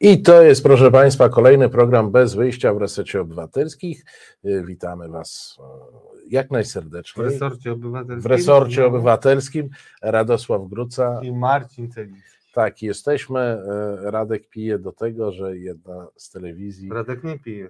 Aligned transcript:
I 0.00 0.22
to 0.22 0.42
jest, 0.42 0.62
proszę 0.62 0.90
Państwa, 0.90 1.28
kolejny 1.28 1.68
program 1.68 2.10
bez 2.10 2.34
wyjścia 2.34 2.74
w 2.74 2.76
resecie 2.76 3.20
obywatelskich. 3.20 4.04
Y, 4.44 4.64
witamy 4.64 5.08
Was 5.08 5.58
y, 5.58 6.28
jak 6.28 6.50
najserdeczniej. 6.50 7.26
W 7.26 7.30
resorcie 7.30 7.72
obywatelskim. 7.72 8.22
W 8.22 8.26
resorcie 8.26 8.86
obywatelskim. 8.86 9.68
Radosław 10.02 10.68
Gruca. 10.68 11.20
I 11.22 11.32
Marcin 11.32 11.90
Celis. 11.90 12.18
Tak, 12.54 12.82
jesteśmy. 12.82 13.58
Y, 14.06 14.10
Radek 14.10 14.48
pije 14.48 14.78
do 14.78 14.92
tego, 14.92 15.32
że 15.32 15.58
jedna 15.58 16.06
z 16.16 16.30
telewizji. 16.30 16.90
Radek 16.90 17.24
nie 17.24 17.38
pije. 17.38 17.68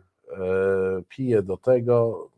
Pije 1.08 1.42
do 1.42 1.56
tego. 1.56 2.28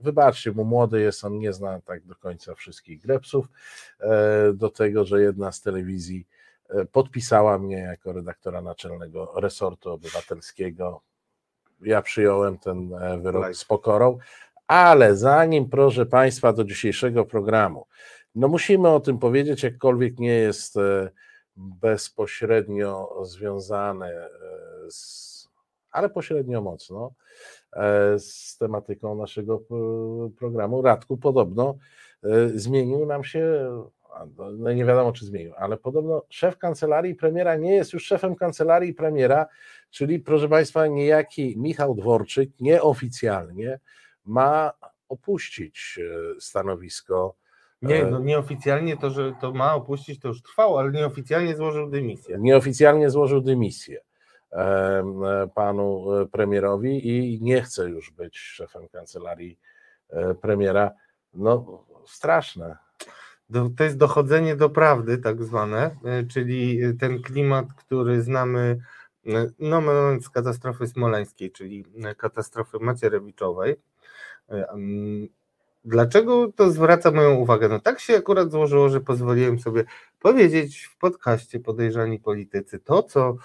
Wybaczcie, 0.00 0.52
mu 0.52 0.64
młody 0.64 1.00
jest, 1.00 1.24
on 1.24 1.38
nie 1.38 1.52
zna 1.52 1.80
tak 1.80 2.06
do 2.06 2.14
końca 2.14 2.54
wszystkich 2.54 3.00
grepsów. 3.00 3.46
Do 4.54 4.70
tego, 4.70 5.04
że 5.04 5.22
jedna 5.22 5.52
z 5.52 5.60
telewizji 5.60 6.26
podpisała 6.92 7.58
mnie 7.58 7.76
jako 7.76 8.12
redaktora 8.12 8.62
naczelnego 8.62 9.32
resortu 9.36 9.90
obywatelskiego. 9.90 11.02
Ja 11.80 12.02
przyjąłem 12.02 12.58
ten 12.58 12.94
e, 12.94 13.18
wyrok 13.18 13.54
z 13.54 13.64
pokorą, 13.64 14.18
ale 14.66 15.16
zanim, 15.16 15.70
proszę 15.70 16.06
Państwa, 16.06 16.52
do 16.52 16.64
dzisiejszego 16.64 17.24
programu, 17.24 17.86
no 18.34 18.48
musimy 18.48 18.88
o 18.88 19.00
tym 19.00 19.18
powiedzieć, 19.18 19.62
jakkolwiek 19.62 20.18
nie 20.18 20.34
jest 20.34 20.76
e, 20.76 21.10
bezpośrednio 21.56 23.18
związane 23.22 24.06
e, 24.06 24.30
z, 24.90 25.48
ale 25.90 26.08
pośrednio 26.08 26.60
mocno 26.60 27.12
z 28.18 28.56
tematyką 28.58 29.14
naszego 29.14 29.60
programu. 30.38 30.82
Radku 30.82 31.16
podobno 31.16 31.76
zmienił 32.54 33.06
nam 33.06 33.24
się 33.24 33.68
no 34.58 34.72
nie 34.72 34.84
wiadomo 34.84 35.12
czy 35.12 35.24
zmienił, 35.24 35.52
ale 35.56 35.76
podobno 35.76 36.22
szef 36.28 36.58
kancelarii 36.58 37.14
premiera 37.14 37.56
nie 37.56 37.74
jest 37.74 37.92
już 37.92 38.04
szefem 38.04 38.34
kancelarii 38.34 38.94
premiera, 38.94 39.46
czyli 39.90 40.20
proszę 40.20 40.48
Państwa, 40.48 40.86
niejaki 40.86 41.54
Michał 41.58 41.94
Dworczyk 41.94 42.50
nieoficjalnie 42.60 43.80
ma 44.24 44.72
opuścić 45.08 45.98
e, 45.98 46.40
stanowisko. 46.40 47.34
Nie, 47.82 48.02
e, 48.02 48.10
no 48.10 48.18
nieoficjalnie 48.18 48.96
to, 48.96 49.10
że 49.10 49.32
to 49.40 49.52
ma 49.52 49.74
opuścić, 49.74 50.20
to 50.20 50.28
już 50.28 50.42
trwało, 50.42 50.80
ale 50.80 50.90
nieoficjalnie 50.90 51.56
złożył 51.56 51.90
dymisję. 51.90 52.36
Nieoficjalnie 52.40 53.10
złożył 53.10 53.40
dymisję 53.40 54.00
e, 54.52 55.48
panu 55.54 56.06
premierowi 56.32 57.08
i 57.08 57.42
nie 57.42 57.62
chce 57.62 57.88
już 57.88 58.10
być 58.10 58.38
szefem 58.38 58.88
kancelarii 58.88 59.58
premiera. 60.40 60.90
No 61.34 61.84
straszne 62.06 62.76
to 63.76 63.84
jest 63.84 63.96
dochodzenie 63.96 64.56
do 64.56 64.70
prawdy, 64.70 65.18
tak 65.18 65.44
zwane, 65.44 65.96
e, 66.04 66.24
czyli 66.24 66.80
ten 67.00 67.22
klimat, 67.22 67.66
który 67.76 68.22
znamy 68.22 68.80
e, 69.26 69.50
no, 69.58 69.82
z 70.20 70.28
katastrofy 70.28 70.86
smoleńskiej, 70.86 71.52
czyli 71.52 71.84
e, 72.04 72.14
katastrofy 72.14 72.78
macierewiczowej. 72.78 73.76
Dlaczego 75.84 76.52
to 76.56 76.70
zwraca 76.70 77.10
moją 77.10 77.34
uwagę? 77.34 77.68
No 77.68 77.80
tak 77.80 78.00
się 78.00 78.16
akurat 78.16 78.50
złożyło, 78.50 78.88
że 78.88 79.00
pozwoliłem 79.00 79.58
sobie 79.58 79.84
powiedzieć 80.20 80.84
w 80.84 80.98
podcaście 80.98 81.60
Podejrzani 81.60 82.18
Politycy 82.18 82.78
to, 82.78 83.02
co 83.02 83.36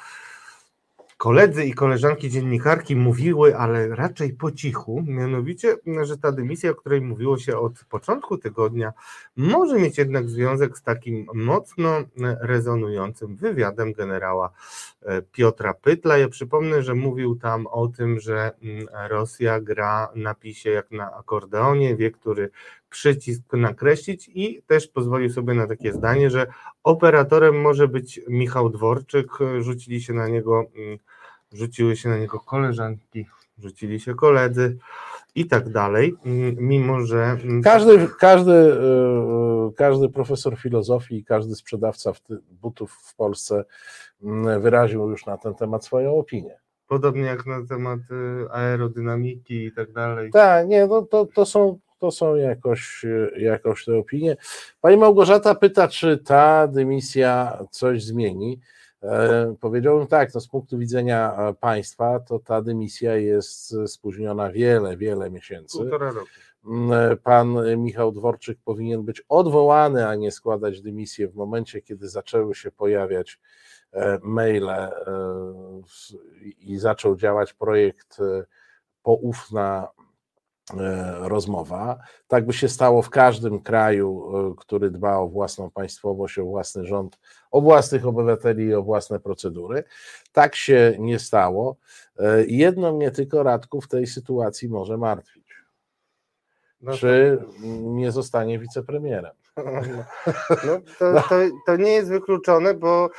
koledzy 1.17 1.65
i 1.65 1.73
koleżanki 1.73 2.29
dziennikarki 2.29 2.95
mówiły, 2.95 3.57
ale 3.57 3.87
raczej 3.87 4.33
po 4.33 4.51
cichu, 4.51 5.03
mianowicie, 5.07 5.75
że 6.01 6.17
ta 6.17 6.31
dymisja, 6.31 6.71
o 6.71 6.75
której 6.75 7.01
mówiło 7.01 7.37
się 7.37 7.57
od 7.57 7.85
początku 7.89 8.37
tygodnia, 8.37 8.93
może 9.35 9.79
mieć 9.79 9.97
jednak 9.97 10.29
związek 10.29 10.77
z 10.77 10.83
takim 10.83 11.27
mocno 11.33 12.03
rezonującym 12.41 13.35
wywiadem 13.35 13.93
generała 13.93 14.51
e, 15.05 15.21
Piotra 15.21 15.73
Pytla. 15.73 16.17
Ja 16.17 16.27
przypomnę, 16.27 16.83
że 16.83 16.95
mówił 16.95 17.35
tam 17.35 17.67
o 17.67 17.87
tym, 17.87 18.19
że 18.19 18.51
mm, 18.63 18.87
Rosja 19.09 19.61
gra 19.61 20.09
na 20.15 20.33
pisie 20.33 20.69
jak 20.69 20.91
na 20.91 21.15
akordeonie, 21.15 21.95
wie, 21.95 22.11
który 22.11 22.49
przycisk 22.89 23.53
nakreślić 23.53 24.29
i 24.33 24.61
też 24.67 24.87
pozwolił 24.87 25.29
sobie 25.29 25.53
na 25.53 25.67
takie 25.67 25.93
zdanie, 25.93 26.29
że 26.29 26.47
operatorem 26.83 27.61
może 27.61 27.87
być 27.87 28.21
Michał 28.27 28.69
Dworczyk, 28.69 29.27
rzucili 29.59 30.01
się 30.01 30.13
na 30.13 30.27
niego, 30.27 30.65
mm, 30.75 30.97
rzuciły 31.51 31.95
się 31.95 32.09
na 32.09 32.17
niego 32.17 32.39
koleżanki, 32.39 33.25
rzucili 33.57 33.99
się 33.99 34.15
koledzy 34.15 34.77
i 35.35 35.45
tak 35.45 35.69
dalej, 35.69 36.15
mimo 36.57 37.01
że... 37.01 37.37
Każdy, 37.63 38.07
każdy, 38.19 38.51
e, 38.51 38.77
e, 39.67 39.71
każdy 39.75 40.09
profesor 40.09 40.57
filozofii, 40.57 41.23
każdy 41.23 41.55
sprzedawca 41.55 42.11
butów 42.51 42.91
w 42.91 43.15
Polsce 43.15 43.65
wyraził 44.59 45.09
już 45.09 45.25
na 45.25 45.37
ten 45.37 45.55
temat 45.55 45.85
swoją 45.85 46.17
opinię. 46.17 46.59
Podobnie 46.87 47.21
jak 47.21 47.45
na 47.45 47.65
temat 47.69 47.99
e, 48.11 48.51
aerodynamiki 48.51 49.65
i 49.65 49.71
tak 49.71 49.91
dalej. 49.91 50.31
Tak, 50.31 50.67
nie, 50.67 50.87
no 50.87 51.01
to, 51.01 51.25
to 51.25 51.45
są 51.45 51.79
to 51.99 52.11
są 52.11 52.35
jakoś, 52.35 53.05
jakoś 53.37 53.85
te 53.85 53.97
opinie. 53.97 54.37
Pani 54.81 54.97
Małgorzata 54.97 55.55
pyta, 55.55 55.87
czy 55.87 56.17
ta 56.17 56.67
dymisja 56.67 57.59
coś 57.71 58.03
zmieni. 58.03 58.59
E, 59.07 59.55
powiedziałbym 59.59 60.07
tak, 60.07 60.33
no 60.33 60.41
z 60.41 60.47
punktu 60.47 60.77
widzenia 60.77 61.35
e, 61.37 61.53
państwa, 61.53 62.19
to 62.19 62.39
ta 62.39 62.61
dymisja 62.61 63.15
jest 63.15 63.75
spóźniona 63.87 64.51
wiele, 64.51 64.97
wiele 64.97 65.31
miesięcy. 65.31 65.77
Półtora 65.77 66.11
roku. 66.11 66.27
Mm, 66.65 67.11
e, 67.11 67.15
pan 67.15 67.77
Michał 67.77 68.11
Dworczyk 68.11 68.59
powinien 68.63 69.03
być 69.03 69.23
odwołany, 69.29 70.07
a 70.07 70.15
nie 70.15 70.31
składać 70.31 70.81
dymisję 70.81 71.27
w 71.27 71.35
momencie, 71.35 71.81
kiedy 71.81 72.09
zaczęły 72.09 72.55
się 72.55 72.71
pojawiać 72.71 73.39
maile 74.21 74.89
i 76.59 76.77
zaczął 76.77 77.15
działać 77.15 77.53
projekt 77.53 78.17
poufna 79.03 79.87
rozmowa. 81.19 81.99
Tak 82.27 82.45
by 82.45 82.53
się 82.53 82.69
stało 82.69 83.01
w 83.01 83.09
każdym 83.09 83.59
kraju, 83.59 84.31
e, 84.51 84.55
który 84.57 84.91
dba 84.91 85.17
o 85.17 85.27
własną 85.27 85.71
państwowość, 85.71 86.39
o 86.39 86.45
własny 86.45 86.85
rząd, 86.85 87.19
o 87.51 87.61
własnych 87.61 88.07
obywateli 88.07 88.65
i 88.65 88.73
o 88.73 88.83
własne 88.83 89.19
procedury. 89.19 89.83
Tak 90.31 90.55
się 90.55 90.95
nie 90.99 91.19
stało. 91.19 91.75
E, 92.19 92.45
jedno 92.45 92.93
mnie 92.93 93.11
tylko 93.11 93.43
Radku 93.43 93.81
w 93.81 93.87
tej 93.87 94.07
sytuacji 94.07 94.69
może 94.69 94.97
martwić. 94.97 95.47
No 96.81 96.93
Czy 96.93 97.39
nie 97.81 98.11
zostanie 98.11 98.59
wicepremierem? 98.59 99.31
No, 100.65 100.79
to, 100.99 101.21
to, 101.29 101.35
to 101.65 101.75
nie 101.75 101.91
jest 101.91 102.09
wykluczone, 102.09 102.73
bo 102.73 103.09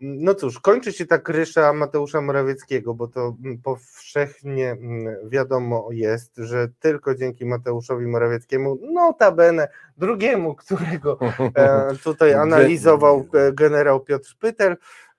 no 0.00 0.34
cóż, 0.34 0.60
kończy 0.60 0.92
się 0.92 1.06
ta 1.06 1.18
krysza 1.18 1.72
Mateusza 1.72 2.20
Morawieckiego, 2.20 2.94
bo 2.94 3.08
to 3.08 3.36
mm, 3.44 3.58
powszechnie 3.58 4.70
mm, 4.70 5.28
wiadomo 5.28 5.88
jest, 5.90 6.36
że 6.36 6.68
tylko 6.80 7.14
dzięki 7.14 7.46
Mateuszowi 7.46 8.06
Morawieckiemu, 8.06 8.78
notabene 8.92 9.68
drugiemu, 9.96 10.54
którego 10.54 11.18
e, 11.54 11.88
tutaj 12.04 12.34
analizował 12.34 13.28
e, 13.34 13.52
generał 13.52 14.00
Piotr 14.00 14.36
Pytel, 14.40 14.76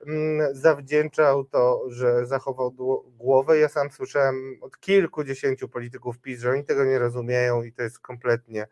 mm, 0.07 0.55
zawdzięczał 0.55 1.43
to, 1.43 1.81
że 1.87 2.25
zachował 2.25 2.71
głowę. 3.17 3.59
Ja 3.59 3.69
sam 3.69 3.91
słyszałem 3.91 4.57
od 4.61 4.79
kilkudziesięciu 4.79 5.69
polityków 5.69 6.19
PiS, 6.19 6.39
że 6.39 6.51
oni 6.51 6.63
tego 6.63 6.85
nie 6.85 6.99
rozumieją 6.99 7.63
i 7.63 7.73
to 7.73 7.83
jest 7.83 7.99
kompletnie 7.99 8.67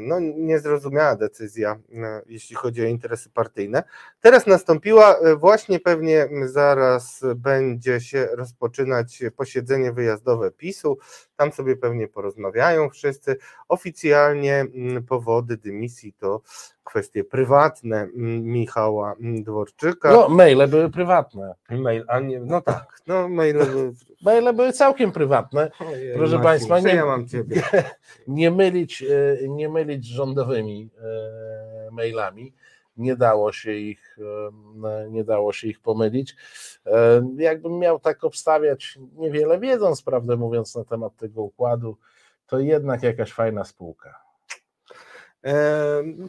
no, 0.00 0.20
niezrozumiała 0.20 1.16
decyzja, 1.16 1.78
e, 1.94 2.22
jeśli 2.26 2.56
chodzi 2.56 2.82
o 2.82 2.84
interesy 2.84 3.30
partyjne. 3.30 3.82
Teraz 4.20 4.46
nastąpiła, 4.46 5.18
e, 5.18 5.36
właśnie 5.36 5.80
pewnie 5.80 6.28
zaraz 6.44 7.20
będzie 7.36 8.00
się 8.00 8.28
rozpoczynać 8.32 9.22
posiedzenie 9.36 9.92
wyjazdowe 9.92 10.50
PiSu. 10.50 10.98
Tam 11.36 11.52
sobie 11.52 11.76
pewnie 11.76 12.08
porozmawiają 12.08 12.90
wszyscy. 12.90 13.36
Oficjalnie 13.68 14.60
mm, 14.60 15.04
powody 15.04 15.56
dymisji 15.56 16.12
to 16.12 16.42
kwestie 16.84 17.24
prywatne 17.24 17.96
mm, 17.96 18.44
Michała 18.44 19.14
mm, 19.20 19.44
Dworczyka. 19.44 20.12
No, 20.12 20.28
maile 20.28 20.68
były 20.68 20.90
prywatne. 20.90 21.54
Mail, 21.70 22.04
a 22.08 22.20
nie, 22.20 22.40
no 22.40 22.60
tak, 22.60 23.00
no 23.06 23.28
maile 23.28 23.66
były... 23.66 23.92
maile 24.24 24.54
były 24.54 24.72
całkiem 24.72 25.12
prywatne. 25.12 25.70
Ojej, 25.90 26.14
Proszę 26.14 26.38
Państwa, 26.38 26.80
nie, 26.80 26.94
ja 26.94 27.06
mam 27.06 27.28
ciebie. 27.28 27.62
nie, 28.28 28.50
mylić, 28.50 29.02
e, 29.02 29.48
nie 29.48 29.68
mylić 29.68 30.04
z 30.04 30.08
rządowymi 30.08 30.90
e, 30.98 31.90
mailami. 31.92 32.52
Nie 32.96 33.16
dało 33.16 33.52
się 33.52 33.72
ich, 33.72 34.18
e, 34.84 35.10
nie 35.10 35.24
dało 35.24 35.52
się 35.52 35.68
ich 35.68 35.80
pomylić. 35.80 36.36
Jakbym 37.36 37.78
miał 37.78 38.00
tak 38.00 38.24
obstawiać, 38.24 38.98
niewiele 39.12 39.60
wiedząc, 39.60 40.02
prawdę 40.02 40.36
mówiąc, 40.36 40.74
na 40.74 40.84
temat 40.84 41.16
tego 41.16 41.42
układu, 41.42 41.96
to 42.46 42.58
jednak 42.58 43.02
jakaś 43.02 43.32
fajna 43.32 43.64
spółka. 43.64 44.22
Ehm 45.42 46.28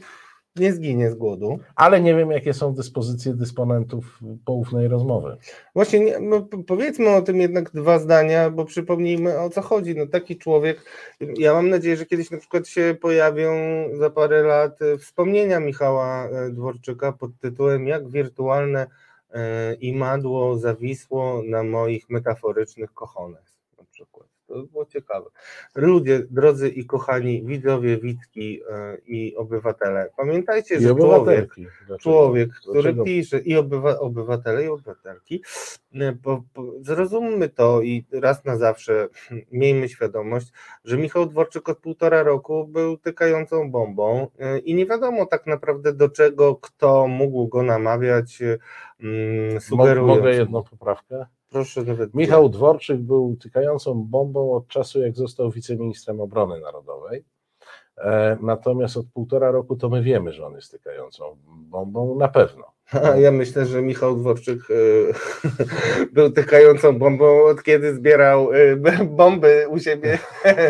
nie 0.59 0.74
zginie 0.74 1.12
z 1.12 1.15
głodu. 1.15 1.59
Ale 1.75 2.01
nie 2.01 2.15
wiem, 2.15 2.31
jakie 2.31 2.54
są 2.54 2.74
dyspozycje 2.74 3.33
dysponentów 3.33 4.19
poufnej 4.45 4.88
rozmowy. 4.88 5.38
Właśnie, 5.75 6.19
no, 6.19 6.48
powiedzmy 6.68 7.09
o 7.09 7.21
tym 7.21 7.42
jednak 7.42 7.71
dwa 7.71 8.00
zdania, 8.00 8.50
bo 8.50 8.65
przypomnijmy 8.65 9.39
o 9.39 9.50
co 9.50 9.62
chodzi. 9.62 9.95
No, 9.95 10.07
taki 10.07 10.38
człowiek, 10.38 10.83
ja 11.19 11.54
mam 11.54 11.69
nadzieję, 11.69 11.98
że 11.98 12.06
kiedyś 12.06 12.31
na 12.31 12.38
przykład 12.38 12.68
się 12.68 12.98
pojawią 13.01 13.54
za 13.94 14.09
parę 14.09 14.44
lat 14.44 14.80
wspomnienia 15.00 15.59
Michała 15.59 16.30
e, 16.30 16.50
Dworczyka 16.50 17.12
pod 17.12 17.31
tytułem 17.42 17.88
Jak 17.88 18.09
wirtualne 18.09 18.88
e, 19.31 19.74
i 19.74 19.95
madło 19.95 20.57
zawisło 20.57 21.42
na 21.45 21.63
moich 21.63 22.09
metaforycznych 22.09 22.94
przykład. 22.94 23.56
To 24.48 24.64
było 24.64 24.86
ciekawe. 24.86 25.30
Ludzie, 25.76 26.24
drodzy 26.30 26.70
i 26.70 26.86
kochani 26.86 27.44
widzowie, 27.44 27.98
Witki 27.98 28.62
e, 28.70 28.98
i 29.06 29.36
obywatele, 29.36 30.10
pamiętajcie, 30.18 30.80
że 30.80 30.96
człowiek, 30.96 31.54
człowiek, 32.00 32.50
który 32.54 32.82
Dlaczego? 32.82 33.04
pisze 33.04 33.40
i 33.40 33.56
obywa, 33.56 34.00
obywatele 34.00 34.64
i 34.66 34.68
obywatelki, 34.68 35.44
e, 35.94 36.14
po, 36.24 36.44
po, 36.54 36.74
zrozummy 36.82 37.50
to 37.50 37.82
i 37.82 38.06
raz 38.12 38.46
na 38.46 38.58
zawsze 38.58 39.08
miejmy 39.52 39.90
świadomość, 39.90 40.52
że 40.86 40.98
Michał 40.98 41.26
Dworczyk 41.26 41.70
od 41.70 41.78
półtora 41.78 42.24
roku 42.24 42.68
był 42.68 42.98
tykającą 42.98 43.72
bombą 43.72 44.28
e, 44.40 44.60
i 44.60 44.76
nie 44.76 44.86
wiadomo 44.86 45.26
tak 45.26 45.46
naprawdę 45.46 45.94
do 45.94 46.10
czego, 46.10 46.56
kto 46.56 47.08
mógł 47.08 47.48
go 47.48 47.64
namawiać, 47.64 48.40
mm, 49.00 49.62
sugerując. 49.62 50.18
Mogę 50.18 50.36
jedną 50.36 50.64
poprawkę? 50.64 51.26
Proszę 51.50 51.84
nawet. 51.84 52.14
Michał 52.14 52.50
Dworczyk 52.50 53.02
był 53.02 53.36
tykającą 53.36 53.94
bombą 53.94 54.54
od 54.54 54.68
czasu, 54.68 55.02
jak 55.02 55.16
został 55.16 55.52
wiceministrem 55.52 56.22
obrony 56.22 56.60
narodowej. 56.60 57.26
E, 57.98 58.38
Natomiast 58.42 58.98
od 58.98 59.06
półtora 59.14 59.52
roku 59.52 59.76
to 59.76 59.90
my 59.90 60.04
wiemy, 60.04 60.34
że 60.34 60.46
on 60.46 60.54
jest 60.56 60.72
tykającą 60.72 61.38
bombą 61.46 62.16
na 62.16 62.28
pewno. 62.28 62.78
Ja 63.18 63.32
myślę, 63.32 63.66
że 63.66 63.82
Michał 63.82 64.16
Dworczyk 64.16 64.60
e, 64.70 64.74
był 66.14 66.32
tykającą 66.32 67.00
bombą 67.00 67.44
od 67.44 67.64
kiedy 67.64 67.96
zbierał 67.96 68.54
e, 68.54 68.76
bomby 69.06 69.66
u 69.70 69.80
siebie 69.80 70.18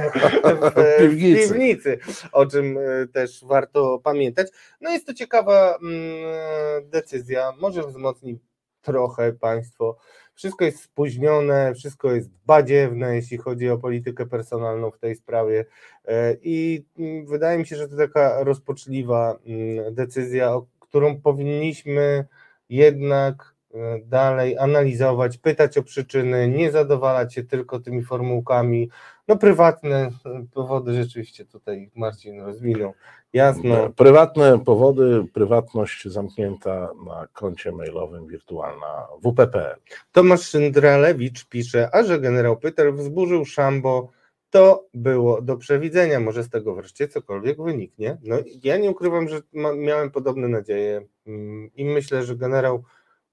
w, 0.76 1.00
piwnicy. 1.00 1.48
piwnicy, 1.48 2.00
o 2.32 2.46
czym 2.46 2.80
też 3.14 3.46
warto 3.46 4.00
pamiętać. 4.04 4.48
No 4.82 4.90
jest 4.90 5.08
to 5.08 5.14
ciekawa 5.14 5.78
mm, 5.82 6.90
decyzja, 6.90 7.54
może 7.62 7.84
wzmocni 7.84 8.40
trochę 8.82 9.34
państwo. 9.34 9.98
Wszystko 10.38 10.66
jest 10.66 10.82
spóźnione, 10.84 11.74
wszystko 11.76 12.12
jest 12.12 12.30
badziewne, 12.46 13.16
jeśli 13.16 13.38
chodzi 13.38 13.70
o 13.70 13.78
politykę 13.78 14.26
personalną 14.26 14.92
w 14.92 15.00
tej 15.00 15.16
sprawie. 15.16 15.66
E, 16.06 16.36
I 16.42 16.86
mm, 17.00 17.26
wydaje 17.26 17.60
mi 17.60 17.66
się, 17.66 17.76
że 17.76 17.88
to 17.88 17.98
taka 17.98 18.44
rozpoczliwa 18.44 19.36
mm, 19.46 19.96
decyzja, 19.96 20.54
o 20.54 20.66
którą 20.80 21.22
powinniśmy 21.22 22.26
jednak 22.70 23.56
e, 23.74 24.00
dalej 24.06 24.58
analizować, 24.58 25.38
pytać 25.38 25.78
o 25.78 25.84
przyczyny, 25.84 26.48
nie 26.48 26.72
zadowalać 26.72 27.34
się 27.34 27.44
tylko 27.44 27.80
tymi 27.80 28.04
formułkami. 28.04 28.90
No 29.28 29.38
prywatne 29.38 30.10
e, 30.26 30.46
powody 30.54 30.94
rzeczywiście 30.94 31.46
tutaj 31.46 31.92
Marcin 31.96 32.42
rozwinął. 32.42 32.94
Jasno. 33.38 33.90
Prywatne 33.96 34.60
powody, 34.60 35.26
prywatność 35.34 36.08
zamknięta 36.08 36.90
na 37.06 37.28
koncie 37.34 37.72
mailowym 37.72 38.28
wirtualna 38.28 39.08
WP.pl. 39.24 39.76
Tomasz 40.12 40.42
Szyndralewicz 40.42 41.46
pisze, 41.46 41.90
a 41.96 42.04
że 42.04 42.20
generał 42.20 42.58
Pytel 42.58 42.94
wzburzył 42.94 43.46
Szambo, 43.46 44.10
to 44.50 44.86
było 44.94 45.42
do 45.42 45.58
przewidzenia. 45.58 46.20
Może 46.20 46.44
z 46.44 46.50
tego 46.50 46.76
wreszcie 46.76 47.08
cokolwiek 47.08 47.62
wyniknie. 47.62 48.18
No, 48.24 48.36
ja 48.64 48.78
nie 48.78 48.92
ukrywam, 48.92 49.30
że 49.30 49.42
ma, 49.54 49.74
miałem 49.74 50.12
podobne 50.12 50.48
nadzieje 50.48 51.02
mm, 51.28 51.70
i 51.76 51.86
myślę, 51.86 52.24
że 52.24 52.36
generał 52.36 52.84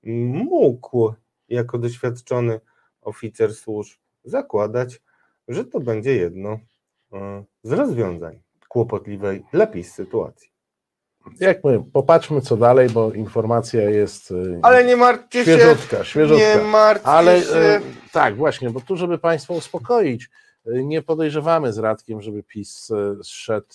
mógł 0.02 1.12
jako 1.48 1.78
doświadczony 1.78 2.60
oficer 3.00 3.54
służb 3.54 3.98
zakładać, 4.24 5.02
że 5.48 5.64
to 5.64 5.80
będzie 5.80 6.16
jedno 6.16 6.58
e, 7.12 7.44
z 7.62 7.72
rozwiązań 7.72 8.44
kłopotliwej 8.75 9.44
dla 9.53 9.67
PiS 9.67 9.94
sytuacji. 9.94 10.50
Jak 11.41 11.65
my, 11.65 11.85
popatrzmy 11.93 12.41
co 12.41 12.56
dalej, 12.56 12.88
bo 12.91 13.12
informacja 13.12 13.91
jest 13.91 14.31
y, 14.31 14.59
Ale 14.62 14.85
nie 14.85 14.97
martwcie 14.97 15.44
się, 15.44 15.59
świeżutka, 15.59 16.05
świeżutka. 16.05 16.44
nie 16.56 16.62
martwcie 16.65 17.09
Ale 17.11 17.43
się. 17.43 17.55
e, 17.55 17.81
tak, 18.12 18.37
właśnie, 18.37 18.71
bo 18.71 18.81
tu, 18.81 18.97
żeby 18.97 19.19
Państwa 19.19 19.55
uspokoić, 19.55 20.31
e, 20.67 20.85
nie 20.85 21.03
podejrzewamy 21.03 21.73
z 21.73 21.79
Radkiem, 21.79 22.23
żeby 22.23 22.43
PiS 22.43 22.93
zszedł 23.23 23.67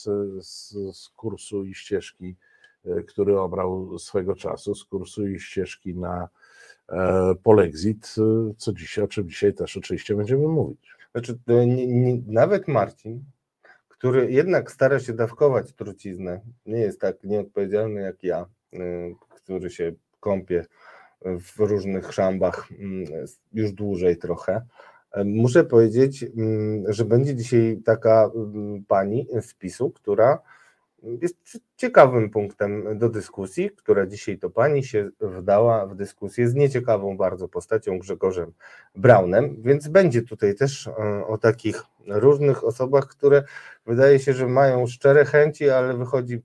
z, 0.41 0.69
z 0.93 1.09
kursu 1.09 1.65
i 1.65 1.73
ścieżki, 1.73 2.35
który 3.07 3.39
obrał 3.39 3.99
swego 3.99 4.35
czasu, 4.35 4.75
z 4.75 4.85
kursu 4.85 5.27
i 5.27 5.39
ścieżki 5.39 5.95
na 5.95 6.27
e, 6.89 7.35
polexit, 7.43 8.15
co 8.57 8.73
dzisiaj, 8.73 9.03
o 9.03 9.07
czym 9.07 9.29
dzisiaj 9.29 9.53
też 9.53 9.77
oczywiście 9.77 10.15
będziemy 10.15 10.47
mówić. 10.47 10.91
Znaczy, 11.11 11.39
nie, 11.47 11.87
nie, 11.87 12.21
nawet 12.27 12.67
Marcin, 12.67 13.23
który 13.99 14.31
jednak 14.31 14.71
stara 14.71 14.99
się 14.99 15.13
dawkować 15.13 15.73
truciznę, 15.73 16.41
nie 16.65 16.79
jest 16.79 17.01
tak 17.01 17.23
nieodpowiedzialny 17.23 18.01
jak 18.01 18.23
ja, 18.23 18.45
y, 18.73 18.79
który 19.29 19.69
się 19.69 19.91
kąpie 20.19 20.65
w 21.21 21.59
różnych 21.59 22.13
szambach 22.13 22.69
mm, 22.79 23.05
już 23.53 23.71
dłużej 23.71 24.17
trochę. 24.17 24.61
Y, 25.17 25.25
Muszę 25.25 25.63
powiedzieć, 25.63 26.23
mm, 26.23 26.93
że 26.93 27.05
będzie 27.05 27.35
dzisiaj 27.35 27.81
taka 27.85 28.31
mm, 28.35 28.85
pani 28.87 29.27
z 29.41 29.53
PiSu, 29.53 29.89
która 29.91 30.39
jest 31.21 31.61
ciekawym 31.77 32.29
punktem 32.29 32.97
do 32.97 33.09
dyskusji, 33.09 33.69
która 33.69 34.05
dzisiaj 34.05 34.37
to 34.37 34.49
pani 34.49 34.83
się 34.83 35.09
wdała 35.21 35.85
w 35.85 35.95
dyskusję 35.95 36.49
z 36.49 36.55
nieciekawą 36.55 37.17
bardzo 37.17 37.47
postacią 37.47 37.99
Grzegorzem 37.99 38.51
Braunem, 38.95 39.61
więc 39.61 39.87
będzie 39.87 40.21
tutaj 40.21 40.55
też 40.55 40.87
e, 40.87 40.93
o 41.27 41.37
takich 41.37 41.83
różnych 42.07 42.63
osobach, 42.63 43.07
które 43.07 43.43
wydaje 43.85 44.19
się, 44.19 44.33
że 44.33 44.47
mają 44.47 44.87
szczere 44.87 45.25
chęci, 45.25 45.69
ale 45.69 45.97
wychodzi 45.97 46.41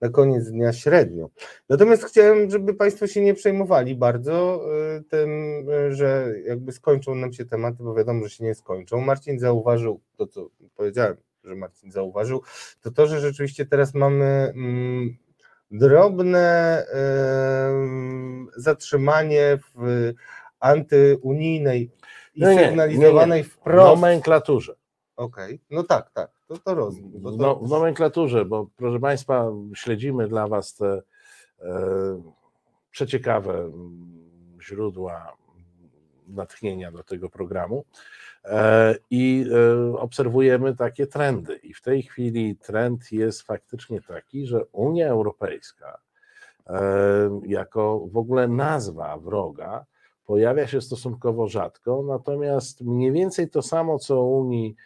na 0.00 0.08
koniec 0.08 0.50
dnia 0.50 0.72
średnio. 0.72 1.28
Natomiast 1.68 2.04
chciałem, 2.04 2.50
żeby 2.50 2.74
Państwo 2.74 3.06
się 3.06 3.20
nie 3.20 3.34
przejmowali 3.34 3.94
bardzo 3.94 4.64
e, 4.96 5.02
tym, 5.02 5.30
e, 5.70 5.92
że 5.92 6.34
jakby 6.44 6.72
skończą 6.72 7.14
nam 7.14 7.32
się 7.32 7.44
tematy, 7.44 7.76
bo 7.82 7.94
wiadomo, 7.94 8.24
że 8.24 8.30
się 8.30 8.44
nie 8.44 8.54
skończą. 8.54 9.00
Marcin 9.00 9.38
zauważył 9.38 10.00
to, 10.16 10.26
co 10.26 10.48
powiedziałem, 10.76 11.16
że 11.48 11.54
Marcin 11.56 11.92
zauważył, 11.92 12.42
to 12.80 12.90
to, 12.90 13.06
że 13.06 13.20
rzeczywiście 13.20 13.66
teraz 13.66 13.94
mamy 13.94 14.52
mm, 14.54 15.16
drobne 15.70 16.84
zatrzymanie 18.56 19.58
w 19.76 20.12
antyunijnej 20.60 21.90
i 22.34 22.40
Nie, 22.42 22.54
nie, 22.56 22.66
sygnalizowanej 22.68 23.38
nie, 23.40 23.44
W 23.44 23.52
wprost. 23.52 23.88
nomenklaturze. 23.94 24.74
Okej, 25.16 25.60
no 25.70 25.82
tak, 25.82 26.10
tak, 26.10 26.30
to, 26.46 26.58
to 26.58 26.74
rozumiem. 26.74 27.22
To, 27.22 27.30
No, 27.30 27.56
w 27.56 27.68
nomenklaturze, 27.68 28.44
bo 28.44 28.66
proszę 28.76 29.00
Państwa, 29.00 29.50
śledzimy 29.74 30.28
dla 30.28 30.46
Was 30.48 30.74
te 30.74 31.02
e, 31.60 32.22
przeciekawe 32.90 33.54
mm, 33.58 34.58
źródła 34.62 35.36
natchnienia 36.28 36.92
do 36.92 37.02
tego 37.02 37.30
programu 37.30 37.84
e, 38.44 38.94
i 39.10 39.46
e, 39.52 39.98
obserwujemy 39.98 40.76
takie 40.76 41.06
trendy. 41.06 41.56
I 41.56 41.74
w 41.74 41.82
tej 41.82 42.02
chwili 42.02 42.56
trend 42.56 43.12
jest 43.12 43.42
faktycznie 43.42 44.00
taki, 44.00 44.46
że 44.46 44.64
Unia 44.64 45.08
Europejska 45.08 45.98
e, 46.66 46.80
jako 47.46 48.06
w 48.12 48.16
ogóle 48.16 48.48
nazwa 48.48 49.18
wroga 49.18 49.84
pojawia 50.26 50.66
się 50.66 50.80
stosunkowo 50.80 51.48
rzadko, 51.48 52.02
natomiast 52.02 52.80
mniej 52.80 53.12
więcej 53.12 53.50
to 53.50 53.62
samo 53.62 53.98
co 53.98 54.20
o 54.20 54.24
Unii 54.24 54.76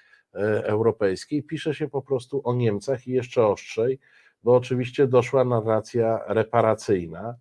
Europejskiej 0.65 1.43
pisze 1.43 1.75
się 1.75 1.89
po 1.89 2.03
prostu 2.03 2.41
o 2.45 2.55
Niemcach 2.55 3.07
i 3.07 3.13
jeszcze 3.13 3.47
ostrzej, 3.47 3.99
bo 4.43 4.57
oczywiście 4.57 5.07
doszła 5.07 5.45
narracja 5.45 6.21
reparacyjna 6.27 7.35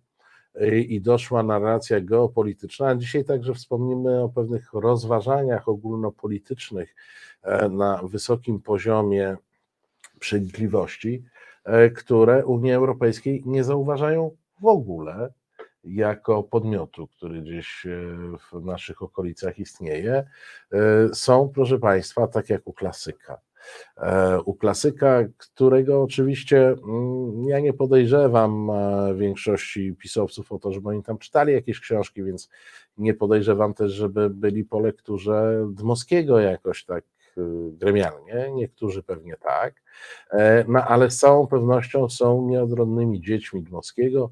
i 0.88 1.00
doszła 1.00 1.42
narracja 1.42 2.00
geopolityczna, 2.00 2.96
dzisiaj 2.96 3.24
także 3.24 3.54
wspomnimy 3.54 4.22
o 4.22 4.28
pewnych 4.28 4.72
rozważaniach 4.72 5.68
ogólnopolitycznych 5.68 6.94
e, 7.42 7.68
na 7.68 8.02
wysokim 8.02 8.60
poziomie 8.60 9.36
przenikliwości, 10.18 11.24
e, 11.64 11.90
które 11.90 12.46
Unii 12.46 12.72
Europejskiej 12.72 13.42
nie 13.46 13.64
zauważają 13.64 14.36
w 14.60 14.66
ogóle 14.66 15.32
jako 15.84 16.42
podmiotu, 16.42 17.06
który 17.06 17.42
gdzieś 17.42 17.86
e, 17.86 17.90
w 18.52 18.64
naszych 18.64 19.02
okolicach 19.02 19.58
istnieje, 19.58 20.24
są, 21.12 21.48
proszę 21.54 21.78
Państwa, 21.78 22.26
tak 22.26 22.50
jak 22.50 22.62
u 22.64 22.72
klasyka. 22.72 23.40
E, 23.96 24.40
U 24.40 24.54
klasyka, 24.54 25.24
którego 25.36 26.02
oczywiście 26.02 26.68
mm, 26.68 27.44
ja 27.48 27.60
nie 27.60 27.72
podejrzewam 27.72 28.70
e, 28.70 29.14
większości 29.14 29.94
pisowców 29.98 30.52
o 30.52 30.58
to, 30.58 30.72
żeby 30.72 30.88
oni 30.88 31.02
tam 31.02 31.18
czytali 31.18 31.52
jakieś 31.52 31.80
książki, 31.80 32.24
więc 32.24 32.48
nie 32.98 33.14
podejrzewam 33.14 33.74
też, 33.74 33.92
żeby 33.92 34.30
byli 34.30 34.64
po 34.64 34.80
lekturze 34.80 35.66
Dmowskiego 35.70 36.40
jakoś 36.40 36.84
tak 36.84 37.04
e, 37.38 37.40
gremialnie, 37.70 38.50
niektórzy 38.54 39.02
pewnie 39.02 39.36
tak, 39.36 39.82
E, 40.30 40.64
no 40.68 40.84
ale 40.84 41.10
z 41.10 41.18
całą 41.18 41.46
pewnością 41.46 42.08
są 42.08 42.48
nieodrodnymi 42.48 43.20
dziećmi 43.20 43.62
Dmowskiego, 43.62 44.30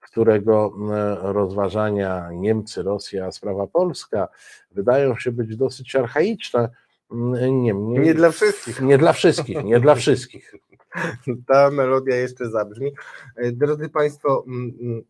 którego 0.00 0.72
e, 0.92 1.32
rozważania 1.32 2.30
Niemcy, 2.32 2.82
Rosja, 2.82 3.32
sprawa 3.32 3.66
polska 3.66 4.28
wydają 4.70 5.16
się 5.16 5.32
być 5.32 5.56
dosyć 5.56 5.96
archaiczne. 5.96 6.68
Mm, 7.12 7.62
Niemniej, 7.62 8.00
Nie 8.00 8.14
dla 8.14 8.30
wszystkich. 8.30 8.80
nie 8.80 8.98
dla 8.98 9.12
wszystkich, 9.12 9.64
nie 9.64 9.80
dla 9.80 9.94
wszystkich. 9.94 10.54
Ta 11.48 11.70
melodia 11.70 12.16
jeszcze 12.16 12.50
zabrzmi. 12.50 12.92
E, 13.36 13.52
Drodzy 13.52 13.88
Państwo, 13.88 14.44
mm, 14.46 14.72
mm, 14.80 15.02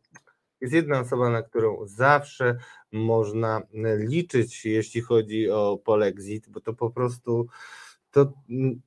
jest 0.60 0.74
jedna 0.74 1.00
osoba, 1.00 1.30
na 1.30 1.42
którą 1.42 1.86
zawsze 1.86 2.56
można 2.92 3.62
liczyć, 3.98 4.64
jeśli 4.64 5.00
chodzi 5.00 5.50
o 5.50 5.78
polexit, 5.84 6.48
bo 6.48 6.60
to 6.60 6.72
po 6.74 6.90
prostu 6.90 7.46
to, 8.10 8.32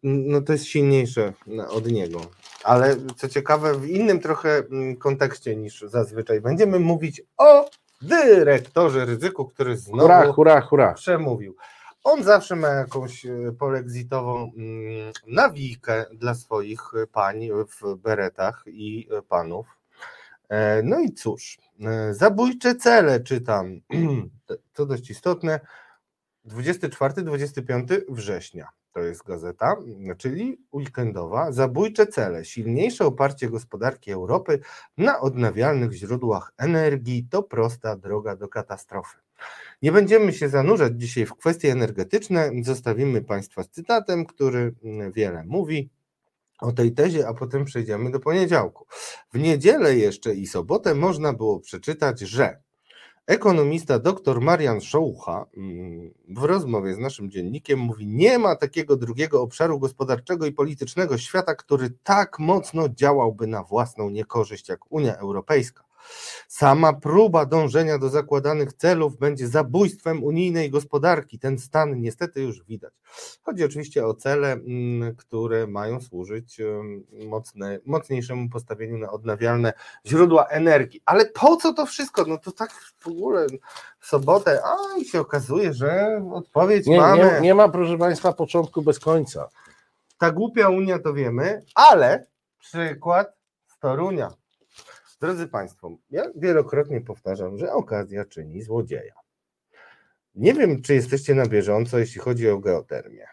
no 0.04 0.42
to 0.42 0.54
jest 0.54 0.66
silniejsze 0.66 1.34
od 1.70 1.92
niego. 1.92 2.22
Ale 2.64 2.96
co 3.18 3.30
ciekawe, 3.30 3.80
w 3.80 3.86
innym 3.90 4.20
trochę 4.20 4.64
kontekście 5.00 5.56
niż 5.56 5.82
zazwyczaj 5.82 6.42
będziemy 6.42 6.80
mówić 6.80 7.22
o 7.38 7.70
dyrektorze 8.02 9.06
ryzyku, 9.06 9.46
który 9.46 9.78
znowu 9.78 10.02
Hurra, 10.02 10.26
hurra, 10.32 10.62
hurra. 10.62 10.94
przemówił. 10.94 11.56
On 12.04 12.24
zawsze 12.24 12.56
ma 12.56 12.68
jakąś 12.68 13.26
e, 13.26 13.52
polexitową 13.60 14.52
mm, 14.58 15.12
nawijkę 15.28 16.06
dla 16.14 16.36
swoich 16.36 16.82
pań 17.12 17.50
w 17.68 17.96
beretach 17.96 18.64
i 18.68 19.10
panów. 19.30 19.68
E, 20.50 20.84
No 20.84 21.00
i 21.00 21.14
cóż, 21.14 21.58
e, 21.80 22.14
zabójcze 22.14 22.76
cele 22.76 23.20
czytam, 23.20 23.82
to 24.74 24.86
dość 24.86 25.10
istotne, 25.10 25.60
24-25 26.46 28.02
września. 28.10 28.68
To 28.94 29.00
jest 29.00 29.24
gazeta, 29.24 29.76
czyli 30.18 30.62
weekendowa, 30.74 31.52
zabójcze 31.52 32.08
cele, 32.08 32.46
silniejsze 32.46 33.06
oparcie 33.06 33.50
gospodarki 33.50 34.12
Europy 34.12 34.60
na 34.98 35.20
odnawialnych 35.20 35.92
źródłach 35.92 36.54
energii. 36.58 37.28
To 37.30 37.44
prosta 37.44 37.96
droga 37.96 38.36
do 38.36 38.48
katastrofy. 38.48 39.21
Nie 39.82 39.92
będziemy 39.92 40.34
się 40.34 40.50
zanurzać 40.50 40.94
dzisiaj 40.96 41.26
w 41.26 41.36
kwestie 41.36 41.72
energetyczne, 41.72 42.52
zostawimy 42.62 43.22
Państwa 43.22 43.64
z 43.64 43.70
cytatem, 43.70 44.26
który 44.26 44.76
wiele 45.14 45.44
mówi 45.48 45.90
o 46.60 46.72
tej 46.72 46.92
tezie, 46.92 47.28
a 47.28 47.34
potem 47.34 47.66
przejdziemy 47.66 48.12
do 48.12 48.20
poniedziałku. 48.20 48.86
W 49.34 49.40
niedzielę 49.40 49.98
jeszcze 49.98 50.36
i 50.36 50.48
sobotę 50.48 50.96
można 50.96 51.34
było 51.34 51.60
przeczytać, 51.60 52.20
że 52.20 52.62
Ekonomista 53.28 54.00
dr 54.00 54.42
Marian 54.42 54.82
Szołucha 54.82 55.46
mm, 55.58 56.14
w 56.30 56.44
rozmowie 56.44 56.96
z 56.96 56.98
naszym 56.98 57.32
dziennikiem 57.32 57.80
mówi: 57.80 58.08
Nie 58.08 58.40
ma 58.40 58.56
takiego 58.56 58.98
drugiego 58.98 59.42
obszaru 59.42 59.80
gospodarczego 59.80 60.46
i 60.46 60.52
politycznego 60.52 61.18
świata, 61.18 61.56
który 61.56 61.90
tak 62.04 62.40
mocno 62.40 62.90
działałby 62.90 63.48
na 63.48 63.64
własną 63.64 64.10
niekorzyść 64.10 64.70
jak 64.70 64.92
Unia 64.92 65.18
Europejska. 65.18 65.84
Sama 66.48 66.94
próba 66.94 67.46
dążenia 67.46 67.98
do 67.98 68.10
zakładanych 68.10 68.74
celów 68.74 69.18
będzie 69.18 69.48
zabójstwem 69.48 70.24
unijnej 70.24 70.70
gospodarki. 70.70 71.40
Ten 71.40 71.60
stan 71.60 72.02
niestety 72.02 72.42
już 72.42 72.64
widać. 72.64 72.94
Chodzi 73.44 73.64
oczywiście 73.64 74.06
o 74.06 74.14
cele, 74.14 74.52
mm, 74.52 75.16
które 75.16 75.68
mają 75.68 76.02
służyć 76.02 76.62
mocne, 77.28 77.80
mocniejszemu 77.86 78.50
postawieniu 78.50 78.98
na 78.98 79.12
odnawialne 79.12 79.74
źródła 80.08 80.46
energii. 80.46 81.02
Ale 81.06 81.26
po 81.26 81.56
co 81.56 81.74
to 81.74 81.86
wszystko? 81.86 82.26
No 82.28 82.38
to 82.38 82.52
tak 82.52 82.72
w 83.00 83.08
ogóle 83.08 83.48
w 84.00 84.08
sobotę, 84.08 84.62
a 84.64 84.98
i 84.98 85.06
się 85.06 85.20
okazuje, 85.20 85.74
że 85.74 86.22
odpowiedź 86.34 86.88
Nie, 86.88 86.98
mamy. 86.98 87.24
nie, 87.24 87.42
nie 87.42 87.56
ma, 87.56 87.70
proszę 87.70 87.98
Państwa, 87.98 88.34
początku 88.34 88.82
bez 88.82 89.00
końca. 89.00 89.50
Ta 90.18 90.32
głupia 90.32 90.70
Unia 90.70 91.00
to 91.00 91.14
wiemy, 91.14 91.64
ale 91.76 92.26
przykład 92.60 93.34
z 93.68 93.80
Torunia. 93.80 94.41
Drodzy 95.22 95.48
Państwo, 95.48 95.98
ja 96.10 96.24
wielokrotnie 96.36 97.02
powtarzam, 97.02 97.58
że 97.58 97.74
okazja 97.74 98.26
czyni 98.26 98.62
złodzieja. 98.62 99.14
Nie 100.36 100.54
wiem, 100.54 100.82
czy 100.82 100.94
jesteście 100.94 101.36
na 101.36 101.46
bieżąco, 101.46 102.00
jeśli 102.00 102.22
chodzi 102.22 102.50
o 102.50 102.60
geotermię. 102.60 103.28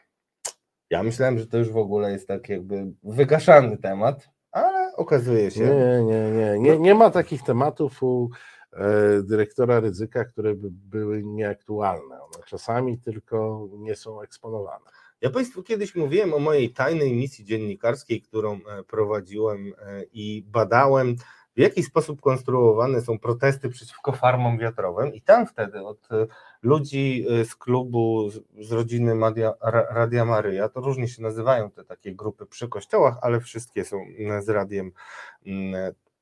Ja 0.90 1.02
myślałem, 1.02 1.38
że 1.38 1.46
to 1.46 1.58
już 1.58 1.70
w 1.70 1.76
ogóle 1.76 2.12
jest 2.12 2.28
tak 2.28 2.48
jakby 2.48 2.92
wygaszany 3.02 3.76
temat, 3.78 4.28
ale 4.50 4.96
okazuje 4.96 5.50
się. 5.50 5.60
Nie, 5.60 6.02
nie, 6.02 6.30
nie. 6.30 6.58
Nie, 6.58 6.78
nie 6.78 6.94
ma 6.94 7.10
takich 7.10 7.42
tematów 7.42 8.02
u 8.02 8.30
e, 8.72 9.22
dyrektora 9.22 9.80
ryzyka, 9.80 10.24
które 10.24 10.54
by 10.54 10.68
były 10.70 11.22
nieaktualne. 11.24 12.22
One 12.22 12.44
czasami 12.46 12.98
tylko 12.98 13.68
nie 13.72 13.96
są 13.96 14.22
eksponowane. 14.22 14.90
Ja 15.20 15.30
Państwu 15.30 15.62
kiedyś 15.62 15.94
mówiłem 15.94 16.34
o 16.34 16.38
mojej 16.38 16.72
tajnej 16.72 17.12
misji 17.12 17.44
dziennikarskiej, 17.44 18.22
którą 18.22 18.54
e, 18.54 18.82
prowadziłem 18.82 19.72
e, 19.78 20.02
i 20.12 20.44
badałem 20.46 21.16
w 21.58 21.60
jaki 21.60 21.82
sposób 21.82 22.20
konstruowane 22.20 23.00
są 23.00 23.18
protesty 23.18 23.68
przeciwko 23.68 24.12
farmom 24.12 24.58
wiatrowym. 24.58 25.14
I 25.14 25.20
tam 25.20 25.46
wtedy 25.46 25.84
od 25.84 26.12
e, 26.12 26.26
ludzi 26.62 27.26
e, 27.30 27.44
z 27.44 27.56
klubu, 27.56 28.30
z 28.60 28.72
rodziny 28.72 29.14
Madia, 29.14 29.52
Radia 29.90 30.24
Maryja, 30.24 30.68
to 30.68 30.80
różnie 30.80 31.08
się 31.08 31.22
nazywają 31.22 31.70
te 31.70 31.84
takie 31.84 32.14
grupy 32.14 32.46
przy 32.46 32.68
kościołach, 32.68 33.18
ale 33.22 33.40
wszystkie 33.40 33.84
są 33.84 33.96
z 34.40 34.48
Radiem 34.48 34.92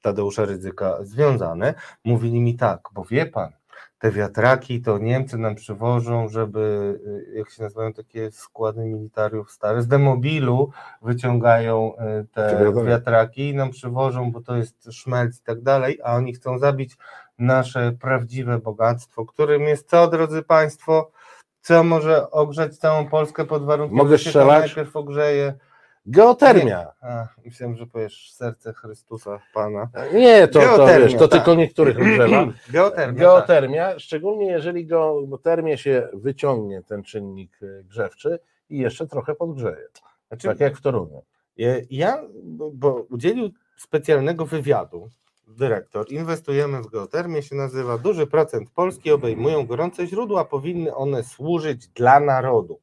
Tadeusza 0.02 0.44
Ryzyka 0.44 0.98
związane, 1.00 1.74
mówili 2.04 2.40
mi 2.40 2.56
tak, 2.56 2.88
bo 2.92 3.04
wie 3.04 3.26
pan, 3.26 3.52
te 3.98 4.10
wiatraki 4.10 4.82
to 4.82 4.98
Niemcy 4.98 5.38
nam 5.38 5.54
przywożą, 5.54 6.28
żeby, 6.28 6.60
y, 7.32 7.36
jak 7.38 7.50
się 7.50 7.62
nazywają 7.62 7.92
takie 7.92 8.30
składy 8.30 8.84
militariów 8.84 9.50
stare, 9.50 9.82
z 9.82 9.88
demobilu 9.88 10.70
wyciągają 11.02 11.92
y, 11.94 12.26
te 12.32 12.72
wiatraki 12.86 13.48
i 13.48 13.54
nam 13.54 13.70
przywożą, 13.70 14.32
bo 14.32 14.40
to 14.40 14.56
jest 14.56 14.92
szmelc 14.92 15.38
i 15.38 15.42
tak 15.42 15.62
dalej, 15.62 16.00
a 16.04 16.16
oni 16.16 16.32
chcą 16.32 16.58
zabić 16.58 16.96
nasze 17.38 17.92
prawdziwe 18.00 18.58
bogactwo, 18.58 19.26
którym 19.26 19.62
jest 19.62 19.90
co, 19.90 20.08
drodzy 20.08 20.42
Państwo, 20.42 21.10
co 21.60 21.84
może 21.84 22.30
ogrzać 22.30 22.76
całą 22.76 23.08
Polskę 23.08 23.44
pod 23.44 23.64
warunkiem, 23.64 23.96
Mogę 23.96 24.18
że 24.18 24.24
się 24.24 24.30
strzelać? 24.30 24.60
najpierw 24.66 24.96
ogrzeje 24.96 25.54
Geotermia. 26.06 26.86
a, 27.00 27.28
myślałem, 27.44 27.76
że 27.76 27.86
powiesz 27.86 28.32
serce 28.32 28.72
Chrystusa 28.72 29.38
Pana. 29.54 29.88
Nie, 30.14 30.48
to, 30.48 30.60
to, 30.76 30.86
wiesz, 30.86 31.14
to 31.14 31.28
tak. 31.28 31.30
tylko 31.30 31.54
niektórych 31.54 31.96
ogrzewa. 31.98 32.44
Geotermia. 32.70 33.20
Geotermia, 33.20 33.98
szczególnie 33.98 34.46
jeżeli 34.46 34.86
geotermię 34.86 35.78
się 35.78 36.08
wyciągnie 36.12 36.82
ten 36.82 37.02
czynnik 37.02 37.58
e, 37.62 37.84
grzewczy 37.84 38.38
i 38.70 38.78
jeszcze 38.78 39.06
trochę 39.06 39.34
podgrzeje. 39.34 39.86
tak. 39.92 40.02
Znaczy, 40.28 40.48
Tak 40.48 40.60
jak 40.60 40.76
w 40.76 40.80
Toruniu. 40.80 41.22
Ja- 41.56 41.74
Ja, 41.90 42.22
bo 42.72 43.06
udzielił 43.10 43.50
specjalnego 43.76 44.46
wywiadu 44.46 45.10
dyrektor, 45.48 46.12
inwestujemy 46.12 46.82
w 46.82 46.86
geotermię, 46.86 47.42
się 47.42 47.54
nazywa, 47.56 47.98
duży 47.98 48.26
procent 48.26 48.70
Polski 48.70 49.12
obejmują 49.12 49.66
gorące 49.66 50.06
źródła, 50.06 50.44
powinny 50.44 50.94
one 50.94 51.24
służyć 51.24 51.88
dla 51.88 52.20
narodu, 52.20 52.80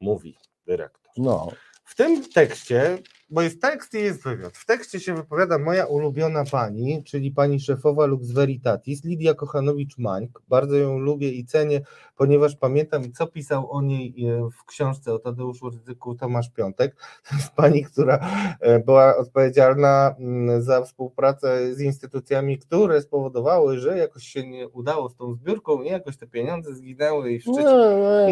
mówi 0.00 0.36
dyrektor. 0.66 1.12
No, 1.16 1.48
W 1.88 1.94
tym 1.94 2.24
tekście, 2.24 2.98
bo 3.30 3.42
jest 3.42 3.62
tekst 3.62 3.94
i 3.94 3.98
jest 3.98 4.22
wywiad, 4.22 4.56
w 4.56 4.66
tekście 4.66 5.00
się 5.00 5.14
wypowiada 5.14 5.58
moja 5.58 5.86
ulubiona 5.86 6.44
pani, 6.44 7.04
czyli 7.04 7.30
pani 7.30 7.60
szefowa 7.60 8.06
Lux 8.06 8.30
Veritatis, 8.30 9.04
Lidia 9.04 9.34
Kochanowicz-Mańk. 9.34 10.28
Bardzo 10.48 10.76
ją 10.76 10.98
lubię 10.98 11.30
i 11.30 11.44
cenię, 11.44 11.80
ponieważ 12.16 12.56
pamiętam, 12.56 13.12
co 13.12 13.26
pisał 13.26 13.72
o 13.72 13.82
niej 13.82 14.26
e, 14.26 14.48
w 14.50 14.64
książce 14.64 15.14
o 15.14 15.18
Tadeuszu 15.18 15.70
Rydzyku 15.70 16.14
Tomasz 16.14 16.50
Piątek. 16.50 16.96
To 17.28 17.36
jest 17.36 17.50
pani, 17.50 17.84
która 17.84 18.18
e, 18.60 18.78
była 18.78 19.16
odpowiedzialna 19.16 20.14
mm, 20.18 20.62
za 20.62 20.82
współpracę 20.82 21.74
z 21.74 21.80
instytucjami, 21.80 22.58
które 22.58 23.02
spowodowały, 23.02 23.78
że 23.78 23.98
jakoś 23.98 24.24
się 24.24 24.48
nie 24.48 24.68
udało 24.68 25.08
z 25.08 25.16
tą 25.16 25.34
zbiórką 25.34 25.82
i 25.82 25.88
jakoś 25.88 26.16
te 26.16 26.26
pieniądze 26.26 26.74
zginęły 26.74 27.32
i 27.32 27.40
w 27.40 27.46
no, 27.46 27.52
szczycie 27.52 27.68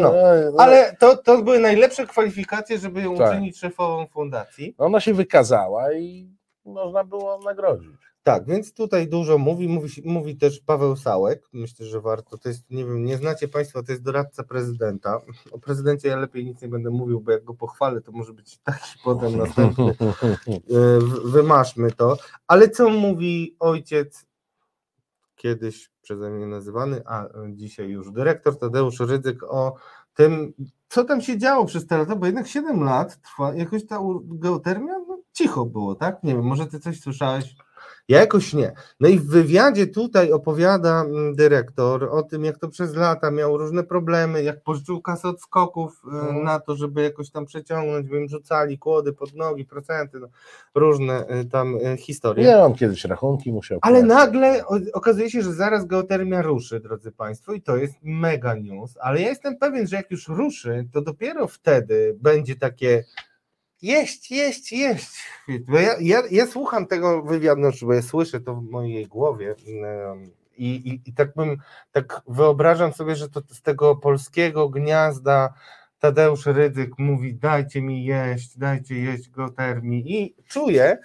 no, 0.01 0.13
ale 0.57 0.95
to, 0.99 1.17
to 1.17 1.41
były 1.41 1.59
najlepsze 1.59 2.07
kwalifikacje, 2.07 2.77
żeby 2.77 3.01
ją 3.01 3.17
Tak. 3.17 3.31
uczynić 3.31 3.59
szefową 3.59 4.05
fundacji. 4.07 4.75
Ona 4.87 4.99
się 4.99 5.13
wykazała 5.13 5.93
i 5.93 6.31
można 6.65 7.03
było 7.03 7.39
nagrodzić. 7.39 7.91
Tak, 8.23 8.45
więc 8.45 8.73
tutaj 8.73 9.07
dużo 9.07 9.37
mówi, 9.37 9.67
mówi, 9.67 10.01
mówi 10.05 10.37
też 10.37 10.59
Paweł 10.59 10.95
Sałek. 10.95 11.43
Myślę, 11.53 11.85
że 11.85 12.01
warto. 12.01 12.37
To 12.37 12.49
jest, 12.49 12.69
nie 12.69 12.85
wiem, 12.85 13.05
nie 13.05 13.17
znacie 13.17 13.47
Państwo, 13.47 13.83
to 13.83 13.91
jest 13.91 14.03
doradca 14.03 14.43
prezydenta. 14.43 15.21
O 15.51 15.59
prezydencie 15.59 16.07
ja 16.07 16.17
lepiej 16.17 16.45
nic 16.45 16.61
nie 16.61 16.67
będę 16.67 16.89
mówił, 16.89 17.21
bo 17.21 17.31
jak 17.31 17.43
go 17.43 17.53
pochwalę, 17.53 18.01
to 18.01 18.11
może 18.11 18.33
być 18.33 18.57
taki 18.57 18.99
potem 19.03 19.37
następny. 19.37 19.95
E, 20.47 20.99
Wymaszmy 21.25 21.91
to. 21.91 22.17
Ale 22.47 22.69
co 22.69 22.89
mówi 22.89 23.55
ojciec, 23.59 24.25
kiedyś 25.35 25.91
przeze 26.01 26.29
mnie 26.29 26.47
nazywany, 26.47 27.01
a 27.05 27.29
dzisiaj 27.49 27.89
już 27.89 28.11
dyrektor 28.11 28.59
Tadeusz 28.59 28.99
Rydzyk 28.99 29.43
o 29.43 29.75
tym, 30.13 30.53
co 30.89 31.03
tam 31.03 31.21
się 31.21 31.37
działo 31.37 31.65
przez 31.65 31.87
te 31.87 31.97
lata, 31.97 32.15
bo 32.15 32.25
jednak 32.25 32.47
7 32.47 32.83
lat 32.83 33.21
trwa, 33.21 33.55
jakoś 33.55 33.85
ta 33.85 33.99
geotermia, 34.23 34.93
no, 35.07 35.19
cicho 35.33 35.65
było, 35.65 35.95
tak? 35.95 36.23
Nie 36.23 36.35
wiem, 36.35 36.45
może 36.45 36.67
ty 36.67 36.79
coś 36.79 36.99
słyszałeś? 36.99 37.55
Ja 38.09 38.19
jakoś 38.19 38.53
nie. 38.53 38.71
No 38.99 39.07
i 39.09 39.19
w 39.19 39.27
wywiadzie 39.27 39.87
tutaj 39.87 40.31
opowiada 40.31 41.01
mm, 41.01 41.35
dyrektor 41.35 42.03
o 42.03 42.23
tym, 42.23 42.43
jak 42.45 42.57
to 42.57 42.67
przez 42.69 42.95
lata 42.95 43.31
miał 43.31 43.57
różne 43.57 43.83
problemy, 43.83 44.43
jak 44.43 44.63
pożyczył 44.63 45.01
kasę 45.01 45.27
od 45.29 45.41
skoków 45.41 46.01
e, 46.05 46.15
Mhm. 46.17 46.43
na 46.43 46.59
to, 46.59 46.75
żeby 46.75 47.01
jakoś 47.03 47.31
tam 47.31 47.45
przeciągnąć, 47.45 48.07
by 48.07 48.17
im 48.21 48.27
rzucali 48.27 48.77
kłody 48.79 49.13
pod 49.13 49.35
nogi, 49.35 49.65
procenty, 49.65 50.19
no, 50.19 50.27
różne 50.75 51.27
e, 51.27 51.45
tam 51.45 51.77
e, 51.85 51.97
historie. 51.97 52.45
Nie, 52.45 52.57
on 52.57 52.73
kiedyś 52.75 53.05
rachunki 53.05 53.51
musiał 53.53 53.79
Ale 53.81 53.93
płacić. 54.03 54.09
nagle 54.09 54.63
okazuje 54.93 55.29
się, 55.29 55.41
że 55.41 55.53
zaraz 55.53 55.85
geotermia 55.85 56.41
ruszy, 56.41 56.79
drodzy 56.79 57.11
Państwo, 57.11 57.53
i 57.53 57.61
to 57.61 57.77
jest 57.77 57.93
mega 58.03 58.55
news. 58.55 58.97
Ale 59.01 59.21
ja 59.21 59.29
jestem 59.29 59.57
pewien, 59.57 59.87
że 59.87 59.95
jak 59.95 60.11
już 60.11 60.27
ruszy, 60.27 60.87
to 60.93 61.01
dopiero 61.01 61.47
wtedy 61.47 62.17
będzie 62.21 62.55
takie 62.55 63.03
jeść, 63.81 64.31
jeść, 64.31 64.71
jeść. 64.71 65.23
Bo 65.67 65.79
ja, 65.79 65.95
ja, 65.99 66.23
ja 66.31 66.47
słucham 66.47 66.87
tego 66.87 67.21
wywiadu, 67.21 67.61
znaczy, 67.61 67.85
bo 67.85 67.93
ja 67.93 68.01
słyszę 68.01 68.39
to 68.39 68.55
w 68.55 68.63
mojej 68.63 69.07
głowie 69.07 69.55
i, 70.57 70.65
i, 70.67 71.01
i 71.05 71.13
tak 71.13 71.33
bym, 71.35 71.57
tak 71.91 72.21
wyobrażam 72.27 72.93
sobie, 72.93 73.15
że 73.15 73.29
to 73.29 73.41
z 73.51 73.61
tego 73.61 73.95
polskiego 73.95 74.69
gniazda 74.69 75.53
Tadeusz 75.99 76.45
Rydzyk 76.45 76.91
mówi 76.97 77.35
dajcie 77.35 77.81
mi 77.81 78.05
jeść, 78.05 78.57
dajcie 78.57 78.95
jeść 78.95 79.29
geotermii 79.29 80.21
i 80.21 80.35
czuję, 80.47 80.97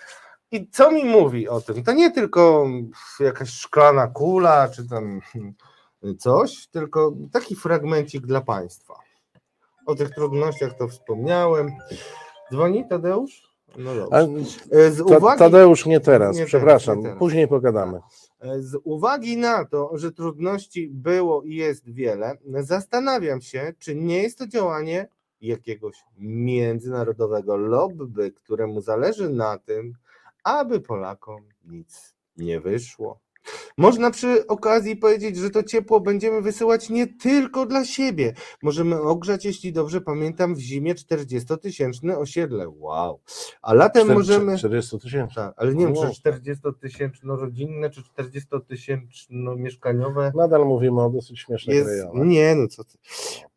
i 0.50 0.68
co 0.70 0.90
mi 0.90 1.04
mówi 1.04 1.48
o 1.48 1.60
tym? 1.60 1.84
To 1.84 1.92
nie 1.92 2.10
tylko 2.10 2.66
jakaś 3.20 3.50
szklana 3.50 4.06
kula, 4.06 4.68
czy 4.68 4.88
tam 4.88 5.20
coś, 6.18 6.66
tylko 6.66 7.12
taki 7.32 7.56
fragmencik 7.56 8.26
dla 8.26 8.40
Państwa. 8.40 8.94
O 9.86 9.94
tych 9.94 10.10
trudnościach 10.10 10.76
to 10.78 10.88
wspomniałem. 10.88 11.70
Dzwoni 12.52 12.88
Tadeusz? 12.88 13.52
No 13.78 13.94
dobrze. 13.94 14.16
E, 14.70 14.90
Z 14.90 15.00
uwagi, 15.00 15.38
Tadeusz, 15.38 15.86
nie 15.86 16.00
teraz, 16.00 16.36
Nie 16.36 16.44
przepraszam, 16.46 16.96
nie 16.98 17.02
teraz. 17.02 17.18
później 17.18 17.48
pogadamy. 17.48 18.00
e, 18.40 18.62
z 18.62 18.78
uwagi 18.84 19.36
na 19.36 19.64
to, 19.64 19.90
że 19.94 20.12
trudności 20.12 20.88
było 20.92 21.42
i 21.42 21.54
jest 21.54 21.90
wiele, 21.90 22.38
zastanawiam 22.60 23.40
się, 23.40 23.72
czy 23.78 23.94
nie 23.94 24.22
jest 24.22 24.38
to 24.38 24.46
działanie 24.46 25.08
jakiegoś 25.40 25.96
międzynarodowego 26.18 27.56
lobby, 27.56 28.32
któremu 28.32 28.80
zależy 28.80 29.30
na 29.30 29.58
tym, 29.58 29.92
aby 30.44 30.80
Polakom 30.80 31.42
nic 31.64 32.14
nie 32.36 32.60
wyszło. 32.60 33.18
Można 33.78 34.10
przy 34.10 34.46
okazji 34.46 34.96
powiedzieć, 34.96 35.36
że 35.36 35.50
to 35.50 35.62
ciepło 35.62 36.00
będziemy 36.00 36.42
wysyłać 36.42 36.90
nie 36.90 37.06
tylko 37.06 37.66
dla 37.66 37.84
siebie. 37.84 38.34
Możemy 38.62 39.00
ogrzać, 39.00 39.44
jeśli 39.44 39.72
dobrze 39.72 40.00
pamiętam, 40.00 40.54
w 40.54 40.58
zimie 40.58 40.94
40-tysięczne 40.94 42.18
osiedle. 42.18 42.68
Wow. 42.68 43.20
A 43.62 43.74
latem 43.74 44.12
możemy. 44.12 44.58
40 44.58 44.98
tysięcy. 44.98 45.34
Tak, 45.34 45.54
ale 45.56 45.74
nie 45.74 45.86
wiem, 45.86 45.94
czy 45.94 46.30
40-tysięczno 46.30 47.36
rodzinne, 47.36 47.90
czy 47.90 48.02
40-tysięczno 48.02 49.56
mieszkaniowe. 49.56 50.32
Nadal 50.34 50.66
mówimy 50.66 51.02
o 51.02 51.10
dosyć 51.10 51.40
śmiesznych 51.40 51.76
Jest, 51.76 51.88
rejonach. 51.88 52.26
nie, 52.26 52.54
no 52.54 52.68
co 52.68 52.84
ty. 52.84 52.98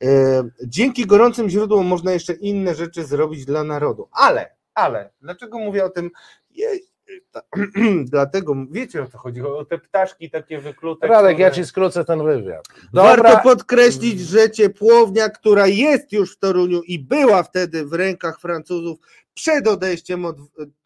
E, 0.03 0.43
dzięki 0.67 1.05
gorącym 1.05 1.49
źródłom 1.49 1.85
można 1.85 2.11
jeszcze 2.11 2.33
inne 2.33 2.75
rzeczy 2.75 3.05
zrobić 3.05 3.45
dla 3.45 3.63
narodu. 3.63 4.07
Ale, 4.11 4.55
ale, 4.73 5.09
dlaczego 5.21 5.59
mówię 5.59 5.85
o 5.85 5.89
tym? 5.89 6.11
Je, 6.51 6.67
ta, 7.31 7.41
dlatego, 8.05 8.55
wiecie 8.71 9.03
o 9.03 9.07
co 9.07 9.17
chodzi, 9.17 9.41
o 9.41 9.65
te 9.65 9.77
ptaszki 9.77 10.29
takie 10.29 10.59
wyklute. 10.59 11.07
Radek, 11.07 11.39
ja 11.39 11.49
które- 11.49 11.63
ci 11.63 11.69
skrócę 11.69 12.05
ten 12.05 12.23
wywiad. 12.23 12.67
Warto 12.93 13.39
podkreślić, 13.43 14.19
że 14.19 14.51
ciepłownia, 14.51 15.29
która 15.29 15.67
jest 15.67 16.11
już 16.11 16.35
w 16.35 16.39
Toruniu 16.39 16.81
i 16.81 16.99
była 16.99 17.43
wtedy 17.43 17.85
w 17.85 17.93
rękach 17.93 18.39
Francuzów 18.39 18.97
przed 19.33 19.67
odejściem 19.67 20.25
od, 20.25 20.37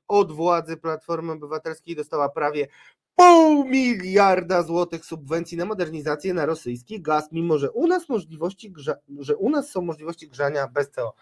od 0.07 0.31
władzy 0.31 0.77
Platformy 0.77 1.31
Obywatelskiej, 1.31 1.95
dostała 1.95 2.29
prawie 2.29 2.67
pół 3.15 3.65
miliarda 3.65 4.63
złotych 4.63 5.05
subwencji 5.05 5.57
na 5.57 5.65
modernizację 5.65 6.33
na 6.33 6.45
rosyjski 6.45 7.01
gaz, 7.01 7.31
mimo 7.31 7.57
że 7.57 7.71
u 7.71 7.87
nas 7.87 8.09
możliwości, 8.09 8.71
grza, 8.71 8.95
że 9.19 9.35
u 9.37 9.49
nas 9.49 9.69
są 9.69 9.81
możliwości 9.81 10.29
grzania 10.29 10.67
bez 10.67 10.91
CO. 10.91 11.13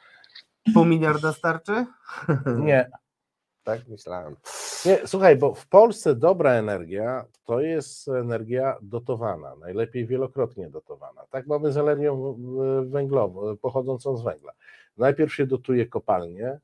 Pół 0.74 0.86
miliarda 0.86 1.34
starczy? 1.34 1.86
Nie, 2.58 2.90
Tak 3.68 3.88
myślałem. 3.88 4.36
nie, 4.86 5.00
słuchaj, 5.06 5.36
bo 5.36 5.54
w 5.54 5.68
Polsce 5.68 6.16
dobra 6.16 6.52
energia 6.52 7.26
to 7.46 7.60
jest 7.60 8.08
energia 8.08 8.78
dotowana, 8.82 9.56
najlepiej 9.56 10.06
wielokrotnie 10.06 10.70
dotowana. 10.70 11.22
Tak 11.30 11.48
mamy 11.48 11.72
z 11.72 11.78
energią 11.78 12.38
węglową, 12.86 13.58
pochodzącą 13.58 14.18
z 14.18 14.24
węgla. 14.24 14.52
Najpierw 14.98 15.34
się 15.34 15.48
dotuje 15.48 15.86
kopalnie, 15.86 16.60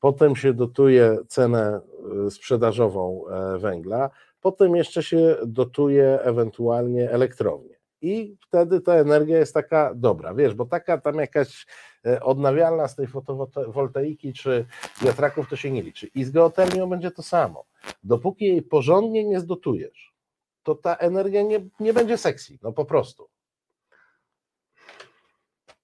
potem 0.00 0.36
się 0.36 0.54
dotuje 0.54 1.18
cenę 1.28 1.80
y, 2.26 2.30
sprzedażową 2.30 3.28
e, 3.28 3.58
węgla, 3.58 4.10
potem 4.40 4.76
jeszcze 4.76 5.02
się 5.02 5.36
dotuje 5.46 6.20
ewentualnie 6.22 7.10
elektrownię. 7.10 7.75
I 8.00 8.36
wtedy 8.46 8.80
ta 8.80 8.94
energia 8.94 9.38
jest 9.38 9.54
taka 9.54 9.94
dobra, 9.94 10.34
wiesz, 10.34 10.54
bo 10.54 10.66
taka 10.66 10.98
tam 10.98 11.14
jakaś 11.14 11.66
e, 12.06 12.22
odnawialna 12.22 12.88
z 12.88 12.96
tej 12.96 13.06
fotowoltaiki 13.06 14.32
czy 14.32 14.66
wiatraków 15.02 15.48
to 15.48 15.56
się 15.56 15.70
nie 15.70 15.82
liczy. 15.82 16.06
I 16.06 16.24
z 16.24 16.30
geotermią 16.30 16.90
będzie 16.90 17.10
to 17.10 17.22
samo. 17.22 17.64
Dopóki 18.04 18.44
jej 18.44 18.62
porządnie 18.62 19.24
nie 19.24 19.40
zdotujesz, 19.40 20.14
to 20.62 20.74
ta 20.74 20.96
energia 20.96 21.42
nie, 21.42 21.60
nie 21.80 21.92
będzie 21.92 22.18
sexy, 22.18 22.58
no 22.62 22.72
po 22.72 22.84
prostu. 22.84 23.28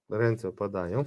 Ręce 0.09 0.47
opadają. 0.47 1.05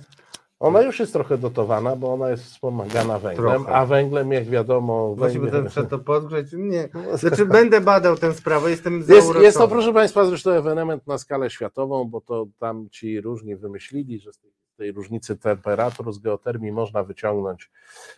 Ona 0.60 0.82
już 0.82 1.00
jest 1.00 1.12
trochę 1.12 1.38
dotowana, 1.38 1.96
bo 1.96 2.12
ona 2.12 2.30
jest 2.30 2.44
wspomagana 2.44 3.18
węglem, 3.18 3.64
Trochę. 3.64 3.74
a 3.74 3.86
węglem, 3.86 4.32
jak 4.32 4.44
wiadomo, 4.44 5.14
Właśnie 5.14 5.40
węgiel... 5.40 5.52
będę 5.52 5.70
trzeba 5.70 5.88
to 5.88 5.98
podgrzeć. 5.98 6.48
Nie. 6.52 6.88
Znaczy 7.14 7.46
będę 7.60 7.80
badał 7.80 8.16
tę 8.16 8.34
sprawę, 8.34 8.70
jestem 8.70 9.04
Jest, 9.08 9.34
jest 9.40 9.58
to, 9.58 9.68
proszę 9.68 9.92
Państwa, 9.92 10.24
zresztą 10.24 10.50
ewenement 10.50 11.06
na 11.06 11.18
skalę 11.18 11.50
światową, 11.50 12.04
bo 12.04 12.20
to 12.20 12.46
tam 12.58 12.88
ci 12.90 13.20
różni 13.20 13.56
wymyślili, 13.56 14.20
że 14.20 14.32
z 14.32 14.38
tej, 14.38 14.50
tej 14.76 14.92
różnicy 14.92 15.36
temperatur 15.36 16.12
z 16.12 16.18
geotermii 16.18 16.72
można 16.72 17.02
wyciągnąć 17.02 17.70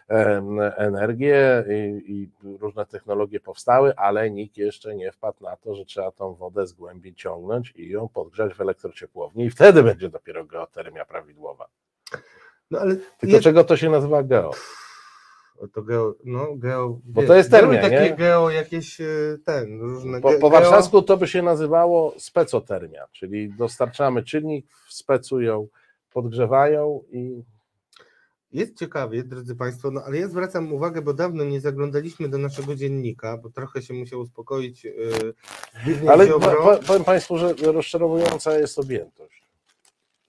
em, 0.08 0.60
energię 0.60 1.64
i, 1.68 2.12
i 2.12 2.30
różne 2.58 2.86
technologie 2.86 3.40
powstały, 3.40 3.96
ale 3.96 4.30
nikt 4.30 4.56
jeszcze 4.56 4.96
nie 4.96 5.12
wpadł 5.12 5.44
na 5.44 5.56
to, 5.56 5.74
że 5.74 5.84
trzeba 5.84 6.10
tą 6.10 6.34
wodę 6.34 6.66
z 6.66 6.72
głębi 6.72 7.14
ciągnąć 7.14 7.72
i 7.76 7.88
ją 7.88 8.08
podgrzać 8.08 8.54
w 8.54 8.60
elektrociepłowni 8.60 9.44
i 9.44 9.50
wtedy 9.50 9.82
będzie 9.82 10.08
dopiero 10.08 10.44
geotermia 10.44 11.04
prawidłowa. 11.04 11.68
No, 12.70 12.78
ale 12.78 12.96
Tylko 12.96 13.36
je- 13.36 13.42
czego 13.42 13.64
to 13.64 13.76
się 13.76 13.90
nazywa 13.90 14.22
geo? 14.22 14.50
To 15.72 15.82
geo, 15.82 16.14
no 16.24 16.46
geo. 16.56 17.00
Bo 17.04 17.22
to 17.22 17.34
jest 17.34 17.50
termia, 17.50 17.68
były 17.68 17.82
takie 17.82 18.10
nie? 18.10 18.16
geo 18.16 18.50
jakieś 18.50 19.00
e, 19.00 19.04
ten, 19.44 19.80
różne 19.80 20.20
Po, 20.20 20.32
po 20.32 20.50
warszawsku 20.50 21.02
to 21.02 21.16
by 21.16 21.28
się 21.28 21.42
nazywało 21.42 22.14
specotermia, 22.18 23.06
czyli 23.12 23.52
dostarczamy 23.58 24.22
czynnik, 24.22 24.66
specują, 24.88 25.68
podgrzewają 26.12 27.02
i 27.12 27.42
Jest 28.52 28.78
ciekawie, 28.78 29.24
drodzy 29.24 29.56
Państwo, 29.56 29.90
no 29.90 30.02
ale 30.06 30.18
ja 30.18 30.28
zwracam 30.28 30.72
uwagę, 30.72 31.02
bo 31.02 31.14
dawno 31.14 31.44
nie 31.44 31.60
zaglądaliśmy 31.60 32.28
do 32.28 32.38
naszego 32.38 32.74
dziennika, 32.74 33.36
bo 33.36 33.50
trochę 33.50 33.82
się 33.82 33.94
musiał 33.94 34.20
uspokoić 34.20 34.86
Zbigniew 35.84 36.10
Ale 36.10 36.26
po- 36.26 36.78
powiem 36.86 37.04
Państwu, 37.04 37.38
że 37.38 37.54
rozczarowująca 37.72 38.58
jest 38.58 38.78
objętość. 38.78 39.42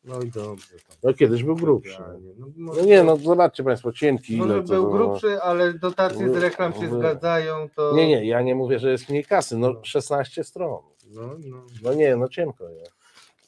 No 0.03 0.21
i 0.21 0.27
dobrze. 0.31 0.67
tam. 0.87 0.97
No 1.03 1.13
kiedyś 1.13 1.43
był 1.43 1.55
grubszy. 1.55 1.97
No, 1.99 2.35
No 2.37 2.47
może, 2.57 2.81
nie, 2.81 3.03
no 3.03 3.17
zobaczcie 3.17 3.63
Państwo, 3.63 3.91
cienki 3.91 4.37
Może 4.37 4.53
ile 4.53 4.63
to 4.63 4.73
był 4.73 4.83
było. 4.83 4.93
grubszy, 4.97 5.41
ale 5.41 5.73
dotacje 5.73 6.29
z 6.33 6.37
reklam 6.37 6.73
się 6.73 6.87
No, 6.87 6.99
zgadzają, 6.99 7.69
to... 7.75 7.93
Nie, 7.95 8.07
nie, 8.07 8.25
ja 8.27 8.41
nie 8.41 8.55
mówię, 8.55 8.79
że 8.79 8.91
jest 8.91 9.09
mniej 9.09 9.25
kasy, 9.25 9.57
no 9.57 9.73
16 9.83 10.43
stron. 10.43 10.81
No, 11.11 11.21
no, 11.45 11.57
No 11.83 11.93
nie, 11.93 12.15
no 12.15 12.27
cienko 12.29 12.69
jest. 12.69 12.91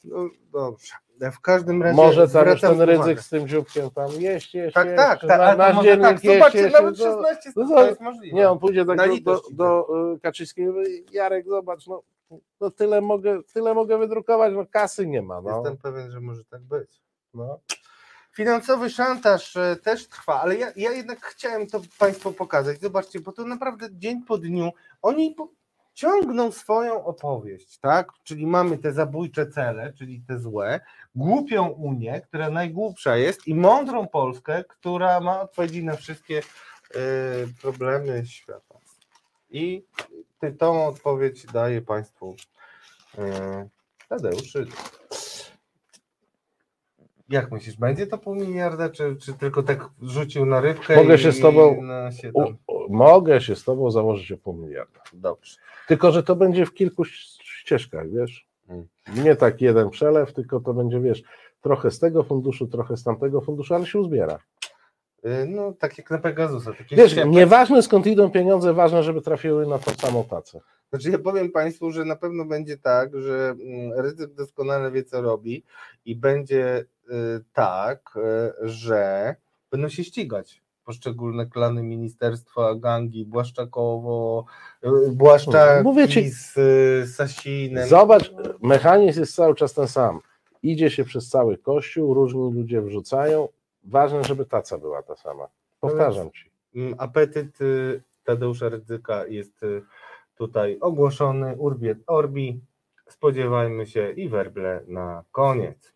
no 0.04 0.28
dobrze. 0.52 0.92
W 1.32 1.40
każdym 1.40 1.82
razie 1.82 1.96
Może 1.96 2.14
tam 2.16 2.22
już 2.22 2.30
zwracam 2.60 2.78
ten 2.78 2.88
ryzyk 2.88 3.20
z 3.20 3.28
tym 3.28 3.48
dzióbkiem 3.48 3.90
tam 3.90 4.10
jeść, 4.18 4.54
jeść, 4.54 4.74
Tak, 4.74 4.86
jeść, 4.86 4.96
tak, 4.96 5.20
tak, 5.20 5.28
na- 5.28 5.34
ale 5.34 5.52
to 5.52 5.58
nasz 5.58 5.74
może 5.74 5.88
dziennik 5.88 6.02
tak, 6.06 6.24
jeść, 6.24 6.36
zobaczcie, 6.38 6.58
jeść, 6.58 6.72
nawet 6.74 6.98
to- 6.98 7.04
16 7.04 7.52
no 7.56 7.68
to 7.68 7.74
to- 7.74 7.86
jest 7.86 8.00
możliwe. 8.00 8.36
Nie, 8.36 8.50
on 8.50 8.58
pójdzie 8.58 8.84
tak 8.84 8.96
do, 8.96 9.04
litość 9.06 9.42
do, 9.50 9.56
do 9.88 10.12
y, 10.16 10.20
Kaczyńskiego 10.20 10.72
i 10.72 10.74
mówi, 10.74 11.04
Jarek, 11.12 11.48
zobacz, 11.48 11.86
no, 11.86 12.02
no 12.60 12.70
tyle, 12.70 13.00
mogę, 13.00 13.42
tyle 13.42 13.74
mogę 13.74 13.98
wydrukować, 13.98 14.52
no 14.54 14.66
kasy 14.66 15.06
nie 15.06 15.22
ma. 15.22 15.40
No. 15.40 15.56
Jestem 15.56 15.76
pewien, 15.76 16.10
że 16.10 16.20
może 16.20 16.44
tak 16.44 16.62
być. 16.62 17.02
No. 17.34 17.60
Finansowy 18.32 18.90
szantaż 18.90 19.56
e, 19.56 19.76
też 19.76 20.08
trwa, 20.08 20.40
ale 20.40 20.56
ja, 20.56 20.72
ja 20.76 20.92
jednak 20.92 21.20
chciałem 21.20 21.66
to 21.66 21.80
Państwu 21.98 22.32
pokazać. 22.32 22.80
Zobaczcie, 22.80 23.20
bo 23.20 23.32
to 23.32 23.44
naprawdę 23.44 23.88
dzień 23.90 24.22
po 24.24 24.38
dniu 24.38 24.70
oni 25.02 25.34
po, 25.34 25.48
ciągną 25.94 26.52
swoją 26.52 27.04
opowieść, 27.04 27.78
tak? 27.78 28.12
Czyli 28.24 28.46
mamy 28.46 28.78
te 28.78 28.92
zabójcze 28.92 29.46
cele, 29.46 29.92
czyli 29.92 30.22
te 30.28 30.38
złe, 30.38 30.80
głupią 31.14 31.68
Unię, 31.68 32.20
która 32.20 32.50
najgłupsza 32.50 33.16
jest, 33.16 33.48
i 33.48 33.54
mądrą 33.54 34.08
Polskę, 34.08 34.64
która 34.64 35.20
ma 35.20 35.40
odpowiedzi 35.40 35.84
na 35.84 35.96
wszystkie 35.96 36.38
e, 36.38 37.00
problemy 37.62 38.26
świata. 38.26 38.71
I 39.52 39.84
tą 40.58 40.86
odpowiedź 40.86 41.46
daje 41.46 41.82
Państwu 41.82 42.36
e, 43.18 43.68
Tadeusz. 44.08 44.56
Jak 47.28 47.52
myślisz, 47.52 47.76
będzie 47.76 48.06
to 48.06 48.18
pół 48.18 48.34
miliarda, 48.34 48.90
czy, 48.90 49.16
czy 49.16 49.32
tylko 49.34 49.62
tak 49.62 49.88
rzucił 50.02 50.46
na 50.46 50.60
rybkę? 50.60 50.96
Mogę 50.96 51.14
i, 51.14 51.18
się 51.18 51.32
z 51.32 51.40
tobą- 51.40 51.76
się 52.10 52.32
tam... 52.32 52.56
u, 52.66 52.96
mogę 52.96 53.40
się 53.40 53.56
z 53.56 53.64
tobą 53.64 53.90
założyć 53.90 54.32
o 54.32 54.36
pół 54.36 54.54
miliarda. 54.54 55.00
Dobrze. 55.12 55.56
Tylko, 55.88 56.12
że 56.12 56.22
to 56.22 56.36
będzie 56.36 56.66
w 56.66 56.74
kilku 56.74 57.04
ścieżkach, 57.04 58.10
wiesz? 58.10 58.46
Mm. 58.68 58.88
Nie 59.24 59.36
tak 59.36 59.60
jeden 59.60 59.90
przelew, 59.90 60.32
tylko 60.32 60.60
to 60.60 60.74
będzie, 60.74 61.00
wiesz, 61.00 61.22
trochę 61.60 61.90
z 61.90 61.98
tego 61.98 62.22
funduszu, 62.22 62.66
trochę 62.66 62.96
z 62.96 63.04
tamtego 63.04 63.40
funduszu, 63.40 63.74
ale 63.74 63.86
się 63.86 63.98
uzbiera. 63.98 64.38
Y, 65.26 65.46
No, 65.48 65.72
tak 65.72 65.98
jak 65.98 66.10
na 66.10 66.18
Pegasusa. 66.18 66.72
Takie 66.72 66.96
Wiesz, 66.96 67.16
nieważne 67.26 67.82
skąd 67.82 68.06
idą 68.06 68.30
pieniądze, 68.30 68.74
ważne, 68.74 69.02
żeby 69.02 69.20
trafiły 69.20 69.66
na 69.66 69.78
tą 69.78 69.90
samą 69.94 70.24
tacę. 70.24 70.60
Znaczy 70.90 71.10
ja 71.10 71.18
powiem 71.18 71.50
Państwu, 71.50 71.90
że 71.90 72.04
na 72.04 72.16
pewno 72.16 72.44
będzie 72.44 72.78
tak, 72.78 73.10
że 73.20 73.54
mm, 73.60 74.00
ryzyk 74.00 74.34
doskonale 74.34 74.90
wie, 74.90 75.04
co 75.04 75.22
robi 75.22 75.64
i 76.04 76.16
będzie 76.16 76.84
y, 77.10 77.44
tak, 77.52 78.14
y, 78.62 78.68
że 78.68 79.34
będą 79.70 79.88
się 79.88 80.04
ścigać. 80.04 80.62
poszczególne 80.84 81.46
klany 81.46 81.82
ministerstwa, 81.82 82.74
gangi, 82.74 83.24
Błaszczakowo, 83.24 84.44
Błaszczak 85.12 85.84
Mówię 85.84 86.08
ci- 86.08 86.28
z 86.30 86.54
Sasinem. 87.14 87.88
Zobacz, 87.88 88.32
mechanizm 88.62 89.20
jest 89.20 89.34
cały 89.34 89.54
czas 89.54 89.74
ten 89.74 89.88
sam. 89.88 90.20
Idzie 90.62 90.90
się 90.90 91.04
przez 91.04 91.28
cały 91.28 91.58
kościół, 91.58 92.14
różni 92.14 92.52
ludzie 92.52 92.82
wrzucają. 92.82 93.48
Ważne, 93.84 94.24
żeby 94.24 94.46
taca 94.46 94.78
była 94.78 95.02
ta 95.02 95.16
sama. 95.16 95.48
Powtarzam 95.80 96.30
ci. 96.30 96.50
Apetyt 96.98 97.60
y, 97.60 98.02
Tadeusza 98.24 98.68
Rydzyka 98.68 99.26
jest 99.26 99.62
y, 99.62 99.82
tutaj 100.34 100.78
ogłoszony, 100.80 101.56
urbi 101.58 101.88
et 101.88 101.98
orbi. 102.06 102.60
Spodziewajmy 103.08 103.86
się 103.86 104.10
i 104.10 104.28
werble 104.28 104.80
na 104.86 105.24
koniec 105.32 105.92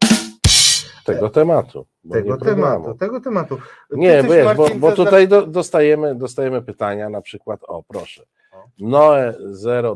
Tego 1.04 1.30
tematu. 1.30 1.86
tego 2.12 2.36
tematu. 2.36 2.94
Tego 2.94 3.20
tematu. 3.20 3.56
Ty 3.90 3.96
Nie, 3.96 4.22
wiesz, 4.22 4.56
bo, 4.56 4.62
Marcin, 4.62 4.80
bo 4.80 4.92
tutaj 4.92 5.28
do, 5.28 5.46
dostajemy, 5.46 6.14
dostajemy 6.14 6.62
pytania, 6.62 7.08
na 7.10 7.20
przykład, 7.20 7.60
o 7.62 7.82
proszę. 7.82 8.22
Noe 8.78 9.34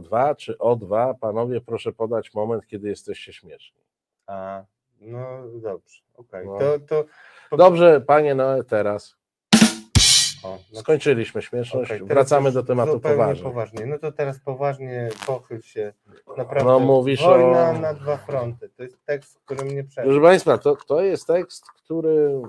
02 0.00 0.34
czy 0.34 0.54
O2, 0.54 1.14
panowie 1.20 1.60
proszę 1.60 1.92
podać 1.92 2.34
moment, 2.34 2.66
kiedy 2.66 2.88
jesteście 2.88 3.32
śmieszni. 3.32 3.80
A, 4.26 4.64
no 5.00 5.42
dobrze, 5.54 6.02
okej. 6.14 6.46
No. 6.46 6.58
To, 6.58 6.78
to, 6.78 7.04
to 7.04 7.04
Dobrze, 7.56 8.00
panie 8.00 8.34
Noe, 8.34 8.64
teraz 8.64 9.16
o, 10.42 10.58
no, 10.72 10.80
skończyliśmy 10.80 11.42
śmieszność, 11.42 11.90
teraz 11.90 12.08
wracamy 12.08 12.52
do 12.52 12.62
tematu 12.62 13.00
poważnie. 13.00 13.44
poważnie. 13.44 13.86
No 13.86 13.98
to 13.98 14.12
teraz 14.12 14.40
poważnie 14.40 15.08
pochyl 15.26 15.60
się. 15.60 15.92
Naprawdę. 16.36 16.70
No 16.70 16.80
mówisz 16.80 17.22
Wojna 17.22 17.70
o... 17.70 17.78
na 17.78 17.94
dwa 17.94 18.16
fronty. 18.16 18.68
To 18.76 18.82
jest 18.82 19.04
tekst, 19.04 19.38
który 19.44 19.64
mnie 19.64 19.84
przejdzie. 19.84 20.10
Proszę 20.10 20.22
Państwa, 20.22 20.58
to, 20.58 20.76
to 20.76 21.00
jest 21.00 21.26
tekst, 21.26 21.64
który 21.84 22.42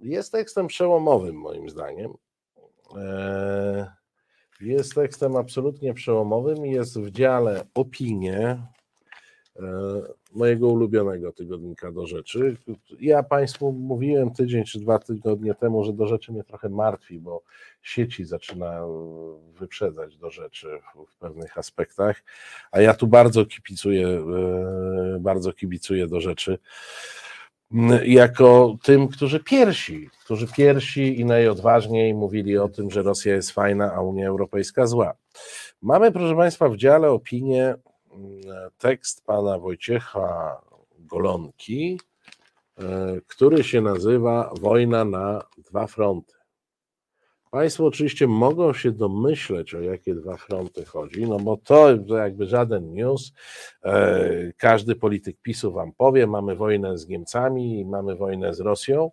jest 0.00 0.32
tekstem 0.32 0.66
przełomowym 0.66 1.36
moim 1.36 1.70
zdaniem. 1.70 2.14
Eee, 2.96 3.84
Jest 4.60 4.94
tekstem 4.94 5.36
absolutnie 5.36 5.94
przełomowym 5.94 6.66
i 6.66 6.70
jest 6.70 7.00
w 7.00 7.10
dziale 7.10 7.64
opinie 7.74 8.38
e, 8.40 8.75
mojego 10.32 10.68
ulubionego 10.68 11.32
tygodnika 11.32 11.92
do 11.92 12.06
rzeczy. 12.06 12.56
Ja 13.00 13.22
Państwu 13.22 13.72
mówiłem 13.72 14.30
tydzień 14.30 14.64
czy 14.64 14.80
dwa 14.80 14.98
tygodnie 14.98 15.54
temu, 15.54 15.84
że 15.84 15.92
do 15.92 16.06
rzeczy 16.06 16.32
mnie 16.32 16.44
trochę 16.44 16.68
martwi, 16.68 17.18
bo 17.18 17.42
sieci 17.82 18.24
zaczyna 18.24 18.82
wyprzedzać 19.58 20.16
do 20.16 20.30
rzeczy 20.30 20.68
w, 21.08 21.16
pewnych 21.18 21.58
aspektach, 21.58 22.22
a 22.70 22.80
ja 22.80 22.94
tu 22.94 23.06
bardzo 23.06 23.46
kibicuję, 23.46 24.08
e, 24.08 25.18
bardzo 25.20 25.52
kibicuję 25.52 26.06
do 26.06 26.20
rzeczy 26.20 26.58
jako 28.04 28.76
tym, 28.82 29.08
którzy 29.08 29.40
pierwsi, 29.40 30.10
którzy 30.24 30.46
pierwsi 30.46 31.20
i 31.20 31.24
najodważniej 31.24 32.14
mówili 32.14 32.58
o 32.58 32.68
tym, 32.68 32.90
że 32.90 33.02
Rosja 33.02 33.34
jest 33.34 33.50
fajna, 33.50 33.92
a 33.92 34.00
Unia 34.00 34.28
Europejska 34.28 34.86
zła. 34.86 35.14
Mamy, 35.82 36.12
proszę 36.12 36.36
Państwa, 36.36 36.68
w 36.68 36.76
dziale 36.76 37.10
opinię 37.10 37.74
tekst 38.78 39.24
pana 39.26 39.58
Wojciecha 39.58 40.60
Golonki, 40.98 42.00
e, 42.78 42.82
który 43.26 43.64
się 43.64 43.80
nazywa 43.80 44.52
Wojna 44.60 45.04
na 45.04 45.42
dwa 45.58 45.86
fronty. 45.86 46.36
Państwo 47.50 47.86
oczywiście 47.86 48.26
mogą 48.26 48.72
się 48.72 48.92
domyśleć, 48.92 49.74
o 49.74 49.80
jakie 49.80 50.14
dwa 50.14 50.36
fronty 50.36 50.84
chodzi, 50.84 51.26
no 51.28 51.38
bo 51.38 51.56
to 51.56 51.88
jakby 52.16 52.46
żaden 52.46 52.92
news. 52.92 53.32
E, 53.84 54.52
Każdy 54.56 54.96
polityk 54.96 55.36
PiSu 55.42 55.72
wam 55.72 55.92
powie, 55.92 56.26
mamy 56.26 56.56
wojnę 56.56 56.98
z 56.98 57.08
Niemcami 57.08 57.84
mamy 57.84 58.16
wojnę 58.16 58.54
z 58.54 58.60
Rosją 58.60 59.10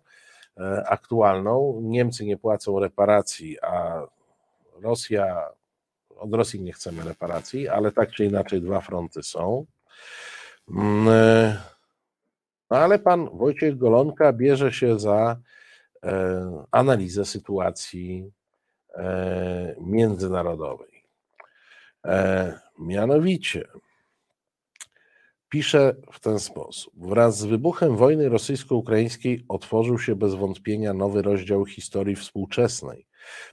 e, 0.56 0.84
aktualną. 0.88 1.80
Niemcy 1.82 2.24
nie 2.24 2.36
płacą 2.36 2.80
reparacji, 2.80 3.60
a 3.60 4.02
Rosja, 4.82 5.48
od 6.24 6.34
Rosji 6.34 6.60
nie 6.60 6.72
chcemy 6.72 7.04
reparacji, 7.04 7.68
ale 7.68 7.92
tak 7.92 8.12
czy 8.12 8.24
inaczej 8.24 8.62
dwa 8.62 8.80
fronty 8.80 9.22
są. 9.22 9.66
Mm, 10.70 11.08
e, 11.08 11.56
No 12.70 12.76
ale 12.76 12.98
pan 12.98 13.28
Wojciech 13.38 13.78
Golonka 13.78 14.32
bierze 14.32 14.72
się 14.72 14.98
za 14.98 15.36
e, 16.02 16.64
analizę 16.70 17.24
sytuacji 17.24 18.32
e, 18.94 19.76
międzynarodowej. 19.80 20.94
Mianowicie 22.78 23.68
pisze 25.48 25.96
w 26.12 26.20
ten 26.20 26.38
sposób. 26.38 26.94
Wraz 26.96 27.38
z 27.38 27.44
wybuchem 27.44 27.96
wojny 27.96 28.28
rosyjsko-ukraińskiej 28.28 29.44
otworzył 29.48 29.98
się 29.98 30.14
bez 30.14 30.34
wątpienia 30.34 30.94
nowy 30.94 31.22
rozdział 31.22 31.66
historii 31.66 32.16
współczesnej, 32.16 33.06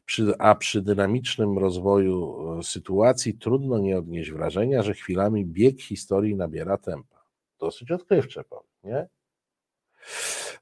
przy, 0.05 0.33
a 0.39 0.55
przy 0.55 0.81
dynamicznym 0.81 1.57
rozwoju 1.57 2.37
e, 2.59 2.63
sytuacji 2.63 3.33
trudno 3.33 3.77
nie 3.77 3.97
odnieść 3.97 4.31
wrażenia, 4.31 4.83
że 4.83 4.93
chwilami 4.93 5.45
bieg 5.45 5.81
historii 5.81 6.35
nabiera 6.35 6.77
tempa. 6.77 7.21
Dosyć 7.59 7.91
odkrywcze, 7.91 8.43
powiem, 8.43 8.69
nie? 8.83 9.07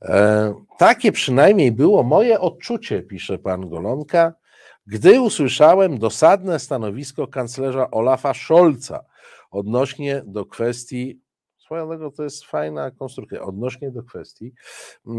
E, 0.01 0.53
takie 0.77 1.11
przynajmniej 1.11 1.71
było 1.71 2.03
moje 2.03 2.39
odczucie, 2.39 3.03
pisze 3.03 3.37
pan 3.37 3.69
Golonka, 3.69 4.33
gdy 4.87 5.21
usłyszałem 5.21 5.99
dosadne 5.99 6.59
stanowisko 6.59 7.27
kanclerza 7.27 7.91
Olafa 7.91 8.33
Scholza 8.33 9.05
odnośnie 9.51 10.21
do 10.25 10.45
kwestii, 10.45 11.21
swoją 11.69 11.87
drogą 11.87 12.11
to 12.11 12.23
jest 12.23 12.45
fajna 12.45 12.91
konstrukcja, 12.91 13.41
odnośnie 13.41 13.91
do 13.91 14.03
kwestii 14.03 14.53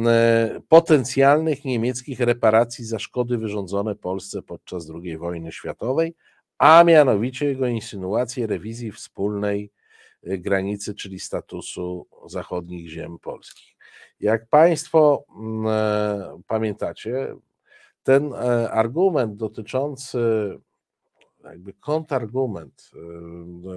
e, 0.07 0.61
potencjalnych 0.69 1.65
niemieckich 1.65 2.21
reparacji 2.21 2.85
za 2.85 2.99
szkody 2.99 3.39
wyrządzone 3.39 3.95
Polsce 3.95 4.43
podczas 4.43 4.91
II 5.05 5.19
wojny 5.19 5.53
światowej, 5.53 6.15
a 6.59 6.85
mianowicie 6.85 7.47
jego 7.47 7.67
insynuację 7.67 8.47
rewizji 8.47 8.93
wspólnej 8.93 9.73
e, 10.23 10.39
granicy, 10.39 10.95
czyli 10.95 11.21
statusu 11.21 12.07
zachodnich 12.27 12.91
ziem 12.91 13.19
polskich. 13.19 13.77
Jak 14.21 14.49
Państwo 14.49 15.25
e, 15.67 16.41
pamiętacie, 16.47 17.35
ten 18.03 18.33
argument 18.71 19.37
dotyczący, 19.37 20.19
jakby 21.45 21.73
kontrargument 21.73 22.91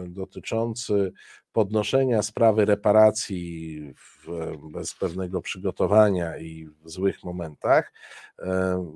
dotyczący 0.08 1.13
podnoszenia 1.54 2.21
sprawy 2.21 2.65
reparacji 2.65 3.80
w, 3.95 4.28
bez 4.71 4.93
pewnego 4.93 5.41
przygotowania 5.41 6.38
i 6.38 6.65
w 6.65 6.89
złych 6.89 7.23
momentach, 7.23 7.93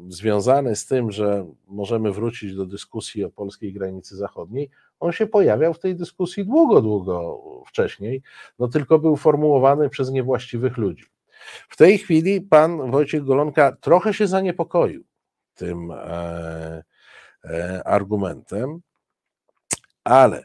związany 0.10 0.76
z 0.76 0.86
tym, 0.86 1.12
że 1.12 1.48
możemy 1.68 2.12
wrócić 2.12 2.56
do 2.56 2.66
dyskusji 2.66 3.24
o 3.24 3.30
polskiej 3.30 3.74
granicy 3.74 4.16
zachodniej, 4.16 4.70
on 5.00 5.12
się 5.12 5.28
pojawiał 5.28 5.74
w 5.74 5.80
tej 5.80 5.96
dyskusji 5.96 6.46
długo, 6.46 6.82
długo 6.82 7.42
wcześniej, 7.68 8.22
no 8.60 8.68
tylko 8.68 9.00
był 9.00 9.16
formułowany 9.16 9.90
przez 9.90 10.12
niewłaściwych 10.12 10.78
ludzi. 10.78 11.06
W 11.70 11.78
tej 11.78 11.98
chwili 11.98 12.42
pan 12.42 12.92
Wojciech 12.92 13.24
Golonka 13.24 13.78
trochę 13.82 14.14
się 14.14 14.28
zaniepokoił 14.28 15.04
tym 15.56 15.92
e, 15.92 16.84
argumentem, 17.86 18.80
ale 20.04 20.44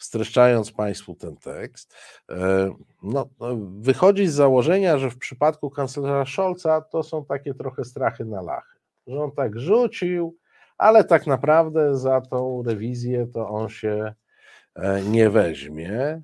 streszczając 0.00 0.72
Państwu 0.72 1.14
ten 1.14 1.36
tekst, 1.36 1.94
e, 2.30 2.74
no, 3.02 3.28
no, 3.40 3.56
wychodzi 3.78 4.26
z 4.26 4.34
założenia, 4.34 4.98
że 4.98 5.10
w 5.10 5.18
przypadku 5.18 5.70
kanclerza 5.70 6.24
Scholza 6.24 6.80
to 6.80 7.02
są 7.02 7.24
takie 7.24 7.54
trochę 7.54 7.84
strachy 7.84 8.24
na 8.24 8.42
lachy, 8.42 8.78
że 9.06 9.22
on 9.22 9.32
tak 9.32 9.58
rzucił, 9.58 10.36
ale 10.78 11.04
tak 11.04 11.26
naprawdę 11.26 11.96
za 11.96 12.20
tą 12.20 12.62
rewizję 12.66 13.26
to 13.26 13.48
on 13.48 13.68
się 13.68 14.14
e, 14.74 15.02
nie 15.02 15.30
weźmie, 15.30 16.22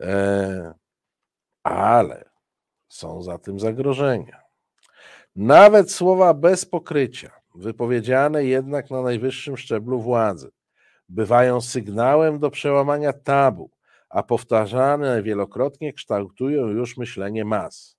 e, 0.00 0.74
ale 1.62 2.30
są 2.88 3.22
za 3.22 3.38
tym 3.38 3.60
zagrożenia. 3.60 4.40
Nawet 5.36 5.92
słowa 5.92 6.34
bez 6.34 6.64
pokrycia, 6.66 7.37
wypowiedziane 7.58 8.44
jednak 8.44 8.90
na 8.90 9.02
najwyższym 9.02 9.56
szczeblu 9.56 10.00
władzy, 10.00 10.50
bywają 11.08 11.60
sygnałem 11.60 12.38
do 12.38 12.50
przełamania 12.50 13.12
tabu, 13.12 13.70
a 14.08 14.22
powtarzane 14.22 15.22
wielokrotnie 15.22 15.92
kształtują 15.92 16.66
już 16.66 16.96
myślenie 16.96 17.44
mas. 17.44 17.98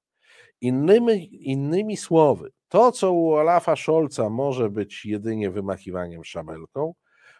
Innymi, 0.62 1.50
innymi 1.50 1.98
słowy, 1.98 2.52
to, 2.68 2.92
co 2.92 3.12
u 3.12 3.32
Olafa 3.32 3.76
Scholza 3.76 4.30
może 4.30 4.70
być 4.70 5.06
jedynie 5.06 5.52
wymachiwaniem 5.52 6.24
szabelką, 6.24 6.94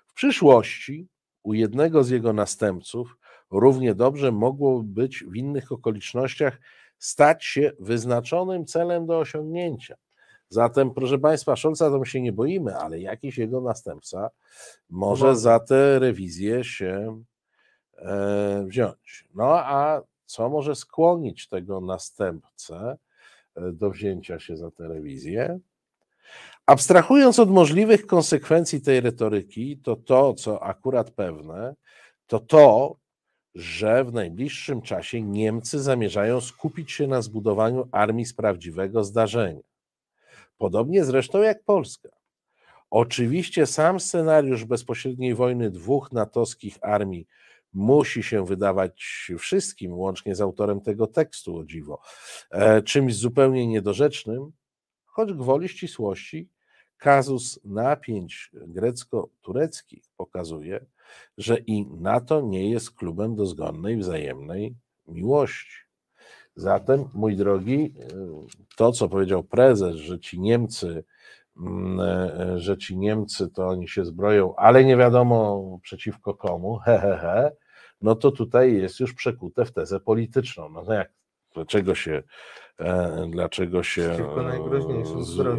w 0.08 0.14
przyszłości 0.14 1.08
u 1.44 1.54
jednego 1.54 2.04
z 2.04 2.10
jego 2.10 2.34
następców 2.34 3.18
równie 3.52 3.96
dobrze 3.96 4.32
mogło 4.32 4.84
być 4.84 5.24
w 5.28 5.36
innych 5.36 5.72
okolicznościach 5.72 6.60
stać 6.98 7.46
się 7.46 7.72
wyznaczonym 7.80 8.66
celem 8.66 9.06
do 9.06 9.20
osiągnięcia. 9.20 9.96
Zatem, 10.50 10.94
proszę 10.94 11.20
Państwa, 11.20 11.56
Scholza 11.56 11.90
to 11.90 12.00
my 12.00 12.06
się 12.06 12.22
nie 12.22 12.32
boimy, 12.32 12.76
ale 12.78 13.00
jakiś 13.00 13.38
jego 13.38 13.62
następca 13.62 14.30
może 14.90 15.26
Może. 15.26 15.40
za 15.40 15.60
tę 15.60 16.00
rewizję 16.00 16.64
się 16.64 17.24
e, 17.98 18.64
wziąć. 18.68 19.28
No 19.36 19.60
a 19.60 20.02
co 20.26 20.50
może 20.50 20.76
skłonić 20.76 21.48
tego 21.48 21.82
następcę 21.82 22.98
e, 23.56 23.72
do 23.72 23.90
wzięcia 23.90 24.40
się 24.40 24.58
za 24.58 24.72
tę 24.72 24.88
rewizję? 24.88 25.60
Abstrahując 26.66 27.40
od 27.40 27.50
możliwych 27.50 28.08
konsekwencji 28.08 28.82
tej 28.82 29.02
retoryki, 29.02 29.78
to 29.78 29.96
to, 29.96 30.34
co 30.34 30.64
akurat 30.64 31.12
pewne, 31.12 31.76
to 32.28 32.40
to, 32.40 32.96
że 33.56 34.04
w 34.04 34.14
najbliższym 34.14 34.82
czasie 34.82 35.22
Niemcy 35.22 35.80
zamierzają 35.80 36.42
skupić 36.42 36.92
się 36.92 37.08
na 37.08 37.22
zbudowaniu 37.22 37.88
armii 37.92 38.26
z 38.26 38.34
prawdziwego 38.34 39.04
zdarzenia. 39.04 39.69
Podobnie 40.60 41.06
zresztą 41.06 41.42
jak 41.42 41.64
Polska. 41.64 42.10
Oczywiście 42.90 43.66
sam 43.66 44.00
scenariusz 44.00 44.66
bezpośredniej 44.66 45.36
wojny 45.36 45.72
dwóch 45.72 46.12
natowskich 46.12 46.78
armii 46.82 47.28
musi 47.74 48.24
się 48.24 48.46
wydawać 48.46 49.28
wszystkim, 49.40 49.94
łącznie 49.94 50.36
z 50.36 50.42
autorem 50.42 50.82
tego 50.82 51.08
tekstu, 51.08 51.58
o 51.58 51.66
dziwo, 51.66 52.02
e, 52.52 52.82
czymś 52.82 53.16
zupełnie 53.16 53.68
niedorzecznym, 53.68 54.52
choć 55.06 55.34
gwoli 55.34 55.70
ścisłości 55.70 56.50
kazus 56.98 57.60
napięć 57.64 58.52
grecko-tureckich 58.54 60.04
pokazuje, 60.18 60.86
że 61.38 61.58
i 61.58 61.86
NATO 61.86 62.42
nie 62.42 62.70
jest 62.70 62.92
klubem 62.92 63.36
dozgonnej 63.36 63.98
wzajemnej 63.98 64.76
miłości. 65.08 65.89
Zatem, 66.56 67.06
mój 67.14 67.36
drogi, 67.36 67.94
to 68.76 68.92
co 68.92 69.10
powiedział 69.10 69.44
prezes, 69.44 69.96
że 69.96 70.20
ci 70.20 70.40
Niemcy, 70.40 71.04
mm, 71.58 72.00
e, 72.00 72.60
że 72.60 72.78
ci 72.78 72.98
Niemcy 72.98 73.50
to 73.50 73.68
oni 73.68 73.88
się 73.88 74.06
zbroją, 74.06 74.56
ale 74.56 74.86
nie 74.86 74.98
wiadomo 74.98 75.80
przeciwko 75.82 76.34
komu, 76.34 76.78
he, 76.78 77.00
he, 77.00 77.18
he, 77.18 77.52
no 78.02 78.16
to 78.16 78.32
tutaj 78.32 78.74
jest 78.74 79.00
już 79.00 79.14
przekute 79.14 79.66
w 79.66 79.72
tezę 79.72 80.00
polityczną. 80.00 80.70
No 80.70 80.94
jak, 80.94 81.12
dlaczego 81.54 81.96
się 81.96 82.24
E, 82.80 83.28
dlaczego 83.30 83.84
się 83.84 84.16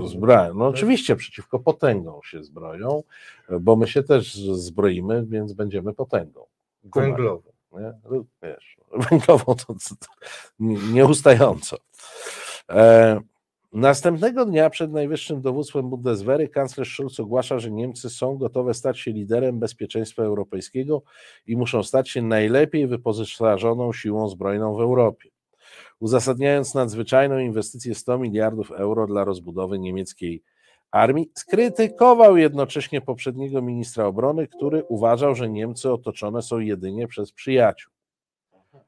zbroją. 0.05 0.55
No 0.55 0.67
tak? 0.67 0.75
oczywiście 0.75 1.17
przeciwko 1.17 1.59
potęgom 1.59 2.21
się 2.25 2.45
zbroją, 2.45 3.03
bo 3.61 3.77
my 3.77 3.87
się 3.87 4.03
też 4.03 4.35
zbroimy, 4.35 5.27
więc 5.27 5.53
będziemy 5.53 5.95
potęgą. 5.95 6.47
Węglową. 6.85 7.53
Nie? 7.73 7.93
Wiesz, 8.43 8.77
to, 9.27 9.39
to 9.39 9.75
nieustająco. 10.93 11.77
E, 12.71 13.21
Następnego 13.73 14.45
dnia 14.45 14.71
przed 14.71 14.93
najwyższym 14.93 15.41
dowództwem 15.41 15.91
Bundeswehry 15.91 16.49
kanclerz 16.49 16.95
Schulz 16.95 17.21
ogłasza, 17.21 17.59
że 17.59 17.71
Niemcy 17.71 18.11
są 18.11 18.37
gotowe 18.37 18.75
stać 18.75 18.99
się 19.01 19.11
liderem 19.11 19.59
bezpieczeństwa 19.59 20.23
europejskiego 20.23 21.03
i 21.47 21.57
muszą 21.57 21.83
stać 21.83 22.11
się 22.11 22.23
najlepiej 22.23 22.87
wyposażoną 22.87 23.93
siłą 23.93 24.29
zbrojną 24.29 24.75
w 24.77 24.81
Europie 24.81 25.31
uzasadniając 26.01 26.75
nadzwyczajną 26.75 27.39
inwestycję 27.39 27.95
100 27.95 28.19
miliardów 28.19 28.71
euro 28.71 29.07
dla 29.07 29.25
rozbudowy 29.25 29.79
niemieckiej 29.79 30.43
armii, 30.91 31.31
skrytykował 31.35 32.37
jednocześnie 32.37 33.01
poprzedniego 33.01 33.63
ministra 33.63 34.07
obrony, 34.07 34.49
który 34.49 34.85
uważał, 34.85 35.35
że 35.35 35.49
Niemcy 35.49 35.93
otoczone 35.93 36.43
są 36.43 36.59
jedynie 36.59 37.07
przez 37.07 37.33
przyjaciół. 37.33 37.93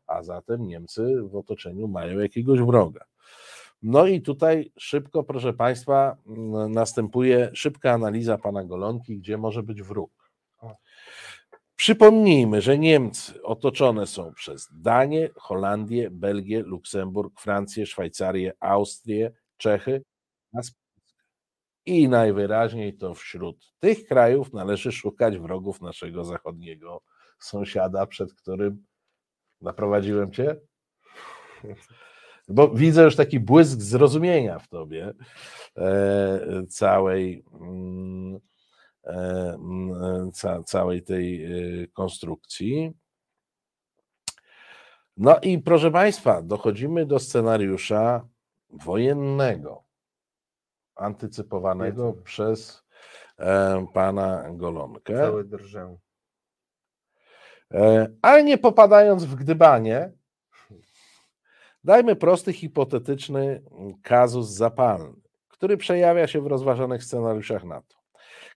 A 0.07 0.23
zatem 0.23 0.67
Niemcy 0.67 1.23
w 1.23 1.37
otoczeniu 1.37 1.89
mają 1.89 2.19
jakiegoś 2.19 2.61
wroga. 2.61 3.05
No 3.83 4.07
i 4.07 4.23
tutaj 4.23 4.73
szybko, 4.79 5.23
proszę 5.23 5.53
Państwa, 5.53 6.17
następuje 6.69 7.51
szybka 7.55 7.93
analiza 7.93 8.39
pana 8.39 8.65
Golonki, 8.65 9.19
gdzie 9.19 9.39
może 9.39 9.63
być 9.63 9.83
wróg. 9.83 10.31
Przypomnijmy, 11.77 12.61
że 12.61 12.79
Niemcy 12.79 13.43
otoczone 13.43 14.07
są 14.07 14.33
przez 14.35 14.69
Danię, 14.73 15.31
Holandię, 15.37 16.11
Belgię, 16.11 16.63
Luksemburg, 16.63 17.41
Francję, 17.41 17.87
Szwajcarię, 17.87 18.53
Austrię, 18.61 19.33
Czechy 19.57 20.03
i 21.87 22.09
najwyraźniej 22.09 22.97
to 22.97 23.15
wśród 23.15 23.73
tych 23.79 24.07
krajów 24.07 24.53
należy 24.53 24.93
szukać 24.93 25.39
wrogów 25.39 25.81
naszego 25.81 26.25
zachodniego 26.25 27.03
sąsiada, 27.39 28.07
przed 28.07 28.35
którym 28.35 28.85
naprowadziłem 29.61 30.33
cię. 30.33 30.57
Bo 32.49 32.69
widzę 32.69 33.05
już 33.05 33.17
taki 33.17 33.41
błysk 33.41 33.81
zrozumienia 33.81 34.59
w 34.59 34.69
tobie 34.69 35.13
e, 35.77 36.67
całej. 36.69 37.45
Mm, 37.61 38.41
E, 39.05 39.59
ca, 40.33 40.63
całej 40.63 41.03
tej 41.03 41.45
e, 41.45 41.87
konstrukcji. 41.87 42.93
No 45.17 45.41
i 45.43 45.59
proszę 45.59 45.91
Państwa, 45.91 46.43
dochodzimy 46.43 47.07
do 47.07 47.19
scenariusza 47.19 48.29
wojennego, 48.71 49.85
antycypowanego 50.97 52.13
Wiecie. 52.13 52.25
przez 52.25 52.85
e, 53.39 53.87
pana 53.95 54.45
Golonkę. 54.53 55.17
Cały 55.17 55.45
drżę. 55.45 55.97
Ale 58.23 58.45
nie 58.45 58.59
popadając 58.59 59.25
w 59.25 59.35
gdybanie, 59.35 60.13
dajmy 61.85 62.17
prosty, 62.17 62.53
hipotetyczny 62.53 63.63
kazus 64.03 64.49
zapalny, 64.49 65.21
który 65.49 65.77
przejawia 65.77 66.27
się 66.27 66.41
w 66.41 66.47
rozważanych 66.47 67.05
scenariuszach 67.05 67.65
NATO. 67.65 68.03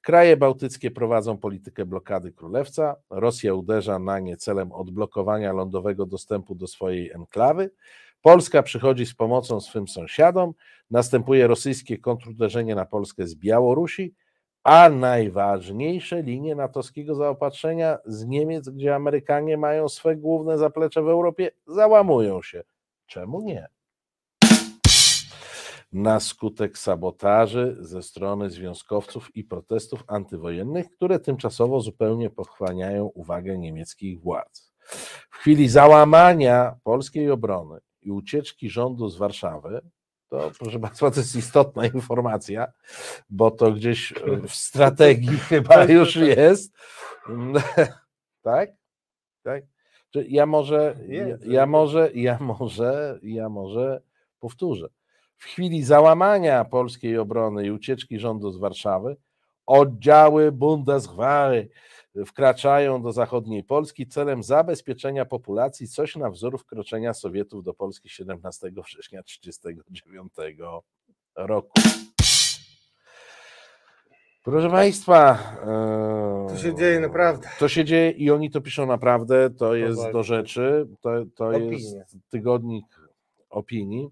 Kraje 0.02 0.36
bałtyckie 0.36 0.90
prowadzą 0.90 1.38
politykę 1.38 1.86
blokady 1.86 2.32
królewca. 2.32 2.96
Rosja 3.10 3.54
uderza 3.54 3.98
na 3.98 4.18
nie 4.18 4.36
celem 4.36 4.72
odblokowania 4.72 5.52
lądowego 5.52 6.06
dostępu 6.06 6.54
do 6.54 6.66
swojej 6.66 7.12
enklawy. 7.12 7.70
Polska 8.26 8.62
przychodzi 8.62 9.06
z 9.06 9.14
pomocą 9.14 9.60
swym 9.60 9.88
sąsiadom. 9.88 10.52
Następuje 10.90 11.46
rosyjskie 11.46 11.98
kontruderzenie 11.98 12.74
na 12.74 12.86
Polskę 12.86 13.26
z 13.26 13.34
Białorusi, 13.34 14.14
a 14.64 14.88
najważniejsze 14.88 16.22
linie 16.22 16.54
natowskiego 16.54 17.14
zaopatrzenia 17.14 17.98
z 18.06 18.26
Niemiec, 18.26 18.68
gdzie 18.68 18.94
Amerykanie 18.94 19.56
mają 19.56 19.88
swe 19.88 20.16
główne 20.16 20.58
zaplecze 20.58 21.02
w 21.02 21.08
Europie, 21.08 21.50
załamują 21.66 22.42
się. 22.42 22.62
Czemu 23.06 23.40
nie? 23.40 23.68
na 25.92 26.20
skutek 26.20 26.78
sabotaży 26.78 27.76
ze 27.80 28.02
strony 28.02 28.50
związkowców 28.50 29.36
i 29.36 29.44
protestów 29.44 30.04
antywojennych, 30.06 30.90
które 30.90 31.20
tymczasowo 31.20 31.80
zupełnie 31.80 32.30
pochłaniają 32.30 33.04
uwagę 33.04 33.58
niemieckich 33.58 34.20
władz. 34.20 34.72
W 35.30 35.36
chwili 35.36 35.68
załamania 35.68 36.76
polskiej 36.84 37.30
obrony 37.30 37.80
i 38.06 38.10
ucieczki 38.10 38.70
rządu 38.70 39.08
z 39.08 39.16
Warszawy, 39.16 39.80
to 40.28 40.50
proszę 40.58 40.80
Państwa, 40.80 41.10
to 41.10 41.20
jest 41.20 41.36
istotna 41.36 41.86
informacja, 41.86 42.72
bo 43.30 43.50
to 43.50 43.72
gdzieś 43.72 44.14
w 44.48 44.54
strategii 44.54 45.38
chyba 45.48 45.84
już 45.84 46.16
jest. 46.16 46.74
Tak? 48.42 48.70
Tak? 49.42 49.64
Ja 50.14 50.46
może, 50.46 50.96
ja, 51.08 51.26
ja 51.46 51.66
może, 51.66 52.10
ja 52.14 52.38
może, 52.40 53.18
ja 53.22 53.48
może 53.48 54.02
powtórzę. 54.40 54.88
W 55.36 55.44
chwili 55.44 55.82
załamania 55.82 56.64
polskiej 56.64 57.18
obrony 57.18 57.66
i 57.66 57.70
ucieczki 57.70 58.18
rządu 58.18 58.50
z 58.50 58.58
Warszawy, 58.58 59.16
oddziały 59.66 60.52
Bundeswehry 60.52 61.68
wkraczają 62.26 63.02
do 63.02 63.12
zachodniej 63.12 63.64
Polski 63.64 64.06
celem 64.06 64.42
zabezpieczenia 64.42 65.24
populacji, 65.24 65.88
coś 65.88 66.16
na 66.16 66.30
wzór 66.30 66.58
wkroczenia 66.58 67.14
Sowietów 67.14 67.64
do 67.64 67.74
Polski 67.74 68.08
17 68.08 68.70
września 68.86 69.22
1939 69.22 70.32
roku. 71.36 71.80
Proszę 74.42 74.70
Państwa. 74.70 75.38
To 76.48 76.56
się 76.56 76.74
dzieje 76.74 77.00
naprawdę. 77.00 77.48
To 77.58 77.68
się 77.68 77.84
dzieje 77.84 78.10
i 78.10 78.30
oni 78.30 78.50
to 78.50 78.60
piszą 78.60 78.86
naprawdę. 78.86 79.50
To 79.50 79.74
jest 79.74 80.12
do 80.12 80.22
rzeczy. 80.22 80.88
To, 81.00 81.10
to 81.34 81.52
jest 81.52 81.96
tygodnik 82.30 82.84
opinii. 83.50 84.08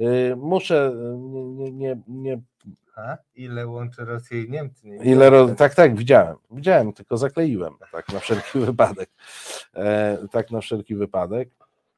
Y, 0.00 0.36
muszę 0.36 0.92
y, 0.94 1.18
nie. 1.18 1.70
nie, 1.70 2.00
nie 2.08 2.40
Ile 3.34 3.66
łączy 3.66 4.04
Rosję 4.04 4.42
i 4.42 4.50
Niemcy? 4.50 4.88
Nie 4.88 4.96
ile 4.96 5.30
ro... 5.30 5.48
Tak, 5.48 5.74
tak, 5.74 5.96
widziałem. 5.96 6.36
Widziałem, 6.50 6.92
tylko 6.92 7.16
zakleiłem. 7.16 7.74
Tak 7.92 8.12
na 8.12 8.20
wszelki 8.20 8.58
wypadek. 8.66 9.10
E, 9.74 10.18
tak 10.30 10.50
na 10.50 10.60
wszelki 10.60 10.94
wypadek. 10.94 11.50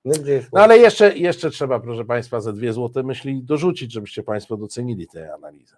No, 0.05 0.15
no 0.53 0.61
ale 0.61 0.79
jeszcze, 0.79 1.19
jeszcze 1.19 1.51
trzeba, 1.51 1.81
proszę 1.81 2.05
Państwa, 2.05 2.41
ze 2.41 2.53
dwie 2.53 2.73
złote 2.73 3.03
myśli 3.03 3.43
dorzucić, 3.43 3.93
żebyście 3.93 4.23
Państwo 4.23 4.57
docenili 4.57 5.07
tę 5.09 5.35
analizę. 5.35 5.77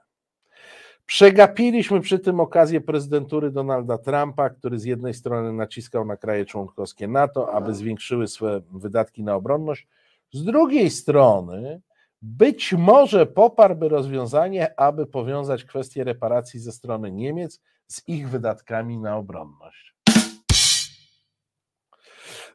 Przegapiliśmy 1.07 2.01
przy 2.01 2.19
tym 2.19 2.41
okazję 2.41 2.81
prezydentury 2.81 3.51
Donalda 3.51 3.99
Trumpa, 3.99 4.51
który 4.51 4.79
z 4.79 4.85
jednej 4.85 5.15
strony 5.15 5.53
naciskał 5.53 6.05
na 6.05 6.17
kraje 6.17 6.45
członkowskie 6.45 7.09
NATO, 7.09 7.53
aby 7.53 7.75
zwiększyły 7.75 8.29
swoje 8.29 8.61
wydatki 8.73 9.23
na 9.23 9.35
obronność, 9.35 9.89
z 10.33 10.45
drugiej 10.45 10.91
strony, 10.91 11.81
być 12.25 12.73
może 12.73 13.27
poparłby 13.27 13.89
rozwiązanie, 13.89 14.81
aby 14.81 15.07
powiązać 15.07 15.65
kwestię 15.65 16.05
reparacji 16.05 16.61
ze 16.61 16.73
strony 16.73 17.13
Niemiec 17.13 17.61
z 17.87 18.09
ich 18.09 18.29
wydatkami 18.29 18.99
na 18.99 19.17
obronność. 19.17 19.95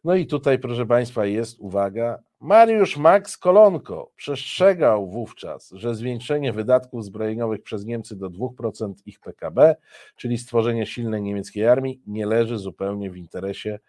No 0.04 0.16
i 0.16 0.28
tutaj, 0.28 0.60
proszę 0.60 0.86
Państwa, 0.86 1.26
jest 1.26 1.60
uwaga. 1.60 2.20
Mariusz 2.40 2.98
Max 2.98 3.38
Kolonko 3.38 4.12
przestrzegał 4.16 5.10
wówczas, 5.10 5.72
że 5.72 5.96
zwiększenie 5.96 6.54
wydatków 6.54 7.06
zbrojeniowych 7.06 7.64
przez 7.64 7.86
Niemcy 7.86 8.16
do 8.16 8.30
2% 8.30 8.94
ich 9.06 9.20
PKB, 9.20 9.76
czyli 10.16 10.38
stworzenie 10.38 10.86
silnej 10.86 11.22
niemieckiej 11.22 11.68
armii, 11.68 12.02
nie 12.08 12.26
leży 12.26 12.58
zupełnie 12.58 13.12
w 13.12 13.18
interesie 13.18 13.80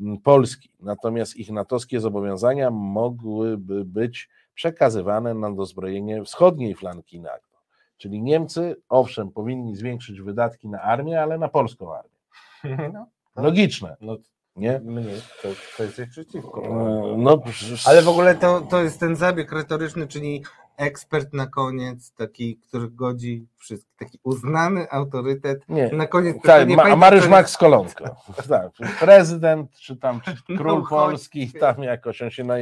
mm, 0.00 0.18
Polski. 0.18 0.70
Natomiast 0.80 1.36
ich 1.36 1.50
natowskie 1.50 2.00
zobowiązania 2.00 2.70
mogłyby 2.70 3.84
być 3.84 4.28
przekazywane 4.62 5.34
na 5.34 5.50
dozbrojenie 5.52 6.24
wschodniej 6.24 6.74
flanki 6.74 7.20
NATO. 7.20 7.48
Czyli 7.96 8.22
Niemcy, 8.22 8.76
owszem, 8.88 9.30
powinni 9.30 9.76
zwiększyć 9.76 10.20
wydatki 10.20 10.68
na 10.68 10.80
armię, 10.82 11.22
ale 11.22 11.38
na 11.38 11.48
polską 11.48 11.94
armię. 11.94 12.90
No, 12.92 13.06
Logiczne, 13.36 13.96
no 14.00 14.16
nie? 14.56 14.80
mnie 14.84 15.04
to, 15.42 15.48
to 15.76 15.82
jesteś 15.82 16.08
przeciwko. 16.10 16.62
E, 16.64 17.16
No, 17.18 17.38
przecież- 17.38 17.88
Ale 17.88 18.02
w 18.02 18.08
ogóle 18.08 18.34
to, 18.34 18.60
to 18.60 18.82
jest 18.82 19.00
ten 19.00 19.16
zabieg 19.16 19.52
retoryczny, 19.52 20.06
czyli 20.08 20.42
ekspert 20.76 21.32
na 21.34 21.46
koniec, 21.46 22.12
taki, 22.12 22.56
który 22.56 22.90
godzi 22.90 23.46
wszystkich, 23.56 23.96
taki 23.96 24.18
uznany 24.22 24.90
autorytet. 24.90 25.68
nie. 25.68 25.90
Na 25.92 26.06
koniec 26.06 26.34
Tak, 26.34 26.42
pytanie, 26.42 26.76
Ma, 26.76 26.82
pamiętam, 26.82 27.00
Mariusz 27.00 27.28
Max 27.28 27.56
Kolonko. 27.56 28.04
Tak, 28.48 28.70
prezydent, 29.00 29.70
czy 29.70 29.96
tam 29.96 30.20
czy 30.20 30.30
No 30.48 30.58
król 30.58 30.82
chodźcie. 30.82 30.88
Polski, 31.10 31.52
tam 31.52 31.82
jakoś 31.82 32.22
on 32.22 32.30
się 32.30 32.44
na, 32.44 32.54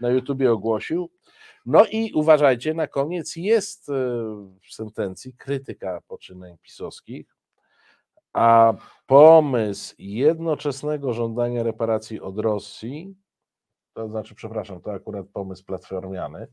na 0.00 0.08
YouTubie 0.10 0.52
ogłosił. 0.52 1.10
No 1.66 1.84
i 1.86 2.12
uważajcie, 2.12 2.74
na 2.74 2.86
koniec 2.86 3.36
jest 3.36 3.88
e, 3.88 3.92
w 4.62 4.74
sentencji 4.74 5.34
krytyka 5.34 6.00
poczynań 6.08 6.56
pisowskich, 6.62 7.36
a 8.32 8.74
pomysł 9.06 9.94
jednoczesnego 9.98 11.12
żądania 11.12 11.62
reparacji 11.62 12.20
od 12.20 12.38
Rosji, 12.38 13.14
to 13.94 14.08
znaczy, 14.08 14.34
przepraszam, 14.34 14.80
to 14.80 14.92
akurat 14.92 15.26
pomysł 15.32 15.64
platformiany, 15.64 16.46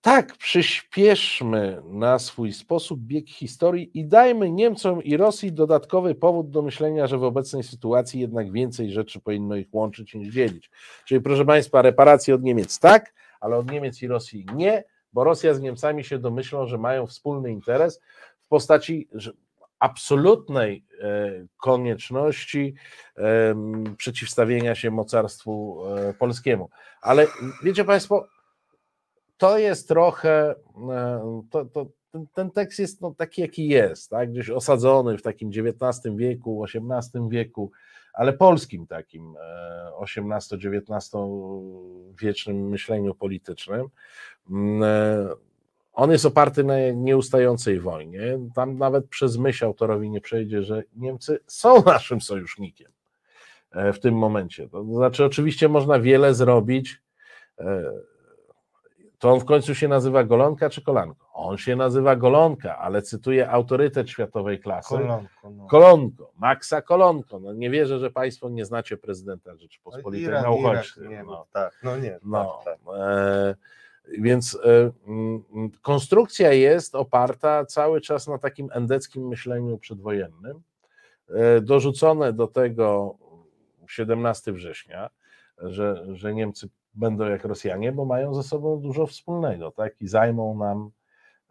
Tak, 0.00 0.36
przyspieszmy 0.36 1.82
na 1.84 2.18
swój 2.18 2.52
sposób 2.52 3.00
bieg 3.00 3.28
historii 3.28 3.90
i 3.94 4.04
dajmy 4.04 4.50
Niemcom 4.50 5.02
i 5.02 5.16
Rosji 5.16 5.52
dodatkowy 5.52 6.14
powód 6.14 6.50
do 6.50 6.62
myślenia, 6.62 7.06
że 7.06 7.18
w 7.18 7.24
obecnej 7.24 7.62
sytuacji 7.62 8.20
jednak 8.20 8.52
więcej 8.52 8.92
rzeczy 8.92 9.20
powinno 9.20 9.56
ich 9.56 9.74
łączyć 9.74 10.14
niż 10.14 10.34
dzielić. 10.34 10.70
Czyli, 11.04 11.20
proszę 11.20 11.44
Państwa, 11.44 11.82
reparacje 11.82 12.34
od 12.34 12.42
Niemiec 12.42 12.78
tak, 12.78 13.14
ale 13.40 13.56
od 13.56 13.70
Niemiec 13.70 14.02
i 14.02 14.06
Rosji 14.06 14.46
nie, 14.54 14.84
bo 15.12 15.24
Rosja 15.24 15.54
z 15.54 15.60
Niemcami 15.60 16.04
się 16.04 16.18
domyślą, 16.18 16.66
że 16.66 16.78
mają 16.78 17.06
wspólny 17.06 17.52
interes 17.52 18.00
w 18.44 18.48
postaci 18.48 19.08
absolutnej 19.78 20.84
e, 21.00 21.30
konieczności 21.56 22.74
przeciwstawienia 23.96 24.74
się 24.74 24.90
mocarstwu 24.90 25.84
e, 25.96 26.14
polskiemu. 26.14 26.70
Ale 27.02 27.26
wiecie 27.64 27.84
Państwo, 27.84 28.26
to 29.44 29.58
jest 29.58 29.88
trochę, 29.88 30.54
e, 30.90 31.42
to, 31.50 31.64
to, 31.64 31.86
ten, 32.10 32.26
ten 32.34 32.50
tekst 32.50 32.78
jest 32.78 33.00
no, 33.00 33.14
taki, 33.14 33.40
jaki 33.40 33.68
jest, 33.68 34.10
tak? 34.10 34.30
gdzieś 34.30 34.50
osadzony 34.50 35.18
w 35.18 35.22
takim 35.22 35.48
XIX 35.48 36.16
wieku, 36.16 36.64
XVIII 36.64 37.28
wieku, 37.28 37.70
ale 38.12 38.32
polskim 38.32 38.86
takim 38.86 39.34
e, 39.36 39.90
XVIII-XIX 40.00 41.10
wiecznym 42.20 42.68
myśleniu 42.68 43.14
politycznym. 43.14 43.86
Mm, 44.50 44.82
e, 44.82 45.34
On 45.92 46.10
jest 46.10 46.26
oparty 46.26 46.64
na 46.64 46.74
nieustającej 46.90 47.80
wojnie. 47.80 48.38
Tam 48.54 48.78
nawet 48.78 49.08
przez 49.08 49.36
myśl 49.36 49.64
autorowi 49.64 50.10
nie 50.10 50.20
przejdzie, 50.20 50.62
że 50.62 50.82
Niemcy 50.96 51.38
są 51.46 51.82
naszym 51.86 52.20
sojusznikiem 52.20 52.92
e, 53.70 53.92
w 53.92 54.00
tym 54.00 54.14
momencie. 54.14 54.68
To 54.68 54.84
znaczy, 54.84 55.24
oczywiście 55.24 55.68
można 55.68 56.00
wiele 56.00 56.34
zrobić. 56.34 57.04
To 59.18 59.32
on 59.32 59.40
w 59.40 59.44
końcu 59.44 59.74
się 59.74 59.88
nazywa 59.88 60.24
Golonka 60.24 60.70
czy 60.70 60.82
Kolanko? 60.82 61.26
On 61.32 61.58
się 61.58 61.76
nazywa 61.76 62.16
Golonka, 62.16 62.78
ale 62.78 63.02
cytuje 63.02 63.50
autorytet 63.50 64.10
światowej 64.10 64.60
klasy. 64.60 64.88
Kolonko, 64.88 65.50
no. 65.50 65.66
Kolonko, 65.66 66.32
Maxa 66.36 66.82
Kolonko. 66.82 67.38
No 67.38 67.52
nie 67.52 67.70
wierzę, 67.70 67.98
że 67.98 68.10
Państwo 68.10 68.48
nie 68.48 68.64
znacie 68.64 68.96
prezydenta 68.96 69.56
Rzeczypospolitej 69.56 70.22
Iran, 70.22 70.42
na 70.42 70.50
uchodźcy. 70.50 71.00
Irak, 71.00 71.10
nie, 71.10 71.24
no. 71.24 71.46
tak, 71.52 71.80
no 71.82 71.96
nie, 71.96 72.18
No, 72.22 72.60
tak, 72.64 72.78
tak. 72.84 72.94
e, 72.98 73.54
więc 74.18 74.58
e, 74.64 74.90
mm, 75.06 75.70
konstrukcja 75.82 76.52
jest 76.52 76.94
oparta 76.94 77.64
cały 77.64 78.00
czas 78.00 78.28
na 78.28 78.38
takim 78.38 78.68
endeckim 78.72 79.28
myśleniu 79.28 79.78
przedwojennym. 79.78 80.62
E, 81.28 81.60
dorzucone 81.60 82.32
do 82.32 82.46
tego 82.46 83.16
17 83.88 84.52
września, 84.52 85.10
że, 85.58 86.06
że 86.12 86.34
Niemcy 86.34 86.68
będą 86.94 87.24
jak 87.24 87.44
Rosjanie, 87.44 87.92
bo 87.92 88.04
mają 88.04 88.34
ze 88.34 88.42
sobą 88.42 88.80
dużo 88.80 89.06
wspólnego, 89.06 89.70
tak? 89.70 90.00
I 90.00 90.08
zajmą 90.08 90.58
nam, 90.58 90.90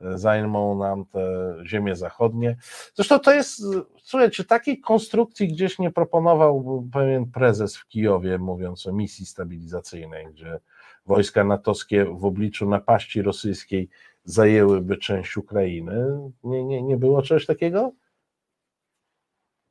e, 0.01 0.17
zajmą 0.17 0.77
nam 0.77 1.06
te 1.06 1.56
ziemie 1.65 1.95
zachodnie. 1.95 2.58
Zresztą 2.95 3.19
to 3.19 3.34
jest, 3.34 3.62
słuchajcie, 4.01 4.43
takiej 4.43 4.79
konstrukcji 4.79 5.47
gdzieś 5.47 5.79
nie 5.79 5.91
proponował 5.91 6.84
pewien 6.93 7.32
prezes 7.32 7.77
w 7.77 7.88
Kijowie, 7.88 8.38
mówiąc 8.38 8.88
o 8.88 8.93
misji 8.93 9.25
stabilizacyjnej, 9.25 10.27
gdzie 10.27 10.60
wojska 11.06 11.43
natowskie 11.43 12.06
w 12.06 12.25
obliczu 12.25 12.69
napaści 12.69 13.21
rosyjskiej 13.21 13.89
zajęłyby 14.23 14.97
część 14.97 15.38
Ukrainy. 15.38 16.19
Nie, 16.43 16.63
nie, 16.63 16.82
nie 16.82 16.97
było 16.97 17.21
czegoś 17.21 17.45
takiego? 17.45 17.91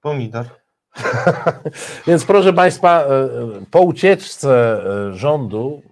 Pomidor. 0.00 0.61
Więc 2.06 2.24
proszę 2.24 2.52
Państwa, 2.52 3.04
e, 3.04 3.28
po 3.70 3.80
ucieczce 3.80 4.82
e, 5.08 5.14
rządu 5.14 5.82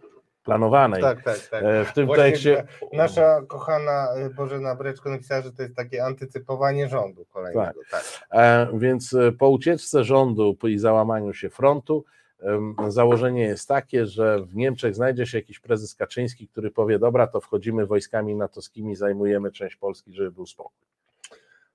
planowanej 0.44 1.02
Tak, 1.02 1.22
tak, 1.22 1.38
tak. 1.38 1.64
e, 1.64 1.84
w 1.84 1.92
tym 1.92 2.06
Właśnie 2.06 2.24
tekście. 2.24 2.64
Nasza 2.92 3.42
kochana 3.48 4.08
Bożena 4.36 4.74
Breczko 4.74 5.10
napisała, 5.10 5.42
że 5.42 5.52
to 5.52 5.62
jest 5.62 5.76
takie 5.76 6.04
antycypowanie 6.04 6.88
rządu 6.88 7.24
kolejnego. 7.24 7.80
Tak. 7.90 8.04
E, 8.32 8.66
Więc 8.78 9.14
e, 9.14 9.32
po 9.32 9.48
ucieczce 9.48 10.04
rządu 10.04 10.56
i 10.64 10.78
załamaniu 10.78 11.32
się 11.32 11.50
frontu, 11.50 12.04
założenie 12.88 13.42
jest 13.42 13.68
takie, 13.68 14.06
że 14.06 14.42
w 14.42 14.56
Niemczech 14.56 14.94
znajdzie 14.94 15.26
się 15.26 15.38
jakiś 15.38 15.58
prezes 15.58 15.94
Kaczyński, 15.94 16.48
który 16.48 16.70
powie: 16.70 16.98
Dobra, 16.98 17.26
to 17.26 17.40
wchodzimy 17.40 17.86
wojskami 17.86 18.34
natowskimi, 18.34 18.96
zajmujemy 18.96 19.52
część 19.52 19.76
Polski, 19.76 20.12
żeby 20.12 20.30
był 20.30 20.46
spokój. 20.46 20.86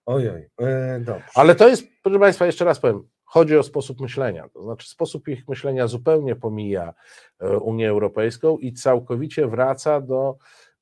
Ojoj, 0.05 0.49
e, 0.59 0.99
dobrze. 0.99 1.25
Ale 1.35 1.55
to 1.55 1.67
jest, 1.67 1.87
proszę 2.03 2.19
Państwa, 2.19 2.45
jeszcze 2.45 2.65
raz 2.65 2.79
powiem, 2.79 3.07
chodzi 3.35 3.57
o 3.57 3.63
sposób 3.63 4.01
myślenia. 4.01 4.49
To 4.49 4.63
znaczy, 4.63 4.89
sposób 4.89 5.27
ich 5.27 5.47
myślenia 5.47 5.87
zupełnie 5.87 6.35
pomija 6.35 6.93
e, 7.39 7.57
Unię 7.57 7.89
Europejską 7.89 8.57
i 8.57 8.73
całkowicie 8.73 9.47
wraca 9.47 10.01
do 10.01 10.37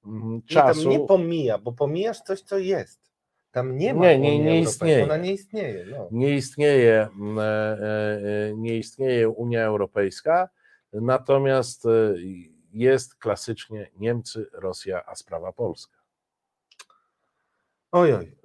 mm, 0.06 0.34
Nie, 0.36 0.42
tam 0.42 0.48
czasu. 0.48 0.90
nie 0.90 1.00
pomija, 1.00 1.58
bo 1.58 1.72
pomijasz 1.72 2.20
coś, 2.22 2.42
co 2.42 2.58
jest. 2.58 3.12
Tam 3.52 3.78
nie 3.78 3.94
ma 3.94 4.02
Nie, 4.02 4.20
nie- 4.20 4.40
nie 4.40 4.60
istnieje. 4.60 5.04
Ona 5.04 5.18
nie 5.18 5.34
istnieje. 5.34 5.86
No. 5.92 6.08
nie 6.12 6.36
istnieje, 6.36 7.08
mm, 7.16 7.40
e, 7.40 7.44
e, 7.44 8.54
nie 8.56 8.78
istnieje 8.78 9.30
Unia 9.30 9.64
Europejska, 9.64 10.50
natomiast 10.94 11.84
jest 12.72 13.16
klasycznie 13.16 13.90
Niemcy, 13.98 14.46
Rosja, 14.54 15.06
a 15.06 15.16
sprawa 15.16 15.52
Polska. 15.54 15.98
Ojoj, 17.92 18.36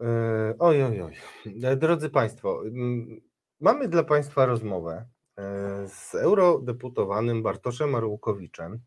ojoj, 0.58 1.02
oj. 1.02 1.14
E, 1.62 1.76
Drodzy 1.76 2.10
Państwo, 2.10 2.62
mm, 2.66 3.27
mamy 3.60 3.88
dla 3.88 4.04
Państwa 4.04 4.46
rozmowę 4.46 5.06
e, 5.38 5.88
z 5.88 6.14
eurodeputowanym 6.14 7.42
Bartoszem 7.42 7.94
Arłukowiczem 7.94 8.80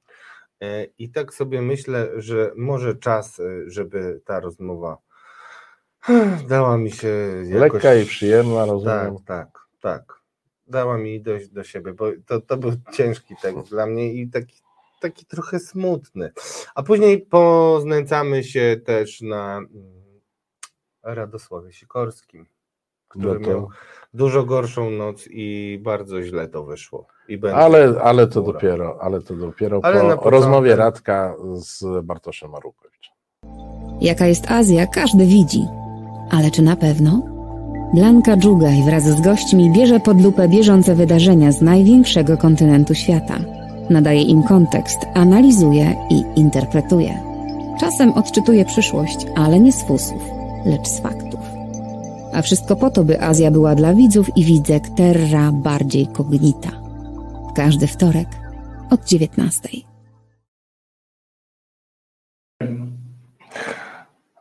e, 0.61 0.83
i 0.83 1.09
tak 1.09 1.33
sobie 1.33 1.61
myślę, 1.61 2.09
że 2.15 2.51
może 2.55 2.95
czas, 2.95 3.39
e, 3.39 3.43
żeby 3.67 4.21
ta 4.25 4.39
rozmowa 4.39 4.97
dała 6.49 6.77
mi 6.77 6.91
się 6.91 7.07
jakoś... 7.45 7.73
Lekka 7.73 7.95
i 7.95 8.05
przyjemna, 8.05 8.65
rozumiem. 8.65 9.15
Tak, 9.25 9.25
tak, 9.25 9.67
tak. 9.79 10.21
Dała 10.67 10.97
mi 10.97 11.21
dojść 11.21 11.49
do 11.49 11.63
siebie, 11.63 11.93
bo 11.93 12.11
to, 12.25 12.41
to 12.41 12.57
był 12.57 12.71
ciężki 12.93 13.35
tekst 13.41 13.69
dla 13.69 13.85
mnie 13.85 14.13
i 14.13 14.29
taki, 14.29 14.61
taki 15.01 15.25
trochę 15.25 15.59
smutny. 15.59 16.31
A 16.75 16.83
później 16.83 17.21
poznęcamy 17.21 18.43
się 18.43 18.81
też 18.85 19.21
na 19.21 19.57
mm, 19.57 19.69
Radosławie 21.03 21.73
Sikorskim, 21.73 22.47
który 23.19 23.39
No 23.39 23.45
to- 23.45 23.51
miał 23.51 23.67
dużo 24.13 24.43
gorszą 24.43 24.89
noc 24.89 25.27
i 25.31 25.79
bardzo 25.83 26.23
źle 26.23 26.47
to 26.47 26.63
wyszło. 26.63 27.05
I 27.27 27.37
będzie 27.37 27.57
Ale, 27.57 27.93
ale 28.03 28.27
to 28.27 28.41
dopiero, 28.41 28.97
ale 29.01 29.21
to 29.21 29.35
dopiero 29.35 29.79
Ale 29.83 29.95
na 29.95 30.01
po 30.01 30.07
początek- 30.23 30.31
rozmowie 30.31 30.75
Radka 30.75 31.35
z 31.55 32.05
Bartoszem 32.05 32.51
Marukowiczem. 32.51 33.13
Jaka 34.01 34.25
jest 34.27 34.51
Azja, 34.51 34.87
każdy 34.87 35.25
widzi. 35.25 35.65
Ale 36.31 36.51
czy 36.51 36.61
na 36.61 36.75
pewno? 36.75 37.21
Blanka 37.93 38.37
Dżugaj 38.37 38.83
wraz 38.85 39.03
z 39.03 39.21
gośćmi 39.21 39.71
bierze 39.71 39.99
pod 39.99 40.21
lupę 40.23 40.47
bieżące 40.47 40.95
wydarzenia 40.95 41.51
z 41.51 41.61
największego 41.61 42.37
kontynentu 42.37 42.93
świata. 42.95 43.37
Nadaje 43.89 44.21
im 44.21 44.43
kontekst, 44.43 44.99
analizuje 45.13 45.95
i 46.09 46.39
interpretuje. 46.39 47.19
Czasem 47.79 48.11
odczytuje 48.13 48.65
przyszłość, 48.65 49.25
ale 49.35 49.59
nie 49.59 49.71
z 49.71 49.83
fusów, 49.87 50.21
lecz 50.65 50.87
z 50.87 50.99
faktów. 50.99 51.30
A 52.33 52.41
wszystko 52.41 52.75
po 52.75 52.89
to, 52.89 53.03
by 53.03 53.21
Azja 53.21 53.51
była 53.51 53.75
dla 53.75 53.93
widzów 53.93 54.27
i 54.37 54.45
widzek 54.45 54.83
terra 54.97 55.51
bardziej 55.51 56.07
cognita. 56.07 56.71
Każdy 57.55 57.87
wtorek 57.87 58.27
od 58.89 59.05
19. 59.05 59.69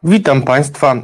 Witam 0.02 0.42
Państwa 0.42 0.94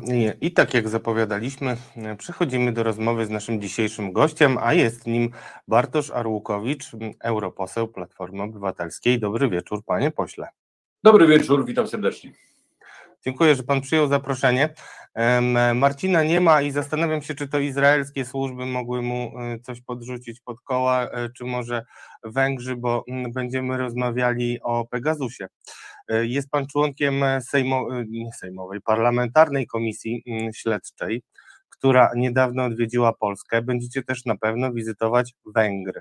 I- 0.41 0.53
tak 0.53 0.74
jak 0.74 0.89
zapowiadaliśmy, 0.89 1.76
przechodzimy 2.18 2.72
do 2.72 2.82
rozmowy 2.82 3.26
z 3.26 3.30
naszym 3.30 3.61
dzisiejszym 3.61 4.12
gościem, 4.12 4.59
a 4.61 4.74
jest 4.74 5.07
nim 5.07 5.30
Bartosz 5.68 6.11
Arłukowicz, 6.11 6.91
europoseł 7.20 7.89
Platformy 7.89 8.43
Obywatelskiej. 8.43 9.20
Dobry 9.20 9.49
wieczór, 9.49 9.84
panie 9.84 10.11
pośle. 10.11 10.49
Dobry 11.03 11.26
wieczór, 11.26 11.66
witam 11.66 11.89
serdecznie. 11.89 12.32
Dziękuję, 13.27 13.55
że 13.55 13.62
pan 13.62 13.81
przyjął 13.81 14.09
zaproszenie. 14.09 14.74
Marcina 15.74 16.22
nie 16.22 16.41
ma 16.41 16.62
i 16.62 16.70
zastanawiam 16.70 17.22
się, 17.22 17.35
czy 17.35 17.49
to 17.49 17.59
izraelskie 17.59 18.24
służby 18.24 18.66
mogły 18.66 19.03
mu 19.03 19.33
e, 19.39 19.59
coś 19.61 19.81
podrzucić 19.81 20.41
pod 20.41 20.61
koła, 20.61 21.11
e, 21.11 21.29
czy 21.37 21.45
może 21.45 21.85
Węgrzy, 22.24 22.77
bo 22.77 23.05
będziemy 23.35 23.77
rozmawiali 23.77 24.61
o 24.62 24.87
Pegasusie. 24.91 25.47
E, 26.09 26.27
Jest 26.27 26.51
pan 26.51 26.66
członkiem 26.66 27.24
sejmo, 27.41 27.89
nie 28.09 28.33
sejmowej, 28.33 28.81
parlamentarnej 28.81 29.66
komisji 29.66 30.22
śledczej, 30.55 31.22
która 31.87 32.11
niedawno 32.16 32.64
odwiedziła 32.64 33.12
Polskę. 33.12 33.62
Będziecie 33.62 34.03
też 34.03 34.24
na 34.24 34.37
pewno 34.37 34.72
wizytować 34.72 35.34
Węgry. 35.55 36.01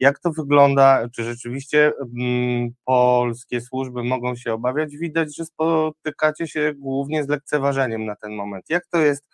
Jak 0.00 0.18
to 0.18 0.32
wygląda? 0.32 1.08
Czy 1.14 1.24
rzeczywiście 1.24 1.92
mm, 2.16 2.70
polskie 2.84 3.60
służby 3.60 4.02
mogą 4.04 4.36
się 4.36 4.52
obawiać? 4.52 4.96
Widać, 4.96 5.36
że 5.36 5.44
spotykacie 5.44 6.48
się 6.48 6.72
głównie 6.76 7.24
z 7.24 7.28
lekceważeniem 7.28 8.04
na 8.04 8.16
ten 8.16 8.32
moment. 8.32 8.64
Jak 8.68 8.86
to 8.86 8.98
jest 8.98 9.24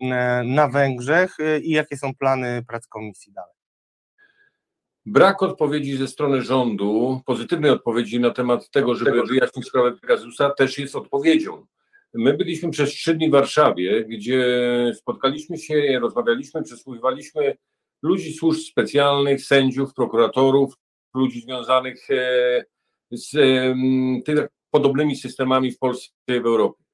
e, 0.00 0.42
na 0.44 0.68
Węgrzech 0.68 1.40
e, 1.40 1.58
i 1.58 1.70
jakie 1.70 1.96
są 1.96 2.14
plany 2.14 2.64
prac 2.68 2.86
komisji 2.86 3.32
dalej? 3.32 3.54
Brak 5.06 5.42
odpowiedzi 5.42 5.96
ze 5.96 6.08
strony 6.08 6.42
rządu, 6.42 7.20
pozytywnej 7.26 7.70
odpowiedzi 7.70 8.20
na 8.20 8.30
temat 8.30 8.70
tego, 8.70 8.94
żeby 8.94 9.22
wyjaśnić 9.22 9.68
sprawę 9.68 9.92
Pegasusa, 9.92 10.50
też 10.50 10.78
jest 10.78 10.96
odpowiedzią. 10.96 11.66
My 12.14 12.34
byliśmy 12.34 12.70
przez 12.70 12.90
trzy 12.90 13.14
dni 13.14 13.28
w 13.28 13.32
Warszawie, 13.32 14.04
gdzie 14.04 14.44
spotkaliśmy 14.94 15.58
się, 15.58 15.98
rozmawialiśmy, 16.00 16.62
przesłuchiwaliśmy 16.62 17.56
ludzi 18.02 18.32
służb 18.32 18.60
specjalnych, 18.60 19.44
sędziów, 19.44 19.94
prokuratorów, 19.94 20.74
ludzi 21.14 21.40
związanych 21.40 22.10
e, 22.10 22.64
z 23.10 23.30
tymi 24.24 24.42
podobnymi 24.70 25.16
systemami 25.16 25.72
w 25.72 25.78
Polsce 25.78 26.10
i 26.28 26.40
w 26.40 26.46
Europie. 26.46 26.84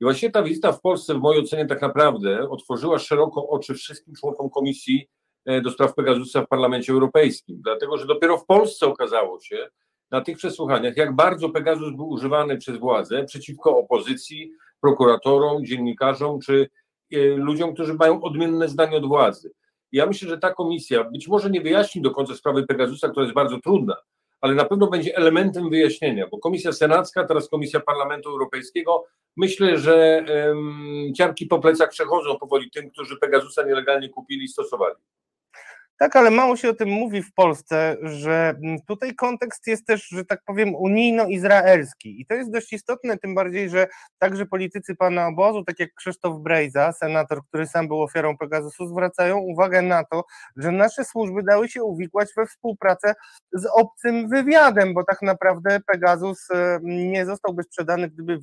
I 0.00 0.04
właśnie 0.04 0.30
ta 0.30 0.42
wizyta 0.42 0.72
w 0.72 0.80
Polsce, 0.80 1.14
w 1.14 1.20
mojej 1.20 1.42
ocenie, 1.42 1.66
tak 1.66 1.82
naprawdę 1.82 2.48
otworzyła 2.50 2.98
szeroko 2.98 3.48
oczy 3.48 3.74
wszystkim 3.74 4.14
członkom 4.14 4.50
komisji 4.50 5.08
e, 5.44 5.60
do 5.60 5.70
spraw 5.70 5.94
Pegasusa 5.94 6.42
w 6.42 6.48
Parlamencie 6.48 6.92
Europejskim, 6.92 7.62
dlatego 7.62 7.98
że 7.98 8.06
dopiero 8.06 8.38
w 8.38 8.46
Polsce 8.46 8.86
okazało 8.86 9.40
się 9.40 9.68
na 10.10 10.20
tych 10.20 10.36
przesłuchaniach, 10.36 10.96
jak 10.96 11.14
bardzo 11.14 11.48
Pegasus 11.48 11.96
był 11.96 12.08
używany 12.08 12.58
przez 12.58 12.76
władzę 12.76 13.24
przeciwko 13.24 13.78
opozycji, 13.78 14.52
prokuratorom, 14.84 15.64
dziennikarzom 15.64 16.40
czy 16.40 16.68
e, 17.12 17.18
ludziom, 17.26 17.74
którzy 17.74 17.94
mają 17.94 18.22
odmienne 18.22 18.68
zdanie 18.68 18.96
od 18.96 19.06
władzy. 19.06 19.52
Ja 19.92 20.06
myślę, 20.06 20.28
że 20.28 20.38
ta 20.38 20.54
komisja 20.54 21.04
być 21.04 21.28
może 21.28 21.50
nie 21.50 21.60
wyjaśni 21.60 22.02
do 22.02 22.10
końca 22.10 22.34
sprawy 22.34 22.66
Pegasusa, 22.66 23.08
która 23.08 23.24
jest 23.24 23.34
bardzo 23.34 23.60
trudna, 23.60 23.96
ale 24.40 24.54
na 24.54 24.64
pewno 24.64 24.86
będzie 24.86 25.16
elementem 25.16 25.70
wyjaśnienia, 25.70 26.26
bo 26.30 26.38
Komisja 26.38 26.72
Senacka, 26.72 27.24
teraz 27.24 27.48
Komisja 27.48 27.80
Parlamentu 27.80 28.28
Europejskiego, 28.28 29.04
myślę, 29.36 29.78
że 29.78 30.24
em, 30.28 31.12
ciarki 31.16 31.46
po 31.46 31.58
plecach 31.58 31.90
przechodzą 31.90 32.38
powoli 32.38 32.70
tym, 32.70 32.90
którzy 32.90 33.16
Pegasusa 33.16 33.62
nielegalnie 33.62 34.08
kupili 34.08 34.44
i 34.44 34.48
stosowali. 34.48 34.96
Tak, 35.98 36.16
ale 36.16 36.30
mało 36.30 36.56
się 36.56 36.70
o 36.70 36.74
tym 36.74 36.88
mówi 36.88 37.22
w 37.22 37.32
Polsce, 37.34 37.96
że 38.02 38.54
mm, 38.64 38.78
tutaj 38.86 39.14
kontekst 39.14 39.66
jest 39.66 39.86
też, 39.86 40.08
że 40.08 40.24
tak 40.24 40.40
powiem, 40.46 40.74
unijno-izraelski. 40.74 42.20
I 42.20 42.26
to 42.26 42.34
jest 42.34 42.50
dość 42.50 42.72
istotne, 42.72 43.18
tym 43.18 43.34
bardziej, 43.34 43.70
że 43.70 43.86
także 44.18 44.46
politycy 44.46 44.96
pana 44.96 45.26
obozu, 45.26 45.64
tak 45.64 45.78
jak 45.78 45.94
Krzysztof 45.94 46.40
Brejza, 46.40 46.92
senator, 46.92 47.40
który 47.48 47.66
sam 47.66 47.88
był 47.88 48.02
ofiarą 48.02 48.38
Pegasusu, 48.38 48.86
zwracają 48.86 49.38
uwagę 49.38 49.82
na 49.82 50.04
to, 50.04 50.24
że 50.56 50.72
nasze 50.72 51.04
służby 51.04 51.42
dały 51.42 51.68
się 51.68 51.82
uwikłać 51.82 52.28
we 52.36 52.46
współpracę 52.46 53.14
z 53.52 53.66
obcym 53.74 54.28
wywiadem, 54.28 54.94
bo 54.94 55.04
tak 55.04 55.22
naprawdę 55.22 55.80
Pegasus 55.86 56.50
e, 56.50 56.78
nie 56.82 57.26
zostałby 57.26 57.62
sprzedany, 57.62 58.08
gdyby 58.08 58.38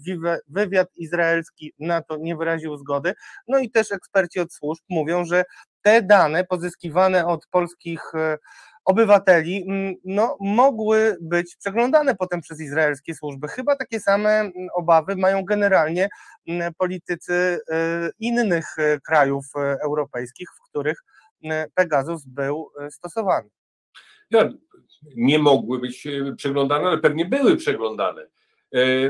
wywiad 0.48 0.88
izraelski 0.96 1.74
na 1.80 2.02
to 2.02 2.18
nie 2.18 2.36
wyraził 2.36 2.78
zgody. 2.78 3.14
No 3.48 3.60
i 3.60 3.72
też 3.72 3.92
eksperci 3.92 4.40
od 4.40 4.54
służb 4.54 4.84
mówią, 4.90 5.26
że 5.26 5.44
te 5.82 6.02
dane 6.02 6.44
pozyskiwane 6.44 7.28
od 7.28 7.48
polskich 7.48 8.02
e, 8.16 8.38
obywateli 8.86 9.66
no, 10.06 10.38
mogły 10.40 11.18
być 11.22 11.56
przeglądane 11.56 12.16
potem 12.16 12.42
przez 12.42 12.62
izraelskie 12.62 13.16
służby. 13.16 13.48
Chyba 13.48 13.76
takie 13.76 14.00
same 14.00 14.52
obawy 14.74 15.16
mają 15.16 15.46
generalnie 15.46 16.10
politycy 16.78 17.34
e, 17.34 18.10
innych 18.20 18.66
e, 18.78 19.00
krajów 19.00 19.46
europejskich, 19.84 20.48
w 20.58 20.70
których 20.70 21.04
Pegasus 21.76 22.26
był 22.26 22.70
stosowany. 22.90 23.50
Ja, 24.32 24.50
nie 25.16 25.40
mogły 25.40 25.80
być 25.80 26.08
przeglądane, 26.38 26.88
ale 26.88 26.98
pewnie 26.98 27.26
były 27.26 27.58
przeglądane. 27.58 28.28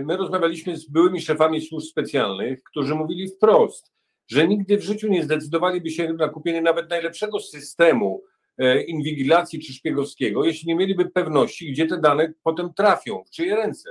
My 0.06 0.18
rozmawialiśmy 0.18 0.78
z 0.78 0.90
byłymi 0.90 1.22
szefami 1.22 1.62
służb 1.62 1.88
specjalnych, 1.88 2.64
którzy 2.64 2.96
mówili 2.96 3.30
wprost, 3.30 3.92
że 4.28 4.48
nigdy 4.48 4.78
w 4.78 4.84
życiu 4.84 5.08
nie 5.08 5.24
zdecydowaliby 5.24 5.90
się 5.90 6.14
na 6.14 6.30
kupienie 6.30 6.62
nawet 6.62 6.90
najlepszego 6.90 7.40
systemu 7.40 8.24
e, 8.58 8.82
inwigilacji 8.82 9.60
czy 9.60 9.74
szpiegowskiego, 9.74 10.46
jeśli 10.46 10.68
nie 10.68 10.76
mieliby 10.76 11.10
pewności, 11.10 11.72
gdzie 11.72 11.88
te 11.88 11.98
dane 11.98 12.34
potem 12.44 12.74
trafią, 12.74 13.24
w 13.24 13.30
czyje 13.30 13.56
ręce. 13.56 13.90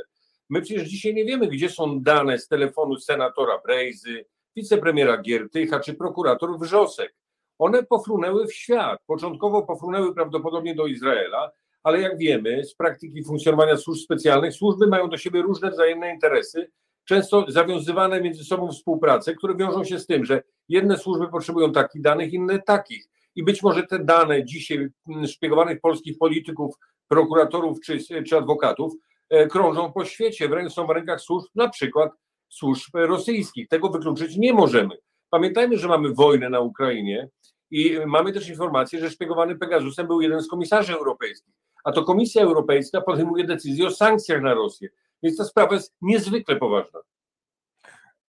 My 0.48 0.62
przecież 0.62 0.88
dzisiaj 0.88 1.14
nie 1.14 1.24
wiemy, 1.24 1.46
gdzie 1.46 1.70
są 1.70 2.00
dane 2.00 2.38
z 2.38 2.48
telefonu 2.48 2.96
senatora 2.96 3.58
Brejzy, 3.64 4.24
wicepremiera 4.56 5.18
Giertycha 5.22 5.80
czy 5.80 5.94
prokurator 5.94 6.58
Wrzosek. 6.58 7.14
One 7.58 7.82
pofrunęły 7.82 8.46
w 8.46 8.54
świat. 8.54 9.00
Początkowo 9.06 9.62
pofrunęły 9.62 10.14
prawdopodobnie 10.14 10.74
do 10.74 10.86
Izraela, 10.86 11.50
ale 11.82 12.00
jak 12.00 12.18
wiemy 12.18 12.64
z 12.64 12.74
praktyki 12.74 13.24
funkcjonowania 13.24 13.76
służb 13.76 14.04
specjalnych, 14.04 14.54
służby 14.54 14.86
mają 14.86 15.08
do 15.08 15.16
siebie 15.16 15.42
różne 15.42 15.70
wzajemne 15.70 16.14
interesy, 16.14 16.70
często 17.04 17.44
zawiązywane 17.48 18.20
między 18.20 18.44
sobą 18.44 18.68
współpracę, 18.68 19.34
które 19.34 19.56
wiążą 19.56 19.84
się 19.84 19.98
z 19.98 20.06
tym, 20.06 20.24
że 20.24 20.42
jedne 20.68 20.96
służby 20.96 21.28
potrzebują 21.28 21.72
takich 21.72 22.02
danych, 22.02 22.32
inne 22.32 22.58
takich. 22.62 23.04
I 23.34 23.44
być 23.44 23.62
może 23.62 23.82
te 23.82 23.98
dane 23.98 24.44
dzisiaj 24.44 24.88
mm, 25.08 25.26
szpiegowanych 25.26 25.80
polskich 25.80 26.18
polityków, 26.18 26.74
prokuratorów 27.08 27.80
czy, 27.80 27.98
czy 28.24 28.36
adwokatów 28.36 28.92
e, 29.30 29.46
krążą 29.46 29.92
po 29.92 30.04
świecie, 30.04 30.48
wręcz 30.48 30.72
są 30.72 30.86
w 30.86 30.90
rękach 30.90 31.20
służb, 31.20 31.48
na 31.54 31.68
przykład 31.68 32.12
służb 32.48 32.90
rosyjskich. 32.94 33.68
Tego 33.68 33.88
wykluczyć 33.88 34.36
nie 34.36 34.52
możemy. 34.52 34.96
Pamiętajmy, 35.30 35.76
że 35.78 35.88
mamy 35.88 36.14
wojnę 36.14 36.50
na 36.50 36.60
Ukrainie 36.60 37.28
i 37.70 37.98
mamy 38.06 38.32
też 38.32 38.48
informację, 38.48 39.00
że 39.00 39.10
szpiegowany 39.10 39.58
Pegasusem 39.58 40.06
był 40.06 40.20
jeden 40.20 40.42
z 40.42 40.48
komisarzy 40.48 40.94
europejskich. 40.94 41.54
A 41.84 41.92
to 41.92 42.04
Komisja 42.04 42.42
Europejska 42.42 43.00
podejmuje 43.00 43.44
decyzję 43.44 43.86
o 43.86 43.90
sankcjach 43.90 44.42
na 44.42 44.54
Rosję. 44.54 44.88
Więc 45.22 45.36
ta 45.36 45.44
sprawa 45.44 45.74
jest 45.74 45.94
niezwykle 46.02 46.56
poważna. 46.56 47.00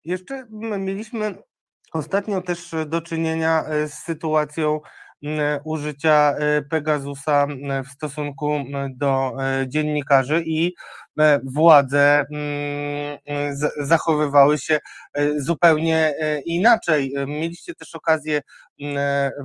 Jeszcze 0.05 0.47
mieliśmy 0.79 1.43
ostatnio 1.93 2.41
też 2.41 2.75
e, 2.75 2.87
do 2.87 3.01
czynienia 3.01 3.65
e, 3.65 3.89
z 3.89 3.95
sytuacją 3.95 4.81
użycia 5.65 6.35
e, 6.39 6.63
Pegasusa 6.63 7.47
w 7.85 7.89
stosunku 7.89 8.65
do 8.91 9.33
e, 9.41 9.69
dziennikarzy 9.69 10.43
i 10.47 10.75
e, 11.19 11.41
władze 11.45 12.25
zachowywały 13.81 14.59
się 14.59 14.81
zupełnie 15.37 16.15
inaczej. 16.47 17.15
Mieliście 17.27 17.75
też 17.75 17.95
okazję 17.95 18.41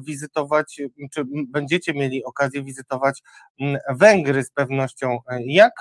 wizytować, 0.06 0.82
czy 1.14 1.24
będziecie 1.48 1.94
mieli 1.94 2.24
okazję 2.24 2.64
wizytować 2.64 3.22
Węgry 3.90 4.44
z 4.44 4.52
pewnością. 4.52 5.18
Jak, 5.46 5.74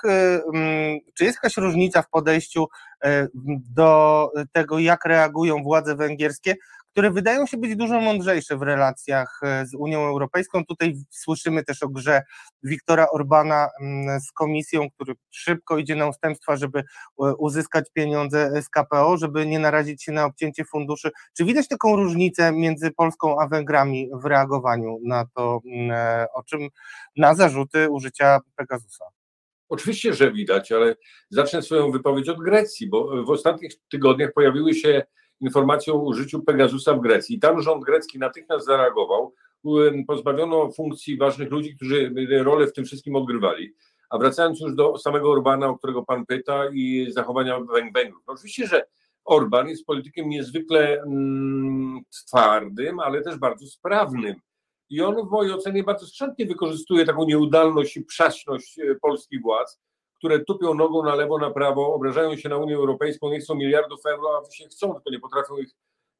czy 1.15 1.25
jest 1.25 1.37
jakaś 1.37 1.57
różnica 1.57 2.03
w 2.03 2.09
podejściu 2.09 2.67
do 3.75 4.31
tego, 4.53 4.79
jak 4.79 5.05
reagują 5.05 5.63
władze 5.63 5.97
węgierskie, 5.97 6.55
które 6.95 7.11
wydają 7.11 7.47
się 7.47 7.57
być 7.57 7.77
dużo 7.77 8.01
mądrzejsze 8.01 8.57
w 8.57 8.63
relacjach 8.63 9.41
e, 9.43 9.67
z 9.67 9.75
Unią 9.75 10.07
Europejską. 10.07 10.65
Tutaj 10.65 10.95
słyszymy 11.11 11.65
też 11.65 11.83
o 11.83 11.89
grze 11.89 12.23
Wiktora 12.63 13.09
Orbana 13.11 13.69
mm, 13.81 14.21
z 14.21 14.33
komisją, 14.33 14.91
który 14.91 15.15
szybko 15.31 15.79
idzie 15.79 15.97
na 15.97 16.09
ustępstwa, 16.09 16.57
żeby 16.57 16.79
e, 16.79 16.85
uzyskać 17.19 17.91
pieniądze 17.93 18.63
z 18.63 18.69
KPO, 18.69 19.17
żeby 19.17 19.47
nie 19.47 19.59
narazić 19.59 20.03
się 20.03 20.13
na 20.13 20.25
obcięcie 20.25 20.65
funduszy. 20.65 21.11
Czy 21.37 21.45
widać 21.45 21.69
taką 21.69 21.97
różnicę 21.97 22.53
między 22.53 22.91
Polską 22.91 23.41
a 23.41 23.49
Węgrami 23.49 24.11
w 24.23 24.25
reagowaniu 24.25 24.99
na 25.05 25.25
to, 25.35 25.61
mm, 25.67 25.91
e, 25.91 26.27
o 26.33 26.43
czym 26.43 26.69
na 27.17 27.35
zarzuty 27.35 27.91
użycia 27.91 28.41
Pegasusa? 28.57 29.05
Oczywiście, 29.69 30.15
że 30.15 30.33
widać, 30.33 30.73
ale 30.73 30.97
zacznę 31.31 31.63
swoją 31.63 31.91
wypowiedź 31.91 32.29
od 32.29 32.43
Grecji, 32.43 32.89
bo 32.89 33.25
w 33.25 33.31
ostatnich 33.31 33.73
tygodniach 33.91 34.33
pojawiły 34.33 34.75
się 34.75 35.03
informacje 35.41 35.93
o 35.93 35.97
użyciu 35.97 36.43
Pegasusa 36.43 36.95
w 36.95 37.01
Grecji. 37.01 37.39
Tam 37.39 37.63
rząd 37.63 37.85
grecki 37.85 38.19
natychmiast 38.19 38.67
zareagował, 38.67 39.35
pozbawiono 40.07 40.73
funkcji 40.73 41.17
ważnych 41.17 41.51
ludzi, 41.51 41.77
którzy 41.77 42.15
rolę 42.43 42.67
w 42.67 42.73
tym 42.73 42.85
wszystkim 42.85 43.17
odgrywali. 43.17 43.75
A 44.11 44.19
wracając 44.19 44.61
już 44.61 44.75
do 44.75 44.99
samego 44.99 45.31
Orbana, 45.31 45.67
o 45.67 45.79
którego 45.79 46.05
pan 46.05 46.27
pyta 46.27 46.69
i 46.73 47.07
zachowania 47.11 47.61
Węgrów. 47.95 48.23
No 48.27 48.35
oczywiście, 48.35 48.67
że 48.67 48.87
Orban 49.25 49.69
jest 49.69 49.87
politykiem 49.87 50.29
niezwykle 50.29 51.03
mm, 51.03 52.01
twardym, 52.27 53.01
ale 53.01 53.23
też 53.23 53.37
bardzo 53.37 53.67
sprawnym. 53.67 54.35
I 54.91 55.01
on 55.01 55.29
w 55.29 55.31
mojej 55.31 55.53
ocenie 55.53 55.83
bardzo 55.83 56.07
skrzętnie 56.07 56.47
wykorzystuje 56.47 57.05
taką 57.05 57.25
nieudalność 57.25 57.97
i 57.97 58.05
przaśność 58.05 58.79
e, 58.79 58.95
polskich 58.95 59.43
władz, 59.43 59.81
które 60.25 60.45
tupią 60.45 60.75
nogą 60.75 61.03
na 61.03 61.15
lewo, 61.15 61.39
na 61.39 61.51
prawo, 61.51 61.95
obrażają 61.95 62.37
się 62.37 62.49
na 62.49 62.57
Unię 62.57 62.75
Europejską, 62.75 63.31
nie 63.31 63.41
chcą 63.41 63.55
miliardów 63.55 64.07
euro, 64.07 64.43
a 64.43 64.51
się 64.53 64.65
chcą, 64.65 64.95
tylko 64.95 65.11
nie 65.11 65.21
potrafią 65.21 65.57
ich 65.57 65.71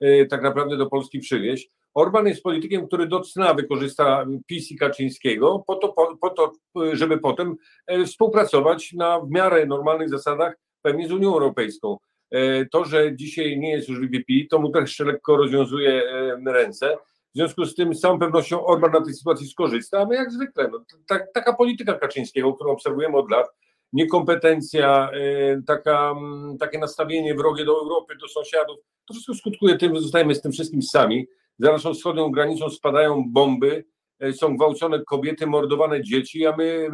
e, 0.01 0.27
tak 0.27 0.43
naprawdę 0.43 0.77
do 0.77 0.87
Polski 0.87 1.19
przywieźć. 1.19 1.71
Orban 1.95 2.27
jest 2.27 2.43
politykiem, 2.43 2.87
który 2.87 3.07
do 3.07 3.21
cna 3.21 3.55
wykorzysta 3.55 4.27
PiS 4.47 4.71
i 4.71 4.77
Kaczyńskiego 4.77 5.65
po 5.67 5.77
to, 5.77 5.89
po, 5.89 6.17
po 6.17 6.31
to 6.31 6.53
żeby 6.93 7.19
potem 7.19 7.57
e, 7.87 8.05
współpracować 8.05 8.93
na 8.93 9.21
w 9.21 9.31
miarę 9.31 9.67
normalnych 9.67 10.09
zasadach 10.09 10.55
pewnie 10.83 11.09
z 11.09 11.13
Unią 11.13 11.33
Europejską. 11.33 11.97
E, 12.31 12.67
to, 12.67 12.85
że 12.85 13.17
dzisiaj 13.17 13.59
nie 13.59 13.71
jest 13.71 13.89
już 13.89 14.01
VVP, 14.01 14.33
to 14.51 14.59
mu 14.59 14.71
też 14.71 14.99
lekko 15.01 15.37
rozwiązuje 15.37 16.03
ręce. 16.47 16.97
W 17.35 17.37
związku 17.37 17.65
z 17.65 17.75
tym 17.75 17.95
z 17.95 18.01
całą 18.01 18.19
pewnością 18.19 18.65
Orban 18.65 18.93
na 18.93 19.01
tej 19.01 19.15
sytuacji 19.15 19.49
skorzysta, 19.49 20.01
a 20.01 20.07
my 20.07 20.15
jak 20.15 20.33
zwykle, 20.33 20.69
no, 20.73 20.85
ta, 21.07 21.21
taka 21.35 21.53
polityka 21.53 21.95
Kaczyńskiego, 21.95 22.55
którą 22.55 22.71
obserwujemy 22.71 23.17
od 23.17 23.31
lat, 23.31 23.47
niekompetencja, 23.95 25.11
e, 25.11 25.63
taka, 25.67 26.11
mm, 26.11 26.59
takie 26.59 26.79
nastawienie 26.79 27.35
wrogie 27.35 27.65
do 27.65 27.73
Europy, 27.73 28.17
do 28.21 28.29
sąsiadów, 28.29 28.77
to 29.07 29.15
wszystko 29.15 29.35
skutkuje 29.35 29.79
tym, 29.79 29.95
że 29.95 30.01
zostajemy 30.01 30.35
z 30.35 30.43
tym 30.43 30.53
wszystkim 30.53 30.83
sami. 30.83 31.27
Za 31.59 31.73
naszą 31.73 31.95
wschodnią 31.95 32.31
granicą 32.31 32.71
spadają 32.71 33.25
bomby, 33.27 33.85
e, 34.21 34.33
są 34.33 34.57
gwałcone 34.57 35.03
kobiety, 35.05 35.47
mordowane 35.47 36.03
dzieci, 36.03 36.47
a 36.47 36.57
my, 36.57 36.89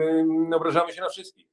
my 0.48 0.56
obrażamy 0.56 0.92
się 0.92 1.00
na 1.00 1.08
wszystkich. 1.08 1.46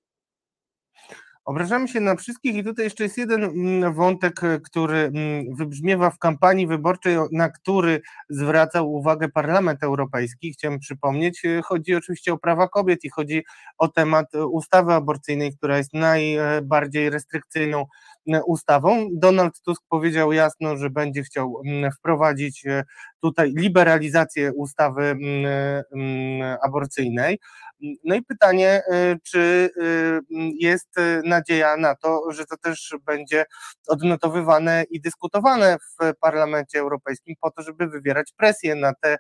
Obrażamy 1.47 1.87
się 1.87 1.99
na 1.99 2.15
wszystkich 2.15 2.55
i 2.55 2.63
tutaj 2.63 2.85
jeszcze 2.85 3.03
jest 3.03 3.17
jeden 3.17 3.43
mm, 3.43 3.93
wątek, 3.93 4.43
e, 4.43 4.59
który 4.59 4.97
mm, 4.97 5.55
wybrzmiewa 5.55 6.09
w 6.09 6.19
kampanii 6.19 6.67
wyborczej, 6.67 7.17
na 7.31 7.49
który 7.49 8.01
zwracał 8.29 8.93
uwagę 8.93 9.29
Parlament 9.29 9.83
Europejski. 9.83 10.53
Chciałem 10.53 10.79
przypomnieć, 10.79 11.45
e, 11.45 11.61
chodzi 11.61 11.95
oczywiście 11.95 12.33
o 12.33 12.37
prawa 12.37 12.67
kobiet 12.67 13.03
i 13.03 13.09
chodzi 13.09 13.43
o 13.77 13.87
temat 13.87 14.25
ustawy 14.51 14.93
aborcyjnej, 14.93 15.55
która 15.57 15.77
jest 15.77 15.93
najbardziej 15.93 17.09
restrykcyjną 17.09 17.85
ustawą. 18.45 19.07
Donald 19.13 19.61
Tusk 19.61 19.83
powiedział 19.89 20.33
jasno, 20.33 20.77
że 20.77 20.89
będzie 20.89 21.23
chciał 21.23 21.61
wprowadzić 21.99 22.65
e, 22.65 22.83
tutaj 23.21 23.53
liberalizację 23.55 24.53
ustawy 24.53 25.17
aborcyjnej. 26.63 27.39
No 28.03 28.15
i 28.15 28.21
pytanie, 28.23 28.81
e, 28.91 29.15
czy 29.23 29.69
e, 29.77 29.83
jest 30.59 30.97
e, 30.97 31.21
nadzieja 31.25 31.77
na 31.77 31.95
to, 31.95 32.31
że 32.31 32.45
to 32.45 32.57
też 32.57 32.95
będzie 33.05 33.45
odnotowywane 33.87 34.83
i 34.89 35.01
dyskutowane 35.01 35.77
w 35.77 36.13
Parlamencie 36.21 36.79
Europejskim 36.79 37.35
po 37.41 37.51
to, 37.51 37.61
żeby 37.61 37.87
wywierać 37.87 38.33
presję 38.37 38.75
na 38.75 38.93
te 38.93 39.17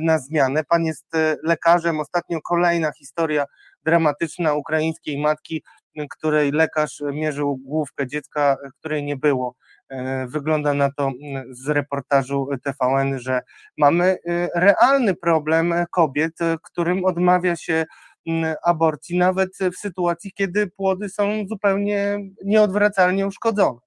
na 0.00 0.18
zmianę. 0.18 0.64
Pan 0.64 0.84
jest 0.84 1.06
lekarzem, 1.42 2.00
ostatnio 2.00 2.40
kolejna 2.40 2.92
historia 2.92 3.44
dramatyczna 3.84 4.54
ukraińskiej 4.54 5.18
matki, 5.18 5.62
której 6.10 6.52
lekarz 6.52 7.02
mierzył 7.12 7.56
główkę 7.56 8.06
dziecka, 8.06 8.56
której 8.78 9.04
nie 9.04 9.16
było. 9.16 9.54
E, 9.92 10.26
wygląda 10.26 10.74
na 10.74 10.90
to 10.92 11.12
mm, 11.22 11.54
z 11.54 11.68
reportażu 11.68 12.48
TVN, 12.64 13.18
że 13.18 13.40
mamy 13.78 14.04
y, 14.04 14.48
realny 14.54 15.14
problem 15.14 15.74
kobiet, 15.90 16.38
którym 16.62 17.04
odmawia 17.04 17.56
się 17.56 17.84
mm, 18.26 18.54
aborcji, 18.64 19.18
nawet 19.18 19.50
w 19.72 19.76
sytuacji, 19.76 20.32
kiedy 20.32 20.66
płody 20.66 21.08
są 21.08 21.44
zupełnie 21.48 22.18
nieodwracalnie 22.44 23.26
uszkodzone. 23.26 23.78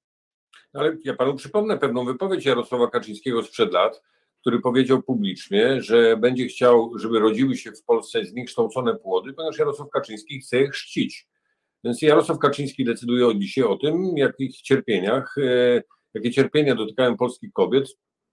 Ale 0.73 0.97
ja 1.03 1.15
panu 1.15 1.35
przypomnę 1.35 1.77
pewną 1.77 2.05
wypowiedź 2.05 2.45
Jarosława 2.45 2.89
Kaczyńskiego 2.89 3.43
sprzed 3.43 3.73
lat, 3.73 4.01
który 4.41 4.59
powiedział 4.59 5.01
publicznie, 5.01 5.81
że 5.81 6.17
będzie 6.17 6.45
chciał, 6.45 6.91
żeby 6.97 7.19
rodziły 7.19 7.57
się 7.57 7.71
w 7.71 7.83
Polsce 7.83 8.25
zniekształcone 8.25 8.95
płody, 8.95 9.33
ponieważ 9.33 9.59
Jarosław 9.59 9.89
Kaczyński 9.89 10.39
chce 10.39 10.57
je 10.57 10.69
chrzcić. 10.69 11.27
Więc 11.85 12.01
Jarosław 12.01 12.39
Kaczyński 12.39 12.85
decyduje 12.85 13.39
dzisiaj 13.39 13.63
o 13.63 13.77
tym, 13.77 14.17
jakich 14.17 14.61
cierpieniach 14.61 15.35
e, 15.37 15.81
jakie 16.15 16.31
cierpienia 16.31 16.75
dotykają 16.75 17.17
polskich 17.17 17.53
kobiet. 17.53 17.87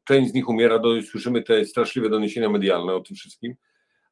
Część 0.05 0.30
z 0.30 0.34
nich 0.34 0.48
umiera, 0.48 0.80
słyszymy 1.11 1.42
te 1.42 1.64
straszliwe 1.64 2.09
doniesienia 2.09 2.50
medialne 2.50 2.94
o 2.94 3.00
tym 3.00 3.16
wszystkim. 3.16 3.55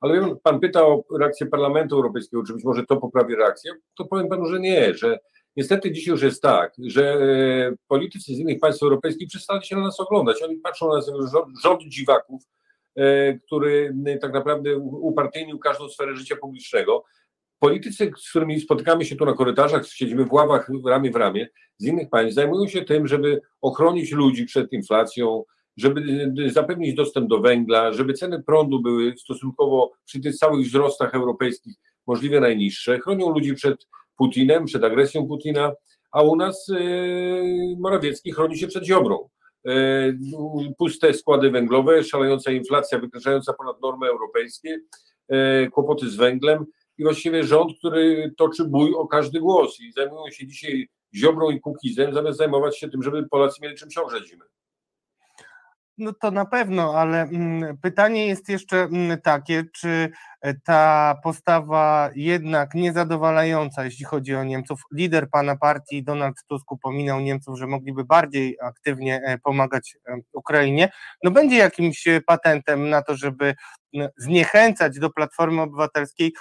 Ale 0.01 0.36
pan 0.43 0.61
pyta 0.61 0.86
o 0.86 1.05
reakcję 1.18 1.47
Parlamentu 1.47 1.97
Europejskiego, 1.97 2.43
czy 2.43 2.55
być 2.55 2.64
może 2.64 2.86
to 2.86 2.97
poprawi 2.97 3.34
reakcję, 3.34 3.72
to 3.99 4.05
powiem 4.05 4.28
panu, 4.28 4.47
że 4.47 4.61
nie, 4.61 4.95
że 4.95 5.18
niestety 5.57 5.93
dzisiaj 5.93 6.12
już 6.12 6.22
jest 6.22 6.43
tak, 6.43 6.72
że 6.86 7.12
e, 7.12 7.72
politycy 7.88 8.34
z 8.34 8.38
innych 8.38 8.61
państw 8.61 8.82
europejskich 8.82 9.28
przestali 9.28 9.66
się 9.66 9.76
na 9.76 9.82
nas 9.82 10.01
oglądać. 10.01 10.43
Oni 10.43 10.57
patrzą 10.57 10.88
na 10.88 10.95
nas 10.95 11.09
jak 11.09 11.16
rząd, 11.32 11.59
rząd 11.62 11.82
dziwaków, 11.82 12.43
e, 12.97 13.34
który 13.38 13.95
tak 14.20 14.32
naprawdę 14.32 14.76
upartyjnił 14.78 15.59
każdą 15.59 15.88
sferę 15.88 16.16
życia 16.16 16.36
publicznego 16.36 17.05
politycy, 17.61 18.12
z 18.18 18.30
którymi 18.30 18.61
spotykamy 18.61 19.04
się 19.04 19.16
tu 19.16 19.24
na 19.24 19.32
korytarzach, 19.32 19.86
siedzimy 19.86 20.24
w 20.24 20.32
ławach 20.32 20.70
ramię 20.86 21.11
w 21.11 21.16
ramię, 21.16 21.48
z 21.78 21.86
innych 21.86 22.11
państw, 22.11 22.34
zajmują 22.34 22.68
się 22.68 22.82
tym, 22.82 23.06
żeby 23.06 23.40
ochronić 23.61 24.12
ludzi 24.12 24.44
przed 24.46 24.72
inflacją, 24.72 25.44
żeby 25.76 26.02
zapewnić 26.46 26.94
dostęp 26.94 27.28
do 27.28 27.40
węgla, 27.40 27.92
żeby 27.92 28.14
ceny 28.14 28.42
prądu 28.42 28.82
były 28.82 29.14
stosunkowo 29.16 29.92
przy 30.04 30.20
tych 30.20 30.36
całych 30.36 30.66
wzrostach 30.66 31.14
europejskich 31.14 31.76
możliwie 32.06 32.40
najniższe, 32.40 32.98
chronią 32.98 33.30
ludzi 33.30 33.54
przed 33.54 33.86
Putinem, 34.16 34.64
przed 34.64 34.84
agresją 34.84 35.26
Putina, 35.26 35.72
a 36.12 36.22
u 36.22 36.36
nas 36.36 36.68
yy, 36.68 37.76
Morawiecki 37.78 38.32
chroni 38.32 38.58
się 38.58 38.66
przed 38.66 38.84
Ziobrą. 38.84 39.28
Yy, 39.64 40.18
puste 40.78 41.14
składy 41.14 41.50
węglowe, 41.50 42.04
szalejąca 42.04 42.52
inflacja 42.52 42.98
wykraczająca 42.98 43.52
ponad 43.52 43.80
normy 43.82 44.06
europejskie, 44.08 44.80
kłopoty 45.72 46.11
z 46.11 46.16
węglem, 46.16 46.66
i 47.01 47.05
właściwie 47.05 47.44
rząd, 47.44 47.78
który 47.78 48.34
toczy 48.36 48.64
bój 48.64 48.94
o 48.94 49.07
każdy 49.07 49.40
głos 49.40 49.80
i 49.80 49.92
zajmują 49.92 50.30
się 50.30 50.46
dzisiaj 50.46 50.88
Ziobrą 51.14 51.51
i 51.51 51.61
Kukizem, 51.61 52.14
zamiast 52.14 52.38
zajmować 52.38 52.78
się 52.78 52.88
tym, 52.88 53.03
żeby 53.03 53.28
Polacy 53.28 53.62
mieli 53.62 53.76
czym 53.76 53.90
się 53.90 54.01
ogrzeć. 54.01 54.36
No 55.98 56.12
to 56.12 56.30
na 56.30 56.44
pewno, 56.44 56.94
ale 56.94 57.22
mm, 57.22 57.78
pytanie 57.78 58.26
jest 58.26 58.48
jeszcze 58.48 58.76
mm, 58.76 59.20
takie, 59.20 59.64
czy 59.74 60.11
ta 60.64 61.14
postawa 61.22 62.11
jednak 62.14 62.74
niezadowalająca, 62.74 63.84
jeśli 63.84 64.05
chodzi 64.05 64.34
o 64.34 64.45
Niemców, 64.45 64.80
lider 64.93 65.30
pana 65.30 65.57
partii 65.57 66.05
Donald 66.05 66.36
Tusk 66.49 66.72
upominał 66.72 67.20
Niemców, 67.20 67.59
że 67.59 67.66
mogliby 67.66 68.05
bardziej 68.05 68.57
aktywnie 68.62 69.20
e, 69.24 69.38
pomagać 69.38 69.97
e, 70.09 70.16
Ukrainie, 70.32 70.88
no 71.24 71.30
będzie 71.30 71.57
jakimś 71.57 72.05
patentem 72.26 72.88
na 72.88 73.03
to, 73.03 73.16
żeby 73.16 73.55
zniechęcać 74.16 74.99
do 74.99 75.11
Platformy 75.11 75.62
Obywatelskiej 75.62 76.32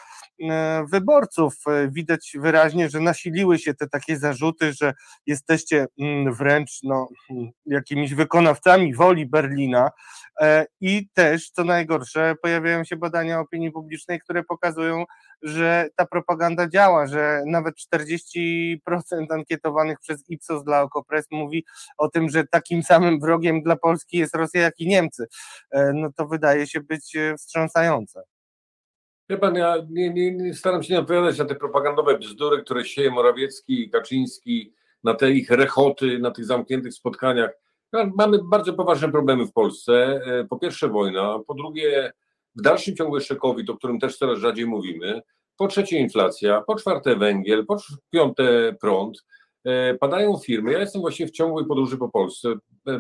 wyborców. 0.92 1.54
Widać 1.88 2.32
wyraźnie, 2.40 2.90
że 2.90 3.00
nasiliły 3.00 3.60
się 3.60 3.74
te 3.74 3.88
takie 3.88 4.18
zarzuty, 4.18 4.74
że 4.74 4.94
jesteście 5.26 5.86
mm, 6.00 6.34
wręcz 6.34 6.80
no, 6.84 7.08
jakimiś 7.66 8.14
wykonawcami 8.14 8.96
woli 8.96 9.26
Berlina. 9.26 9.90
E, 10.42 10.66
i 10.82 11.08
też, 11.14 11.50
co 11.50 11.64
najgorsze, 11.64 12.36
pojawiają 12.42 12.84
się 12.84 12.96
badania 12.96 13.40
opinii 13.40 13.72
publicznej, 13.72 13.89
które 14.24 14.44
pokazują, 14.44 15.06
że 15.42 15.88
ta 15.96 16.06
propaganda 16.06 16.68
działa, 16.68 17.08
że 17.08 17.44
nawet 17.46 17.76
40% 17.94 18.78
ankietowanych 19.30 20.00
przez 20.00 20.30
Ipsos 20.30 20.64
dla 20.64 20.82
Okopres 20.82 21.26
mówi 21.32 21.66
o 21.98 22.10
tym, 22.10 22.30
że 22.30 22.48
takim 22.48 22.84
samym 22.84 23.20
wrogiem 23.20 23.62
dla 23.64 23.76
Polski 23.76 24.18
jest 24.18 24.36
Rosja, 24.36 24.62
jak 24.62 24.80
i 24.80 24.88
Niemcy. 24.88 25.28
E, 25.72 25.92
no 25.94 26.10
to 26.16 26.28
wydaje 26.28 26.68
się 26.68 26.82
być 26.82 27.16
e, 27.16 27.36
wstrząsające. 27.38 28.24
Wie 29.30 29.38
pan, 29.38 29.56
ja 29.56 29.76
nie, 29.90 30.10
nie, 30.10 30.32
nie 30.32 30.54
staram 30.54 30.84
się 30.84 30.94
nie 30.94 31.00
odpowiadać 31.00 31.38
na 31.38 31.46
te 31.46 31.56
propagandowe 31.56 32.18
bzdury, 32.18 32.62
które 32.64 32.86
sieje 32.86 33.12
Morawiecki 33.12 33.84
i 33.84 33.90
Kaczyński, 33.90 34.74
na 35.04 35.14
te 35.14 35.32
ich 35.32 35.50
rechoty, 35.50 36.20
na 36.20 36.32
tych 36.32 36.46
zamkniętych 36.46 36.94
spotkaniach. 36.94 37.52
Mamy 38.16 38.40
bardzo 38.44 38.74
poważne 38.74 39.12
problemy 39.12 39.46
w 39.46 39.54
Polsce. 39.54 40.22
E, 40.26 40.46
po 40.50 40.60
pierwsze 40.60 40.88
wojna, 40.88 41.40
po 41.48 41.54
drugie 41.54 42.14
w 42.60 42.62
dalszym 42.62 42.96
ciągu 42.96 43.16
jeszcze 43.16 43.36
COVID, 43.36 43.70
o 43.70 43.78
którym 43.78 44.00
też 44.00 44.18
coraz 44.18 44.40
rzadziej 44.40 44.66
mówimy, 44.66 45.22
po 45.58 45.68
trzecie 45.68 46.00
inflacja, 46.00 46.62
po 46.62 46.76
czwarte 46.76 47.16
węgiel, 47.16 47.66
po 47.66 47.78
piąte 48.10 48.76
prąd. 48.82 49.26
E, 49.66 49.94
padają 49.94 50.38
firmy. 50.38 50.72
Ja 50.72 50.80
jestem 50.80 51.02
właśnie 51.02 51.28
w 51.28 51.32
ciągłej 51.32 51.66
podróży 51.66 51.98
po 51.98 52.10
Polsce. 52.10 52.54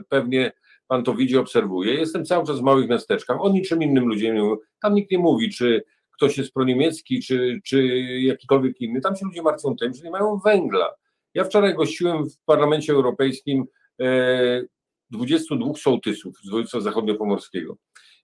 Pewnie 0.09 0.51
pan 0.87 1.03
to 1.03 1.13
widzi, 1.13 1.37
obserwuje. 1.37 1.93
Jestem 1.93 2.25
cały 2.25 2.45
czas 2.45 2.59
w 2.59 2.63
małych 2.63 2.89
miasteczkach. 2.89 3.41
O 3.41 3.49
niczym 3.49 3.83
innym 3.83 4.07
ludzie 4.07 4.33
nie 4.33 4.41
mówią. 4.41 4.57
Tam 4.81 4.93
nikt 4.93 5.11
nie 5.11 5.19
mówi, 5.19 5.49
czy 5.49 5.83
ktoś 6.15 6.37
jest 6.37 6.53
proniemiecki, 6.53 7.21
czy, 7.21 7.59
czy 7.65 7.87
jakikolwiek 8.19 8.81
inny. 8.81 9.01
Tam 9.01 9.15
się 9.15 9.25
ludzie 9.25 9.41
martwią 9.41 9.75
tym, 9.75 9.93
że 9.93 10.03
nie 10.03 10.11
mają 10.11 10.37
węgla. 10.45 10.89
Ja 11.33 11.43
wczoraj 11.43 11.75
gościłem 11.75 12.29
w 12.29 12.37
Parlamencie 12.45 12.93
Europejskim 12.93 13.65
e, 14.01 14.63
22 15.09 15.73
sołtysów 15.73 16.37
z 16.43 16.49
województwa 16.49 16.81
zachodniopomorskiego. 16.81 17.77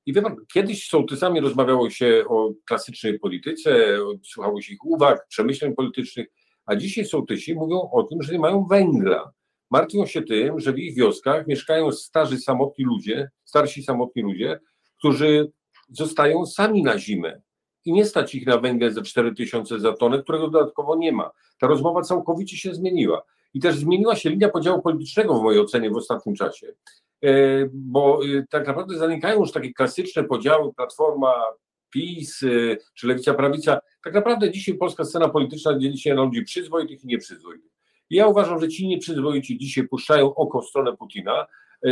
I 0.05 0.13
wie 0.13 0.21
pan, 0.21 0.35
kiedyś 0.53 0.85
z 0.85 0.89
sołtysami 0.89 1.39
rozmawiało 1.39 1.89
się 1.89 2.23
o 2.29 2.51
klasycznej 2.65 3.19
polityce, 3.19 3.97
słuchało 4.23 4.61
się 4.61 4.73
ich 4.73 4.85
uwag, 4.85 5.27
przemyśleń 5.27 5.75
politycznych, 5.75 6.27
a 6.65 6.75
dzisiaj 6.75 7.05
sołtysi 7.05 7.55
mówią 7.55 7.89
o 7.91 8.03
tym, 8.03 8.21
że 8.21 8.33
nie 8.33 8.39
mają 8.39 8.65
węgla. 8.69 9.31
Martwią 9.71 10.05
się 10.05 10.21
tym, 10.21 10.59
że 10.59 10.73
w 10.73 10.79
ich 10.79 10.95
wioskach 10.95 11.47
mieszkają 11.47 11.91
starzy 11.91 12.37
samotni 12.37 12.85
ludzie, 12.85 13.29
starsi 13.43 13.83
samotni 13.83 14.21
ludzie, 14.21 14.59
którzy 14.97 15.51
zostają 15.89 16.45
sami 16.45 16.83
na 16.83 16.99
zimę 16.99 17.41
i 17.85 17.93
nie 17.93 18.05
stać 18.05 18.35
ich 18.35 18.47
na 18.47 18.57
węgiel 18.57 18.93
za 18.93 19.01
4000 19.01 19.79
za 19.79 19.93
tonę, 19.93 20.23
którego 20.23 20.49
dodatkowo 20.49 20.95
nie 20.95 21.11
ma. 21.11 21.31
Ta 21.59 21.67
rozmowa 21.67 22.01
całkowicie 22.01 22.57
się 22.57 22.73
zmieniła. 22.73 23.23
I 23.53 23.59
też 23.59 23.75
zmieniła 23.75 24.15
się 24.15 24.29
linia 24.29 24.49
podziału 24.49 24.81
politycznego 24.81 25.39
w 25.39 25.43
mojej 25.43 25.61
ocenie 25.61 25.89
w 25.89 25.95
ostatnim 25.95 26.35
czasie. 26.35 26.73
E, 27.23 27.29
bo 27.73 28.19
e, 28.25 28.45
tak 28.49 28.67
naprawdę 28.67 28.97
zanikają 28.97 29.39
już 29.39 29.51
takie 29.51 29.73
klasyczne 29.73 30.23
podziały 30.23 30.73
Platforma, 30.73 31.33
PiS 31.89 32.43
e, 32.43 32.77
czy 32.93 33.07
Lewica, 33.07 33.33
Prawica. 33.33 33.79
Tak 34.03 34.13
naprawdę 34.13 34.51
dzisiaj 34.51 34.75
polska 34.75 35.05
scena 35.05 35.29
polityczna 35.29 35.79
dzieli 35.79 35.97
się 35.97 36.15
na 36.15 36.23
ludzi 36.23 36.41
przyzwoitych 36.41 37.03
i 37.03 37.07
nieprzyzwoitych. 37.07 37.71
Ja 38.09 38.27
uważam, 38.27 38.59
że 38.59 38.67
ci 38.67 38.87
nieprzyzwoici 38.87 39.57
dzisiaj 39.57 39.87
puszczają 39.87 40.35
oko 40.35 40.61
w 40.61 40.65
stronę 40.65 40.97
Putina, 40.97 41.45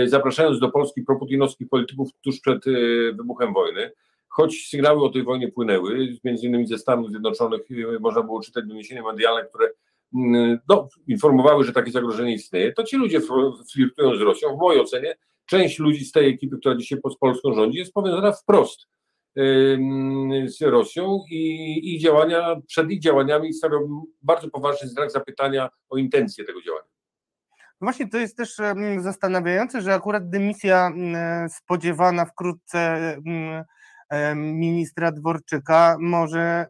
zapraszając 0.06 0.60
do 0.60 0.72
Polski 0.72 1.02
proputinowskich 1.02 1.70
polityków 1.70 2.10
tuż 2.22 2.40
przed 2.40 2.66
wybuchem 3.14 3.54
wojny. 3.54 3.92
Choć 4.28 4.68
sygnały 4.70 5.04
o 5.04 5.10
tej 5.10 5.24
wojnie 5.24 5.52
płynęły, 5.52 6.18
między 6.24 6.48
innymi 6.48 6.68
ze 6.68 6.78
Stanów 6.78 7.10
Zjednoczonych 7.10 7.62
można 8.00 8.24
było 8.24 8.42
czytać 8.42 8.66
doniesienia 8.66 9.04
medialne, 9.04 9.46
które 9.46 9.70
no, 10.70 10.88
informowały, 11.08 11.64
że 11.64 11.74
takie 11.74 11.92
zagrożenie 11.92 12.34
istnieje, 12.34 12.74
to 12.74 12.84
ci 12.84 12.98
ludzie 12.98 13.20
flirtują 13.74 14.16
z 14.16 14.22
Rosją. 14.22 14.56
W 14.56 14.60
mojej 14.60 14.82
ocenie 14.82 15.16
część 15.46 15.80
ludzi 15.80 16.06
z 16.06 16.12
tej 16.12 16.30
ekipy, 16.30 16.58
która 16.58 16.76
dzisiaj 16.76 17.02
pod 17.02 17.18
Polską 17.18 17.54
rządzi, 17.54 17.78
jest 17.78 17.94
powiązana 17.94 18.32
wprost 18.32 18.88
z 20.46 20.62
Rosją 20.62 21.20
i 21.30 21.96
ich 21.96 22.02
działania, 22.02 22.56
przed 22.68 22.92
ich 22.92 23.00
działaniami 23.00 23.54
stawiam 23.54 24.02
bardzo 24.22 24.50
poważny 24.50 24.90
znak 24.90 25.12
zapytania 25.12 25.70
o 25.90 25.98
intencje 25.98 26.46
tego 26.46 26.62
działania. 26.62 26.88
Właśnie 27.82 28.10
to 28.10 28.18
jest 28.18 28.38
też 28.38 28.58
zastanawiające, 28.98 29.82
że 29.82 29.94
akurat 29.94 30.30
dymisja 30.30 30.92
spodziewana 31.50 32.26
wkrótce 32.26 33.00
ministra 34.36 35.12
Dworczyka 35.12 35.98
może 36.00 36.66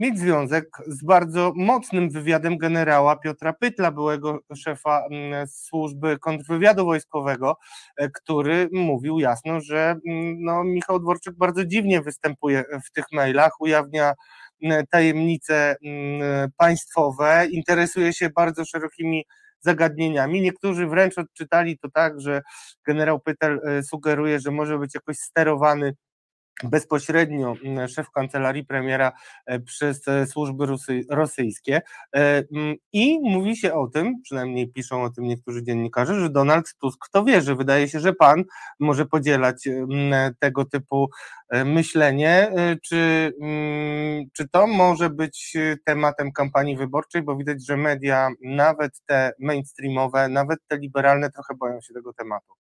mieć 0.00 0.18
związek 0.18 0.68
z 0.86 1.04
bardzo 1.04 1.52
mocnym 1.56 2.10
wywiadem 2.10 2.58
generała 2.58 3.16
Piotra 3.16 3.52
Pytla, 3.52 3.90
byłego 3.90 4.38
szefa 4.56 5.06
mm, 5.10 5.46
służby 5.46 6.18
kontrwywiadu 6.18 6.84
wojskowego, 6.84 7.56
e, 7.96 8.10
który 8.10 8.68
mówił 8.72 9.18
jasno, 9.18 9.60
że 9.60 9.96
mm, 10.08 10.36
no, 10.40 10.64
Michał 10.64 11.00
Dworczyk 11.00 11.36
bardzo 11.36 11.64
dziwnie 11.64 12.02
występuje 12.02 12.64
w 12.86 12.90
tych 12.92 13.04
mailach, 13.12 13.60
ujawnia 13.60 14.14
mm, 14.62 14.86
tajemnice 14.90 15.76
państwowe, 16.56 17.46
interesuje 17.50 18.12
się 18.12 18.30
bardzo 18.30 18.64
szerokimi 18.64 19.24
zagadnieniami. 19.60 20.40
Niektórzy 20.40 20.86
wręcz 20.86 21.18
odczytali 21.18 21.78
to 21.78 21.88
tak, 21.90 22.20
że 22.20 22.42
generał 22.86 23.20
Pytel 23.20 23.60
e, 23.64 23.82
sugeruje, 23.82 24.40
że 24.40 24.50
może 24.50 24.78
być 24.78 24.94
jakoś 24.94 25.16
sterowany 25.16 25.94
bezpośrednio 26.62 27.54
mm, 27.64 27.88
szef 27.88 28.10
kancelarii 28.10 28.64
premiera 28.64 29.12
e, 29.46 29.60
przez 29.60 30.08
e, 30.08 30.26
służby 30.26 30.66
rosyjskie 31.10 31.82
e, 32.16 32.44
mm, 32.52 32.76
i 32.92 33.18
mówi 33.22 33.56
się 33.56 33.74
o 33.74 33.86
tym, 33.86 34.22
przynajmniej 34.22 34.68
piszą 34.72 35.02
o 35.02 35.10
tym 35.10 35.24
niektórzy 35.24 35.62
dziennikarze, 35.62 36.20
że 36.20 36.30
Donald 36.30 36.74
Tusk 36.80 37.08
to 37.12 37.24
wierzy. 37.24 37.54
Wydaje 37.54 37.88
się, 37.88 38.00
że 38.00 38.12
pan 38.12 38.44
może 38.80 39.06
podzielać 39.06 39.66
mm, 39.66 40.34
tego 40.38 40.64
typu 40.64 41.10
myślenie. 41.64 42.52
Czy, 42.82 43.32
czy 44.32 44.48
to 44.48 44.66
może 44.66 45.10
być 45.10 45.56
tematem 45.84 46.32
kampanii 46.32 46.76
wyborczej, 46.76 47.22
bo 47.22 47.36
widać, 47.36 47.66
że 47.66 47.76
media, 47.76 48.30
nawet 48.42 49.02
te 49.06 49.32
mainstreamowe, 49.40 50.28
nawet 50.28 50.58
te 50.68 50.78
liberalne 50.78 51.30
trochę 51.30 51.54
boją 51.54 51.80
się 51.80 51.94
tego 51.94 52.12
tematu. 52.12 52.63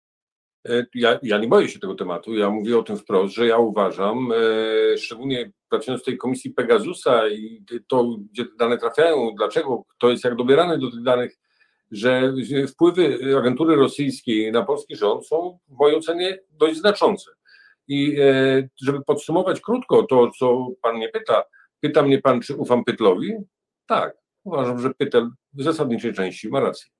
E, 0.68 0.86
ja, 0.94 1.18
ja, 1.22 1.38
nie 1.38 1.48
boję 1.48 1.68
się 1.68 1.78
tego 1.78 1.94
tematu. 1.94 2.34
Ja 2.34 2.50
mówię 2.50 2.78
o 2.78 2.82
tym 2.82 2.96
wprost, 2.96 3.34
że 3.34 3.46
ja 3.46 3.58
uważam, 3.58 4.32
e, 4.32 4.98
szczególnie 4.98 5.52
pracując 5.68 6.02
w 6.02 6.04
tej 6.04 6.18
komisji 6.18 6.50
Pegasusa 6.50 7.28
i 7.28 7.64
to, 7.88 8.16
gdzie 8.32 8.44
te 8.44 8.56
dane 8.58 8.78
trafiają, 8.78 9.34
dlaczego, 9.36 9.84
kto 9.88 10.10
jest 10.10 10.24
jak 10.24 10.36
dobierany 10.36 10.78
do 10.78 10.90
tych 10.90 11.02
danych, 11.02 11.36
że 11.90 12.32
wpływy 12.68 13.18
agentury 13.38 13.76
rosyjskiej 13.76 14.52
na 14.52 14.64
polski 14.64 14.96
rząd 14.96 15.26
są 15.26 15.58
w 15.68 15.78
mojej 15.78 15.96
ocenie 15.96 16.38
dość 16.50 16.78
znaczące. 16.78 17.30
I 17.88 18.16
e, 18.20 18.68
żeby 18.82 19.04
podsumować 19.04 19.60
krótko 19.60 20.02
to, 20.02 20.30
co 20.38 20.68
pan 20.82 20.96
mnie 20.96 21.08
pyta, 21.08 21.44
pyta 21.80 22.02
mnie 22.02 22.18
pan, 22.18 22.40
czy 22.40 22.56
ufam 22.56 22.84
Pytlowi? 22.84 23.32
Tak, 23.86 24.16
uważam, 24.44 24.78
że 24.78 24.90
Pytel 24.94 25.30
w 25.52 25.62
zasadniczej 25.62 26.14
części 26.14 26.48
ma 26.48 26.60
rację. 26.60 26.90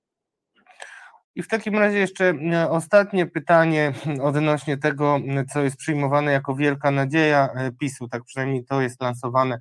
I 1.35 1.43
w 1.43 1.47
takim 1.47 1.75
razie 1.75 1.97
jeszcze 1.97 2.33
e, 2.53 2.69
ostatnie 2.69 3.25
pytanie 3.25 3.93
odnośnie 4.21 4.77
tego, 4.77 5.19
co 5.53 5.63
jest 5.63 5.77
przyjmowane 5.77 6.31
jako 6.31 6.55
wielka 6.55 6.91
nadzieja 6.91 7.49
e, 7.55 7.71
PiSu, 7.71 8.07
tak 8.07 8.23
przynajmniej 8.23 8.65
to 8.65 8.81
jest 8.81 9.01
lansowane 9.01 9.59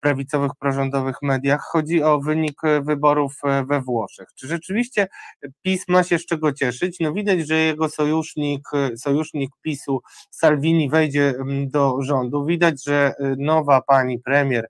prawicowych, 0.00 0.52
prorządowych 0.58 1.16
mediach. 1.22 1.60
Chodzi 1.62 2.02
o 2.02 2.20
wynik 2.20 2.64
e, 2.64 2.82
wyborów 2.82 3.34
e, 3.44 3.64
we 3.64 3.80
Włoszech. 3.80 4.28
Czy 4.34 4.46
rzeczywiście 4.46 5.08
PiS 5.62 5.88
ma 5.88 6.02
się 6.02 6.18
z 6.18 6.26
czego 6.26 6.52
cieszyć? 6.52 7.00
No 7.00 7.12
widać, 7.12 7.46
że 7.48 7.54
jego 7.54 7.88
sojusznik, 7.88 8.68
e, 8.74 8.96
sojusznik 8.96 9.50
PiSu 9.62 10.00
Salvini 10.30 10.90
wejdzie 10.90 11.34
do 11.66 12.02
rządu. 12.02 12.44
Widać, 12.44 12.84
że 12.84 13.14
nowa 13.38 13.82
pani 13.82 14.18
premier 14.18 14.68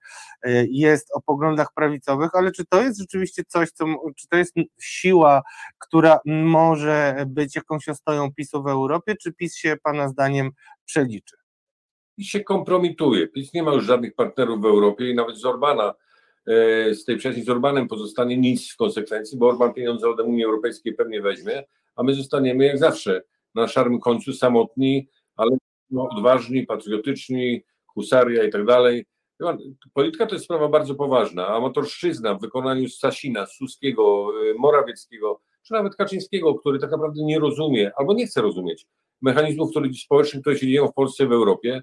jest 0.70 1.08
o 1.14 1.20
poglądach 1.22 1.68
prawicowych, 1.74 2.30
ale 2.34 2.52
czy 2.52 2.64
to 2.64 2.82
jest 2.82 2.98
rzeczywiście 2.98 3.42
coś, 3.48 3.70
co, 3.70 3.84
czy 4.16 4.28
to 4.28 4.36
jest 4.36 4.54
siła, 4.80 5.42
która 5.78 6.20
może 6.26 7.24
być 7.26 7.56
jakąś 7.56 7.88
ostoją 7.88 8.34
PiSu 8.34 8.62
w 8.62 8.68
Europie, 8.68 9.14
czy 9.22 9.32
PiS 9.32 9.56
się 9.56 9.76
pana 9.82 10.08
zdaniem 10.08 10.50
przeliczy? 10.84 11.39
I 12.20 12.24
się 12.24 12.40
kompromituje. 12.40 13.28
PiS 13.28 13.54
nie 13.54 13.62
ma 13.62 13.72
już 13.74 13.84
żadnych 13.84 14.14
partnerów 14.14 14.60
w 14.60 14.64
Europie 14.64 15.10
i 15.10 15.14
nawet 15.14 15.36
z 15.36 15.44
Orbana, 15.44 15.94
e, 16.46 16.94
z 16.94 17.04
tej 17.04 17.16
przyjaźni 17.16 17.42
z 17.42 17.48
Orbanem 17.48 17.88
pozostanie 17.88 18.36
nic 18.36 18.72
w 18.72 18.76
konsekwencji, 18.76 19.38
bo 19.38 19.48
Orban 19.48 19.74
pieniądze 19.74 20.08
od 20.08 20.20
Unii 20.20 20.44
Europejskiej 20.44 20.94
pewnie 20.94 21.22
weźmie, 21.22 21.64
a 21.96 22.02
my 22.02 22.14
zostaniemy 22.14 22.64
jak 22.64 22.78
zawsze 22.78 23.22
na 23.54 23.68
szarym 23.68 24.00
końcu 24.00 24.32
samotni, 24.32 25.08
ale 25.36 25.56
no, 25.90 26.08
odważni, 26.08 26.66
patriotyczni, 26.66 27.62
husaria 27.86 28.44
i 28.44 28.50
tak 28.50 28.64
dalej. 28.64 29.06
Polityka 29.94 30.26
to 30.26 30.34
jest 30.34 30.44
sprawa 30.44 30.68
bardzo 30.68 30.94
poważna, 30.94 31.48
a 31.48 31.60
motorszczyzna 31.60 32.34
w 32.34 32.40
wykonaniu 32.40 32.88
Sasina, 32.88 33.46
Suskiego, 33.46 34.30
e, 34.50 34.54
Morawieckiego, 34.54 35.40
czy 35.62 35.72
nawet 35.72 35.96
Kaczyńskiego, 35.96 36.54
który 36.54 36.78
tak 36.78 36.90
naprawdę 36.90 37.22
nie 37.22 37.38
rozumie 37.38 37.92
albo 37.96 38.14
nie 38.14 38.26
chce 38.26 38.42
rozumieć 38.42 38.86
mechanizmów 39.22 39.70
który, 39.70 39.94
społecznych, 39.94 40.40
które 40.40 40.56
się 40.56 40.66
dzieją 40.66 40.88
w 40.88 40.94
Polsce, 40.94 41.26
w 41.26 41.32
Europie, 41.32 41.82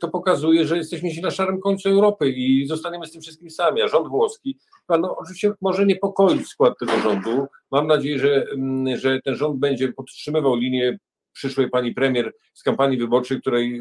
to 0.00 0.08
pokazuje, 0.08 0.66
że 0.66 0.76
jesteśmy 0.76 1.10
na 1.22 1.30
szarym 1.30 1.60
końcu 1.60 1.88
Europy 1.88 2.30
i 2.30 2.66
zostaniemy 2.66 3.06
z 3.06 3.12
tym 3.12 3.22
wszystkim 3.22 3.50
sami. 3.50 3.82
A 3.82 3.88
rząd 3.88 4.08
włoski, 4.08 4.58
no, 4.88 5.16
oczywiście 5.16 5.52
może 5.60 5.86
niepokoić 5.86 6.48
skład 6.48 6.78
tego 6.78 6.92
rządu. 6.98 7.46
Mam 7.70 7.86
nadzieję, 7.86 8.18
że, 8.18 8.46
mm, 8.52 8.96
że 8.96 9.20
ten 9.24 9.34
rząd 9.34 9.58
będzie 9.58 9.92
podtrzymywał 9.92 10.56
linię 10.56 10.98
przyszłej 11.32 11.70
pani 11.70 11.94
premier 11.94 12.32
z 12.54 12.62
kampanii 12.62 12.98
wyborczej, 12.98 13.40
której 13.40 13.80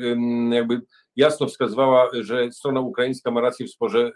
jakby 0.52 0.82
jasno 1.16 1.48
wskazywała, 1.48 2.10
że 2.14 2.52
strona 2.52 2.80
ukraińska 2.80 3.32
ma 3.32 3.42
rację 3.42 3.66
w 3.66 3.72
sporze, 3.72 4.00
e, 4.00 4.12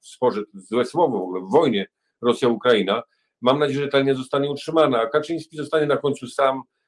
w 0.00 0.08
sporze 0.08 0.42
złe 0.54 0.84
słowo 0.84 1.18
w 1.18 1.22
ogóle, 1.22 1.40
w 1.40 1.50
wojnie 1.50 1.86
Rosja-Ukraina. 2.22 3.02
Mam 3.40 3.58
nadzieję, 3.58 3.80
że 3.80 3.88
ta 3.88 3.98
linia 3.98 4.14
zostanie 4.14 4.50
utrzymana, 4.50 5.00
a 5.00 5.06
Kaczyński 5.06 5.56
zostanie 5.56 5.86
na 5.86 5.96
końcu 5.96 6.26
sam 6.26 6.62
E, 6.62 6.81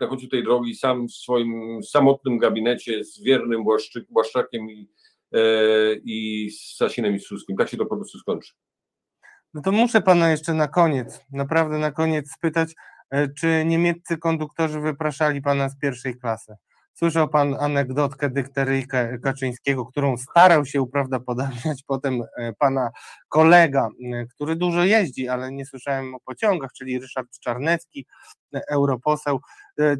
na 0.00 0.06
końcu 0.06 0.28
tej 0.28 0.44
drogi 0.44 0.74
sam 0.74 1.08
w 1.08 1.12
swoim 1.12 1.82
samotnym 1.82 2.38
gabinecie 2.38 3.04
z 3.04 3.22
wiernym 3.22 3.64
Błaszczyk, 3.64 4.06
Błaszczakiem 4.10 4.70
i, 4.70 4.90
e, 5.32 5.40
i 6.04 6.50
z 6.50 6.76
Sasinem 6.76 7.14
i 7.14 7.20
Suskim. 7.20 7.56
Tak 7.56 7.68
się 7.68 7.76
to 7.76 7.86
po 7.86 7.96
prostu 7.96 8.18
skończy. 8.18 8.52
No 9.54 9.62
to 9.62 9.72
muszę 9.72 10.00
pana 10.00 10.30
jeszcze 10.30 10.54
na 10.54 10.68
koniec, 10.68 11.20
naprawdę 11.32 11.78
na 11.78 11.92
koniec 11.92 12.32
spytać, 12.32 12.74
e, 13.10 13.28
czy 13.28 13.64
niemieccy 13.66 14.18
konduktorzy 14.18 14.80
wypraszali 14.80 15.42
pana 15.42 15.68
z 15.68 15.78
pierwszej 15.78 16.18
klasy? 16.18 16.54
Słyszał 16.94 17.28
pan 17.28 17.56
anegdotkę 17.60 18.30
dykteryjkę 18.30 19.18
Kaczyńskiego, 19.18 19.86
którą 19.86 20.16
starał 20.16 20.64
się 20.66 20.82
uprawdopodobniać 20.82 21.82
potem 21.86 22.22
e, 22.36 22.52
pana 22.52 22.90
kolega, 23.28 23.88
e, 24.14 24.26
który 24.26 24.56
dużo 24.56 24.84
jeździ, 24.84 25.28
ale 25.28 25.52
nie 25.52 25.66
słyszałem 25.66 26.14
o 26.14 26.20
pociągach, 26.20 26.72
czyli 26.72 26.98
Ryszard 26.98 27.38
Czarnecki, 27.40 28.06
e, 28.54 28.60
europoseł. 28.70 29.40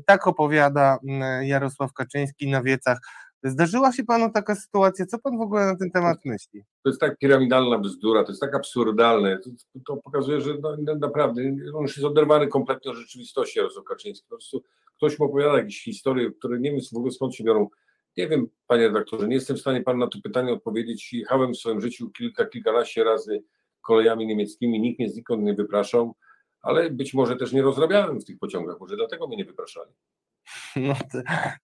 Tak 0.07 0.27
opowiada 0.27 0.99
Jarosław 1.43 1.93
Kaczyński 1.93 2.51
na 2.51 2.63
wiecach 2.63 2.99
Zdarzyła 3.45 3.93
się 3.93 4.05
panu 4.05 4.33
taka 4.33 4.55
sytuacja? 4.55 5.07
Co 5.07 5.19
pan 5.19 5.39
w 5.39 5.41
ogóle 5.41 5.67
na 5.67 5.77
ten 5.77 5.91
temat 5.91 6.19
myśli? 6.25 6.65
To 6.83 6.91
jest 6.91 7.01
tak 7.01 7.19
piramidalna 7.19 7.79
bzdura, 7.79 8.25
to 8.25 8.33
jest 8.33 8.41
tak 8.41 8.55
absurdalne. 8.55 9.39
To, 9.39 9.51
to 9.87 9.97
pokazuje, 9.97 10.41
że 10.41 10.55
no, 10.63 10.77
no, 10.79 10.95
naprawdę 10.95 11.43
on 11.75 11.83
już 11.83 11.97
jest 11.97 12.07
oderwany 12.07 12.49
kompletnie 12.49 12.91
od 12.91 12.97
rzeczywistości 12.97 13.59
Jarosław 13.59 13.85
Kaczyński. 13.85 14.27
Po 14.29 14.37
prostu 14.37 14.63
ktoś 15.01 15.19
mu 15.19 15.27
opowiada 15.27 15.59
jakieś 15.59 15.85
historie, 15.85 16.31
które 16.31 16.61
nie 16.61 16.71
wiem 16.71 16.81
w 16.93 16.97
ogóle 16.97 17.13
skąd 17.13 17.35
się 17.35 17.45
biorą. 17.45 17.69
Nie 18.17 18.29
wiem, 18.29 18.47
panie 18.67 18.87
redaktorze, 18.87 19.29
nie 19.29 19.35
jestem 19.35 19.57
w 19.57 19.61
stanie 19.61 19.83
panu 19.83 19.99
na 19.99 20.07
to 20.07 20.19
pytanie 20.23 20.53
odpowiedzieć. 20.53 21.13
Jechałem 21.13 21.53
w 21.53 21.57
swoim 21.57 21.81
życiu 21.81 22.11
kilka, 22.11 22.47
kilkanaście 22.47 23.05
razy 23.05 23.43
kolejami 23.81 24.27
niemieckimi, 24.27 24.81
nikt 24.81 24.99
mnie 24.99 25.11
znikąd 25.11 25.43
nie 25.43 25.55
wypraszał, 25.55 26.15
ale 26.63 26.91
być 26.91 27.15
może 27.15 27.37
też 27.37 27.53
nie 27.53 27.63
rozrabiałem 27.63 28.21
w 28.21 28.25
tych 28.25 28.39
pociągach, 28.39 28.81
może 28.81 28.97
dlatego 28.97 29.27
mnie 29.27 29.37
nie 29.37 29.45
wypraszali. 29.45 29.93
No, 30.77 30.95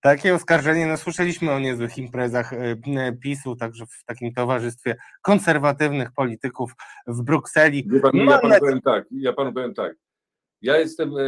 takie 0.01 0.35
oskarżenie, 0.35 0.87
no 0.87 0.97
słyszeliśmy 0.97 1.53
o 1.53 1.59
niezłych 1.59 1.99
imprezach 1.99 2.53
e, 2.53 3.13
PiSu, 3.23 3.57
także 3.57 3.87
w 3.87 4.05
takim 4.07 4.35
towarzystwie 4.35 4.97
konserwatywnych 5.23 6.13
polityków 6.13 6.73
w 7.07 7.23
Brukseli. 7.23 7.89
Pan, 8.03 8.17
ja 8.17 8.39
panu 8.39 8.55
powiem 8.61 8.81
tak, 8.81 9.05
ja 9.11 9.33
panu 9.33 9.53
powiem 9.53 9.75
tak. 9.75 9.97
Ja 10.63 10.77
jestem 10.77 11.19
e, 11.19 11.23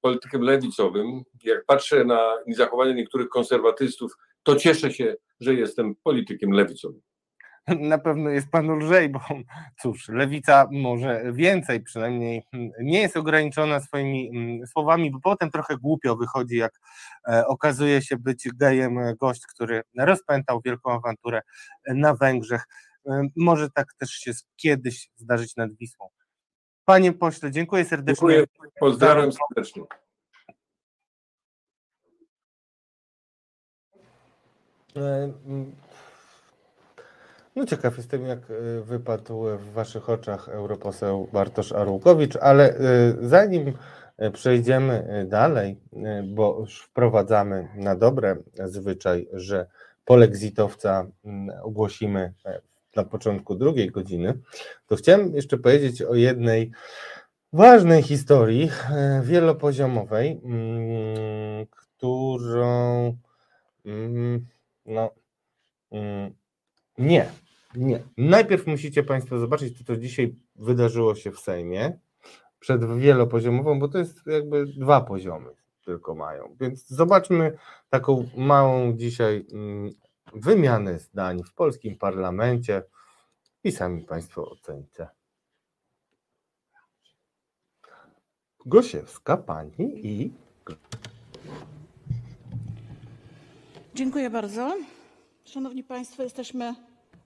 politykiem 0.00 0.42
lewicowym. 0.42 1.22
Jak 1.44 1.64
patrzę 1.66 2.04
na 2.04 2.36
zachowanie 2.48 2.94
niektórych 2.94 3.28
konserwatystów, 3.28 4.12
to 4.42 4.56
cieszę 4.56 4.92
się, 4.92 5.14
że 5.40 5.54
jestem 5.54 5.94
politykiem 6.04 6.50
lewicowym. 6.50 7.00
na 7.80 7.98
pewno 7.98 8.30
jest 8.30 8.50
panu 8.50 8.76
lżej, 8.76 9.08
bo 9.08 9.20
cóż, 9.82 10.08
lewica 10.08 10.68
może 10.72 11.32
więcej, 11.32 11.82
przynajmniej 11.82 12.42
mm, 12.52 12.70
nie 12.80 13.00
jest 13.00 13.16
ograniczona 13.16 13.80
swoimi 13.80 14.30
mm, 14.34 14.66
słowami, 14.66 15.10
bo 15.10 15.20
potem 15.20 15.50
trochę 15.50 15.76
głupio 15.76 16.16
wychodzi, 16.16 16.56
jak 16.56 16.72
e, 17.28 17.46
okazuje 17.46 18.02
się 18.02 18.16
być 18.16 18.48
gejem 18.54 18.98
gość, 19.20 19.46
który 19.46 19.82
rozpętał 19.98 20.60
wielką 20.64 20.92
awanturę 20.92 21.40
na 21.88 22.14
Węgrzech. 22.14 22.64
E, 23.06 23.22
może 23.36 23.70
tak 23.70 23.86
też 23.98 24.10
się 24.10 24.32
kiedyś 24.56 25.08
zdarzyć 25.16 25.56
nad 25.56 25.70
Wisłą. 25.76 26.08
Panie 26.86 27.12
pośle, 27.12 27.50
dziękuję 27.50 27.84
serdecznie. 27.84 28.28
Dziękuję, 28.28 28.70
pozdrawiam 28.80 29.30
serdecznie. 29.32 29.82
E, 34.96 35.32
no 37.56 37.66
ciekaw 37.66 37.96
jestem, 37.96 38.26
jak 38.26 38.50
y, 38.50 38.82
wypadł 38.84 39.44
w 39.58 39.72
Waszych 39.72 40.10
oczach 40.10 40.48
europoseł 40.48 41.28
Bartosz 41.32 41.72
Arłukowicz, 41.72 42.36
ale 42.36 42.74
y, 42.74 43.28
zanim 43.28 43.72
przejdziemy 44.32 45.26
dalej, 45.28 45.80
bo 46.34 46.56
już 46.60 46.82
wprowadzamy 46.82 47.68
na 47.74 47.96
dobre 47.96 48.36
zwyczaj, 48.64 49.28
że 49.32 49.66
polexitowca 50.04 51.06
mm, 51.24 51.56
ogłosimy 51.62 52.34
e, 52.44 52.60
na 52.96 53.04
początku 53.04 53.54
drugiej 53.54 53.90
godziny, 53.90 54.38
to 54.86 54.96
chciałem 54.96 55.34
jeszcze 55.34 55.58
powiedzieć 55.58 56.02
o 56.02 56.14
jednej 56.14 56.70
ważnej 57.52 58.02
historii 58.02 58.70
e, 58.90 59.22
wielopoziomowej, 59.24 60.40
mm, 60.44 61.66
którą 61.70 63.16
mm, 63.84 64.46
no, 64.86 65.10
nie, 66.98 67.26
nie. 67.74 68.02
Najpierw 68.16 68.66
musicie 68.66 69.02
Państwo 69.02 69.38
zobaczyć, 69.38 69.78
co 69.78 69.84
to 69.84 69.96
dzisiaj 69.96 70.34
wydarzyło 70.56 71.14
się 71.14 71.32
w 71.32 71.40
Sejmie 71.40 71.98
przed 72.60 72.98
wielopoziomową, 72.98 73.78
bo 73.78 73.88
to 73.88 73.98
jest 73.98 74.26
jakby 74.26 74.66
dwa 74.66 75.00
poziomy 75.00 75.50
tylko 75.84 76.14
mają. 76.14 76.56
Więc 76.60 76.88
zobaczmy 76.88 77.52
taką 77.90 78.28
małą 78.36 78.92
dzisiaj 78.92 79.46
wymianę 80.34 80.98
zdań 80.98 81.42
w 81.42 81.54
polskim 81.54 81.98
parlamencie 81.98 82.82
i 83.64 83.72
sami 83.72 84.04
Państwo 84.04 84.50
ocenicie. 84.50 85.08
Gosiewska, 88.66 89.36
Pani 89.36 90.06
i... 90.06 90.32
Dziękuję 93.94 94.30
bardzo. 94.30 94.76
Szanowni 95.44 95.84
Państwo, 95.84 96.22
jesteśmy 96.22 96.74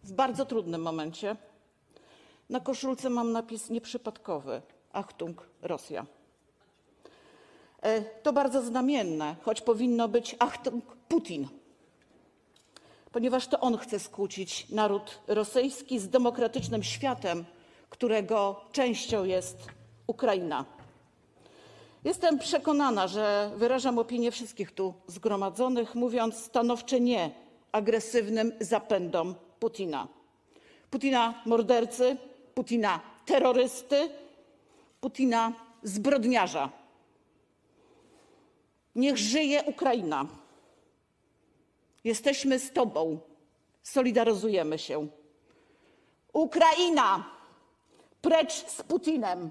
w 0.03 0.13
bardzo 0.13 0.47
trudnym 0.47 0.83
momencie. 0.83 1.37
Na 2.51 2.61
koszulce 2.61 3.11
mam 3.11 3.33
napis 3.33 3.71
nieprzypadkowy: 3.71 4.63
Achtung, 4.93 5.49
Rosja. 5.63 6.07
E, 7.83 8.03
to 8.03 8.33
bardzo 8.33 8.63
znamienne, 8.63 9.37
choć 9.43 9.61
powinno 9.61 10.09
być 10.09 10.37
Achtung, 10.39 10.97
Putin, 11.09 11.49
ponieważ 13.13 13.47
to 13.47 13.61
on 13.61 13.79
chce 13.79 13.99
skłócić 13.99 14.69
naród 14.69 15.21
rosyjski 15.27 15.99
z 15.99 16.09
demokratycznym 16.09 16.83
światem, 16.83 17.45
którego 17.91 18.61
częścią 18.73 19.25
jest 19.25 19.67
Ukraina. 20.07 20.65
Jestem 22.05 22.39
przekonana, 22.39 23.09
że 23.09 23.51
wyrażam 23.57 23.99
opinię 23.99 24.31
wszystkich 24.31 24.73
tu 24.73 24.95
zgromadzonych, 25.07 25.95
mówiąc 25.95 26.37
stanowcze 26.37 27.01
nie 27.01 27.31
agresywnym 27.73 28.53
zapędom 28.61 29.35
Putina. 29.61 30.09
Putina 30.91 31.43
mordercy, 31.47 32.17
Putina 32.55 33.01
terrorysty, 33.27 34.11
Putina 35.01 35.53
zbrodniarza. 35.83 36.71
Niech 38.95 39.19
żyje 39.19 39.63
Ukraina. 39.65 40.27
Jesteśmy 42.05 42.59
z 42.59 42.73
Tobą, 42.73 43.21
solidaryzujemy 43.83 44.79
się. 44.79 45.09
Ukraina, 46.33 47.31
precz 48.23 48.53
z 48.53 48.83
Putinem. 48.83 49.51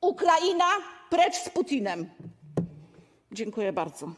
Ukraina, 0.00 0.68
precz 1.10 1.34
z 1.36 1.50
Putinem. 1.50 2.10
Dziękuję 3.32 3.72
bardzo. 3.72 4.12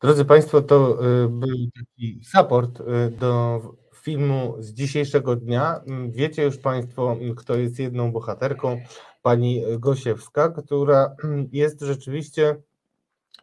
Drodzy 0.00 0.24
Państwo, 0.24 0.62
to 0.62 1.04
y, 1.24 1.28
był 1.28 1.56
taki 1.78 2.20
support 2.24 2.80
y, 2.80 3.10
do 3.10 3.60
filmu 4.06 4.56
z 4.58 4.72
dzisiejszego 4.72 5.36
dnia. 5.36 5.80
Mm, 5.86 6.12
wiecie 6.12 6.42
już 6.44 6.58
Państwo, 6.58 7.12
mm, 7.12 7.34
kto 7.34 7.54
jest 7.54 7.78
jedną 7.78 8.12
bohaterką, 8.12 8.80
pani 9.22 9.62
Gosiewska, 9.78 10.48
która 10.48 11.16
mm, 11.24 11.48
jest 11.52 11.80
rzeczywiście, 11.80 12.56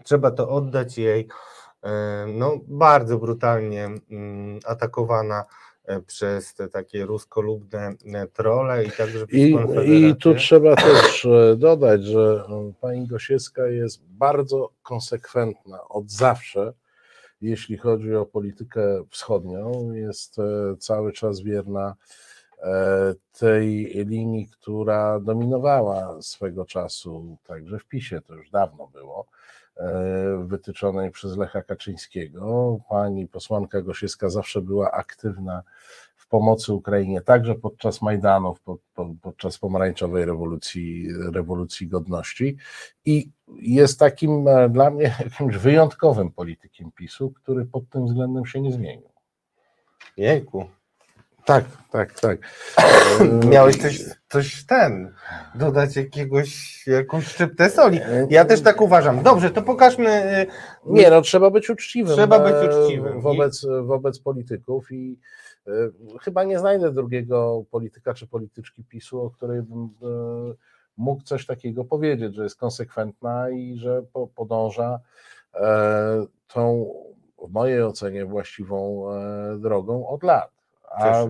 trzeba 0.03 0.31
to 0.31 0.49
oddać 0.49 0.97
jej, 0.97 1.21
y, 1.21 1.89
no, 2.27 2.59
bardzo 2.67 3.17
brutalnie 3.17 3.89
atakowana 4.65 5.45
E, 5.85 6.01
przez 6.01 6.53
te 6.53 6.67
takie 6.67 7.05
ruskolubne 7.05 7.93
e, 8.13 8.27
trole 8.27 8.85
i 8.85 8.91
także 8.91 9.25
I, 9.31 9.55
I 9.85 10.15
tu 10.15 10.35
trzeba 10.35 10.75
też 10.75 11.25
e, 11.25 11.55
dodać, 11.57 12.03
że 12.03 12.45
pani 12.81 13.07
Gosiewska 13.07 13.67
jest 13.67 14.03
bardzo 14.03 14.69
konsekwentna 14.83 15.87
od 15.89 16.11
zawsze, 16.11 16.73
jeśli 17.43 17.77
chodzi 17.77 18.15
o 18.15 18.25
politykę 18.25 19.03
wschodnią. 19.09 19.91
Jest 19.91 20.35
cały 20.79 21.13
czas 21.13 21.41
wierna 21.41 21.95
tej 23.39 23.85
linii, 24.05 24.47
która 24.47 25.19
dominowała 25.19 26.21
swego 26.21 26.65
czasu, 26.65 27.37
także 27.43 27.79
w 27.79 27.85
PiSie, 27.85 28.21
to 28.21 28.35
już 28.35 28.49
dawno 28.49 28.87
było, 28.87 29.25
wytyczonej 30.45 31.11
przez 31.11 31.37
Lecha 31.37 31.61
Kaczyńskiego. 31.61 32.77
Pani 32.89 33.27
posłanka 33.27 33.81
Gosiewska 33.81 34.29
zawsze 34.29 34.61
była 34.61 34.91
aktywna 34.91 35.63
pomocy 36.33 36.73
Ukrainie, 36.73 37.21
także 37.21 37.55
podczas 37.55 38.01
Majdanów, 38.01 38.61
pod, 38.61 38.79
pod, 38.95 39.07
podczas 39.21 39.57
pomarańczowej 39.57 40.25
rewolucji, 40.25 41.07
rewolucji 41.33 41.87
godności 41.87 42.57
i 43.05 43.31
jest 43.59 43.99
takim 43.99 44.47
e, 44.47 44.69
dla 44.69 44.89
mnie 44.89 45.03
jakimś 45.23 45.55
wyjątkowym 45.55 46.31
politykiem 46.31 46.91
PiSu, 46.91 47.31
który 47.31 47.65
pod 47.65 47.89
tym 47.89 48.05
względem 48.05 48.45
się 48.45 48.61
nie 48.61 48.71
zmienił. 48.71 49.09
Jejku, 50.17 50.65
tak, 51.45 51.65
tak, 51.91 52.19
tak. 52.19 52.39
Miałeś 53.53 53.77
coś, 53.77 54.01
coś 54.29 54.65
ten, 54.65 55.13
dodać 55.55 55.95
jakiegoś, 55.95 56.83
jakąś 56.87 57.27
szczyptę 57.27 57.69
soli. 57.69 57.99
Ja 58.29 58.45
też 58.45 58.61
tak 58.61 58.81
uważam. 58.81 59.23
Dobrze, 59.23 59.51
to 59.51 59.61
pokażmy. 59.61 60.47
Nie, 60.85 61.09
no 61.09 61.21
trzeba 61.21 61.49
być 61.49 61.69
uczciwym. 61.69 62.13
Trzeba 62.15 62.39
być 62.39 62.53
e, 62.53 62.69
uczciwym. 62.69 63.21
Wobec, 63.21 63.65
wobec 63.83 64.19
polityków 64.19 64.91
i 64.91 65.19
chyba 66.21 66.43
nie 66.43 66.59
znajdę 66.59 66.91
drugiego 66.91 67.63
polityka 67.71 68.13
czy 68.13 68.27
polityczki 68.27 68.83
PiSu, 68.83 69.21
o 69.21 69.29
której 69.29 69.61
bym 69.61 69.83
y, 69.83 70.55
mógł 70.97 71.23
coś 71.23 71.45
takiego 71.45 71.85
powiedzieć, 71.85 72.35
że 72.35 72.43
jest 72.43 72.59
konsekwentna 72.59 73.49
i 73.49 73.77
że 73.77 74.03
podąża 74.35 74.99
e, 75.55 76.25
tą, 76.47 76.93
w 77.47 77.51
mojej 77.51 77.83
ocenie, 77.83 78.25
właściwą 78.25 79.05
e, 79.11 79.57
drogą 79.57 80.07
od 80.07 80.23
lat. 80.23 80.51
A 80.91 81.23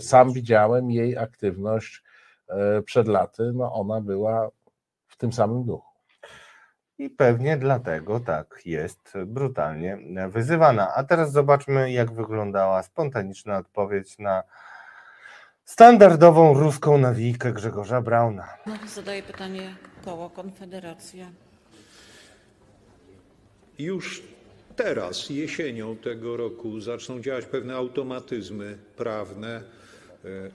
sam 0.00 0.32
widziałem 0.32 0.90
jej 0.90 1.18
aktywność 1.18 2.02
e, 2.48 2.82
przed 2.82 3.08
laty, 3.08 3.52
no 3.54 3.72
ona 3.72 4.00
była 4.00 4.48
w 5.06 5.16
tym 5.16 5.32
samym 5.32 5.64
duchu. 5.64 5.89
I 7.00 7.10
pewnie 7.10 7.56
dlatego 7.56 8.20
tak 8.20 8.60
jest 8.64 9.12
brutalnie 9.26 9.98
wyzywana. 10.28 10.94
A 10.94 11.04
teraz 11.04 11.32
zobaczmy, 11.32 11.92
jak 11.92 12.12
wyglądała 12.12 12.82
spontaniczna 12.82 13.58
odpowiedź 13.58 14.18
na 14.18 14.42
standardową 15.64 16.54
ruską 16.54 16.98
nawijkę 16.98 17.52
Grzegorza 17.52 18.00
Brauna. 18.00 18.48
No, 18.66 18.72
zadaję 18.94 19.22
pytanie 19.22 19.74
koło 20.04 20.30
Konfederacja. 20.30 21.26
Już 23.78 24.22
teraz, 24.76 25.30
jesienią 25.30 25.96
tego 25.96 26.36
roku, 26.36 26.80
zaczną 26.80 27.20
działać 27.20 27.44
pewne 27.44 27.74
automatyzmy 27.74 28.78
prawne 28.96 29.48
e, 29.56 29.62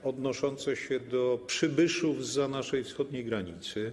odnoszące 0.04 0.76
się 0.76 1.00
do 1.00 1.40
przybyszów 1.46 2.26
za 2.26 2.48
naszej 2.48 2.84
wschodniej 2.84 3.24
granicy. 3.24 3.92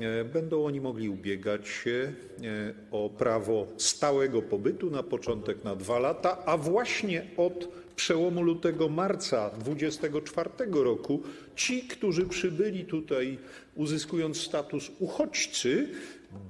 E, 0.00 0.24
Będą 0.24 0.64
oni 0.64 0.80
mogli 0.80 1.08
ubiegać 1.08 1.68
się 1.68 1.90
e, 1.90 2.74
o 2.90 3.10
prawo 3.10 3.66
stałego 3.76 4.42
pobytu 4.42 4.90
na 4.90 5.02
początek 5.02 5.64
na 5.64 5.76
dwa 5.76 5.98
lata, 5.98 6.44
a 6.46 6.56
właśnie 6.56 7.26
od 7.36 7.68
przełomu 7.96 8.42
lutego-marca 8.42 9.50
24 9.58 10.50
roku 10.70 11.22
ci, 11.56 11.82
którzy 11.82 12.26
przybyli 12.26 12.84
tutaj 12.84 13.38
uzyskując 13.74 14.40
status 14.40 14.90
uchodźcy, 14.98 15.88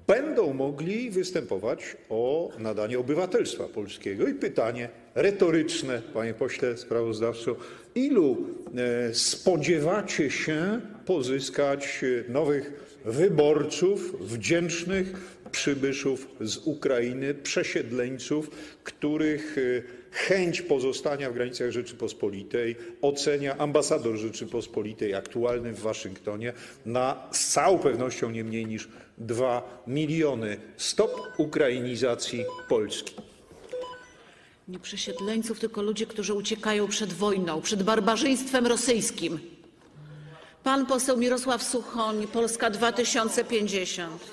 będą 0.07 0.53
mogli 0.53 1.11
występować 1.11 1.97
o 2.09 2.51
nadanie 2.59 2.99
obywatelstwa 2.99 3.65
polskiego. 3.65 4.29
I 4.29 4.35
pytanie 4.35 4.89
retoryczne, 5.15 6.03
panie 6.15 6.35
pośle 6.35 6.77
sprawozdawco, 6.77 7.57
ilu 7.95 8.37
e, 8.77 9.15
spodziewacie 9.15 10.31
się 10.31 10.81
pozyskać 11.05 12.05
nowych 12.29 12.86
wyborców, 13.07 14.29
wdzięcznych 14.29 15.37
przybyszów 15.51 16.29
z 16.41 16.57
Ukrainy, 16.57 17.35
przesiedleńców, 17.35 18.51
których 18.85 19.59
e, 19.59 19.83
chęć 20.11 20.63
pozostania 20.63 21.31
w 21.31 21.35
granicach 21.35 21.71
Rzeczypospolitej 21.71 22.77
ocenia 23.03 23.59
ambasador 23.59 24.17
Rzeczypospolitej 24.17 25.15
aktualny 25.15 25.73
w 25.73 25.81
Waszyngtonie 25.81 26.53
na 26.87 27.29
z 27.33 27.49
całą 27.49 27.79
pewnością 27.79 28.31
nie 28.31 28.45
mniej 28.45 28.67
niż 28.67 28.89
2 29.19 29.83
miliony. 29.87 30.57
Stop 30.77 31.21
ukrainizacji 31.39 32.45
Polski. 32.69 33.15
Nie 34.69 34.79
przesiedleńców, 34.79 35.61
tylko 35.61 35.83
ludzie, 35.83 36.07
którzy 36.07 36.35
uciekają 36.35 36.89
przed 36.89 37.13
wojną, 37.13 37.63
przed 37.63 37.83
barbarzyństwem 37.83 38.67
rosyjskim. 38.67 39.56
Pan 40.67 40.87
poseł 40.87 41.17
Mirosław 41.17 41.63
Suchoń, 41.63 42.27
Polska 42.27 42.71
2050. 42.71 44.31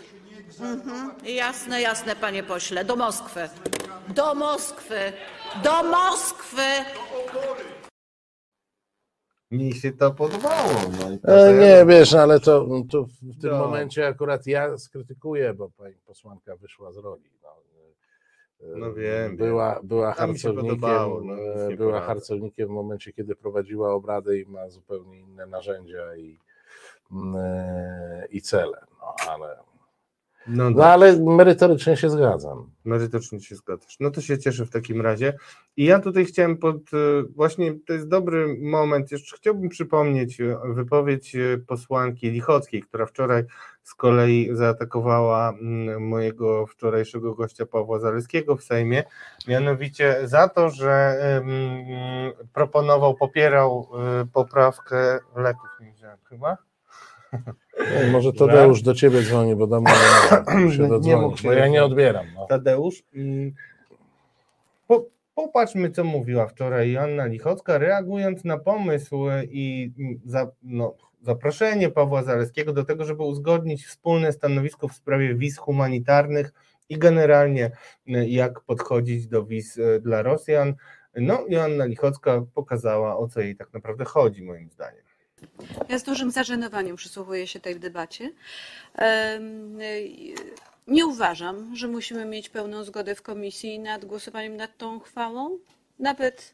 Mhm. 0.60 1.12
Jasne, 1.26 1.82
jasne, 1.82 2.16
panie 2.16 2.44
pośle. 2.44 2.86
Do 2.86 2.96
Moskwy. 2.96 3.50
Do 4.16 4.36
Moskwy. 4.36 5.14
Do 5.64 5.84
Moskwy. 5.84 6.62
Mi 9.52 9.74
się 9.74 9.92
to 9.92 10.12
podobało. 10.12 10.70
No 11.00 11.12
i 11.12 11.20
to 11.20 11.28
E, 11.48 11.56
ja- 11.56 11.62
nie, 11.62 11.86
wiesz, 11.86 12.14
ale 12.14 12.40
to, 12.40 12.68
to 12.92 13.04
w 13.04 13.42
tym 13.42 13.52
No. 13.52 13.58
momencie 13.58 14.08
akurat 14.08 14.48
ja 14.48 14.78
skrytykuję, 14.78 15.54
bo 15.54 15.70
pani 15.78 15.96
posłanka 16.06 16.56
wyszła 16.56 16.92
z 16.92 16.98
roli. 16.98 17.30
No, 17.44 17.50
No 18.76 18.94
wiem, 18.94 19.38
była, 19.38 19.80
była 19.84 20.14
harcownikiem, 20.14 20.56
podobało, 20.56 21.22
no, 21.22 21.34
e, 21.34 21.76
była 21.76 22.02
harcownikiem 22.02 22.68
w 22.68 22.72
momencie, 22.72 23.14
kiedy 23.14 23.36
prowadziła 23.36 23.94
obrady 23.94 24.40
i 24.40 24.46
ma 24.46 24.70
zupełnie 24.70 25.20
inne 25.20 25.46
narzędzia 25.46 26.16
i, 26.16 26.40
mm, 27.12 27.36
e, 27.36 28.28
i 28.32 28.42
cele. 28.42 28.86
No, 29.00 29.16
ale, 29.30 29.58
No, 30.48 30.70
no 30.70 30.86
ale 30.86 31.20
merytorycznie 31.20 31.98
się 31.98 32.10
zgadzam. 32.10 32.72
Merytorycznie 32.86 33.42
się 33.42 33.56
zgadzasz. 33.56 34.00
No 34.00 34.12
to 34.12 34.22
się 34.22 34.38
cieszę 34.38 34.66
w 34.66 34.70
takim 34.70 35.02
razie. 35.02 35.34
I 35.78 35.86
ja 35.86 36.00
tutaj 36.00 36.26
chciałem 36.26 36.58
pod, 36.58 36.78
e, 36.78 37.24
właśnie 37.36 37.74
to 37.88 37.94
jest 37.94 38.08
dobry 38.08 38.58
moment, 38.62 39.12
jeszcze 39.12 39.38
chciałbym 39.38 39.70
przypomnieć 39.70 40.42
e, 40.42 40.60
wypowiedź 40.66 41.36
e, 41.36 41.58
posłanki 41.58 42.32
Lichockiej, 42.32 42.82
która 42.82 43.06
wczoraj 43.06 43.44
z 43.84 43.96
kolei 43.96 44.50
zaatakowała 44.52 45.50
mm, 45.50 46.08
mojego 46.08 46.68
wczorajszego 46.68 47.36
gościa 47.36 47.66
Pawła 47.66 48.00
Zaleskiego 48.00 48.56
w 48.56 48.64
Sejmie, 48.64 49.04
mianowicie 49.48 50.20
za 50.24 50.50
to, 50.50 50.70
że 50.70 51.18
proponował, 52.54 53.16
popierał 53.16 53.90
poprawkę 54.34 55.20
leków, 55.36 55.70
nie 55.82 55.92
wziąłem 55.92 56.18
chyba, 56.30 56.58
Nie, 57.80 58.12
może. 58.12 58.34
Tadeusz 58.34 58.82
do 58.82 58.94
ciebie 58.94 59.22
dzwoni, 59.22 59.56
bo 59.56 59.68
do 59.68 59.82
mnie 59.82 59.92
się 60.76 61.00
Nie 61.02 61.18
mógł 61.18 61.38
się 61.38 61.48
bo 61.48 61.54
ja 61.54 61.68
nie 61.68 61.84
odbieram. 61.84 62.26
No. 62.36 62.46
Tadeusz. 62.46 63.04
mm, 63.16 63.52
Po, 64.88 65.06
popatrzmy, 65.36 65.92
co 65.92 66.04
mówiła 66.04 66.48
wczoraj 66.48 66.92
Joanna 66.92 67.26
Lichocka, 67.26 67.78
reagując 67.78 68.44
na 68.44 68.58
pomysł 68.58 69.26
i 69.44 69.92
mm, 70.00 70.20
za, 70.26 70.52
no, 70.64 70.96
zaproszenie 71.22 71.90
Pawła 71.90 72.24
Zaleskiego 72.24 72.74
do 72.74 72.84
tego, 72.84 73.06
żeby 73.06 73.24
uzgodnić 73.24 73.86
wspólne 73.86 74.34
stanowisko 74.34 74.88
w 74.88 74.94
sprawie 74.94 75.36
wiz 75.36 75.58
humanitarnych 75.58 76.54
i 76.90 76.98
generalnie 76.98 77.72
y, 78.08 78.30
jak 78.30 78.62
podchodzić 78.62 79.28
do 79.28 79.46
wiz 79.46 79.78
y, 79.78 80.00
dla 80.04 80.22
Rosjan. 80.22 80.74
No, 81.16 81.46
Joanna 81.50 81.86
Lichocka 81.86 82.44
pokazała, 82.54 83.18
o 83.18 83.28
co 83.28 83.42
jej 83.42 83.56
tak 83.56 83.74
naprawdę 83.74 84.06
chodzi, 84.06 84.44
moim 84.44 84.70
zdaniem. 84.70 85.04
Ja 85.90 86.00
z 86.00 86.04
dużym 86.04 86.32
zażenowaniem 86.32 86.96
przysłuchuję 86.96 87.48
się 87.48 87.60
tej 87.60 87.80
debacie. 87.80 88.32
Nie 90.88 91.06
uważam, 91.06 91.76
że 91.76 91.88
musimy 91.88 92.26
mieć 92.26 92.50
pełną 92.50 92.84
zgodę 92.84 93.16
w 93.16 93.22
komisji 93.22 93.80
nad 93.80 94.06
głosowaniem 94.06 94.58
nad 94.58 94.78
tą 94.78 94.96
uchwałą. 94.96 95.58
Nawet 96.00 96.54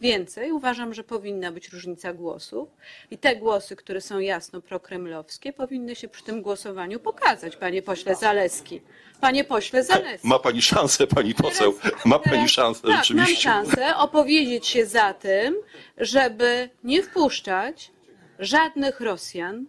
więcej. 0.00 0.52
Uważam, 0.52 0.94
że 0.94 1.04
powinna 1.04 1.52
być 1.52 1.68
różnica 1.68 2.12
głosów 2.12 2.68
i 3.10 3.18
te 3.18 3.36
głosy, 3.36 3.76
które 3.76 4.00
są 4.00 4.18
jasno 4.18 4.60
prokremlowskie, 4.60 5.52
powinny 5.52 5.96
się 5.96 6.08
przy 6.08 6.24
tym 6.24 6.42
głosowaniu 6.42 7.00
pokazać, 7.00 7.56
panie 7.56 7.82
pośle 7.82 8.14
Zaleski. 8.14 8.80
Panie 9.20 9.44
pośle 9.44 9.84
Zaleski. 9.84 10.28
Ma 10.28 10.38
pani 10.38 10.62
szansę, 10.62 11.06
pani 11.06 11.34
poseł. 11.34 11.74
Ma 12.04 12.18
pani 12.18 12.36
Teraz- 12.36 12.50
szansę, 12.50 12.88
tak, 12.88 12.96
rzeczywiście. 13.04 13.48
Mam 13.48 13.66
szansę 13.66 13.96
opowiedzieć 13.96 14.66
się 14.66 14.86
za 14.86 15.14
tym, 15.14 15.54
żeby 15.98 16.68
nie 16.84 17.02
wpuszczać 17.02 17.90
żadnych 18.38 19.00
Rosjan, 19.00 19.66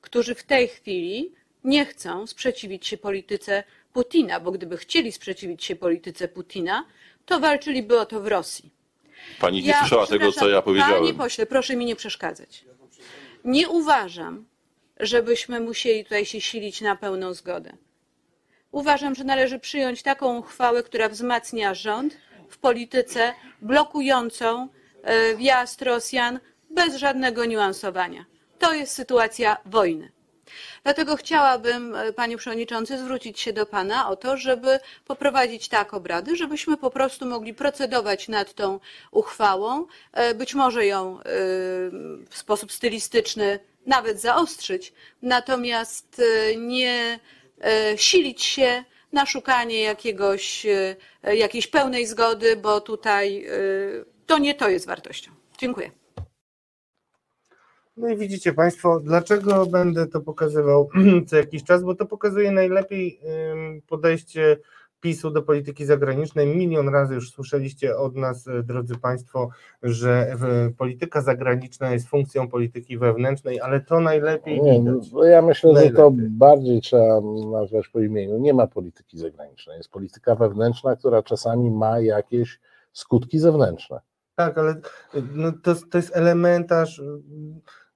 którzy 0.00 0.34
w 0.34 0.42
tej 0.42 0.68
chwili 0.68 1.32
nie 1.64 1.86
chcą 1.86 2.26
sprzeciwić 2.26 2.86
się 2.86 2.96
polityce 2.96 3.64
Putina, 3.92 4.40
bo 4.40 4.52
gdyby 4.52 4.76
chcieli 4.76 5.12
sprzeciwić 5.12 5.64
się 5.64 5.76
polityce 5.76 6.28
Putina, 6.28 6.84
to 7.26 7.40
walczyliby 7.40 8.00
o 8.00 8.06
to 8.06 8.20
w 8.20 8.26
Rosji. 8.26 8.70
Pani 9.40 9.62
nie 9.62 9.74
słyszała 9.78 10.06
tego, 10.06 10.32
co 10.32 10.48
ja 10.48 10.62
Panie 10.62 10.62
powiedziałem. 10.62 11.16
pośle, 11.16 11.46
proszę 11.46 11.76
mi 11.76 11.84
nie 11.84 11.96
przeszkadzać. 11.96 12.64
Nie 13.44 13.68
uważam, 13.68 14.44
żebyśmy 15.00 15.60
musieli 15.60 16.04
tutaj 16.04 16.26
się 16.26 16.40
silić 16.40 16.80
na 16.80 16.96
pełną 16.96 17.34
zgodę. 17.34 17.72
Uważam, 18.72 19.14
że 19.14 19.24
należy 19.24 19.58
przyjąć 19.58 20.02
taką 20.02 20.38
uchwałę, 20.38 20.82
która 20.82 21.08
wzmacnia 21.08 21.74
rząd 21.74 22.16
w 22.48 22.58
polityce 22.58 23.34
blokującą 23.62 24.68
e, 25.02 25.36
wjazd 25.36 25.82
Rosjan 25.82 26.40
bez 26.76 26.96
żadnego 26.96 27.44
niuansowania. 27.44 28.24
To 28.58 28.74
jest 28.74 28.92
sytuacja 28.92 29.56
wojny. 29.66 30.12
Dlatego 30.84 31.16
chciałabym, 31.16 31.94
e, 31.94 32.12
panie 32.12 32.36
przewodniczący, 32.36 32.98
zwrócić 32.98 33.40
się 33.40 33.52
do 33.52 33.66
pana 33.66 34.08
o 34.08 34.16
to, 34.16 34.36
żeby 34.36 34.78
poprowadzić 35.06 35.68
tak 35.68 35.94
obrady, 35.94 36.36
żebyśmy 36.36 36.76
po 36.76 36.90
prostu 36.90 37.26
mogli 37.26 37.54
procedować 37.54 38.28
nad 38.28 38.54
tą 38.54 38.80
uchwałą, 39.10 39.86
e, 40.12 40.34
być 40.34 40.54
może 40.54 40.86
ją 40.86 41.18
e, 41.18 41.22
w 42.30 42.34
sposób 42.34 42.72
stylistyczny 42.72 43.58
nawet 43.86 44.20
zaostrzyć, 44.20 44.92
natomiast 45.22 46.22
nie 46.56 47.20
silić 47.96 48.42
się 48.42 48.84
na 49.12 49.26
szukanie 49.26 49.80
jakiegoś, 49.82 50.66
jakiejś 51.22 51.66
pełnej 51.66 52.06
zgody, 52.06 52.56
bo 52.56 52.80
tutaj 52.80 53.46
to 54.26 54.38
nie 54.38 54.54
to 54.54 54.68
jest 54.68 54.86
wartością. 54.86 55.30
Dziękuję. 55.58 55.90
No 57.96 58.08
i 58.08 58.16
widzicie 58.16 58.52
Państwo, 58.52 59.00
dlaczego 59.00 59.66
będę 59.66 60.06
to 60.06 60.20
pokazywał 60.20 60.88
co 61.26 61.36
jakiś 61.36 61.64
czas, 61.64 61.82
bo 61.82 61.94
to 61.94 62.06
pokazuje 62.06 62.50
najlepiej 62.52 63.20
podejście 63.86 64.56
PiSu 65.00 65.30
do 65.30 65.42
polityki 65.42 65.84
zagranicznej. 65.84 66.56
Milion 66.56 66.88
razy 66.88 67.14
już 67.14 67.30
słyszeliście 67.30 67.96
od 67.96 68.16
nas, 68.16 68.46
y, 68.46 68.62
drodzy 68.62 68.98
Państwo, 68.98 69.48
że 69.82 70.36
polityka 70.78 71.20
zagraniczna 71.20 71.92
jest 71.92 72.08
funkcją 72.08 72.48
polityki 72.48 72.98
wewnętrznej, 72.98 73.60
ale 73.60 73.80
to 73.80 74.00
najlepiej 74.00 74.62
Nie, 74.62 74.80
widać. 74.80 75.12
no, 75.12 75.24
ja 75.24 75.42
myślę, 75.42 75.70
że 75.70 75.90
to 75.90 76.10
Najlepiej. 76.10 76.30
bardziej 76.30 76.80
trzeba 76.80 77.20
nazwać 77.52 77.88
po 77.88 78.00
imieniu. 78.00 78.38
Nie 78.38 78.54
ma 78.54 78.66
polityki 78.66 79.18
zagranicznej. 79.18 79.76
Jest 79.76 79.90
polityka 79.90 80.34
wewnętrzna, 80.34 80.96
która 80.96 81.22
czasami 81.22 81.70
ma 81.70 82.00
jakieś 82.00 82.60
skutki 82.92 83.38
zewnętrzne. 83.38 84.00
Tak, 84.34 84.58
ale 84.58 84.72
y, 84.72 85.22
no 85.34 85.52
to, 85.62 85.74
to 85.90 85.98
jest 85.98 86.16
elementarz. 86.16 87.02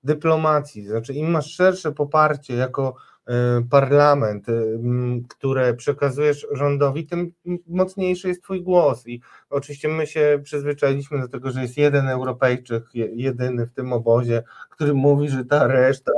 Dyplomacji. 0.04 0.86
Znaczy, 0.86 1.14
im 1.14 1.30
masz 1.30 1.54
szersze 1.54 1.92
poparcie 1.92 2.54
jako 2.54 2.94
y, 3.28 3.32
parlament, 3.70 4.48
m, 4.48 5.22
które 5.28 5.74
przekazujesz 5.74 6.46
rządowi, 6.52 7.06
tym 7.06 7.32
mocniejszy 7.66 8.28
jest 8.28 8.42
twój 8.42 8.62
głos. 8.62 9.06
I 9.08 9.20
oczywiście 9.50 9.88
my 9.88 10.06
się 10.06 10.40
przyzwyczailiśmy 10.44 11.20
do 11.20 11.28
tego, 11.28 11.50
że 11.50 11.62
jest 11.62 11.76
jeden 11.78 12.08
Europejczyk, 12.08 12.84
je- 12.94 13.10
jedyny 13.14 13.66
w 13.66 13.72
tym 13.72 13.92
obozie, 13.92 14.42
który 14.70 14.94
mówi, 14.94 15.28
że 15.28 15.44
ta 15.44 15.66
reszta 15.66 16.12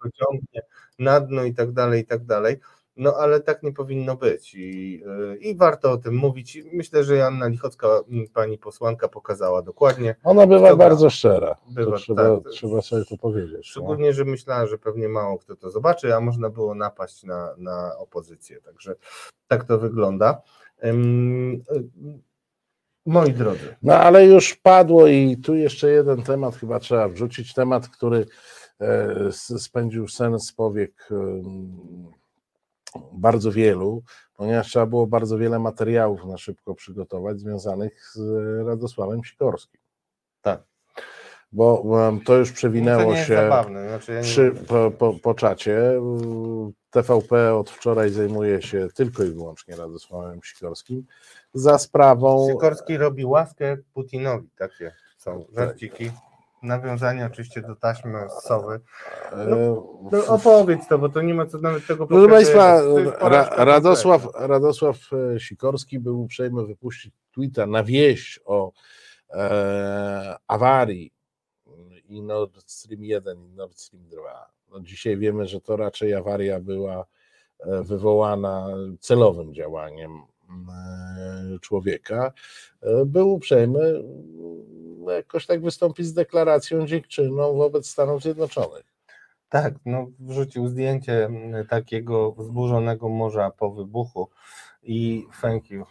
go 0.00 0.10
ciągnie 0.10 0.60
na 0.98 1.20
dno 1.20 1.44
i 1.44 1.54
tak 1.54 1.72
dalej, 1.72 2.02
i 2.02 2.06
tak 2.06 2.24
dalej. 2.24 2.56
No 3.00 3.14
ale 3.14 3.40
tak 3.40 3.62
nie 3.62 3.72
powinno 3.72 4.16
być 4.16 4.54
i, 4.54 5.02
y, 5.32 5.36
i 5.36 5.56
warto 5.56 5.92
o 5.92 5.96
tym 5.96 6.14
mówić. 6.14 6.58
Myślę, 6.72 7.04
że 7.04 7.16
Joanna 7.16 7.48
Lichocka, 7.48 7.88
m, 8.10 8.24
pani 8.34 8.58
posłanka, 8.58 9.08
pokazała 9.08 9.62
dokładnie. 9.62 10.14
Ona 10.24 10.46
bywa 10.46 10.68
Dobra. 10.68 10.88
bardzo 10.88 11.10
szczera. 11.10 11.56
Bywa, 11.70 11.96
trzeba, 11.96 12.36
tak, 12.40 12.52
trzeba 12.52 12.82
sobie 12.82 13.04
to 13.04 13.16
powiedzieć. 13.16 13.56
no. 13.56 13.62
Szczególnie, 13.62 14.12
że 14.12 14.24
myślała, 14.24 14.66
że 14.66 14.78
pewnie 14.78 15.08
mało 15.08 15.38
kto 15.38 15.56
to 15.56 15.70
zobaczy, 15.70 16.14
a 16.14 16.20
można 16.20 16.50
było 16.50 16.74
napaść 16.74 17.24
na, 17.24 17.54
na 17.58 17.98
opozycję. 17.98 18.60
Także 18.60 18.94
tak 19.48 19.64
to 19.64 19.78
wygląda. 19.78 20.42
Y, 20.84 20.94
Moi 23.06 23.32
drodzy, 23.32 23.76
No 23.82 23.94
ale 23.94 24.26
już 24.26 24.54
padło 24.54 25.06
i 25.06 25.36
tu 25.36 25.54
jeszcze 25.54 25.90
jeden 25.90 26.22
temat 26.22 26.56
chyba 26.56 26.80
trzeba 26.80 27.08
wrzucić. 27.08 27.54
Temat, 27.54 27.88
który 27.88 28.26
e, 28.80 29.32
spędził 29.58 30.08
sen 30.08 30.40
z 30.40 30.52
powiek 30.52 31.08
bardzo 33.12 33.52
wielu, 33.52 34.02
ponieważ 34.34 34.68
trzeba 34.68 34.86
było 34.86 35.06
bardzo 35.06 35.38
wiele 35.38 35.58
materiałów 35.58 36.24
na 36.24 36.38
szybko 36.38 36.74
przygotować 36.74 37.40
związanych 37.40 38.02
z 38.14 38.20
Radosławem 38.66 39.24
Sikorskim. 39.24 39.80
Tak. 40.42 40.62
Bo 41.52 41.84
to 42.24 42.36
już 42.36 42.50
to 42.50 42.54
przewinęło 42.54 43.12
nie 43.12 43.18
jest 43.18 43.28
się 43.28 43.36
zabawne. 43.36 43.88
Znaczy, 43.88 44.12
ja 44.12 44.18
nie- 44.18 44.24
przy, 44.24 44.52
po, 44.68 44.90
po, 44.90 45.14
po 45.22 45.34
czacie. 45.34 46.00
TVP 46.90 47.54
od 47.54 47.70
wczoraj 47.70 48.10
zajmuje 48.10 48.62
się 48.62 48.88
tylko 48.94 49.24
i 49.24 49.30
wyłącznie 49.30 49.76
Radosławem 49.76 50.40
Sikorskim 50.44 51.06
za 51.54 51.78
sprawą. 51.78 52.48
Sikorski 52.50 52.96
robi 52.96 53.24
łaskę 53.24 53.76
Putinowi. 53.94 54.48
Takie 54.58 54.92
są 55.18 55.44
żarciki. 55.56 56.10
Nawiązanie 56.62 57.26
oczywiście 57.26 57.62
do 57.62 57.76
taśmy 57.76 58.18
z 58.28 58.42
Sowy. 58.44 58.80
e, 59.32 59.46
No 60.12 60.26
opowiedz 60.26 60.88
to, 60.88 60.98
bo 60.98 61.08
to 61.08 61.22
nie 61.22 61.34
ma 61.34 61.46
co 61.46 61.58
nawet 61.58 61.86
tego 61.86 62.06
Proszę 62.06 62.28
Państwa, 62.28 62.80
Ra, 63.20 63.50
Radosław. 63.64 64.26
Radosław 64.34 64.96
e, 65.34 65.40
Sikorski 65.40 65.98
był 65.98 66.22
uprzejmy 66.22 66.66
wypuścić 66.66 67.14
tweeta 67.34 67.66
na 67.66 67.84
wieść 67.84 68.40
o 68.44 68.72
e, 69.30 70.36
awarii 70.46 71.12
i 72.08 72.22
Nord 72.22 72.70
Stream 72.70 73.04
1 73.04 73.44
i 73.44 73.52
Nord 73.52 73.78
Stream 73.78 74.04
2. 74.08 74.50
No 74.70 74.80
dzisiaj 74.80 75.16
wiemy, 75.16 75.46
że 75.46 75.60
to 75.60 75.76
raczej 75.76 76.14
awaria 76.14 76.60
była 76.60 77.04
e, 77.60 77.82
wywołana 77.82 78.66
celowym 79.00 79.54
działaniem 79.54 80.22
człowieka. 81.60 82.32
E, 82.82 83.04
Był 83.04 83.32
uprzejmy 83.32 84.02
jakoś 85.08 85.46
tak 85.46 85.62
wystąpić 85.62 86.06
z 86.06 86.12
deklaracją 86.12 86.86
dziękczynną 86.86 87.56
wobec 87.56 87.88
Stanów 87.88 88.22
Zjednoczonych. 88.22 88.84
Tak, 89.48 89.74
no 89.86 90.10
wrzucił 90.18 90.68
zdjęcie 90.68 91.28
takiego 91.68 92.32
wzburzonego 92.32 93.08
morza 93.08 93.50
po 93.50 93.70
wybuchu 93.70 94.28
i 94.82 95.26
thank 95.42 95.70
you. 95.70 95.84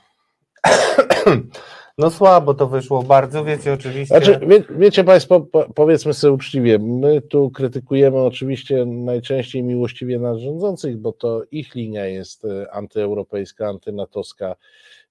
No 1.99 2.09
słabo 2.09 2.53
to 2.53 2.67
wyszło 2.67 3.03
bardzo, 3.03 3.45
wiecie 3.45 3.73
oczywiście. 3.73 4.19
Znaczy, 4.19 4.39
wie, 4.47 4.63
wiecie 4.69 5.03
Państwo, 5.03 5.41
po, 5.41 5.73
powiedzmy 5.75 6.13
sobie 6.13 6.33
uczciwie, 6.33 6.79
my 6.79 7.21
tu 7.21 7.51
krytykujemy 7.51 8.17
oczywiście 8.17 8.85
najczęściej 8.85 9.63
miłościwie 9.63 10.19
nas 10.19 10.37
rządzących, 10.37 10.97
bo 10.97 11.11
to 11.11 11.43
ich 11.51 11.75
linia 11.75 12.05
jest 12.05 12.45
e, 12.45 12.71
antyeuropejska, 12.71 13.67
antynatowska 13.67 14.55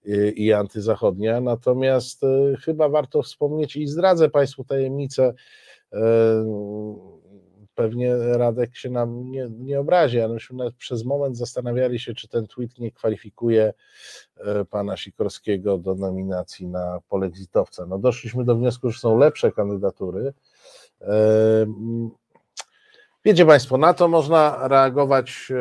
e, 0.07 0.31
i 0.31 0.53
antyzachodnia, 0.53 1.41
natomiast 1.41 2.25
e, 2.25 2.57
chyba 2.65 2.89
warto 2.89 3.23
wspomnieć 3.23 3.77
i 3.77 3.87
zdradzę 3.87 4.29
Państwu 4.29 4.65
tajemnicę, 4.65 5.35
pewnie 7.79 8.17
Radek 8.17 8.77
się 8.77 8.91
nam 8.91 9.31
nie, 9.31 9.49
nie 9.51 9.81
obrazi, 9.81 10.21
ale 10.21 10.35
myśmy 10.35 10.57
nawet 10.57 10.75
przez 10.75 11.05
moment 11.05 11.37
zastanawiali 11.37 11.99
się, 11.99 12.15
czy 12.15 12.29
ten 12.29 12.47
tweet 12.47 12.79
nie 12.79 12.93
kwalifikuje 12.93 13.73
e, 14.37 14.65
pana 14.65 14.97
Sikorskiego 14.97 15.79
do 15.79 15.95
nominacji 15.95 16.67
na 16.67 16.99
polexitowca. 17.09 17.87
No 17.87 17.99
doszliśmy 17.99 18.45
do 18.45 18.57
wniosku, 18.57 18.91
że 18.91 18.99
są 18.99 19.19
lepsze 19.19 19.53
kandydatury. 19.53 20.33
E, 21.01 21.63
mm, 21.63 22.11
Wiecie 23.25 23.47
Państwo, 23.47 23.79
na 23.79 23.95
to 23.95 24.09
można 24.09 24.69
reagować 24.69 25.49
e, 25.51 25.55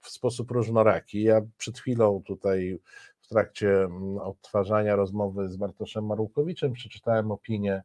w 0.00 0.08
sposób 0.08 0.50
różnoraki. 0.50 1.22
Ja 1.22 1.40
przed 1.58 1.78
chwilą 1.78 2.22
tutaj 2.26 2.78
w 3.20 3.28
trakcie 3.28 3.82
mm, 3.82 4.18
odtwarzania 4.18 4.96
rozmowy 4.96 5.48
z 5.48 5.56
Bartoszem 5.56 6.06
Marukowiczem 6.06 6.72
przeczytałem 6.72 7.30
opinię 7.30 7.82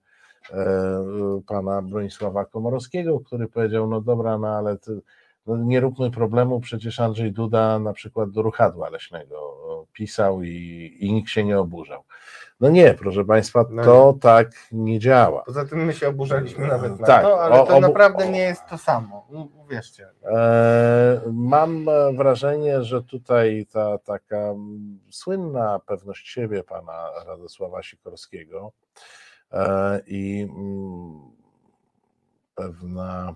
pana 1.47 1.81
Bronisława 1.81 2.45
Komorowskiego, 2.45 3.19
który 3.19 3.47
powiedział, 3.47 3.87
no 3.87 4.01
dobra, 4.01 4.37
no 4.37 4.47
ale 4.47 4.77
ty, 4.77 5.01
no 5.47 5.57
nie 5.57 5.79
róbmy 5.79 6.11
problemu, 6.11 6.59
przecież 6.59 6.99
Andrzej 6.99 7.31
Duda 7.31 7.79
na 7.79 7.93
przykład 7.93 8.29
do 8.31 8.41
ruchadła 8.41 8.89
leśnego 8.89 9.57
pisał 9.93 10.43
i, 10.43 10.97
i 10.99 11.13
nikt 11.13 11.29
się 11.29 11.43
nie 11.43 11.59
oburzał. 11.59 12.03
No 12.59 12.69
nie, 12.69 12.93
proszę 12.93 13.25
Państwa, 13.25 13.65
No 13.69 13.83
to 13.83 14.15
tak 14.21 14.51
nie 14.71 14.99
działa. 14.99 15.43
Poza 15.45 15.65
tym 15.65 15.85
my 15.85 15.93
się 15.93 16.07
oburzaliśmy 16.07 16.67
nawet 16.67 16.99
na 16.99 17.07
Tak, 17.07 17.23
to, 17.23 17.41
ale 17.43 17.61
o- 17.61 17.65
to 17.65 17.73
obu- 17.73 17.81
naprawdę 17.81 18.29
nie 18.29 18.39
jest 18.39 18.61
to 18.69 18.77
samo. 18.77 19.27
Uwierzcie. 19.65 20.07
E, 20.23 21.21
Mam 21.31 21.89
e, 21.89 22.13
wrażenie, 22.13 22.83
że 22.83 23.03
tutaj 23.03 23.65
ta 23.73 23.97
taka 23.97 24.53
słynna 25.09 25.79
pewność 25.85 26.29
siebie 26.29 26.63
pana 26.63 27.09
Radosława 27.27 27.83
Sikorskiego 27.83 28.71
e, 28.85 28.87
i 30.07 30.47
mm, 30.49 31.21
pewna 32.55 33.35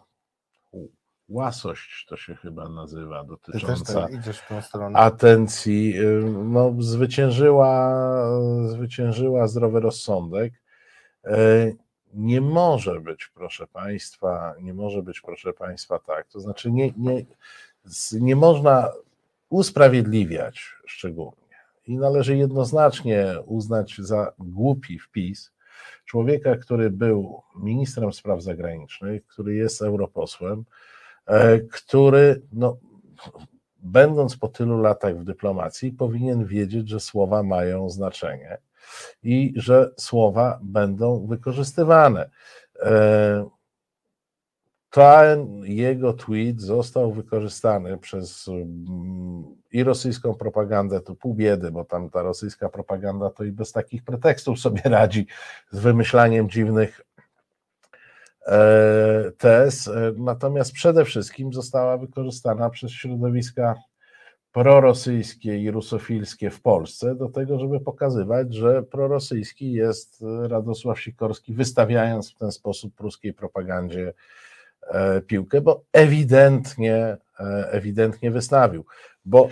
łasość 1.29 2.05
to 2.09 2.17
się 2.17 2.35
chyba 2.35 2.69
nazywa 2.69 3.23
dotycząca 3.23 4.07
tak 4.07 4.11
atencji, 4.93 5.99
y, 5.99 6.23
no, 6.43 6.73
zwyciężyła, 6.79 7.93
zwyciężyła 8.67 9.47
zdrowy 9.47 9.79
rozsądek. 9.79 10.53
Y, 11.27 11.75
Nie 12.13 12.41
może 12.41 12.99
być, 12.99 13.31
proszę 13.33 13.67
Państwa, 13.67 14.53
nie 14.61 14.73
może 14.73 15.03
być, 15.03 15.21
proszę 15.21 15.53
Państwa, 15.53 15.99
tak. 15.99 16.27
To 16.27 16.39
znaczy, 16.39 16.71
nie, 16.71 16.91
nie, 16.97 17.25
nie 18.11 18.35
można 18.35 18.91
usprawiedliwiać 19.49 20.75
szczególnie 20.85 21.57
i 21.87 21.97
należy 21.97 22.37
jednoznacznie 22.37 23.25
uznać 23.45 23.95
za 23.99 24.33
głupi 24.39 24.99
wpis 24.99 25.51
człowieka, 26.05 26.55
który 26.55 26.89
był 26.89 27.41
ministrem 27.55 28.13
spraw 28.13 28.41
zagranicznych, 28.43 29.25
który 29.27 29.55
jest 29.55 29.81
europosłem, 29.81 30.65
e, 31.25 31.59
który 31.59 32.41
no, 32.53 32.77
będąc 33.77 34.37
po 34.37 34.47
tylu 34.47 34.81
latach 34.81 35.17
w 35.19 35.23
dyplomacji, 35.23 35.91
powinien 35.91 36.45
wiedzieć, 36.45 36.89
że 36.89 36.99
słowa 36.99 37.43
mają 37.43 37.89
znaczenie 37.89 38.57
i 39.23 39.53
że 39.55 39.91
słowa 39.97 40.59
będą 40.63 41.27
wykorzystywane. 41.27 42.29
E, 42.79 43.49
Ten 44.89 45.63
jego 45.63 46.13
tweet 46.13 46.61
został 46.61 47.13
wykorzystany 47.13 47.97
przez 47.97 48.47
mm, 48.47 49.60
i 49.71 49.83
rosyjską 49.83 50.33
propagandę, 50.33 51.01
to 51.01 51.15
pół 51.15 51.35
biedy, 51.35 51.71
bo 51.71 51.85
tam 51.85 52.09
ta 52.09 52.21
rosyjska 52.21 52.69
propaganda 52.69 53.29
to 53.29 53.43
i 53.43 53.51
bez 53.51 53.71
takich 53.71 54.03
pretekstów 54.03 54.59
sobie 54.59 54.81
radzi 54.85 55.27
z 55.71 55.79
wymyślaniem 55.79 56.49
dziwnych 56.49 57.01
e, 58.47 59.31
tez, 59.37 59.87
e, 59.87 60.13
natomiast 60.17 60.71
przede 60.71 61.05
wszystkim 61.05 61.53
została 61.53 61.97
wykorzystana 61.97 62.69
przez 62.69 62.91
środowiska 62.91 63.75
prorosyjskie 64.51 65.57
i 65.57 65.71
rusofilskie 65.71 66.49
w 66.49 66.61
Polsce 66.61 67.15
do 67.15 67.29
tego, 67.29 67.59
żeby 67.59 67.79
pokazywać, 67.79 68.53
że 68.53 68.83
prorosyjski 68.83 69.71
jest 69.71 70.23
Radosław 70.41 70.99
Sikorski, 70.99 71.53
wystawiając 71.53 72.31
w 72.31 72.37
ten 72.37 72.51
sposób 72.51 72.95
pruskiej 72.95 73.33
propagandzie 73.33 74.13
e, 74.87 75.21
piłkę, 75.21 75.61
bo 75.61 75.83
ewidentnie, 75.93 77.17
e, 77.39 77.71
ewidentnie 77.71 78.31
wystawił. 78.31 78.85
Bo 79.25 79.49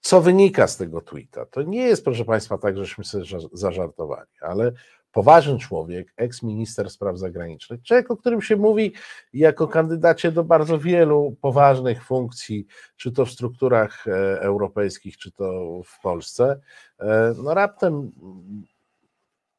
co 0.00 0.20
wynika 0.20 0.66
z 0.66 0.76
tego 0.76 1.00
tweeta? 1.00 1.46
To 1.46 1.62
nie 1.62 1.82
jest, 1.82 2.04
proszę 2.04 2.24
Państwa, 2.24 2.58
tak, 2.58 2.78
żeśmy 2.78 3.04
sobie 3.04 3.24
ża- 3.24 3.48
zażartowali, 3.52 4.30
ale 4.40 4.72
poważny 5.12 5.58
człowiek, 5.58 6.12
eks-minister 6.16 6.90
spraw 6.90 7.18
zagranicznych, 7.18 7.82
człowiek, 7.82 8.10
o 8.10 8.16
którym 8.16 8.42
się 8.42 8.56
mówi 8.56 8.92
jako 9.32 9.68
kandydacie 9.68 10.32
do 10.32 10.44
bardzo 10.44 10.78
wielu 10.78 11.36
poważnych 11.40 12.04
funkcji, 12.04 12.66
czy 12.96 13.12
to 13.12 13.26
w 13.26 13.30
strukturach 13.30 14.08
e, 14.08 14.40
europejskich, 14.40 15.16
czy 15.16 15.32
to 15.32 15.80
w 15.84 16.00
Polsce, 16.02 16.60
e, 16.98 17.34
no 17.42 17.54
raptem 17.54 18.12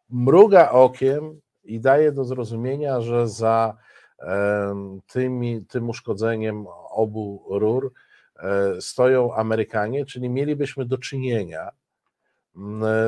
mruga 0.10 0.70
okiem 0.70 1.40
i 1.64 1.80
daje 1.80 2.12
do 2.12 2.24
zrozumienia, 2.24 3.02
że 3.02 3.28
za 3.28 3.78
tymi, 5.08 5.66
tym 5.66 5.90
uszkodzeniem 5.90 6.66
obu 6.90 7.44
rur 7.50 7.94
stoją 8.80 9.36
Amerykanie, 9.36 10.06
czyli 10.06 10.30
mielibyśmy 10.30 10.86
do 10.86 10.98
czynienia 10.98 11.72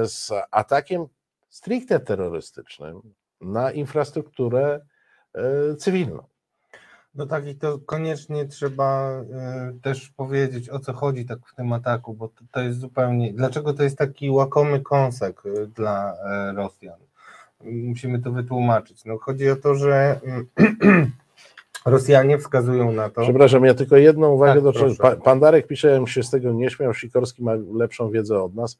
z 0.03 0.31
atakiem 0.51 1.05
stricte 1.49 1.99
terrorystycznym 1.99 3.01
na 3.41 3.71
infrastrukturę 3.71 4.85
e, 5.33 5.75
cywilną. 5.75 6.23
No 7.15 7.25
tak 7.25 7.47
i 7.47 7.55
to 7.55 7.79
koniecznie 7.79 8.45
trzeba 8.45 9.21
y, 9.21 9.79
też 9.81 10.09
powiedzieć 10.09 10.69
o 10.69 10.79
co 10.79 10.93
chodzi 10.93 11.25
tak 11.25 11.39
w 11.47 11.55
tym 11.55 11.73
ataku, 11.73 12.13
bo 12.13 12.29
to, 12.51 12.61
jest 12.61 12.79
zupełnie, 12.79 13.33
dlaczego 13.33 13.73
to 13.73 13.83
jest 13.83 13.97
taki 13.97 14.29
łakomy 14.29 14.79
kąsek 14.79 15.43
dla 15.75 16.15
Rosjan? 16.55 16.99
Musimy 17.63 18.19
to 18.19 18.31
wytłumaczyć. 18.31 19.05
No 19.05 19.17
chodzi 19.17 19.49
o 19.49 19.55
to, 19.55 19.75
że 19.75 20.19
Rosjanie 21.85 22.37
wskazują 22.37 22.91
na 22.91 23.09
to, 23.09 23.21
Przepraszam, 23.21 23.65
ja 23.65 23.73
tylko 23.73 23.97
jedną 23.97 24.33
uwagę 24.33 24.61
Tak, 24.61 24.73
do 24.73 24.95
pa, 24.95 25.15
Pan 25.15 25.39
Darek 25.39 25.67
pisze, 25.67 25.87
ja 25.87 25.97
bym 25.97 26.07
się 26.07 26.23
z 26.23 26.29
tego 26.29 26.51
nie 26.51 26.69
śmiał, 26.69 26.93
Sikorski 26.93 27.43
ma 27.43 27.51
lepszą 27.73 28.11
wiedzę 28.11 28.43
od 28.43 28.55
nas. 28.55 28.79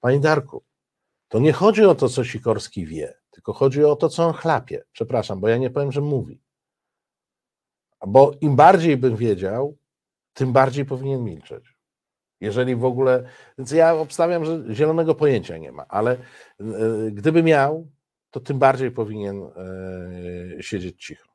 Panie 0.00 0.20
Darku, 0.20 0.62
to 1.28 1.38
nie 1.38 1.52
chodzi 1.52 1.84
o 1.84 1.94
to, 1.94 2.08
co 2.08 2.24
Sikorski 2.24 2.86
wie, 2.86 3.14
tylko 3.30 3.52
chodzi 3.52 3.84
o 3.84 3.96
to, 3.96 4.08
co 4.08 4.24
on 4.24 4.32
chlapie. 4.32 4.84
Przepraszam, 4.92 5.40
bo 5.40 5.48
ja 5.48 5.56
nie 5.56 5.70
powiem, 5.70 5.92
że 5.92 6.00
mówi. 6.00 6.40
Bo 8.06 8.32
im 8.40 8.56
bardziej 8.56 8.96
bym 8.96 9.16
wiedział, 9.16 9.76
tym 10.34 10.52
bardziej 10.52 10.84
powinien 10.84 11.24
milczeć. 11.24 11.74
Jeżeli 12.40 12.76
w 12.76 12.84
ogóle. 12.84 13.24
Więc 13.58 13.70
ja 13.70 13.94
obstawiam, 13.94 14.44
że 14.44 14.64
zielonego 14.70 15.14
pojęcia 15.14 15.58
nie 15.58 15.72
ma, 15.72 15.86
ale 15.88 16.12
e, 16.12 16.66
gdyby 17.10 17.42
miał, 17.42 17.88
to 18.30 18.40
tym 18.40 18.58
bardziej 18.58 18.90
powinien 18.90 19.42
e, 19.42 20.62
siedzieć 20.62 21.06
cicho. 21.06 21.33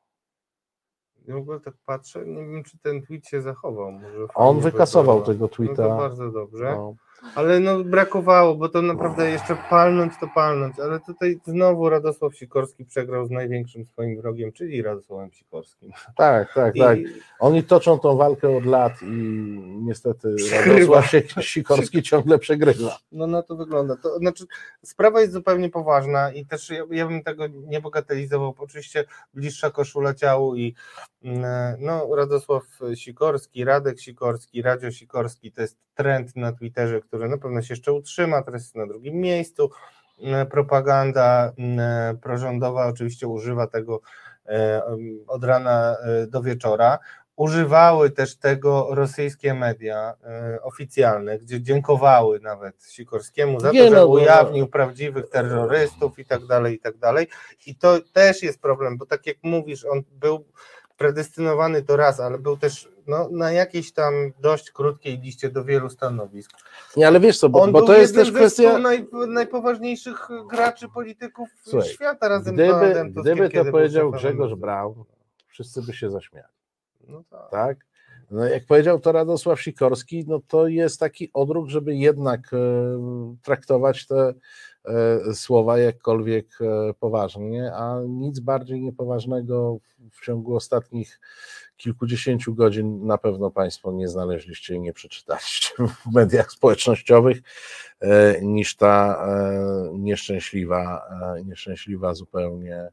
Ja 1.28 1.36
w 1.36 1.38
ogóle 1.38 1.60
tak 1.60 1.74
patrzę, 1.86 2.26
nie 2.26 2.46
wiem 2.48 2.64
czy 2.64 2.78
ten 2.78 3.02
tweet 3.02 3.28
się 3.28 3.42
zachował. 3.42 3.92
Może 3.92 4.26
On 4.36 4.60
wykasował 4.60 5.22
tego 5.22 5.46
No 5.46 5.48
tweeta. 5.50 5.76
to 5.76 5.98
bardzo 5.98 6.32
dobrze. 6.32 6.76
No. 6.78 6.96
Ale 7.36 7.60
no 7.60 7.84
brakowało, 7.84 8.56
bo 8.56 8.70
to 8.70 8.82
naprawdę 8.82 9.30
jeszcze 9.30 9.58
palnąć 9.70 10.14
to 10.20 10.28
palnąć, 10.36 10.80
ale 10.80 11.00
tutaj 11.00 11.40
znowu 11.46 11.90
Radosław 11.90 12.36
Sikorski 12.36 12.86
przegrał 12.86 13.26
z 13.26 13.32
największym 13.32 13.86
swoim 13.86 14.22
wrogiem, 14.22 14.52
czyli 14.52 14.82
Radosławem 14.82 15.32
Sikorskim. 15.34 15.92
Tak, 16.16 16.54
tak, 16.54 16.76
I, 16.76 16.80
tak. 16.80 16.98
Oni 17.40 17.64
toczą 17.64 18.00
tą 18.00 18.18
walkę 18.18 18.58
od 18.58 18.66
lat 18.66 18.94
i 19.02 19.06
niestety 19.82 20.36
Przegrywa. 20.36 20.76
Radosław 20.76 21.06
Sik- 21.06 21.42
Sikorski 21.42 22.04
ciągle 22.04 22.40
przegrywa. 22.40 22.98
No 23.12 23.28
na 23.28 23.44
to 23.44 23.56
wygląda. 23.56 23.96
To 23.96 24.18
znaczy, 24.18 24.46
sprawa 24.84 25.22
jest 25.22 25.34
zupełnie 25.34 25.70
poważna 25.70 26.32
i 26.32 26.46
też 26.46 26.70
ja, 26.70 26.84
ja 26.92 27.08
bym 27.08 27.24
tego 27.24 27.48
nie 27.48 27.82
bagatelizował. 27.82 28.56
Oczywiście 28.58 29.06
bliższa 29.34 29.72
koszula 29.72 30.14
ciału 30.14 30.56
i 30.56 30.76
no, 31.80 32.16
Radosław 32.16 32.64
Sikorski, 32.96 33.66
Radek 33.66 34.00
Sikorski, 34.00 34.62
Radzio 34.62 34.92
Sikorski 34.92 35.52
to 35.52 35.62
jest 35.62 35.78
trend 35.94 36.36
na 36.36 36.52
Twitterze, 36.52 37.02
który 37.02 37.30
na 37.30 37.38
pewno 37.38 37.62
się 37.62 37.74
jeszcze 37.74 37.94
utrzyma, 37.94 38.42
teraz 38.42 38.62
jest 38.62 38.76
na 38.76 38.88
drugim 38.88 39.16
miejscu. 39.16 39.70
Mm, 40.22 40.48
Propaganda 40.48 41.54
mm, 41.58 42.18
prorządowa 42.18 42.88
oczywiście 42.88 43.28
używa 43.28 43.68
tego 43.68 44.02
e, 44.46 44.82
od 45.28 45.44
rana 45.44 45.98
e, 45.98 46.28
do 46.28 46.42
wieczora. 46.42 47.00
Używały 47.36 48.10
też 48.10 48.38
tego 48.38 48.88
rosyjskie 48.92 49.54
media 49.54 50.14
e, 50.24 50.62
oficjalne, 50.62 51.40
gdzie 51.40 51.62
dziękowały 51.62 52.40
nawet 52.40 52.84
Sikorskiemu 52.84 53.60
za 53.60 53.72
to, 53.72 53.90
że 53.90 54.06
ujawnił 54.06 54.68
prawdziwych 54.68 55.30
terrorystów 55.30 56.20
i 56.20 56.26
tak 56.26 56.46
dalej, 56.46 56.76
i 56.76 56.80
tak 56.80 56.98
dalej. 56.98 57.28
I 57.66 57.76
to 57.76 57.98
też 58.14 58.44
jest 58.44 58.62
problem, 58.62 58.98
bo 58.98 59.06
tak 59.06 59.28
jak 59.28 59.38
mówisz, 59.44 59.86
on 59.86 60.02
był 60.12 60.46
predestynowany 61.00 61.82
to 61.84 61.98
raz, 61.98 62.20
ale 62.20 62.40
był 62.40 62.58
też 62.58 62.90
no, 63.08 63.30
na 63.32 63.52
jakiejś 63.52 63.92
tam 63.94 64.14
dość 64.40 64.72
krótkiej 64.72 65.20
liście 65.20 65.50
do 65.50 65.64
wielu 65.64 65.90
stanowisk. 65.90 66.52
Nie, 66.98 67.08
ale 67.08 67.20
wiesz 67.20 67.40
co, 67.40 67.50
bo, 67.50 67.62
On 67.62 67.72
bo 67.72 67.82
to 67.82 67.98
jest 67.98 68.16
też 68.16 68.32
kwestia. 68.32 68.78
naj, 68.80 69.08
najpoważniejszych 69.28 70.28
graczy 70.50 70.90
polityków 70.90 71.50
Słuchaj, 71.64 71.90
świata 71.90 72.28
razem 72.28 72.54
z 72.54 72.56
Gdyby, 72.56 72.70
Donaldem 72.72 73.14
Tuskiem, 73.14 73.36
gdyby 73.36 73.50
to 73.50 73.72
powiedział 73.72 74.12
Grzegorz. 74.12 74.56
Braun, 74.56 75.04
wszyscy 75.48 75.82
by 75.82 75.94
się 75.94 76.10
zaśmiali, 76.10 76.48
No 77.08 77.24
tak. 77.30 77.52
tak? 77.52 77.78
No 78.32 78.46
jak 78.46 78.66
powiedział 78.66 79.00
to 79.00 79.12
Radosław 79.12 79.62
Sikorski, 79.62 80.26
no 80.28 80.40
to 80.48 80.68
jest 80.68 81.00
taki 81.00 81.30
odruch, 81.34 81.70
żeby 81.70 81.96
jednak 81.96 82.54
e, 82.54 82.58
traktować 83.44 84.08
te 84.08 84.34
słowa 85.34 85.80
jakkolwiek 85.80 86.48
e, 86.62 86.94
poważnie, 86.94 87.72
a 87.74 88.02
nic 88.08 88.40
bardziej 88.40 88.82
niepoważnego 88.82 89.80
w, 90.12 90.26
ciągu 90.26 90.56
ostatnich 90.56 91.20
kilkudziesięciu 91.78 92.56
godzin 92.56 93.06
na 93.06 93.18
pewno 93.18 93.52
Państwo 93.52 93.92
nie 93.92 94.08
znaleźliście 94.08 94.76
i 94.76 94.80
nie 94.80 94.94
przeczytaliście 94.94 95.70
w 95.88 96.14
mediach 96.14 96.52
społecznościowych 96.52 97.42
e, 98.00 98.42
niż 98.42 98.76
ta 98.76 99.26
e, 99.28 99.98
nieszczęśliwa, 99.98 101.02
e, 101.38 101.44
nieszczęśliwa 101.44 102.14
zupełnie 102.14 102.76
e, 102.76 102.92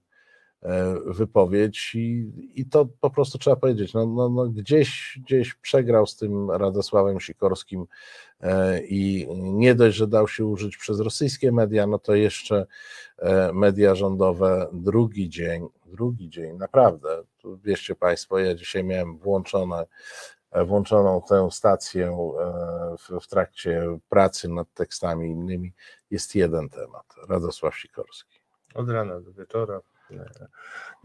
wypowiedź 1.06 1.94
i, 1.94 2.32
i 2.54 2.66
to 2.66 2.86
po 3.00 3.10
prostu 3.10 3.38
trzeba 3.38 3.56
powiedzieć, 3.56 3.94
no, 3.94 4.06
no, 4.06 4.28
no 4.28 4.48
gdzieś, 4.48 5.18
gdzieś 5.24 5.54
przegrał 5.54 6.06
z 6.06 6.16
tym 6.16 6.50
Radosławem 6.50 7.20
Sikorskim 7.20 7.86
e, 8.40 8.80
i 8.80 9.26
nie 9.32 9.74
dość, 9.74 9.96
że 9.96 10.06
dał 10.06 10.28
się 10.28 10.44
użyć 10.44 10.76
przez 10.76 11.00
rosyjskie 11.00 11.52
media, 11.52 11.86
no 11.86 11.98
to 11.98 12.14
jeszcze 12.14 12.66
e, 13.18 13.52
media 13.52 13.94
rządowe 13.94 14.68
drugi 14.72 15.28
dzień, 15.28 15.68
drugi 15.86 16.30
dzień, 16.30 16.56
naprawdę, 16.56 17.22
tu 17.38 17.58
wierzcie 17.58 17.94
Państwo, 17.94 18.38
ja 18.38 18.54
dzisiaj 18.54 18.84
miałem 18.84 19.18
włączone 19.18 19.86
e, 20.50 20.64
włączoną 20.64 21.22
tę 21.28 21.48
stację 21.50 22.06
e, 22.06 22.96
w, 22.98 23.24
w 23.24 23.26
trakcie 23.26 23.98
pracy 24.08 24.48
nad 24.48 24.74
tekstami 24.74 25.30
innymi, 25.30 25.72
jest 26.10 26.34
jeden 26.34 26.68
temat, 26.68 27.14
Radosław 27.28 27.76
Sikorski. 27.78 28.40
Od 28.74 28.90
rana 28.90 29.20
do 29.20 29.32
wieczora. 29.32 29.80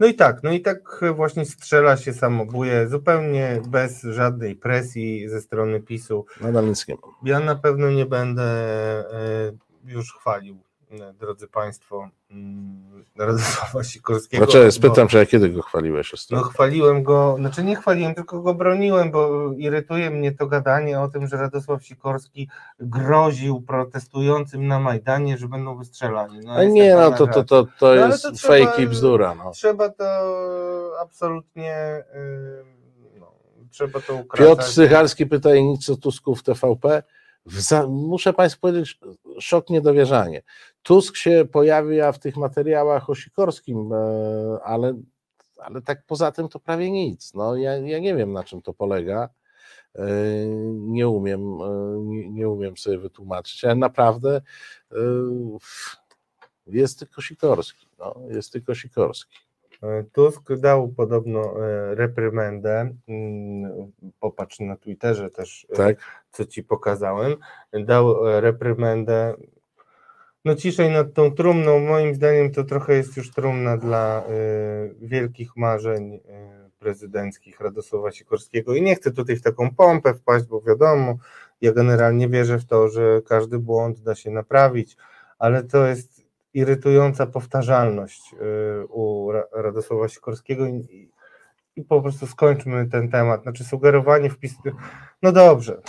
No 0.00 0.06
i 0.06 0.14
tak, 0.14 0.42
no 0.42 0.52
i 0.52 0.60
tak 0.60 1.00
właśnie 1.14 1.44
strzela 1.44 1.96
się 1.96 2.12
samobuje, 2.12 2.88
zupełnie 2.88 3.60
bez 3.68 4.02
żadnej 4.02 4.56
presji 4.56 5.28
ze 5.28 5.40
strony 5.40 5.80
PiSu. 5.80 6.26
Nadal 6.40 6.68
nic 6.68 6.88
nie 6.88 6.94
mam. 7.02 7.10
Ja 7.22 7.40
na 7.40 7.56
pewno 7.56 7.90
nie 7.90 8.06
będę 8.06 8.42
e, 8.42 9.52
już 9.84 10.14
chwalił, 10.14 10.62
drodzy 11.18 11.48
Państwo, 11.48 12.08
mm, 12.30 13.04
Radosława 13.18 13.84
Sikorskiego. 13.84 14.44
Znaczy, 14.44 14.64
bo- 14.64 14.70
spytam, 14.72 15.08
czy 15.08 15.16
ja 15.18 15.26
kiedy 15.26 15.48
go 15.50 15.62
chwaliłeś 15.62 16.12
No 16.12 16.14
ostatnio? 16.16 16.44
chwaliłem 16.44 17.02
go, 17.02 17.36
znaczy 17.38 17.64
nie 17.64 17.76
chwaliłem, 17.76 18.14
tylko 18.14 18.40
go 18.42 18.54
broniłem, 18.54 19.10
bo 19.10 19.52
irytuje 19.52 20.10
mnie 20.10 20.32
to 20.32 20.46
gadanie 20.46 21.00
o 21.00 21.08
tym, 21.08 21.26
że 21.26 21.36
Radosław 21.36 21.84
Sikorski 21.86 22.48
groził 22.80 23.60
protestującym 23.60 24.66
na 24.66 24.80
Majdanie, 24.80 25.38
że 25.38 25.48
będą 25.48 25.76
wystrzelani. 25.78 26.40
No, 26.44 26.52
A 26.52 26.64
nie, 26.64 26.94
no 26.94 27.10
to, 27.10 27.26
to, 27.26 27.44
to, 27.44 27.64
to 27.64 27.94
No, 27.94 27.94
jest 27.94 28.22
to 28.22 28.32
trzeba- 28.32 28.66
fake 28.66 28.82
i 28.82 28.86
bzdura. 28.86 29.34
No. 29.34 29.50
Trzeba 29.50 29.88
to 29.88 30.04
absolutnie, 31.00 32.04
yy, 32.14 32.64
no, 33.20 33.32
trzeba 33.70 34.00
to. 34.00 34.24
Piotr 34.36 34.64
Sychalski 34.64 35.26
pyta 35.26 35.54
i 35.54 35.62
nic 35.64 35.90
o 35.90 35.96
Tusku 35.96 36.34
w 36.34 36.42
TVP. 36.42 37.02
Za, 37.46 37.86
muszę 37.86 38.32
Państwu 38.32 38.60
powiedzieć, 38.60 39.00
szok 39.40 39.70
niedowierzanie. 39.70 40.42
Tusk 40.82 41.16
się 41.16 41.44
pojawia 41.52 42.12
w 42.12 42.18
tych 42.18 42.36
materiałach 42.36 43.10
o 43.10 43.14
Sikorskim, 43.14 43.92
e, 43.92 43.96
ale, 44.64 44.94
ale 45.56 45.82
tak 45.82 46.06
poza 46.06 46.32
tym 46.32 46.48
to 46.48 46.60
prawie 46.60 46.90
nic. 46.90 47.34
No, 47.34 47.56
ja, 47.56 47.76
ja 47.76 47.98
nie 47.98 48.14
wiem, 48.16 48.32
na 48.32 48.44
czym 48.44 48.62
to 48.62 48.72
polega. 48.74 49.28
E, 49.94 50.04
Nie 50.70 51.08
umiem, 51.08 51.40
e, 51.40 51.96
nie, 52.30 52.48
umiem 52.48 52.76
sobie 52.76 52.98
wytłumaczyć, 52.98 53.64
ale 53.64 53.74
naprawdę 53.74 54.40
jest 56.66 56.98
tylko 56.98 57.22
Sikorski. 57.22 57.86
No, 57.98 58.14
jest 58.28 58.52
tylko 58.52 58.74
Sikorski. 58.74 59.38
E, 59.82 60.04
Tusk 60.12 60.52
dał 60.52 60.88
podobno 60.88 61.66
e, 61.66 61.94
reprymendę, 61.94 62.94
mm, 63.08 63.92
popatrz 64.20 64.60
na 64.60 64.76
Twitterze 64.76 65.30
też, 65.30 65.66
e, 65.70 65.76
Tak? 65.76 65.96
co 66.30 66.44
ci 66.44 66.62
pokazałem, 66.62 67.36
dał 67.72 68.14
reprymendę. 68.40 69.34
No 70.44 70.54
ciszej 70.54 70.90
nad 70.90 71.12
tą 71.12 71.30
trumną, 71.30 71.78
moim 71.78 72.14
zdaniem 72.14 72.52
to 72.52 72.64
trochę 72.64 72.94
jest 72.94 73.16
już 73.16 73.30
trumna 73.30 73.76
dla 73.76 74.22
wielkich 75.00 75.56
marzeń 75.56 76.20
prezydenckich 76.78 77.60
Radosława 77.60 78.12
Sikorskiego 78.12 78.74
i 78.74 78.82
nie 78.82 78.94
chcę 78.94 79.10
tutaj 79.12 79.36
w 79.36 79.42
taką 79.42 79.74
pompę 79.74 80.14
wpaść, 80.14 80.44
bo 80.44 80.60
wiadomo, 80.60 81.16
ja 81.60 81.72
generalnie 81.72 82.28
wierzę 82.28 82.58
w 82.58 82.64
to, 82.64 82.88
że 82.88 83.22
każdy 83.28 83.58
błąd 83.58 84.00
da 84.00 84.14
się 84.14 84.30
naprawić, 84.30 84.96
ale 85.38 85.62
to 85.62 85.86
jest 85.86 86.21
irytująca 86.54 87.26
powtarzalność 87.26 88.34
y, 88.82 88.86
u 88.86 89.32
Ra- 89.32 89.46
Radosława 89.52 90.08
Sikorskiego 90.08 90.66
i, 90.66 91.10
i 91.76 91.84
po 91.84 92.02
prostu 92.02 92.26
skończmy 92.26 92.88
ten 92.88 93.10
temat. 93.10 93.42
Znaczy 93.42 93.64
sugerowanie 93.64 94.30
wpis. 94.30 94.54
No 95.22 95.32
dobrze. 95.32 95.80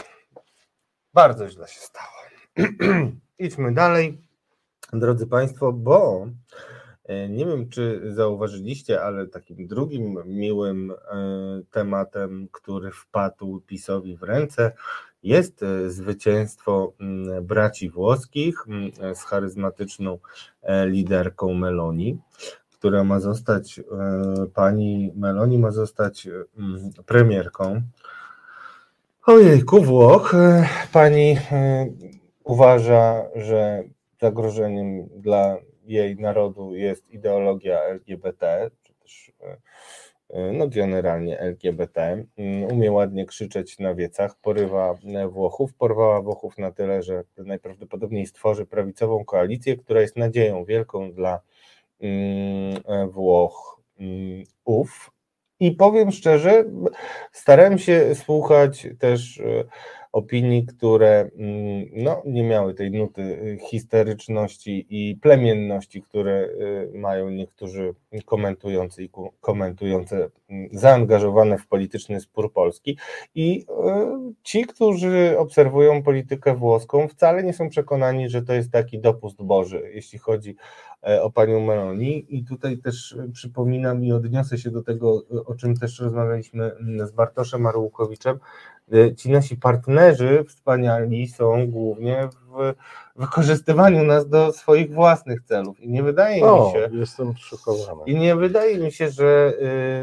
Bardzo 1.13 1.49
źle 1.49 1.67
się 1.67 1.79
stało. 1.79 2.13
Idźmy 3.39 3.73
dalej, 3.73 4.21
drodzy 4.93 5.27
Państwo, 5.27 5.73
bo 5.73 6.27
E, 7.03 7.29
nie 7.29 7.45
wiem, 7.45 7.69
czy 7.69 8.01
zauważyliście, 8.13 9.01
ale 9.01 9.27
takim 9.27 9.67
drugim 9.67 10.23
miłym 10.25 10.91
e, 10.91 10.95
tematem, 11.71 12.47
który 12.51 12.91
wpadł 12.91 13.61
PiSowi 13.61 14.17
w 14.17 14.23
ręce, 14.23 14.71
jest 15.23 15.63
e, 15.63 15.89
zwycięstwo 15.89 16.93
mm, 16.99 17.45
braci 17.45 17.89
włoskich 17.89 18.55
mm, 18.67 19.15
z 19.15 19.23
charyzmatyczną 19.23 20.17
liderką 20.85 21.53
Meloni, 21.53 22.17
która 22.71 23.03
ma 23.03 23.19
zostać, 23.19 23.81
pani 24.53 25.11
Meloni 25.15 25.59
ma 25.59 25.71
zostać 25.71 26.27
mm, 26.57 26.91
premierką. 27.05 27.81
Ojejku, 29.25 29.81
Włoch. 29.81 30.33
Pani 30.91 31.37
uważa, 32.43 33.23
że 33.35 33.83
zagrożeniem 34.21 35.07
dla 35.07 35.57
jej 35.85 36.15
narodu 36.15 36.75
jest 36.75 37.09
ideologia 37.09 37.79
LGBT, 37.79 38.71
czy 38.83 38.93
też 38.93 39.31
e, 39.41 39.47
e, 39.47 39.57
no 40.53 40.67
generalnie 40.67 41.39
LGBT. 41.39 42.25
Mm, 42.37 42.71
umie 42.71 42.91
ładnie 42.91 43.25
krzyczeć 43.25 43.79
na 43.79 43.95
wiecach, 43.95 44.35
porywa 44.41 44.95
e, 45.05 45.27
Włochów, 45.27 45.73
porwała 45.73 46.21
Włochów 46.21 46.57
na 46.57 46.71
tyle, 46.71 47.03
że 47.03 47.23
najprawdopodobniej 47.37 48.25
stworzy 48.25 48.65
prawicową 48.65 49.25
koalicję, 49.25 49.77
która 49.77 50.01
jest 50.01 50.17
nadzieją 50.17 50.65
wielką 50.65 51.11
dla 51.11 51.39
mm, 52.01 53.09
Włoch 53.09 53.81
mm, 53.99 54.43
ów. 54.65 55.11
I 55.59 55.71
powiem 55.71 56.11
szczerze, 56.11 56.65
starałem 57.31 57.77
się 57.77 58.15
słuchać 58.15 58.87
też 58.99 59.41
opinii, 60.13 60.65
które 60.65 61.29
mm, 61.37 61.85
no, 61.93 62.21
nie 62.25 62.43
miały 62.43 62.73
tej 62.73 62.91
nuty 62.91 63.57
histeryczności 63.69 64.85
i 64.89 65.15
plemienności, 65.15 66.01
które 66.01 66.49
y, 66.93 66.97
mają 66.97 67.29
niektórzy 67.29 67.93
komentujący 68.25 69.03
i 69.03 69.09
komentujące 69.41 70.29
mm, 70.49 70.69
zaangażowane 70.71 71.57
w 71.57 71.67
polityczny 71.67 72.19
spór 72.21 72.53
Polski. 72.53 72.97
I 73.35 73.61
y, 73.61 74.33
ci, 74.43 74.65
którzy 74.65 75.35
obserwują 75.37 76.03
politykę 76.03 76.55
włoską, 76.55 77.07
wcale 77.07 77.43
nie 77.43 77.53
są 77.53 77.69
przekonani, 77.69 78.29
że 78.29 78.41
to 78.41 78.53
jest 78.53 78.71
taki 78.71 78.99
dopust 78.99 79.43
Boży, 79.43 79.91
jeśli 79.93 80.19
chodzi 80.19 80.55
e, 81.07 81.23
o 81.23 81.31
panią 81.31 81.65
Meloni. 81.65 82.25
I 82.37 82.43
tutaj 82.45 82.77
też 82.77 83.17
przypominam 83.33 84.05
i 84.05 84.11
odniosę 84.11 84.57
się 84.57 84.71
do 84.71 84.83
tego, 84.83 85.23
o 85.45 85.55
czym 85.55 85.75
też 85.77 85.99
rozmawialiśmy 85.99 86.63
mm, 86.63 87.07
z 87.07 87.11
Bartoszem 87.11 87.65
Arłukowiczem, 87.65 88.39
ci 89.15 89.31
nasi 89.31 89.57
partnerzy 89.57 90.45
wspaniali 90.47 91.27
są 91.27 91.67
głównie 91.71 92.29
w 92.31 92.73
wykorzystywaniu 93.15 94.03
nas 94.03 94.29
do 94.29 94.51
swoich 94.51 94.93
własnych 94.93 95.41
celów. 95.43 95.79
I 95.79 95.89
nie 95.89 96.03
wydaje 96.03 96.43
o, 96.43 96.65
mi 96.65 96.71
się. 96.73 96.89
Jestem 96.91 97.33
szokowany. 97.37 98.01
I 98.05 98.15
nie 98.15 98.35
wydaje 98.35 98.77
mi 98.77 98.91
się, 98.91 99.09
że, 99.09 99.53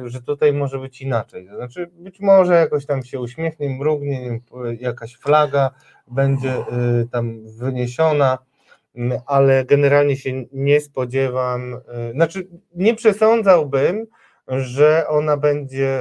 y, 0.04 0.08
że 0.08 0.22
tutaj 0.22 0.52
może 0.52 0.78
być 0.78 1.02
inaczej. 1.02 1.48
To 1.48 1.56
znaczy, 1.56 1.90
być 1.92 2.20
może 2.20 2.54
jakoś 2.54 2.86
tam 2.86 3.02
się 3.02 3.20
uśmiechnie, 3.20 3.70
mrugnie, 3.78 4.40
jakaś 4.80 5.16
flaga 5.16 5.70
będzie 6.06 6.54
y, 6.58 7.08
tam 7.12 7.40
wyniesiona 7.58 8.38
ale 9.26 9.64
generalnie 9.64 10.16
się 10.16 10.44
nie 10.52 10.80
spodziewam, 10.80 11.80
znaczy 12.12 12.48
nie 12.74 12.94
przesądzałbym, 12.94 14.06
że 14.48 15.08
ona 15.08 15.36
będzie 15.36 15.98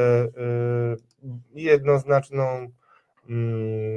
jednoznaczną 1.53 2.43
mm, 2.43 2.71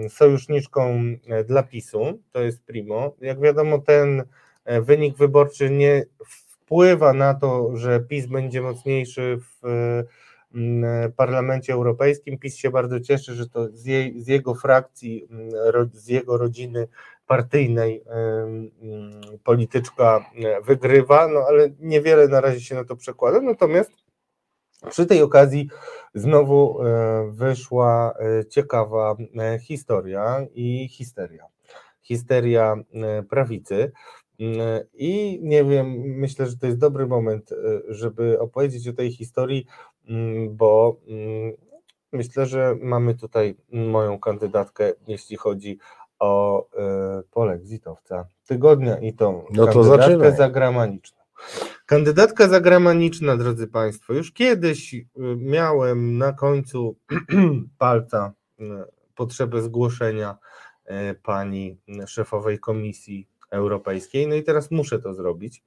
sojuszniczką 0.09 1.03
e, 1.27 1.45
dla 1.45 1.63
PiSu, 1.63 2.19
to 2.33 2.41
jest 2.41 2.65
primo. 2.65 3.15
Jak 3.21 3.41
wiadomo, 3.41 3.79
ten 3.79 4.23
e, 4.65 4.81
wynik 4.81 5.17
wyborczy 5.17 5.71
nie 5.71 6.05
wpływa 6.27 7.13
na 7.13 7.35
to, 7.35 7.77
że 7.77 8.01
PiS 8.01 8.27
będzie 8.27 8.63
mocniejszy 8.63 9.39
w 9.41 9.67
mm, 10.55 11.13
parlamencie 11.13 11.73
europejskim. 11.73 12.39
PiS 12.39 12.57
się 12.57 12.71
bardzo 12.71 13.01
cieszy, 13.01 13.35
że 13.35 13.49
to 13.49 13.69
z, 13.73 13.87
jej, 13.87 14.21
z 14.21 14.27
jego 14.27 14.55
frakcji, 14.55 15.27
mm, 15.31 15.91
z 15.93 16.09
jego 16.09 16.39
rodziny 16.39 16.89
partyjnej 17.27 18.05
polityczka 19.45 20.25
e, 20.45 20.61
wygrywa, 20.61 21.29
no 21.29 21.41
ale 21.49 21.71
niewiele 21.81 22.29
na 22.29 22.41
razie 22.41 22.61
się 22.61 22.75
na 22.75 22.85
to 22.85 22.97
przekłada. 22.97 23.41
Natomiast 23.41 24.02
przy 24.91 25.07
tej 25.07 25.23
okazji 25.23 25.69
znowu 26.15 26.83
e, 26.83 27.31
wyszła 27.33 28.15
e, 28.19 28.45
ciekawa 28.45 29.17
e, 29.39 29.59
historia 29.59 30.47
i 30.55 30.89
histeria. 30.89 31.47
Histeria 32.03 32.77
prawicy. 33.31 33.93
I 34.95 35.41
nie 35.43 35.65
wiem, 35.65 35.91
myślę, 36.01 36.47
że 36.47 36.57
to 36.57 36.67
jest 36.67 36.79
dobry 36.79 37.07
moment, 37.07 37.51
żeby 37.89 38.41
opowiedzieć 38.41 38.89
o 38.89 38.93
tej 38.93 39.13
historii, 39.13 39.67
bo 40.51 40.97
myślę, 42.13 42.47
że 42.47 42.77
mamy 42.81 43.15
tutaj 43.15 43.57
moją 43.73 44.19
kandydatkę, 44.19 44.93
jeśli 45.07 45.37
chodzi 45.37 45.79
o 46.19 46.67
polexitowca 47.31 48.27
tygodnia 48.47 48.99
i 48.99 49.13
tą 49.13 49.45
no 49.53 49.67
to 49.67 49.73
kandydatkę 49.73 50.09
zaczynaj. 50.09 50.37
zagraniczną. 50.37 51.22
Kandydatka 51.87 52.49
zagraniczna, 52.49 53.37
drodzy 53.37 53.67
Państwo, 53.67 54.13
już 54.15 54.33
kiedyś 54.33 54.95
y, 54.95 55.05
miałem 55.37 56.19
na 56.19 56.33
końcu 56.33 56.97
palca 57.79 58.33
y, 58.61 58.65
potrzebę 59.15 59.63
zgłoszenia 59.63 60.39
y, 60.87 61.15
pani 61.23 61.79
szefowej 62.07 62.59
Komisji 62.59 63.29
Europejskiej, 63.51 64.27
no 64.27 64.35
i 64.35 64.43
teraz 64.43 64.71
muszę 64.71 64.99
to 64.99 65.15
zrobić. 65.15 65.63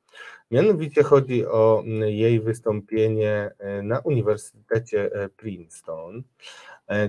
Mianowicie 0.51 1.03
chodzi 1.03 1.45
o 1.45 1.83
jej 2.05 2.41
wystąpienie 2.41 3.51
na 3.83 3.99
Uniwersytecie 3.99 5.11
Princeton, 5.37 6.23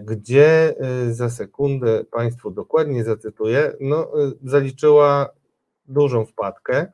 gdzie 0.00 0.74
za 1.10 1.30
sekundę 1.30 2.04
Państwu 2.04 2.50
dokładnie 2.50 3.04
zacytuję, 3.04 3.72
no, 3.80 4.12
zaliczyła 4.42 5.28
dużą 5.88 6.26
wpadkę, 6.26 6.92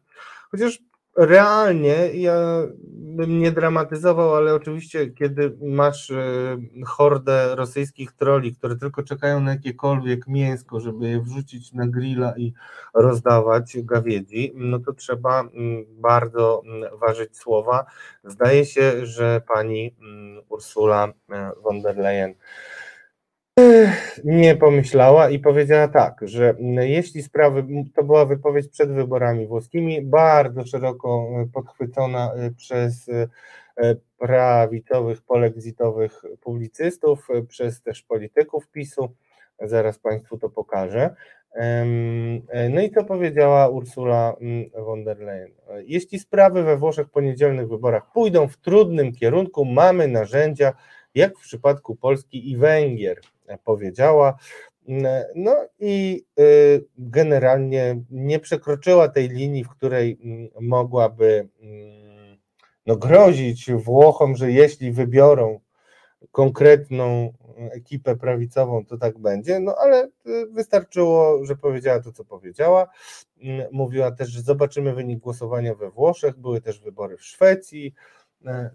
chociaż 0.50 0.82
Realnie 1.16 2.10
ja 2.14 2.62
bym 3.12 3.38
nie 3.38 3.52
dramatyzował, 3.52 4.34
ale 4.34 4.54
oczywiście, 4.54 5.10
kiedy 5.10 5.56
masz 5.60 6.10
e, 6.10 6.56
hordę 6.86 7.54
rosyjskich 7.54 8.12
troli, 8.12 8.54
które 8.54 8.76
tylko 8.76 9.02
czekają 9.02 9.40
na 9.40 9.50
jakiekolwiek 9.50 10.26
mięsko, 10.26 10.80
żeby 10.80 11.08
je 11.08 11.20
wrzucić 11.20 11.72
na 11.72 11.86
grilla 11.86 12.34
i 12.36 12.52
rozdawać 12.94 13.76
gawiedzi, 13.76 14.52
no 14.54 14.78
to 14.78 14.92
trzeba 14.92 15.40
mm, 15.40 15.84
bardzo 15.88 16.62
mm, 16.66 16.98
ważyć 16.98 17.36
słowa. 17.36 17.86
Zdaje 18.24 18.66
się, 18.66 19.06
że 19.06 19.42
pani 19.54 19.94
mm, 20.00 20.42
Ursula 20.48 21.08
e, 21.30 21.52
von 21.62 21.82
der 21.82 21.96
Leyen 21.96 22.34
nie 24.24 24.56
pomyślała 24.56 25.30
i 25.30 25.38
powiedziała 25.38 25.88
tak, 25.88 26.20
że 26.22 26.54
jeśli 26.80 27.22
sprawy, 27.22 27.66
to 27.94 28.04
była 28.04 28.24
wypowiedź 28.24 28.68
przed 28.68 28.92
wyborami 28.92 29.46
włoskimi, 29.46 30.02
bardzo 30.02 30.64
szeroko 30.66 31.28
podchwycona 31.52 32.34
y, 32.34 32.54
przez 32.54 33.08
y, 33.08 33.28
prawicowych, 34.18 35.22
polexitowych 35.22 36.22
publicystów, 36.40 37.28
przez 37.48 37.82
też 37.82 38.02
polityków 38.02 38.68
PiSu, 38.68 39.14
zaraz 39.60 39.98
Państwu 39.98 40.38
to 40.38 40.50
pokażę. 40.50 41.14
No 42.70 42.80
i 42.80 42.90
co 42.90 43.04
powiedziała 43.04 43.68
Ursula 43.68 44.36
mm, 44.40 44.70
von 44.84 45.04
der 45.04 45.18
Leyen? 45.18 45.50
Jeśli 45.84 46.18
sprawy 46.18 46.62
we 46.62 46.76
Włoszech 46.76 47.08
po 47.08 47.20
niedzielnych 47.20 47.68
wyborach 47.68 48.12
pójdą 48.12 48.48
w 48.48 48.56
trudnym 48.56 49.12
kierunku, 49.12 49.64
mamy 49.64 50.08
narzędzia, 50.08 50.72
jak 51.14 51.38
w 51.38 51.42
przypadku 51.42 51.96
Polski 51.96 52.50
i 52.50 52.56
Węgier 52.56 53.20
powiedziała. 53.64 54.36
No 55.34 55.56
i 55.78 56.24
y, 56.40 56.84
generalnie 56.98 58.02
nie 58.10 58.38
przekroczyła 58.38 59.08
tej 59.08 59.28
linii, 59.28 59.64
w 59.64 59.68
której 59.68 60.18
mm, 60.24 60.48
mogłaby 60.60 61.48
mm, 61.60 62.38
no, 62.86 62.96
grozić 62.96 63.72
Włochom, 63.72 64.36
że 64.36 64.52
jeśli 64.52 64.92
wybiorą 64.92 65.60
konkretną 66.30 67.32
ekipę 67.56 68.16
prawicową, 68.16 68.86
to 68.86 68.98
tak 68.98 69.18
będzie, 69.18 69.60
no 69.60 69.74
ale 69.78 70.04
y, 70.26 70.46
wystarczyło, 70.46 71.44
że 71.44 71.56
powiedziała 71.56 72.00
to, 72.00 72.12
co 72.12 72.24
powiedziała. 72.24 72.88
Mm, 73.42 73.66
mówiła 73.72 74.10
też, 74.10 74.28
że 74.28 74.42
zobaczymy 74.42 74.94
wynik 74.94 75.18
głosowania 75.18 75.74
we 75.74 75.90
Włoszech, 75.90 76.38
były 76.38 76.60
też 76.60 76.80
wybory 76.80 77.16
w 77.16 77.24
Szwecji, 77.24 77.94
E, 77.94 78.21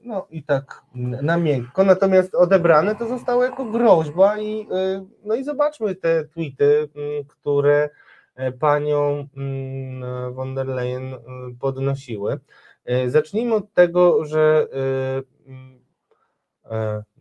no 0.04 0.28
i 0.30 0.44
tak 0.44 0.82
na 1.22 1.38
miękko, 1.38 1.84
natomiast 1.84 2.36
odebrane 2.36 2.96
to 2.96 3.08
zostało 3.08 3.44
jako 3.44 3.66
groźba 3.66 4.40
i, 4.40 4.68
e, 4.72 5.06
no 5.24 5.36
i 5.36 5.44
zobaczmy 5.44 5.96
te 5.96 6.26
tweety, 6.26 6.90
które 7.28 7.90
e, 8.36 8.52
panią 8.52 9.28
von 10.32 10.56
der 10.56 10.68
Leyen 10.68 11.16
podnosiły. 11.60 12.40
Zacznijmy 13.08 13.56
od 13.56 13.74
tego, 13.74 14.26
że 14.26 14.68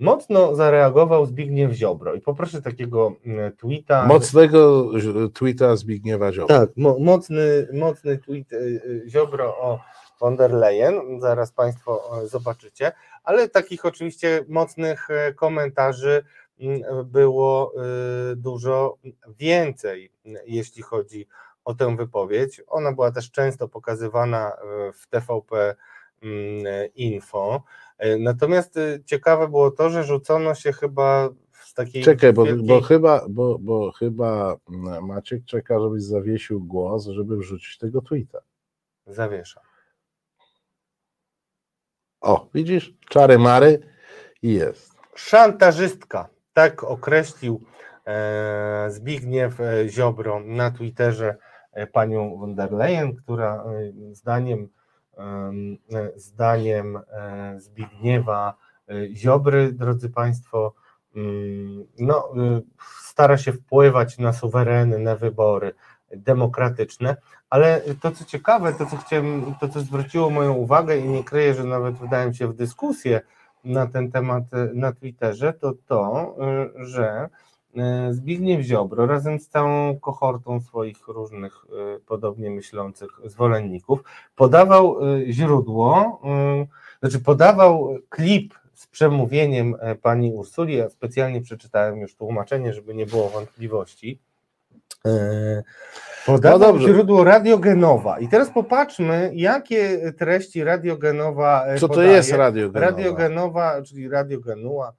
mocno 0.01 0.55
zareagował 0.55 1.27
Zbigniew 1.27 1.73
Ziobro 1.73 2.15
i 2.15 2.21
poproszę 2.21 2.63
takiego 2.63 3.17
tweeta. 3.59 4.07
Mocnego 4.07 4.91
tweeta 5.35 5.77
Zbigniewa 5.77 6.33
Ziobro. 6.33 6.59
Tak, 6.59 6.71
mo 6.77 6.99
mocny, 6.99 7.69
mocny 7.73 8.19
tweet 8.19 8.49
Ziobro 9.09 9.57
o 9.59 9.81
von 10.21 10.37
der 10.37 10.51
Leyen, 10.51 11.21
zaraz 11.21 11.53
Państwo 11.53 12.23
e, 12.23 12.29
zobaczycie, 12.29 12.93
ale 13.25 13.49
takich 13.49 13.85
oczywiście 13.85 14.45
mocnych 14.49 15.11
e, 15.11 15.33
komentarzy 15.35 16.25
było 17.05 17.73
e, 17.75 18.37
dużo 18.37 18.99
więcej, 19.39 20.13
jeśli 20.47 20.83
chodzi 20.83 21.27
o 21.65 21.75
tę 21.75 21.97
wypowiedź. 21.97 22.63
Ona 22.67 22.93
była 22.93 23.13
też 23.13 23.31
często 23.31 23.69
pokazywana 23.69 24.53
w 24.95 25.07
TVP 25.07 25.75
Info. 26.95 27.63
Natomiast 28.19 28.79
ciekawe 29.05 29.49
było 29.49 29.71
to, 29.71 29.91
że 29.91 30.05
rzucono 30.05 30.55
się 30.55 30.73
chyba 30.73 31.29
z 31.67 31.75
takiej. 31.75 32.03
Czekaj, 32.03 32.33
bo, 32.33 32.45
wielkiej... 32.45 32.67
bo, 32.67 32.81
chyba, 32.81 33.27
bo, 33.29 33.59
bo 33.59 33.93
chyba 33.93 34.57
Maciek 35.03 35.45
czeka, 35.45 35.81
żebyś 35.81 36.03
zawiesił 36.03 36.61
głos, 36.61 37.07
żeby 37.07 37.37
wrzucić 37.37 37.79
tego 37.79 38.03
tweeta. 38.03 38.39
Zawieszam. 39.07 39.66
O, 42.21 42.49
widzisz? 42.55 42.95
Czary 43.09 43.39
mary 43.39 43.81
i 44.43 44.55
jest. 44.55 44.97
Szantażystka. 45.15 46.29
Tak 46.53 46.85
określił 46.85 47.63
e, 48.07 48.87
Zbigniew 48.91 49.61
e, 49.61 49.89
Ziobro 49.89 50.41
na 50.41 50.71
Twitterze 50.71 51.37
e, 51.73 51.87
panią 51.87 52.37
von 52.37 52.55
der 52.55 52.73
Leyen, 52.73 53.17
która 53.17 53.65
e, 53.65 53.93
zdaniem, 54.15 54.69
zdaniem 56.17 56.99
Zbigniewa 57.57 58.55
Ziobry, 59.15 59.73
drodzy 59.73 60.11
Państwo, 60.11 60.75
mm, 61.17 61.87
no, 61.99 62.33
stara 63.03 63.39
się 63.39 63.53
wpływać 63.53 64.19
na 64.19 64.33
suwerenne 64.33 65.17
wybory 65.17 65.75
demokratyczne, 66.13 67.17
ale 67.51 67.81
to 68.01 68.13
co 68.13 68.25
ciekawe, 68.25 68.73
to 68.73 68.87
co 68.87 68.97
chciałem, 68.97 69.55
to 69.61 69.69
co 69.69 69.81
zwróciło 69.81 70.31
moją 70.31 70.53
uwagę 70.53 70.99
i 70.99 71.09
nie 71.09 71.25
kryję, 71.25 71.55
że 71.55 71.65
nawet 71.65 71.95
wydałem 71.95 72.35
się 72.35 72.49
w 72.49 72.57
dyskusję 72.57 73.21
na 73.67 73.87
ten 73.87 74.11
temat 74.11 74.45
e, 74.55 74.69
na 74.75 74.93
Twitterze, 74.93 75.53
to 75.53 75.73
to, 75.87 76.35
e, 76.41 76.85
że 76.85 77.29
e, 77.77 78.15
Zbigniew 78.15 78.61
Ziobro 78.61 79.07
razem 79.07 79.41
z 79.41 79.49
całą 79.49 79.99
kohortą 79.99 80.61
swoich 80.61 81.09
różnych 81.09 81.67
podobnie 82.07 82.51
myślących 82.51 83.11
zwolenników 83.25 84.01
podawał 84.37 84.99
źródło, 85.31 86.21
znaczy 87.01 87.21
podawał 87.21 87.99
klip 88.09 88.55
z 88.75 88.87
przemówieniem 88.87 89.77
pani 90.03 90.33
Ursuli, 90.33 90.77
ja 90.77 90.89
specjalnie 90.91 91.41
przeczytałem 91.41 92.01
już 92.01 92.15
tłumaczenie, 92.15 92.73
żeby 92.73 92.95
nie 92.95 93.07
było 93.07 93.29
wątpliwości, 93.29 94.19
Podawał 96.27 96.75
no 96.75 96.81
źródło 96.81 97.25
radiogenowa. 97.25 98.19
I 98.19 98.29
teraz 98.29 98.51
popatrzmy, 98.51 99.31
jakie 99.35 100.13
treści 100.13 100.65
radiogenowa. 100.65 101.67
E, 101.67 101.79
Co 101.79 101.89
podaje. 101.89 102.09
to 102.09 102.15
jest 102.15 102.33
radiogenowa? 102.33 102.87
Radiogenowa, 102.87 103.83
czyli 103.83 104.09
radiogenua, 104.09 104.93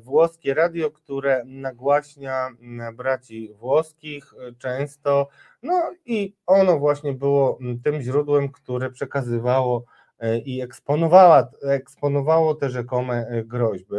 włoskie 0.00 0.54
radio, 0.54 0.90
które 0.90 1.42
nagłaśnia 1.46 2.48
braci 2.94 3.54
włoskich 3.54 4.34
e, 4.34 4.52
często. 4.58 5.28
No 5.62 5.90
i 6.06 6.34
ono 6.46 6.78
właśnie 6.78 7.12
było 7.12 7.58
tym 7.84 8.02
źródłem, 8.02 8.48
które 8.48 8.90
przekazywało 8.90 9.84
e, 10.18 10.38
i 10.38 10.60
eksponowało, 10.60 11.36
eksponowało 11.62 12.54
te 12.54 12.70
rzekome 12.70 13.26
groźby. 13.44 13.96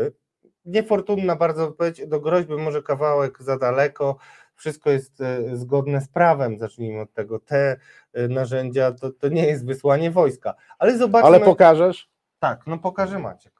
Niefortunna 0.65 1.35
bardzo 1.35 1.67
odpowiedź 1.67 2.07
do 2.07 2.19
groźby, 2.19 2.53
może 2.53 2.83
kawałek 2.83 3.43
za 3.43 3.57
daleko 3.57 4.17
wszystko 4.59 4.89
jest 4.89 5.21
e, 5.21 5.57
zgodne 5.57 6.01
z 6.01 6.07
prawem, 6.07 6.59
zacznijmy 6.59 7.01
od 7.01 7.13
tego. 7.13 7.39
Te 7.39 7.77
e, 8.13 8.27
narzędzia 8.27 8.91
to, 8.91 9.11
to 9.11 9.29
nie 9.29 9.47
jest 9.47 9.65
wysłanie 9.65 10.11
wojska. 10.11 10.53
Ale 10.79 10.97
zobaczmy. 10.97 11.27
Ale 11.27 11.39
pokażesz? 11.39 12.09
Tak, 12.39 12.67
no 12.67 12.77
pokaże 12.77 13.19
Maciek. 13.19 13.53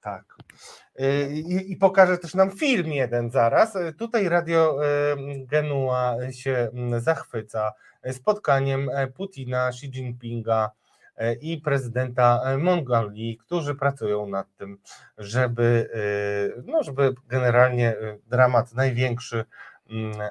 Tak. 0.00 0.36
E, 0.96 1.30
I, 1.30 1.72
I 1.72 1.76
pokażę 1.76 2.18
też 2.18 2.34
nam 2.34 2.50
film 2.50 2.92
jeden 2.92 3.30
zaraz. 3.30 3.78
Tutaj 3.98 4.28
Radio 4.28 4.78
Genua 5.46 6.16
się 6.30 6.68
zachwyca 6.98 7.72
spotkaniem 8.12 8.90
Putina, 9.14 9.68
Xi 9.68 9.86
Jinpinga 9.86 10.70
i 11.40 11.58
prezydenta 11.58 12.42
Mongolii, 12.58 13.36
którzy 13.36 13.74
pracują 13.74 14.26
nad 14.26 14.46
tym, 14.56 14.78
żeby, 15.18 15.90
no, 16.66 16.82
żeby 16.82 17.14
generalnie 17.28 17.96
dramat 18.26 18.74
największy 18.74 19.44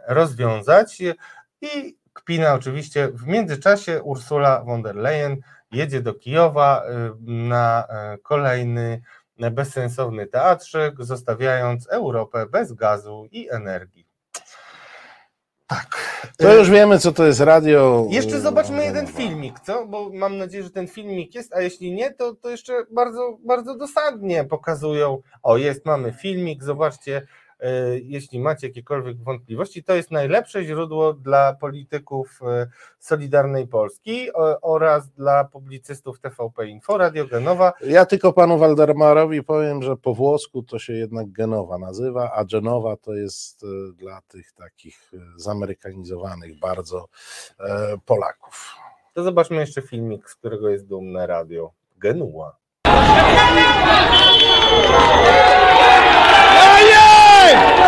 rozwiązać. 0.07 1.01
I 1.61 1.97
kpina 2.13 2.53
oczywiście, 2.53 3.07
w 3.07 3.27
międzyczasie 3.27 4.03
Ursula 4.03 4.63
von 4.63 4.81
der 4.81 4.95
Leyen 4.95 5.37
jedzie 5.71 6.01
do 6.01 6.13
Kijowa 6.13 6.83
y, 6.85 6.89
na 7.21 7.87
e, 7.89 8.17
kolejny 8.17 9.01
bezsensowny 9.51 10.27
teatrzyk, 10.27 10.95
zostawiając 10.99 11.87
Europę 11.87 12.45
bez 12.45 12.73
gazu 12.73 13.27
i 13.31 13.49
energii. 13.51 14.07
Tak. 15.67 15.97
To 16.37 16.53
już 16.53 16.69
wiemy, 16.69 16.99
co 16.99 17.11
to 17.11 17.25
jest 17.25 17.39
radio. 17.39 18.07
Jeszcze 18.09 18.39
zobaczmy 18.41 18.83
jeden 18.85 19.07
filmik, 19.07 19.59
co? 19.59 19.87
Bo 19.87 20.09
mam 20.13 20.37
nadzieję, 20.37 20.63
że 20.63 20.69
ten 20.69 20.87
filmik 20.87 21.35
jest, 21.35 21.53
a 21.53 21.61
jeśli 21.61 21.91
nie, 21.91 22.13
to, 22.13 22.35
to 22.35 22.49
jeszcze 22.49 22.85
bardzo, 22.91 23.37
bardzo 23.45 23.77
dosadnie 23.77 24.43
pokazują. 24.43 25.21
O, 25.43 25.57
jest, 25.57 25.85
mamy 25.85 26.13
filmik, 26.13 26.63
zobaczcie, 26.63 27.27
jeśli 28.03 28.39
macie 28.39 28.67
jakiekolwiek 28.67 29.23
wątpliwości, 29.23 29.83
to 29.83 29.95
jest 29.95 30.11
najlepsze 30.11 30.63
źródło 30.63 31.13
dla 31.13 31.53
polityków 31.53 32.39
e, 32.43 32.67
Solidarnej 32.99 33.67
Polski 33.67 34.27
oraz 34.61 35.09
dla 35.09 35.43
publicystów 35.43 36.19
TVP 36.19 36.67
Info, 36.67 36.97
Radio 36.97 37.27
Genowa. 37.27 37.73
Ja 37.81 38.05
tylko 38.05 38.33
panu 38.33 38.57
Waldemarowi 38.57 39.43
powiem, 39.43 39.83
że 39.83 39.97
po 39.97 40.13
włosku 40.13 40.63
to 40.63 40.79
się 40.79 40.93
jednak 40.93 41.31
Genowa 41.31 41.77
nazywa, 41.77 42.31
a 42.31 42.45
Genowa 42.45 42.97
to 42.97 43.13
jest 43.13 43.63
e, 43.63 43.67
dla 43.93 44.21
tych 44.21 44.51
takich 44.51 45.11
zamerykanizowanych 45.35 46.59
bardzo 46.59 47.07
Polaków. 48.05 48.75
To 49.13 49.23
zobaczmy 49.23 49.55
jeszcze 49.55 49.81
filmik, 49.81 50.29
z 50.29 50.35
którego 50.35 50.69
jest 50.69 50.87
dumne 50.87 51.27
radio. 51.27 51.71
Genua. 51.97 52.57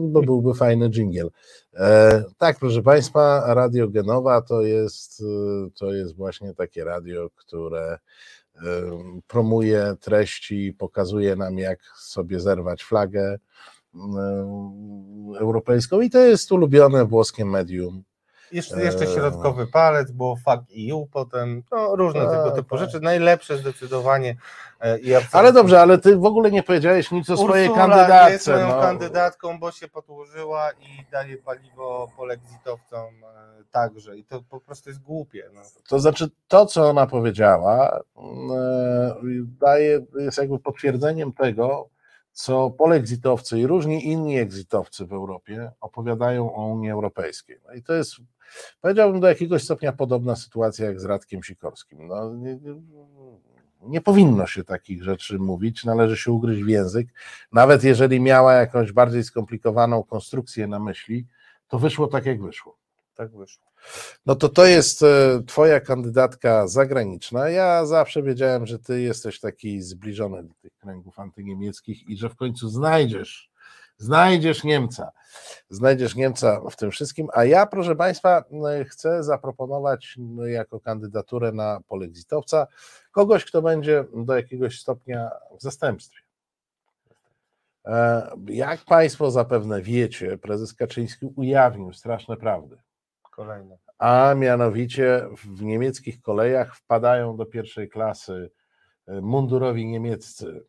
bo 0.00 0.22
byłby 0.22 0.54
fajny 0.54 0.90
dżingiel. 0.90 1.30
E, 1.74 2.24
tak, 2.38 2.58
proszę 2.58 2.82
Państwa, 2.82 3.54
Radio 3.54 3.88
Genowa 3.88 4.42
to 4.42 4.62
jest, 4.62 5.22
to 5.74 5.92
jest 5.92 6.16
właśnie 6.16 6.54
takie 6.54 6.84
radio, 6.84 7.30
które 7.36 7.98
e, 8.56 8.60
promuje 9.26 9.94
treści, 10.00 10.74
pokazuje 10.78 11.36
nam, 11.36 11.58
jak 11.58 11.78
sobie 11.96 12.40
zerwać 12.40 12.82
flagę 12.82 13.38
europejską 15.38 16.00
i 16.00 16.10
to 16.10 16.18
jest 16.18 16.52
ulubione 16.52 17.04
włoskie 17.04 17.44
medium 17.44 18.02
jeszcze, 18.52 18.82
jeszcze 18.82 19.04
eee. 19.04 19.14
środkowy 19.14 19.66
palec, 19.66 20.10
było 20.10 20.36
fuck 20.36 20.62
EU 20.90 21.06
potem, 21.06 21.62
no 21.72 21.96
różne 21.96 22.20
A, 22.20 22.30
tego 22.30 22.50
typu 22.50 22.76
tak. 22.76 22.78
rzeczy. 22.78 23.00
Najlepsze 23.00 23.58
zdecydowanie. 23.58 24.36
E, 24.80 24.98
I 24.98 25.14
ale 25.32 25.52
dobrze, 25.52 25.80
ale 25.80 25.98
ty 25.98 26.16
w 26.16 26.24
ogóle 26.24 26.50
nie 26.50 26.62
powiedziałeś 26.62 27.10
nic 27.10 27.30
o 27.30 27.36
swojej 27.36 27.68
Ursula 27.68 27.86
kandydatce. 27.86 28.32
jest 28.32 28.48
moją 28.48 28.68
no. 28.68 28.80
kandydatką, 28.80 29.58
bo 29.58 29.70
się 29.70 29.88
podłożyła 29.88 30.70
i 30.70 31.04
daje 31.12 31.36
paliwo 31.36 32.08
polexitowcom 32.16 33.14
e, 33.24 33.64
także. 33.70 34.16
I 34.16 34.24
to 34.24 34.42
po 34.50 34.60
prostu 34.60 34.90
jest 34.90 35.02
głupie. 35.02 35.50
No. 35.54 35.60
To 35.88 36.00
znaczy, 36.00 36.30
to 36.48 36.66
co 36.66 36.90
ona 36.90 37.06
powiedziała, 37.06 38.00
e, 38.16 39.14
daje, 39.60 40.00
jest 40.18 40.38
jakby 40.38 40.58
potwierdzeniem 40.58 41.32
tego, 41.32 41.88
co 42.32 42.70
polexitowcy 42.70 43.58
i 43.58 43.66
różni 43.66 44.08
inni 44.08 44.38
exitowcy 44.38 45.06
w 45.06 45.12
Europie 45.12 45.70
opowiadają 45.80 46.54
o 46.54 46.66
Unii 46.66 46.90
Europejskiej. 46.90 47.60
No 47.68 47.74
i 47.74 47.82
to 47.82 47.92
jest, 47.92 48.14
powiedziałbym, 48.80 49.20
do 49.20 49.28
jakiegoś 49.28 49.64
stopnia 49.64 49.92
podobna 49.92 50.36
sytuacja 50.36 50.86
jak 50.86 51.00
z 51.00 51.04
Radkiem 51.04 51.42
Sikorskim. 51.42 52.08
No, 52.08 52.34
nie, 52.34 52.58
nie 53.82 54.00
powinno 54.00 54.46
się 54.46 54.64
takich 54.64 55.02
rzeczy 55.02 55.38
mówić, 55.38 55.84
należy 55.84 56.16
się 56.16 56.32
ugryźć 56.32 56.62
w 56.62 56.68
język. 56.68 57.08
Nawet 57.52 57.84
jeżeli 57.84 58.20
miała 58.20 58.54
jakąś 58.54 58.92
bardziej 58.92 59.24
skomplikowaną 59.24 60.02
konstrukcję 60.02 60.66
na 60.66 60.78
myśli, 60.78 61.26
to 61.68 61.78
wyszło 61.78 62.06
tak, 62.06 62.26
jak 62.26 62.42
wyszło. 62.42 62.76
Tak 63.14 63.36
wyszło. 63.36 63.72
No 64.26 64.34
to 64.34 64.48
to 64.48 64.66
jest 64.66 65.02
e, 65.02 65.42
twoja 65.46 65.80
kandydatka 65.80 66.68
zagraniczna. 66.68 67.48
Ja 67.48 67.86
zawsze 67.86 68.22
wiedziałem, 68.22 68.66
że 68.66 68.78
ty 68.78 69.00
jesteś 69.00 69.40
taki 69.40 69.82
zbliżony 69.82 70.42
do 70.42 70.54
tych 70.54 70.76
kręgów 70.76 71.18
antyniemieckich 71.18 72.08
i 72.08 72.16
że 72.16 72.28
w 72.28 72.36
końcu 72.36 72.68
znajdziesz, 72.68 73.50
znajdziesz 74.02 74.64
Niemca. 74.64 75.12
Znajdziesz 75.70 76.14
Niemca 76.14 76.60
w 76.70 76.76
tym 76.76 76.90
wszystkim. 76.90 77.28
A 77.32 77.44
ja, 77.44 77.66
proszę 77.66 77.96
Państwa, 77.96 78.44
chcę 78.88 79.24
zaproponować 79.24 80.18
jako 80.46 80.80
kandydaturę 80.80 81.52
na 81.52 81.80
polexitowca 81.88 82.66
kogoś, 83.12 83.44
kto 83.44 83.62
będzie 83.62 84.04
do 84.14 84.36
jakiegoś 84.36 84.80
stopnia 84.80 85.30
w 85.58 85.62
zastępstwie. 85.62 86.20
E, 87.84 88.30
jak 88.48 88.84
Państwo 88.84 89.30
zapewne 89.30 89.82
wiecie, 89.82 90.38
prezes 90.38 90.74
Kaczyński 90.74 91.26
ujawnił 91.36 91.92
straszne 91.92 92.36
prawdy. 92.36 92.76
Kolejne. 93.22 93.78
A 93.98 94.34
mianowicie 94.34 95.28
w 95.44 95.62
niemieckich 95.62 96.22
kolejach 96.22 96.76
wpadają 96.76 97.36
do 97.36 97.46
pierwszej 97.46 97.88
klasy 97.88 98.50
e, 99.06 99.20
mundurowi 99.20 99.86
niemieccy 99.86 100.64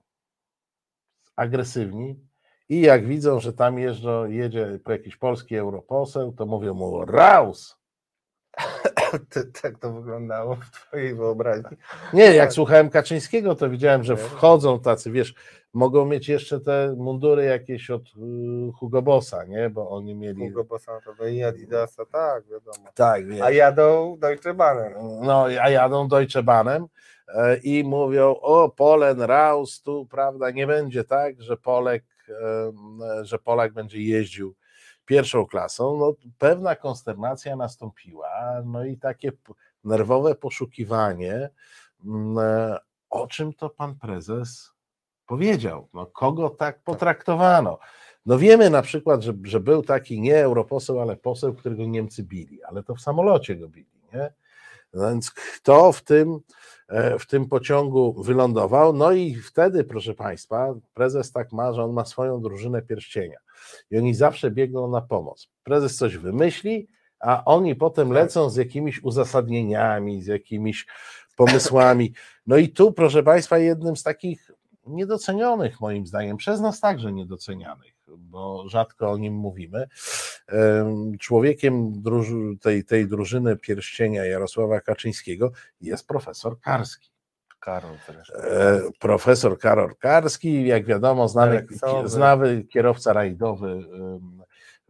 agresywni 1.35 2.32
i 2.69 2.81
jak 2.81 3.05
widzą, 3.05 3.39
że 3.39 3.53
tam 3.53 3.79
jeżdżą, 3.79 4.25
jedzie 4.25 4.79
po 4.83 4.91
jakiś 4.91 5.17
polski 5.17 5.55
europoseł, 5.55 6.31
to 6.31 6.45
mówią 6.45 6.73
mu 6.73 7.05
raus. 7.05 7.83
tak 9.61 9.79
to 9.79 9.93
wyglądało 9.93 10.55
w 10.55 10.71
twojej 10.71 11.15
wyobraźni. 11.15 11.77
Nie, 12.13 12.33
jak 12.33 12.53
słuchałem 12.53 12.89
Kaczyńskiego, 12.89 13.55
to 13.55 13.69
widziałem, 13.69 14.03
że 14.03 14.17
wchodzą 14.17 14.79
tacy, 14.79 15.11
wiesz, 15.11 15.35
mogą 15.73 16.05
mieć 16.05 16.29
jeszcze 16.29 16.59
te 16.59 16.95
mundury 16.97 17.43
jakieś 17.43 17.89
od 17.89 18.01
y, 18.01 18.71
Hugo 18.79 19.01
Bossa, 19.01 19.43
nie? 19.43 19.69
Bo 19.69 19.89
oni 19.89 20.15
mieli. 20.15 20.47
Hugo 20.47 20.63
Bossa 20.63 20.99
to 21.05 21.13
by 21.13 21.33
i 21.33 21.43
Adidasa, 21.43 22.05
tak, 22.05 22.43
wiadomo. 22.47 22.89
Tak, 22.93 23.27
wiesz. 23.27 23.41
A 23.41 23.51
jadą 23.51 24.17
Deutsche 24.19 24.53
Bahnem. 24.53 24.93
No, 25.21 25.45
a 25.61 25.69
jadą 25.69 26.07
Deutsche 26.07 26.43
Bahnem 26.43 26.85
e, 27.27 27.57
i 27.57 27.83
mówią, 27.83 28.35
o 28.41 28.69
Polen, 28.69 29.21
Raus, 29.21 29.81
tu, 29.81 30.05
prawda, 30.05 30.51
nie 30.51 30.67
będzie 30.67 31.03
tak, 31.03 31.41
że 31.41 31.57
Polek, 31.57 32.03
że 33.21 33.39
Polak 33.39 33.73
będzie 33.73 34.01
jeździł 34.01 34.55
pierwszą 35.05 35.45
klasą, 35.45 35.97
no 35.97 36.13
pewna 36.37 36.75
konsternacja 36.75 37.55
nastąpiła, 37.55 38.61
no 38.65 38.85
i 38.85 38.97
takie 38.97 39.31
nerwowe 39.83 40.35
poszukiwanie, 40.35 41.49
mm, 42.05 42.37
e, 42.37 42.77
o 43.09 43.27
czym 43.27 43.53
to 43.53 43.69
pan 43.69 43.95
prezes 43.95 44.71
powiedział, 45.25 45.89
no 45.93 46.05
kogo 46.05 46.49
tak 46.49 46.83
potraktowano. 46.83 47.79
No 48.25 48.37
wiemy 48.37 48.69
na 48.69 48.81
przykład, 48.81 49.21
że, 49.21 49.33
że 49.43 49.59
był 49.59 49.83
taki 49.83 50.21
nie 50.21 50.37
europoseł, 50.37 50.99
ale 50.99 51.15
poseł, 51.17 51.53
którego 51.53 51.85
Niemcy 51.85 52.23
bili, 52.23 52.63
ale 52.63 52.83
to 52.83 52.95
w 52.95 53.01
samolocie 53.01 53.55
go 53.55 53.69
bili, 53.69 54.01
nie? 54.13 54.33
Więc 54.93 55.31
kto 55.31 55.91
w 55.91 56.01
tym, 56.01 56.39
e, 56.87 57.19
w 57.19 57.25
tym 57.27 57.45
pociągu 57.49 58.23
wylądował? 58.23 58.93
No 58.93 59.11
i 59.11 59.35
wtedy, 59.35 59.83
proszę 59.83 60.13
Państwa, 60.13 60.73
prezes 60.93 61.31
tak 61.31 61.51
ma, 61.51 61.73
że 61.73 61.83
on 61.83 61.93
ma 61.93 62.05
swoją 62.05 62.41
drużynę 62.41 62.81
pierścienia 62.81 63.37
i 63.91 63.97
oni 63.97 64.15
zawsze 64.15 64.51
biegną 64.51 64.91
na 64.91 65.01
pomoc. 65.01 65.49
Prezes 65.63 65.97
coś 65.97 66.17
wymyśli, 66.17 66.87
a 67.19 67.45
oni 67.45 67.75
potem 67.75 68.07
Tak. 68.07 68.15
lecą 68.15 68.49
z 68.49 68.55
jakimiś 68.55 69.03
uzasadnieniami, 69.03 70.21
z 70.21 70.27
jakimiś 70.27 70.85
pomysłami. 71.35 72.13
No 72.47 72.57
i 72.57 72.69
tu, 72.69 72.91
proszę 72.91 73.23
Państwa, 73.23 73.57
jednym 73.57 73.95
z 73.95 74.03
takich 74.03 74.51
niedocenionych, 74.87 75.81
moim 75.81 76.07
zdaniem, 76.07 76.37
przez 76.37 76.61
nas 76.61 76.79
także 76.79 77.11
niedocenianych, 77.11 77.93
bo 78.07 78.69
rzadko 78.69 79.11
o 79.11 79.17
nim 79.17 79.33
mówimy. 79.33 79.87
em, 80.47 81.17
Człowiekiem 81.19 81.93
druż- 82.01 82.59
tej, 82.61 82.83
tej 82.85 83.07
drużyny 83.07 83.57
pierścienia 83.57 84.25
Jarosława 84.25 84.81
Kaczyńskiego 84.81 85.51
jest 85.81 86.07
profesor 86.07 86.59
Karski. 86.59 87.09
Karol 87.59 87.97
zresztą. 88.07 88.33
E, 88.39 88.81
Profesor 88.99 89.59
Karol 89.59 89.95
Karski, 89.95 90.67
jak 90.67 90.85
wiadomo, 90.85 91.27
znany, 91.29 91.67
znany 92.05 92.63
kierowca 92.63 93.13
rajdowy 93.13 93.79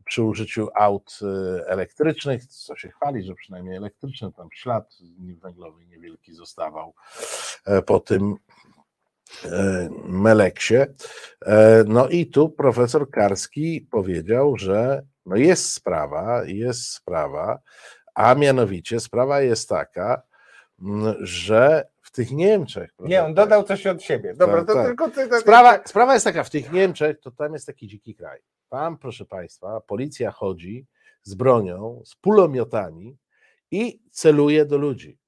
przy 0.06 0.24
użyciu 0.24 0.68
aut 0.76 1.20
e, 1.22 1.68
elektrycznych, 1.68 2.46
co 2.46 2.76
się 2.76 2.90
chwali, 2.90 3.24
że 3.24 3.34
przynajmniej 3.36 3.76
elektryczny, 3.78 4.32
tam 4.34 4.48
ślad 4.54 4.98
węglowy 5.42 5.86
niewielki 5.86 6.34
zostawał 6.34 6.94
e, 7.66 7.82
po 7.82 8.00
tym 8.00 8.36
Meleksie. 10.06 10.76
E, 11.46 11.84
No 11.88 12.08
i 12.10 12.26
tu 12.28 12.50
profesor 12.50 13.10
Karski 13.10 13.88
powiedział, 13.92 14.58
że 14.58 15.04
no 15.26 15.36
jest 15.36 15.74
sprawa, 15.74 16.44
jest 16.46 16.90
sprawa, 16.90 17.60
a 18.16 18.36
mianowicie 18.36 19.00
sprawa 19.00 19.42
jest 19.42 19.70
taka, 19.70 20.22
że 21.20 21.88
w 22.02 22.12
tych 22.12 22.32
Niemczech. 22.32 22.92
Nie, 23.00 23.24
on 23.24 23.34
proszę 23.34 23.46
dodał 23.50 23.64
coś 23.64 23.88
od 23.88 24.02
siebie. 24.04 24.34
Dobra, 24.34 24.58
Tak, 24.58 24.68
to 24.68 24.74
tak. 24.74 24.88
tylko 24.88 25.10
ty. 25.10 25.40
Sprawa, 25.40 25.80
sprawa 25.86 26.14
jest 26.14 26.26
taka, 26.26 26.44
w 26.44 26.50
tych 26.50 26.72
Niemczech 26.72 27.20
to 27.20 27.32
tam 27.32 27.54
jest 27.54 27.66
taki 27.68 27.88
dziki 27.88 28.16
kraj. 28.16 28.40
Tam, 28.70 28.98
proszę 28.98 29.26
Państwa, 29.26 29.82
policja 29.82 30.32
chodzi 30.32 30.88
z 31.24 31.34
bronią, 31.36 32.02
z 32.06 32.16
pulomiotami 32.16 33.18
i 33.72 34.00
celuje 34.12 34.66
do 34.66 34.78
ludzi. 34.78 35.20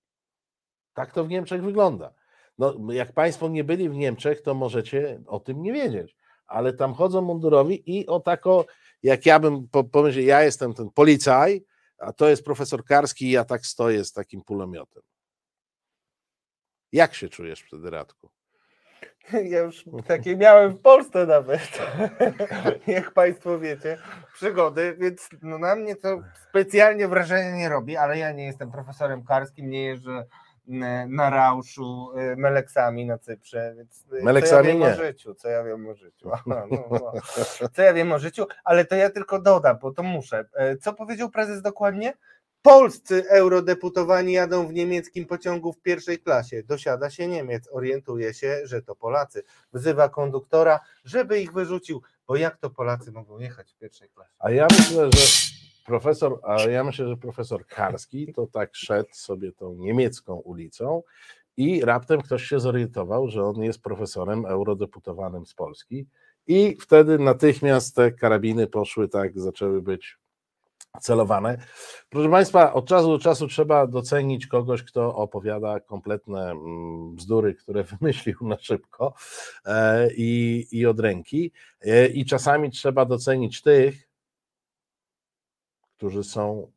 Tak 0.93 1.11
to 1.13 1.23
w 1.23 1.29
Niemczech 1.29 1.63
wygląda. 1.63 2.13
No, 2.57 2.75
jak 2.91 3.13
Państwo 3.13 3.49
nie 3.49 3.63
byli 3.63 3.89
w 3.89 3.95
Niemczech, 3.95 4.41
to 4.41 4.53
możecie 4.53 5.21
o 5.27 5.39
tym 5.39 5.61
nie 5.61 5.73
wiedzieć, 5.73 6.15
ale 6.47 6.73
tam 6.73 6.93
chodzą 6.93 7.21
mundurowi 7.21 7.99
i 7.99 8.07
o 8.07 8.19
tako, 8.19 8.65
jak 9.03 9.25
ja 9.25 9.39
bym 9.39 9.67
po- 9.67 9.83
pomyślał, 9.83 10.25
ja 10.25 10.43
jestem 10.43 10.73
ten 10.73 10.89
policaj, 10.89 11.63
a 11.97 12.13
to 12.13 12.29
jest 12.29 12.45
profesor 12.45 12.85
Karski 12.85 13.25
i 13.25 13.31
ja 13.31 13.45
tak 13.45 13.65
stoję 13.65 14.05
z 14.05 14.13
takim 14.13 14.41
pulomiotem. 14.41 15.03
Jak 16.91 17.13
się 17.13 17.29
czujesz 17.29 17.61
wtedy, 17.61 17.89
Radku? 17.89 18.29
Ja 19.43 19.59
już 19.59 19.85
takie 20.07 20.37
miałem 20.37 20.71
w 20.71 20.81
Polsce 20.81 21.25
nawet, 21.25 21.79
jak 22.87 23.11
Państwo 23.11 23.59
wiecie, 23.59 23.97
przygody, 24.33 24.95
więc 24.99 25.29
no 25.41 25.57
na 25.57 25.75
mnie 25.75 25.95
to 25.95 26.21
specjalnie 26.49 27.07
wrażenia 27.07 27.55
nie 27.55 27.69
robi, 27.69 27.97
ale 27.97 28.17
ja 28.17 28.31
nie 28.31 28.45
jestem 28.45 28.71
profesorem 28.71 29.23
karskim, 29.23 29.69
nie 29.69 29.83
jeżdżę 29.83 30.25
na 31.07 31.29
rauszu 31.29 32.11
y, 32.33 32.35
meleksami 32.35 33.05
na 33.05 33.17
Cyprze, 33.17 33.73
więc 33.77 34.05
Meleksami 34.23 34.49
co 34.49 34.55
ja 34.55 34.63
wiem 34.73 34.79
nie. 34.79 34.87
o 34.93 34.95
życiu, 34.95 35.35
co 35.35 35.49
ja 35.49 35.63
wiem 35.63 35.87
o 35.89 35.95
życiu, 35.95 36.29
Aha, 36.33 36.43
no, 36.71 36.87
no. 36.91 37.13
co 37.73 37.81
ja 37.81 37.93
wiem 37.93 38.11
o 38.11 38.19
życiu, 38.19 38.45
ale 38.63 38.85
to 38.85 38.95
ja 38.95 39.09
tylko 39.09 39.39
dodam, 39.41 39.77
bo 39.81 39.91
to 39.91 40.03
muszę. 40.03 40.45
E, 40.53 40.77
Co 40.77 40.93
powiedział 40.93 41.29
prezes 41.29 41.61
dokładnie? 41.61 42.13
Polscy 42.61 43.29
eurodeputowani 43.29 44.33
jadą 44.33 44.67
w 44.67 44.73
niemieckim 44.73 45.25
pociągu 45.25 45.73
w 45.73 45.81
pierwszej 45.81 46.19
klasie. 46.19 46.63
Dosiada 46.63 47.09
się 47.09 47.27
Niemiec, 47.27 47.69
orientuje 47.71 48.33
się, 48.33 48.61
że 48.63 48.81
to 48.81 48.95
Polacy. 48.95 49.43
Wzywa 49.73 50.09
konduktora, 50.09 50.79
żeby 51.03 51.39
ich 51.41 51.53
wyrzucił, 51.53 52.01
bo 52.27 52.35
jak 52.35 52.57
to 52.57 52.69
Polacy 52.69 53.11
mogą 53.11 53.39
jechać 53.39 53.71
w 53.73 53.77
pierwszej 53.77 54.09
klasie? 54.09 54.31
A 54.39 54.51
ja 54.51 54.67
myślę, 54.79 55.09
że 55.15 55.21
profesor, 55.85 56.39
a 56.43 56.61
ja 56.61 56.83
myślę, 56.83 57.07
że 57.07 57.17
profesor 57.17 57.65
Karski 57.65 58.33
to 58.33 58.47
tak 58.47 58.75
szedł 58.75 59.09
sobie 59.13 59.51
tą 59.51 59.75
niemiecką 59.75 60.35
ulicą 60.35 61.03
i 61.57 61.81
raptem 61.81 62.21
ktoś 62.21 62.43
się 62.43 62.59
zorientował, 62.59 63.27
że 63.27 63.43
on 63.43 63.63
jest 63.63 63.81
profesorem 63.81 64.45
eurodeputowanym 64.45 65.45
z 65.45 65.53
Polski 65.53 66.07
i 66.47 66.77
wtedy 66.81 67.19
natychmiast 67.19 67.95
te 67.95 68.11
karabiny 68.11 68.67
poszły 68.67 69.07
tak, 69.07 69.39
zaczęły 69.39 69.81
być 69.81 70.17
celowane. 71.01 71.57
Proszę 72.09 72.29
Państwa, 72.29 72.73
od 72.73 72.87
czasu 72.87 73.07
do 73.07 73.19
czasu 73.19 73.47
trzeba 73.47 73.87
docenić 73.87 74.47
kogoś, 74.47 74.83
kto 74.83 75.15
opowiada 75.15 75.79
kompletne 75.79 76.51
mm, 76.51 77.15
bzdury, 77.15 77.55
które 77.55 77.83
wymyślił 77.99 78.37
na 78.41 78.57
szybko 78.59 79.13
e, 79.65 80.09
i, 80.17 80.65
i 80.71 80.85
od 80.85 80.99
ręki. 80.99 81.51
E, 81.81 82.07
I 82.07 82.25
czasami 82.25 82.71
trzeba 82.71 83.05
docenić 83.05 83.61
tych, 83.61 84.04
którzy 85.97 86.23
są 86.23 86.71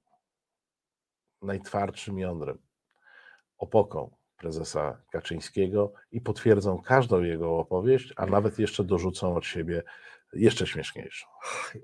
najtwardszym 1.43 2.19
jądrem, 2.19 2.59
opoką 3.59 4.17
prezesa 4.37 5.03
Kaczyńskiego 5.11 5.93
i 6.13 6.21
potwierdzą 6.21 6.83
każdą 6.83 7.23
jego 7.23 7.59
opowieść, 7.59 8.13
a 8.17 8.27
nawet 8.27 8.59
jeszcze 8.59 8.85
dorzucą 8.85 9.37
od 9.37 9.47
siebie 9.47 9.83
jeszcze 10.33 10.67
śmieszniejszą. 10.67 11.27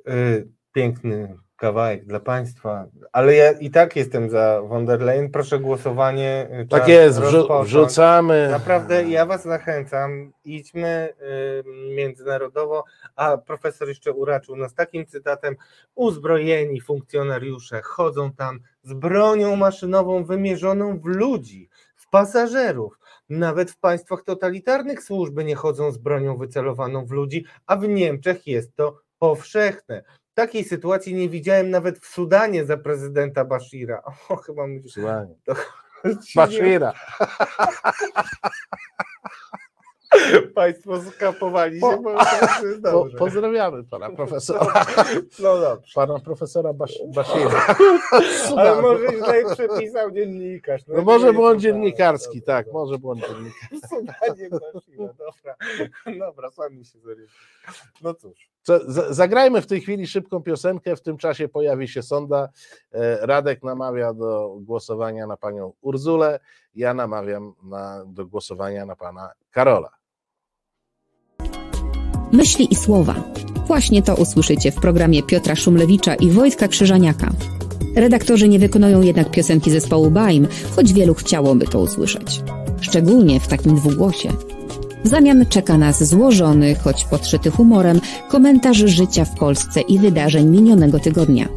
Y, 0.09 0.49
Piękny 0.73 1.37
kawałek 1.57 2.05
dla 2.07 2.21
Państwa, 2.21 2.87
ale 3.13 3.35
ja 3.35 3.53
i 3.53 3.71
tak 3.71 3.97
jestem 3.97 4.31
za 4.31 4.63
von 4.63 4.87
der 4.87 5.01
Leyen. 5.01 5.31
Proszę 5.31 5.59
głosowanie. 5.59 6.49
y, 6.63 6.67
Tak 6.69 6.89
jest, 6.89 7.19
rozpocząć. 7.19 7.69
wrzucamy. 7.69 8.49
Naprawdę 8.51 9.05
ja 9.09 9.27
Was 9.27 9.43
zachęcam, 9.43 10.33
idźmy 10.45 11.09
y, 11.21 11.95
międzynarodowo, 11.95 12.85
a 13.17 13.37
profesor 13.39 13.89
jeszcze 13.89 14.13
uraczył 14.13 14.57
nas 14.57 14.75
takim 14.75 15.07
cytatem, 15.07 15.57
uzbrojeni 15.95 16.81
funkcjonariusze 16.81 17.83
chodzą 17.83 18.33
tam 18.33 18.61
z 18.83 18.93
bronią 18.93 19.57
maszynową 19.57 20.25
wymierzoną 20.25 21.01
w 21.01 21.05
ludzi, 21.07 21.69
w 21.97 22.09
pasażerów. 22.11 22.99
Nawet 23.29 23.71
w 23.71 23.79
państwach 23.79 24.23
totalitarnych 24.23 25.03
służby 25.03 25.45
nie 25.45 25.55
chodzą 25.55 25.93
z 25.93 25.99
bronią 25.99 26.37
wycelowaną 26.37 27.07
w 27.07 27.11
ludzi, 27.11 27.45
a 27.67 27.77
w 27.77 27.89
Niemczech 27.89 28.47
jest 28.47 28.77
to 28.77 29.01
powszechne. 29.19 30.03
Takiej 30.35 30.65
sytuacji 30.65 31.15
nie 31.15 31.29
widziałem 31.29 31.71
nawet 31.71 31.99
w 31.99 32.07
Sudanie 32.07 32.65
za 32.65 32.77
prezydenta 32.77 33.45
Bashira. 33.45 34.03
O, 34.29 34.37
chyba 34.37 34.63
Słuchaj. 34.89 35.27
to... 35.45 35.55
Bashira. 36.37 36.93
Państwo 40.55 41.01
skapowali 41.03 41.81
Po- 41.81 41.93
się, 41.93 42.03
bo 42.83 43.07
pozdrawiamy 43.19 43.85
pana 43.85 44.11
profesora. 44.11 44.87
No 45.39 45.61
dobrze. 45.61 45.93
Pana 45.95 46.19
profesora 46.19 46.73
Basz, 46.73 46.99
Bashira. 47.15 47.77
Ale 48.57 48.83
może 48.83 49.09
źle 49.09 49.55
przepisał 49.55 50.11
dziennikarz. 50.11 50.83
No 50.87 51.03
może 51.03 51.27
nie 51.27 51.33
błąd 51.33 51.61
dziennikarski, 51.61 52.41
dobra, 52.41 52.55
tak, 52.55 52.67
dobra. 52.67 52.81
może 52.81 52.99
błąd 52.99 53.21
dziennikarski. 53.21 53.89
Sudanie 53.89 54.51
Bashira, 54.51 55.09
dobra. 55.19 55.57
Dobra, 56.27 56.51
sami 56.51 56.85
się 56.85 56.99
zorientujemy. 56.99 57.33
No 58.03 58.15
cóż. 58.15 58.54
Zagrajmy 59.11 59.63
w 59.63 59.67
tej 59.67 59.81
chwili 59.81 60.07
szybką 60.07 60.43
piosenkę, 60.43 60.97
w 60.97 61.03
tym 61.03 61.17
czasie 61.17 61.49
pojawi 61.49 61.89
się 61.89 62.03
sonda. 62.03 62.49
E, 62.93 63.27
Radek 63.27 63.63
namawia 63.63 64.15
do 64.15 64.57
głosowania 64.61 65.27
na 65.27 65.37
panią 65.37 65.73
Urzulę, 65.81 66.41
ja 66.75 66.95
namawiam 66.95 67.55
na, 67.63 68.05
do 68.07 68.27
głosowania 68.27 68.87
na 68.87 68.97
pana 68.97 69.31
Karola. 69.51 69.91
Myśli 72.33 72.73
i 72.73 72.75
słowa. 72.75 73.15
Właśnie 73.67 74.03
to 74.03 74.15
usłyszycie 74.15 74.73
w 74.73 74.81
programie 74.81 75.23
Piotra 75.23 75.57
Szumlewicza 75.57 76.15
i 76.15 76.31
Wojtka 76.31 76.69
Krzyżaniaka. 76.69 77.31
Redaktorzy 77.97 78.49
nie 78.49 78.59
wykonują 78.59 79.03
jednak 79.03 79.31
piosenki 79.31 79.71
zespołu 79.71 80.11
Baim, 80.11 80.49
choć 80.77 80.93
wielu 80.93 81.15
chciałoby 81.15 81.67
to 81.67 81.81
usłyszeć. 81.81 82.43
Szczególnie 82.81 83.41
w 83.41 83.49
takim 83.49 83.75
dwugłosie. 83.75 84.29
W 85.05 85.09
zamian 85.09 85.47
czeka 85.47 85.79
nas 85.79 86.05
złożony, 86.05 86.75
choć 86.75 87.05
podszyty 87.05 87.51
humorem, 87.51 88.01
komentarz 88.29 88.77
życia 88.77 89.25
w 89.25 89.39
Polsce 89.39 89.81
i 89.81 89.99
wydarzeń 89.99 90.47
minionego 90.47 91.01
tygodnia. 91.01 91.49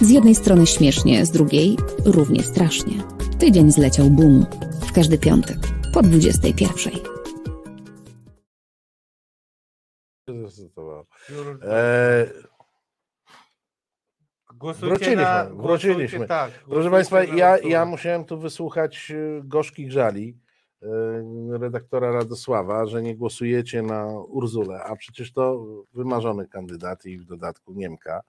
Z 0.00 0.10
jednej 0.10 0.34
strony 0.34 0.66
śmiesznie, 0.66 1.26
z 1.26 1.30
drugiej 1.30 1.76
równie 2.04 2.42
strasznie. 2.42 2.92
Tydzień 3.38 3.72
zleciał 3.72 4.10
boom. 4.10 4.46
W 4.80 4.92
każdy 4.92 5.18
piątek 5.18 5.58
po 5.94 6.02
21. 6.02 6.92
E, 11.62 12.26
Głosujcie 14.54 14.86
Wróciliśmy, 14.86 15.22
na, 15.22 15.44
wróciliśmy. 15.44 16.18
głosujcie 16.18 16.26
Tak, 16.26 16.50
Proszę 16.50 16.90
Państwa, 16.90 17.24
ja, 17.24 17.58
ja 17.58 17.84
musiałem 17.84 18.24
tu 18.24 18.38
wysłuchać 18.38 19.10
e, 19.10 19.40
gorzkich 19.44 19.92
żali 19.92 20.36
redaktora 21.50 22.12
Radosława, 22.12 22.86
że 22.86 23.02
nie 23.02 23.16
głosujecie 23.16 23.82
na 23.82 24.06
Urzulę, 24.18 24.82
a 24.82 24.96
przecież 24.96 25.32
to 25.32 25.66
wymarzony 25.94 26.48
kandydat 26.48 27.06
i 27.06 27.18
w 27.18 27.24
dodatku 27.24 27.72
Niemka. 27.72 28.22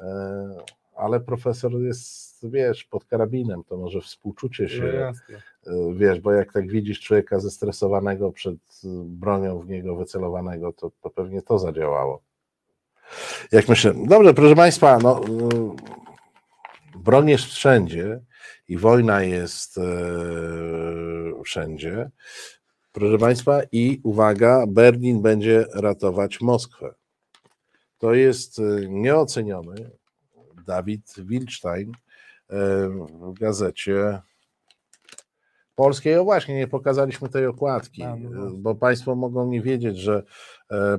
E, 0.00 0.56
Ale 0.96 1.20
profesor 1.20 1.72
jest, 1.72 2.50
wiesz, 2.50 2.84
pod 2.84 3.04
karabinem, 3.04 3.64
to 3.64 3.76
może 3.76 4.00
współczucie 4.00 4.62
No 4.62 4.68
się, 4.68 4.84
e, 4.86 5.12
wiesz, 5.94 6.20
bo 6.20 6.32
jak 6.32 6.52
tak 6.52 6.70
widzisz 6.70 7.00
człowieka 7.00 7.40
zestresowanego 7.40 8.32
przed 8.32 8.56
bronią 9.04 9.58
w 9.58 9.68
niego 9.68 9.96
wycelowanego, 9.96 10.72
to, 10.72 10.90
to 11.02 11.10
pewnie 11.10 11.42
to 11.42 11.58
zadziałało. 11.58 12.22
Jak 13.52 13.68
myślę, 13.68 13.94
dobrze, 14.06 14.34
proszę 14.34 14.54
Państwa, 14.54 14.98
no, 14.98 15.20
y, 15.24 15.28
broń 16.98 17.30
jest 17.30 17.44
wszędzie 17.44 18.20
i 18.70 18.76
wojna 18.76 19.22
jest 19.22 19.78
e, 19.78 19.82
wszędzie. 21.44 22.10
Proszę 22.92 23.18
Państwa, 23.18 23.60
i 23.72 24.00
uwaga, 24.04 24.64
Berlin 24.68 25.22
będzie 25.22 25.66
ratować 25.74 26.40
Moskwę. 26.40 26.94
To 27.98 28.14
jest 28.14 28.58
e, 28.58 28.62
nieoceniony 28.88 29.90
Dawid 30.66 31.14
Wilstein 31.18 31.92
e, 32.50 32.56
w 33.20 33.32
gazecie 33.40 34.20
polskiej. 35.74 36.16
O 36.16 36.24
właśnie, 36.24 36.54
nie 36.54 36.68
pokazaliśmy 36.68 37.28
tej 37.28 37.46
okładki, 37.46 38.04
no 38.04 38.16
właśnie. 38.16 38.58
bo 38.58 38.74
Państwo 38.74 39.14
mogą 39.14 39.46
nie 39.46 39.62
wiedzieć, 39.62 39.98
że 39.98 40.22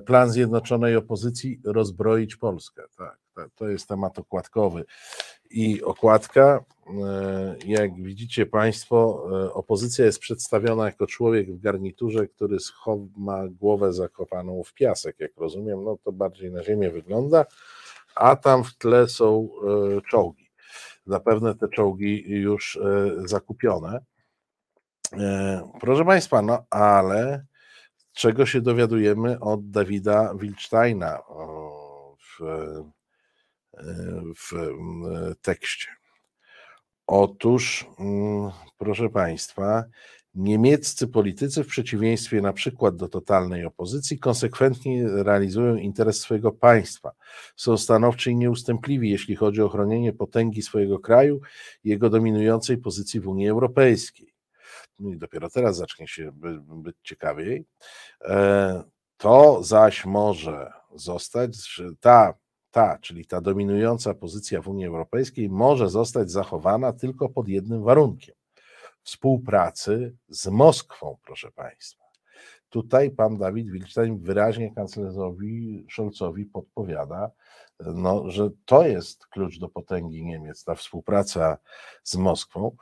plan 0.06 0.30
Zjednoczonej 0.30 0.96
Opozycji 0.96 1.62
rozbroić 1.66 2.36
Polskę. 2.36 2.84
Tak, 2.98 3.20
to- 3.36 3.50
to 3.56 3.70
jest 3.70 3.88
temat 3.88 4.20
okładkowy. 4.20 4.86
I 5.54 5.84
okładka, 5.84 6.64
e, 6.88 7.56
jak 7.66 7.96
widzicie 7.96 8.46
Państwo, 8.46 9.26
e, 9.46 9.54
opozycja 9.54 10.06
jest 10.06 10.20
przedstawiona 10.20 10.86
jako 10.86 11.08
człowiek 11.08 11.52
w 11.52 11.62
garniturze, 11.62 12.28
który 12.28 12.58
ma 13.18 13.48
głowę 13.48 13.94
zakopaną 13.94 14.64
w 14.64 14.74
piasek, 14.74 15.20
jak 15.20 15.32
rozumiem, 15.38 15.84
no 15.84 15.98
to 16.04 16.12
bardziej 16.12 16.52
na 16.52 16.64
ziemię 16.64 16.90
wygląda, 16.90 17.46
a 18.16 18.36
tam 18.36 18.64
w 18.64 18.78
tle 18.78 19.08
są 19.08 19.50
e, 19.98 20.02
czołgi. 20.02 20.52
Zapewne 21.06 21.56
te 21.56 21.68
czołgi 21.68 22.24
już 22.28 22.80
zakupione. 23.26 24.00
Proszę 25.80 26.06
Państwa, 26.06 26.42
no 26.42 26.66
ale 26.70 27.46
czego 28.14 28.46
się 28.46 28.62
dowiadujemy 28.62 29.40
od 29.40 29.70
Dawida 29.70 30.34
Wilsteina 30.36 31.26
o, 31.28 32.18
w, 32.20 32.40
w 34.36 34.54
mm, 34.54 35.36
tekście? 35.42 35.88
Otóż, 37.08 37.86
mm, 38.00 38.52
proszę 38.78 39.10
Państwa, 39.10 39.84
niemieccy 40.36 41.08
politycy, 41.08 41.64
w 41.64 41.68
przeciwieństwie 41.68 42.42
na 42.42 42.54
przykład 42.54 42.96
do 42.96 43.08
totalnej 43.08 43.66
opozycji, 43.66 44.20
konsekwentnie 44.20 45.08
realizują 45.08 45.76
interes 45.76 46.22
swojego 46.22 46.52
państwa. 46.52 47.12
Są 47.56 47.78
stanowczy 47.78 48.32
i 48.32 48.36
nieustępliwi, 48.36 49.10
jeśli 49.10 49.36
chodzi 49.36 49.62
o 49.62 49.70
chronienie 49.70 50.14
potęgi 50.14 50.62
swojego 50.62 51.00
kraju 51.00 51.42
i 51.84 51.90
jego 51.90 52.10
dominującej 52.10 52.78
pozycji 52.78 53.20
w 53.20 53.28
Unii 53.28 53.50
Europejskiej. 53.50 54.34
No 55.00 55.10
i 55.10 55.18
dopiero 55.18 55.50
teraz 55.50 55.78
zacznie 55.78 56.08
się 56.08 56.32
by, 56.32 56.60
być 56.62 56.96
ciekawiej. 57.04 57.66
E, 58.22 58.84
To 59.18 59.64
zaś 59.64 60.06
może 60.06 60.72
zostać, 60.96 61.82
ta, 62.00 62.34
ta, 62.72 62.98
czyli 63.02 63.26
ta 63.26 63.42
dominująca 63.42 64.14
pozycja 64.14 64.62
w 64.62 64.68
Unii 64.68 64.86
Europejskiej 64.86 65.50
może 65.50 65.90
zostać 65.90 66.32
zachowana 66.32 66.94
tylko 66.94 67.30
pod 67.30 67.48
jednym 67.48 67.84
warunkiem 67.84 68.36
współpracy 69.04 70.16
z 70.30 70.48
Moskwą, 70.48 71.18
proszę 71.24 71.52
Państwa. 71.52 72.04
Tutaj 72.70 73.12
pan 73.12 73.38
Dawid 73.38 73.72
Wilstein 73.72 74.20
wyraźnie 74.20 74.74
kanclerzowi 74.76 75.86
Scholzowi 75.92 76.46
podpowiada, 76.46 77.32
no, 77.86 78.30
że 78.30 78.50
to 78.66 78.88
jest 78.88 79.28
klucz 79.28 79.60
do 79.60 79.70
potęgi 79.70 80.26
Niemiec, 80.26 80.64
ta 80.64 80.76
współpraca 80.76 81.58
z 82.04 82.16
Moskwą. 82.16 82.76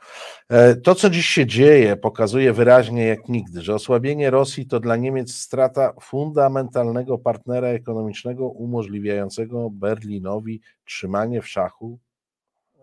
E, 0.48 0.76
To, 0.76 0.94
co 0.94 1.10
dziś 1.10 1.26
się 1.26 1.46
dzieje, 1.46 1.96
pokazuje 1.96 2.52
wyraźnie 2.52 3.06
jak 3.06 3.28
nigdy, 3.28 3.62
że 3.62 3.74
osłabienie 3.74 4.30
Rosji 4.30 4.66
to 4.66 4.80
dla 4.80 4.96
Niemiec 4.96 5.34
strata 5.34 5.92
fundamentalnego 6.00 7.18
partnera 7.18 7.68
ekonomicznego 7.68 8.48
umożliwiającego 8.48 9.70
Berlinowi 9.70 10.60
trzymanie 10.84 11.42
w 11.42 11.48
szachu 11.48 11.98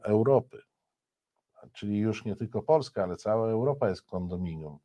Europy. 0.03 0.61
Czyli 1.73 1.97
już 1.97 2.25
nie 2.25 2.35
tylko 2.35 2.61
Polska, 2.61 3.03
ale 3.03 3.15
cała 3.15 3.49
Europa 3.49 3.89
jest 3.89 4.01
kondominium 4.01 4.77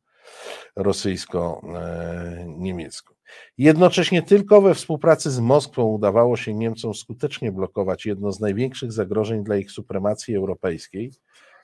rosyjsko-niemiecką. 0.75 3.12
Jednocześnie 3.57 4.21
tylko 4.21 4.61
we 4.61 4.75
współpracy 4.75 5.31
z 5.31 5.39
Moskwą 5.39 5.83
udawało 5.83 6.37
się 6.37 6.53
Niemcom 6.53 6.93
skutecznie 6.93 7.51
blokować 7.51 8.05
jedno 8.05 8.31
z 8.31 8.39
największych 8.39 8.91
zagrożeń 8.91 9.43
dla 9.43 9.57
ich 9.57 9.71
supremacji 9.71 10.35
europejskiej, 10.35 11.11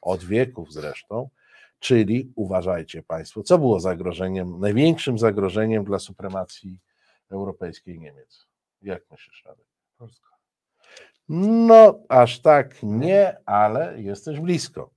od 0.02 0.23
wieków 0.23 0.73
zresztą, 0.73 1.30
czyli 1.80 2.31
uważajcie 2.36 3.03
Państwo, 3.03 3.44
co 3.44 3.57
było 3.57 3.80
zagrożeniem, 3.80 4.60
największym 4.60 5.19
zagrożeniem 5.19 5.84
dla 5.84 5.99
supremacji 5.99 6.80
europejskiej 7.31 7.99
Niemiec? 7.99 8.48
Jak 8.81 9.03
myślisz, 9.11 9.44
Radek? 9.45 9.65
Polska. 9.98 10.30
No, 11.30 11.99
aż 12.10 12.40
tak 12.40 12.76
nie, 12.84 13.38
ale 13.45 14.02
jesteś 14.02 14.40
blisko. 14.40 14.90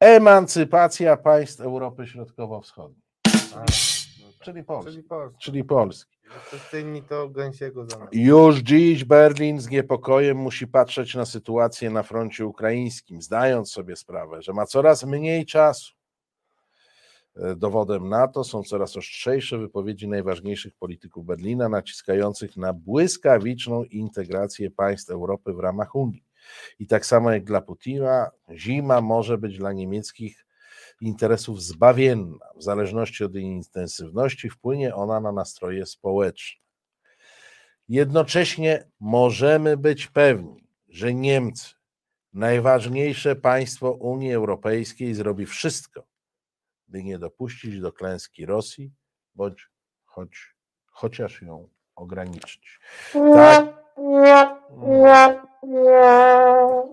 Emancypacja 0.00 1.16
państw 1.16 1.60
Europy 1.60 2.06
Środkowo-Wschodniej, 2.06 3.02
tak. 3.54 3.66
Czyli 4.46 4.64
Polski 4.64 4.92
Czyli 4.92 5.04
Polska. 5.04 5.38
czyli 5.38 5.64
Polski. 5.64 6.16
Inni 6.80 7.02
to 7.02 7.28
gęsiego. 7.28 7.86
Już 8.12 8.56
dziś 8.58 9.04
Berlin 9.04 9.60
z 9.60 9.70
niepokojem 9.70 10.36
musi 10.36 10.66
patrzeć 10.66 11.14
na 11.14 11.24
sytuację 11.24 11.90
na 11.90 12.02
froncie 12.02 12.46
ukraińskim, 12.46 13.22
zdając 13.22 13.72
sobie 13.72 13.96
sprawę, 13.96 14.42
że 14.42 14.52
ma 14.52 14.66
coraz 14.66 15.04
mniej 15.04 15.46
czasu. 15.46 15.94
E, 17.36 17.56
Dowodem 17.56 18.08
na 18.08 18.28
to 18.28 18.44
są 18.44 18.62
coraz 18.62 18.96
ostrzejsze 18.96 19.58
wypowiedzi 19.58 20.08
najważniejszych 20.08 20.74
polityków 20.74 21.26
Berlina, 21.26 21.68
naciskających 21.68 22.56
na 22.56 22.72
błyskawiczną 22.72 23.84
integrację 23.84 24.70
państw 24.70 25.10
Europy 25.10 25.52
w 25.52 25.58
ramach 25.58 25.94
Unii. 25.94 26.24
I 26.78 26.86
tak 26.86 27.06
samo 27.06 27.30
jak 27.32 27.44
dla 27.44 27.60
Putina, 27.60 28.30
zima 28.54 29.00
może 29.00 29.38
być 29.38 29.58
dla 29.58 29.72
niemieckich 29.72 30.45
interesów 31.00 31.62
zbawienna. 31.62 32.46
W 32.56 32.62
zależności 32.62 33.24
od 33.24 33.34
jej 33.34 33.44
intensywności 33.44 34.50
wpłynie 34.50 34.94
ona 34.94 35.20
na 35.20 35.32
nastroje 35.32 35.86
społeczne. 35.86 36.66
Jednocześnie 37.88 38.90
możemy 39.00 39.76
być 39.76 40.06
pewni, 40.06 40.68
że 40.88 41.14
Niemcy, 41.14 41.74
najważniejsze 42.32 43.36
państwo 43.36 43.92
Unii 43.92 44.32
Europejskiej, 44.32 45.14
zrobi 45.14 45.46
wszystko, 45.46 46.06
by 46.88 47.02
nie 47.02 47.18
dopuścić 47.18 47.80
do 47.80 47.92
klęski 47.92 48.46
Rosji, 48.46 48.92
bądź 49.34 49.68
choć, 50.04 50.54
chociaż 50.86 51.42
ją 51.42 51.68
ograniczyć. 51.94 52.80
Tak, 53.12 53.84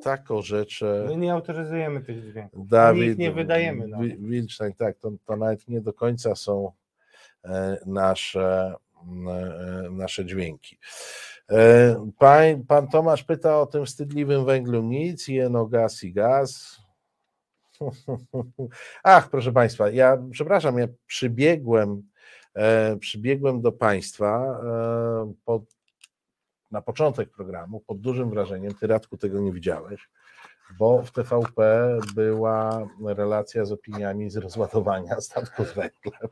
tak 0.04 0.32
orzecze 0.32 1.06
My 1.08 1.18
nie 1.18 1.34
autoryzujemy 1.34 2.02
tych 2.02 2.32
dźwięków. 2.32 2.68
Dawid 2.68 3.12
ich 3.12 3.18
nie 3.18 3.32
wydajemy 3.32 3.88
nawet. 3.88 4.12
Tak, 4.78 4.98
to, 4.98 5.12
to 5.26 5.36
nawet 5.36 5.68
nie 5.68 5.82
do 5.82 5.94
końca 5.94 6.36
są 6.36 6.72
e, 7.46 7.78
nasze, 7.86 8.76
e, 9.28 9.90
nasze 9.92 10.26
dźwięki. 10.26 10.80
E, 11.52 12.12
Pan, 12.20 12.64
pan 12.68 12.88
Tomasz 12.88 13.24
pyta 13.24 13.62
o 13.62 13.66
tym 13.66 13.86
wstydliwym 13.86 14.46
węglu 14.46 14.82
nic, 14.82 15.28
jeno 15.28 15.66
gaz 15.66 16.04
i 16.04 16.14
gaz. 16.14 16.82
Ach, 19.04 19.30
proszę 19.30 19.52
Państwa, 19.52 19.90
ja 19.90 20.18
przepraszam, 20.32 20.80
ja 20.80 20.88
przybiegłem, 21.06 22.04
przybiegłem 23.00 23.62
do 23.62 23.72
Państwa 23.72 24.60
pod, 25.46 25.64
na 26.74 26.82
początek 26.82 27.30
programu 27.30 27.80
pod 27.80 28.00
dużym 28.00 28.30
wrażeniem, 28.30 28.74
Ty 28.74 28.88
Radku 28.88 29.18
tego 29.18 29.40
nie 29.40 29.52
widziałeś, 29.52 30.10
bo 30.80 31.04
w 31.04 31.12
TVP 31.12 31.90
była 32.16 32.88
relacja 33.06 33.66
z 33.66 33.72
opiniami 33.72 34.30
z 34.30 34.38
rozładowania 34.38 35.22
statku 35.22 35.66
z 35.66 35.74
węglem. 35.74 36.30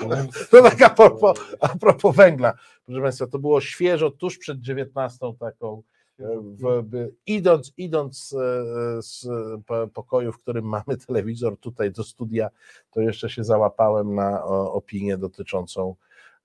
To 0.50 0.62
tak 0.62 0.82
a 0.82 0.90
propos, 0.90 1.38
a 1.60 1.68
propos 1.68 2.16
węgla. 2.16 2.52
Proszę 2.86 3.02
Państwa, 3.02 3.26
to 3.26 3.38
było 3.38 3.60
świeżo, 3.60 4.10
tuż 4.10 4.38
przed 4.38 4.60
19 4.60 5.32
taką, 5.40 5.82
w, 6.18 6.84
idąc, 7.26 7.72
idąc 7.76 8.32
e, 8.32 9.02
z 9.02 9.28
po- 9.66 9.88
pokoju, 9.88 10.32
w 10.32 10.38
którym 10.38 10.64
mamy 10.64 10.96
telewizor 11.06 11.58
tutaj 11.58 11.90
do 11.92 12.04
studia, 12.04 12.50
to 12.90 13.00
jeszcze 13.00 13.30
się 13.30 13.44
załapałem 13.44 14.14
na 14.14 14.44
opinię 14.44 15.18
dotyczącą, 15.18 15.94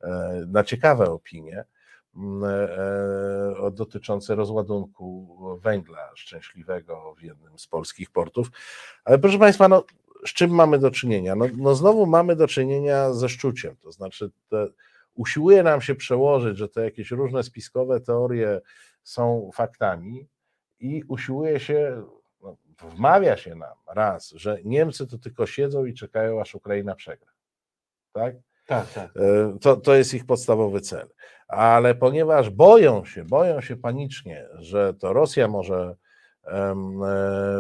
e, 0.02 0.44
na 0.48 0.64
ciekawe 0.64 1.12
opinie 1.12 1.66
dotyczące 3.72 4.36
rozładunku 4.36 5.38
węgla 5.62 6.12
szczęśliwego 6.16 7.16
w 7.18 7.22
jednym 7.22 7.60
z 7.60 7.68
polskich 7.68 8.12
portów. 8.12 8.48
Ale 9.06 9.20
proszę 9.20 9.40
Państwa, 9.40 9.68
no, 9.68 9.84
z 10.26 10.34
czym 10.34 10.52
mamy 10.52 10.80
do 10.80 10.92
czynienia? 10.92 11.36
No, 11.36 11.46
no 11.58 11.76
znowu 11.76 12.06
mamy 12.06 12.36
do 12.36 12.48
czynienia 12.48 13.14
ze 13.14 13.30
szczuciem, 13.30 13.76
to 13.78 13.92
znaczy 13.92 14.32
te, 14.50 14.68
usiłuje 15.14 15.64
nam 15.64 15.82
się 15.82 15.96
przełożyć, 15.96 16.58
że 16.58 16.70
te 16.70 16.84
jakieś 16.84 17.12
różne 17.12 17.44
spiskowe 17.44 18.02
teorie 18.02 18.62
są 19.04 19.52
faktami 19.54 20.28
i 20.80 21.04
usiłuje 21.08 21.60
się, 21.60 22.04
no, 22.42 22.58
wmawia 22.82 23.38
się 23.38 23.56
nam 23.56 23.76
raz, 23.88 24.30
że 24.30 24.58
Niemcy 24.64 25.08
to 25.08 25.18
tylko 25.18 25.46
siedzą 25.46 25.86
i 25.86 25.94
czekają, 25.94 26.42
aż 26.42 26.56
Ukraina 26.56 26.96
przegra. 26.96 27.32
Tak? 28.14 28.36
Tak, 28.72 28.94
tak. 28.94 29.12
E, 29.16 29.58
To, 29.62 29.76
to 29.76 29.96
jest 29.96 30.14
ich 30.14 30.26
podstawowy 30.26 30.82
cel. 30.82 31.10
Ale 31.48 31.96
ponieważ 31.96 32.50
boją 32.50 33.06
się, 33.06 33.24
boją 33.24 33.62
się 33.62 33.76
panicznie, 33.78 34.48
że 34.60 34.94
to 34.94 35.14
Rosja 35.14 35.48
może 35.48 35.96
e, 36.46 36.76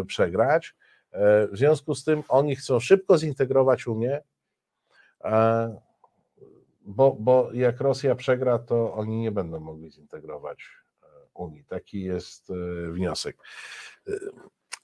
przegrać, 0.07 0.75
e, 1.11 1.47
w 1.47 1.57
związku 1.57 1.95
z 1.95 2.03
tym 2.03 2.23
oni 2.29 2.55
chcą 2.55 2.79
szybko 2.79 3.17
zintegrować 3.17 3.87
Unię, 3.87 4.21
bo, 6.81 7.17
bo 7.19 7.49
jak 7.53 7.81
Rosja 7.81 8.15
przegra, 8.15 8.59
to 8.59 8.93
oni 8.93 9.17
nie 9.17 9.31
będą 9.31 9.59
mogli 9.59 9.91
zintegrować 9.91 10.69
Unii. 11.33 11.65
Taki 11.65 12.03
jest 12.03 12.51
wniosek. 12.91 13.37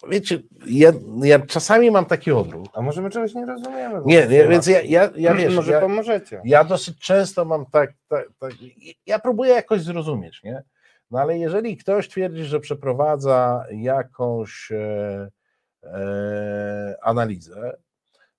Wiecie, 0.10 0.40
ja, 0.68 0.92
ja 1.24 1.40
czasami 1.40 1.92
mam 1.92 2.06
taki 2.06 2.32
odruch. 2.32 2.68
A 2.74 2.82
może 2.82 3.02
my 3.02 3.10
czegoś 3.10 3.34
nie 3.34 3.46
rozumiemy? 3.46 4.02
Nie, 4.06 4.28
nie 4.28 4.48
więc 4.48 4.68
ja, 4.68 4.82
ja, 4.82 5.10
ja 5.16 5.34
wiesz, 5.34 5.56
Może 5.56 5.72
ja, 5.72 5.80
pomożecie. 5.82 6.42
ja 6.46 6.64
dosyć 6.64 7.00
często 7.00 7.46
mam 7.46 7.66
tak, 7.66 7.94
tak, 8.08 8.26
tak, 8.40 8.52
ja 9.06 9.20
próbuję 9.20 9.54
jakoś 9.54 9.82
zrozumieć, 9.82 10.44
nie? 10.44 10.64
No 11.12 11.20
ale 11.20 11.38
jeżeli 11.38 11.78
ktoś 11.78 12.10
twierdzi, 12.10 12.44
że 12.44 12.60
przeprowadza 12.60 13.66
jakąś 13.72 14.72
e, 14.72 15.30
e, 15.84 16.98
analizę, 17.02 17.78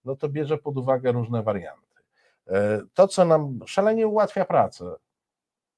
no 0.05 0.17
to 0.17 0.29
bierze 0.29 0.59
pod 0.59 0.79
uwagę 0.79 1.13
różne 1.13 1.43
warianty. 1.43 1.97
E, 2.47 2.81
to, 2.95 3.09
co 3.09 3.25
nam 3.25 3.61
szalenie 3.67 4.07
ułatwia 4.07 4.45
pracę, 4.45 4.85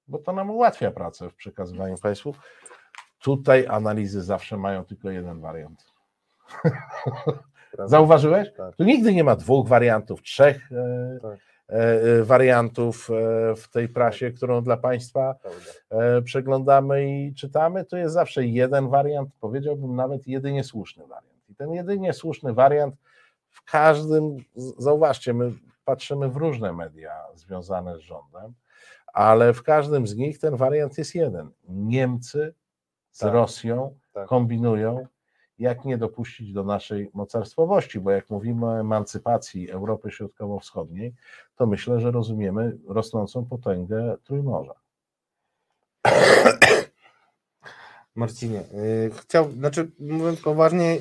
bo 0.09 0.19
to 0.19 0.32
nam 0.32 0.51
ułatwia 0.51 0.90
pracę 0.90 1.31
w 1.31 1.35
przekazywaniu 1.35 1.98
Państwu, 1.98 2.35
tutaj 3.20 3.66
analizy 3.66 4.22
zawsze 4.22 4.56
mają 4.56 4.84
tylko 4.84 5.10
jeden 5.10 5.40
wariant. 5.40 5.92
Zauważyłeś? 7.84 8.48
Tak. 8.56 8.76
Tu 8.76 8.84
nigdy 8.84 9.14
nie 9.14 9.24
ma 9.24 9.36
dwóch 9.36 9.68
wariantów, 9.68 10.22
trzech 10.22 10.72
e, 10.72 11.18
Tak. 11.22 11.38
e, 11.68 12.02
e, 12.20 12.24
wariantów 12.24 13.09
w 13.56 13.68
tej 13.72 13.88
prasie, 13.88 14.30
którą 14.30 14.62
dla 14.62 14.76
Państwa 14.76 15.34
przeglądamy 16.24 17.10
i 17.10 17.34
czytamy. 17.34 17.84
To 17.84 17.97
jest 17.97 18.14
zawsze 18.14 18.47
jeden 18.47 18.88
wariant, 18.88 19.30
powiedziałbym 19.40 19.97
nawet 19.97 20.26
jedynie 20.26 20.64
słuszny 20.64 21.06
wariant. 21.06 21.48
I 21.48 21.55
ten 21.55 21.72
jedynie 21.72 22.12
słuszny 22.12 22.52
wariant 22.52 22.94
w 23.48 23.64
każdym, 23.64 24.36
zauważcie, 24.78 25.34
my 25.34 25.52
patrzymy 25.84 26.28
w 26.28 26.36
różne 26.36 26.72
media 26.72 27.12
związane 27.34 27.97
z 27.97 28.01
rządem, 28.01 28.55
ale 29.12 29.52
w 29.52 29.62
każdym 29.62 30.06
z 30.06 30.16
nich 30.16 30.38
ten 30.38 30.56
wariant 30.56 30.98
jest 30.98 31.14
jeden. 31.14 31.51
Niemcy 31.68 32.55
z 33.12 33.19
Tak. 33.19 33.32
Rosją 33.32 33.99
Tak. 34.12 34.28
kombinują, 34.28 35.07
jak 35.59 35.85
nie 35.85 35.99
dopuścić 35.99 36.53
do 36.53 36.65
naszej 36.65 37.11
mocarstwowości, 37.15 38.01
bo 38.01 38.11
jak 38.11 38.31
mówimy 38.31 38.66
o 38.66 38.81
emancypacji 38.81 39.70
Europy 39.70 40.11
Środkowo-Wschodniej, 40.11 41.15
to 41.57 41.66
myślę, 41.66 42.01
że 42.01 42.11
rozumiemy 42.11 42.78
rosnącą 42.89 43.45
potęgę 43.45 44.16
Trójmorza. 44.24 44.74
Marcinie, 48.15 48.61
y, 48.61 49.11
chciał, 49.23 49.51
znaczy 49.51 49.91
mówiąc 49.99 50.41
poważnie, 50.41 50.99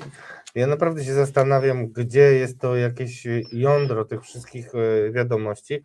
ja 0.56 0.68
naprawdę 0.68 1.04
się 1.04 1.14
zastanawiam, 1.14 1.88
gdzie 1.88 2.34
jest 2.34 2.60
to 2.60 2.76
jakieś 2.76 3.28
jądro 3.52 4.06
tych 4.06 4.22
wszystkich 4.22 4.76
y, 4.76 5.12
wiadomości. 5.12 5.84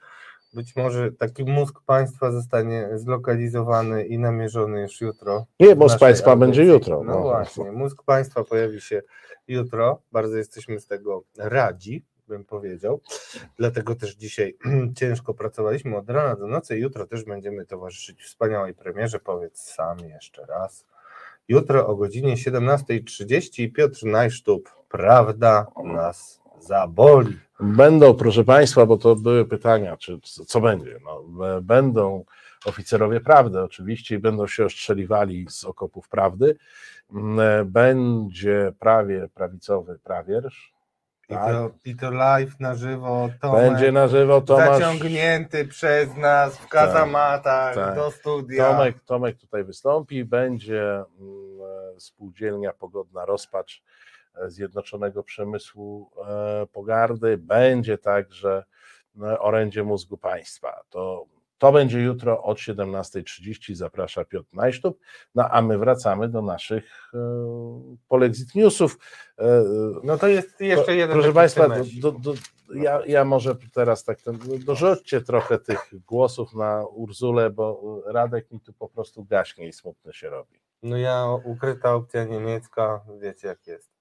Być 0.54 0.76
może 0.76 1.12
taki 1.12 1.44
mózg 1.44 1.80
państwa 1.86 2.32
zostanie 2.32 2.88
zlokalizowany 2.94 4.06
i 4.06 4.18
namierzony 4.18 4.80
już 4.80 5.00
jutro. 5.00 5.46
Nie, 5.60 5.74
naszej 5.74 5.98
Państwa 5.98 6.30
audycji. 6.30 6.46
będzie 6.46 6.64
jutro. 6.72 7.04
No, 7.04 7.20
właśnie, 7.20 7.72
mózg 7.72 8.02
państwa 8.02 8.44
pojawi 8.44 8.80
się 8.80 9.02
jutro. 9.48 10.02
Bardzo 10.12 10.36
jesteśmy 10.36 10.80
z 10.80 10.86
tego 10.86 11.22
radzi, 11.38 12.04
bym 12.28 12.44
powiedział. 12.44 13.00
Dlatego 13.58 13.94
też 13.94 14.14
dzisiaj 14.14 14.56
ciężko 14.98 15.34
pracowaliśmy 15.34 15.96
od 15.96 16.10
rana 16.10 16.36
do 16.36 16.46
nocy. 16.46 16.78
Jutro 16.78 17.06
też 17.06 17.24
będziemy 17.24 17.66
towarzyszyć 17.66 18.22
wspaniałej 18.22 18.74
premierze. 18.74 19.20
Powiedz 19.20 19.58
sam 19.58 19.98
jeszcze 19.98 20.46
raz. 20.46 20.86
Jutro 21.48 21.86
o 21.86 21.96
godzinie 21.96 22.34
17.30 22.34 23.72
Piotr 23.72 24.04
Najsztub. 24.04 24.70
Prawda 24.88 25.66
nas 25.84 26.43
zaboli. 26.60 27.38
Będą, 27.60 28.14
proszę 28.14 28.44
Państwa, 28.44 28.86
bo 28.86 28.96
to 28.96 29.16
były 29.16 29.44
pytania, 29.44 29.96
czy 29.96 30.20
co 30.46 30.60
będzie. 30.60 30.98
No, 31.04 31.46
e, 31.46 31.60
będą 31.60 32.24
oficerowie 32.64 33.20
prawdy 33.20 33.62
oczywiście 33.62 34.14
i 34.14 34.18
będą 34.18 34.46
się 34.46 34.64
ostrzeliwali 34.64 35.46
z 35.48 35.64
okopów 35.64 36.08
prawdy. 36.08 36.56
Mm, 37.12 37.40
e, 37.40 37.64
Będzie 37.64 38.72
prawie 38.78 39.28
prawicowy 39.34 39.98
prawierz. 40.04 40.74
I 41.28 41.34
Tak. 41.34 41.52
to, 41.52 41.70
I 41.84 41.96
to 41.96 42.10
live 42.10 42.60
na 42.60 42.74
żywo. 42.74 43.28
Tomek, 43.40 43.62
Będzie 43.62 43.92
na 43.92 44.08
żywo 44.08 44.40
Tomasz. 44.40 44.78
zaciągnięty 44.78 45.64
przez 45.64 46.16
nas 46.16 46.58
w 46.58 46.68
kazamatach 46.68 47.74
tak. 47.74 47.94
do 47.94 48.10
studia. 48.10 48.64
Tomek, 48.64 48.96
Tomek 49.04 49.36
tutaj 49.38 49.64
wystąpi, 49.64 50.24
będzie 50.24 50.92
mm, 50.92 51.04
e, 51.96 52.00
spółdzielnia 52.00 52.72
Pogodna 52.72 53.24
Rozpacz 53.24 53.82
Zjednoczonego 54.46 55.22
Przemysłu 55.22 56.10
e, 56.28 56.66
Pogardy, 56.72 57.38
będzie 57.38 57.98
także 57.98 58.64
e, 59.22 59.38
orędzie 59.38 59.84
mózgu 59.84 60.16
państwa. 60.16 60.80
To, 60.88 61.26
To 61.58 61.72
będzie 61.72 62.00
jutro 62.00 62.42
od 62.42 62.58
17.30. 62.58 63.74
Zaprasza 63.74 64.24
Piotr 64.24 64.48
Najsztub. 64.52 64.98
No 65.34 65.48
a 65.50 65.62
my 65.62 65.78
wracamy 65.78 66.28
do 66.28 66.42
naszych 66.42 67.10
e, 67.14 67.18
Polexit 68.08 68.54
Newsów. 68.54 68.98
No 70.04 70.18
to 70.18 70.28
jest 70.28 70.60
jeszcze 70.60 70.96
jeden 70.96 71.16
Proszę 71.16 71.32
Państwa, 71.32 71.68
do, 72.00 72.12
do, 72.12 72.34
ja, 72.74 73.00
ja 73.06 73.24
może 73.24 73.56
teraz 73.72 74.04
tak 74.04 74.22
ten, 74.22 74.38
dorzućcie 74.64 75.20
trochę 75.20 75.58
tych 75.58 75.90
głosów 76.06 76.54
na 76.54 76.84
Urzulę, 76.86 77.50
bo 77.50 78.02
Radek 78.06 78.50
mi 78.50 78.60
tu 78.60 78.72
po 78.72 78.88
prostu 78.88 79.24
gaśnie 79.24 79.68
i 79.68 79.72
smutny 79.72 80.12
się 80.12 80.30
robi. 80.30 80.60
No 80.82 80.96
ja 80.96 81.26
ukryta 81.44 81.94
opcja 81.94 82.24
niemiecka, 82.24 83.00
wiecie 83.20 83.48
jak 83.48 83.66
jest. 83.66 83.93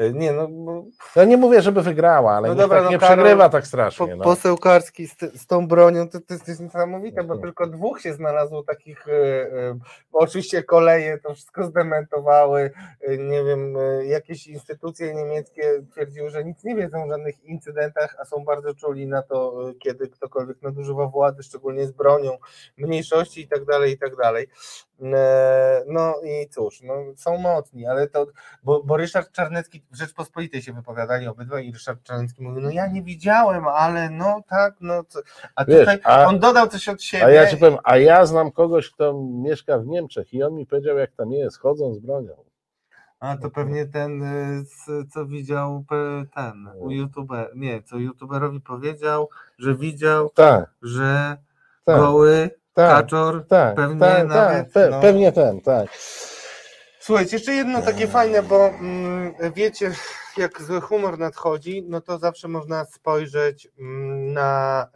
E, 0.00 0.12
Nie, 0.12 0.32
no 0.32 0.48
bo 0.48 0.84
Ja 1.16 1.24
nie 1.24 1.36
mówię, 1.36 1.62
żeby 1.62 1.82
wygrała, 1.82 2.32
ale 2.32 2.48
No 2.48 2.54
dobra, 2.54 2.76
tak 2.76 2.84
no 2.84 2.90
nie 2.90 2.98
Karol, 2.98 3.16
przegrywa 3.16 3.48
tak 3.48 3.62
po, 3.62 3.68
strasznie. 3.68 4.16
No. 4.16 4.24
poseł 4.24 4.58
Karski 4.58 5.06
z, 5.06 5.16
z 5.34 5.46
tą 5.46 5.68
bronią, 5.68 6.08
to, 6.08 6.20
to 6.20 6.34
jest 6.34 6.60
niesamowite, 6.60 7.24
bo 7.24 7.38
tylko 7.38 7.66
dwóch 7.66 8.00
się 8.00 8.12
znalazło 8.12 8.62
takich, 8.62 9.08
e, 9.08 9.78
bo 10.12 10.18
oczywiście 10.18 10.62
koleje 10.62 11.18
to 11.18 11.34
wszystko 11.34 11.64
zdementowały, 11.64 12.70
e, 13.00 13.18
nie 13.18 13.44
wiem, 13.44 13.76
jakieś 14.04 14.46
instytucje 14.46 15.14
niemieckie 15.14 15.82
twierdziły, 15.92 16.30
że 16.30 16.44
nic 16.44 16.64
nie 16.64 16.76
wiedzą 16.76 17.04
o 17.04 17.08
żadnych 17.08 17.44
incydentach, 17.44 18.16
a 18.20 18.24
są 18.24 18.44
bardzo 18.44 18.74
czuli 18.74 19.06
na 19.06 19.22
to, 19.22 19.64
kiedy 19.78 20.08
ktokolwiek 20.08 20.62
nadużywa 20.62 21.06
władzy, 21.06 21.42
szczególnie 21.42 21.86
z 21.86 21.92
bronią, 21.92 22.38
mniejszości 22.78 23.40
i 23.40 23.48
tak 23.48 23.64
dalej, 23.64 23.92
i 23.92 23.98
tak 23.98 24.16
dalej. 24.16 24.46
E, 25.02 25.84
No 25.86 26.14
i 26.24 26.48
cóż, 26.48 26.82
no, 26.82 26.94
są 27.16 27.38
mocni, 27.38 27.86
ale 27.86 28.08
to, 28.08 28.26
bo, 28.62 28.82
bo 28.82 28.96
Ryszard 28.96 29.32
Czarnecki 29.32 29.82
w 29.92 29.96
Rzeczpospolitej 29.96 30.62
się 30.62 30.72
wypowiadali 30.72 31.26
obydwaj 31.28 31.68
i 31.68 31.72
Ryszard 31.72 32.02
Czarnecki 32.02 32.42
mówił, 32.42 32.60
no 32.62 32.70
ja 32.70 32.86
nie 32.86 33.02
widziałem, 33.02 33.68
ale 33.68 34.10
no 34.10 34.40
tak, 34.48 34.74
no 34.80 35.04
co. 35.04 35.20
a 35.54 35.64
Wiesz, 35.64 35.78
tutaj 35.78 35.98
a- 36.04 36.24
on 36.26 36.38
dodał 36.38 36.68
coś 36.68 36.88
od 36.88 37.02
siebie. 37.02 37.24
A 37.24 37.30
ja 37.30 37.46
ci 37.46 37.56
powiem, 37.56 37.78
a 37.84 37.96
ja 37.96 38.26
znam 38.26 38.50
kogoś, 38.52 38.90
kto 38.90 39.20
mieszka 39.22 39.78
w 39.78 39.86
Niemczech 39.86 40.34
i 40.34 40.42
on 40.42 40.54
mi 40.54 40.66
powiedział, 40.66 40.98
jak 40.98 41.12
tam 41.12 41.32
jest, 41.32 41.58
chodzą 41.60 41.94
z 41.94 41.98
bronią. 41.98 42.34
A 43.20 43.36
to 43.36 43.50
pewnie 43.50 43.86
ten, 43.86 44.22
z- 44.64 45.12
co 45.12 45.26
widział 45.26 45.84
ten 46.34 46.68
u 46.76 46.90
YouTube, 46.90 47.30
nie, 47.54 47.82
co 47.82 47.96
YouTuberowi 47.96 48.60
powiedział, 48.60 49.28
że 49.58 49.74
widział, 49.74 50.30
Tak, 50.30 50.70
że 50.82 51.36
tak, 51.84 51.96
goły 52.00 52.50
tak, 52.80 53.02
kaczor, 53.02 53.46
tak, 53.46 53.76
pewnie 53.76 54.00
tak, 54.00 54.28
nawet, 54.28 54.64
tak, 54.64 54.72
pe, 54.72 54.90
no. 54.90 55.00
pewnie 55.00 55.32
ten, 55.32 55.60
tak. 55.60 55.88
Słuchajcie, 57.00 57.36
jeszcze 57.36 57.52
jedno 57.52 57.82
takie 57.82 58.06
fajne, 58.06 58.42
bo 58.42 58.68
mm, 58.68 59.34
wiecie, 59.54 59.92
jak 60.36 60.62
zły 60.62 60.80
humor 60.80 61.18
nadchodzi, 61.18 61.82
no 61.88 62.00
to 62.00 62.18
zawsze 62.18 62.48
można 62.48 62.84
spojrzeć 62.84 63.68
mm, 63.78 64.32
na 64.32 64.86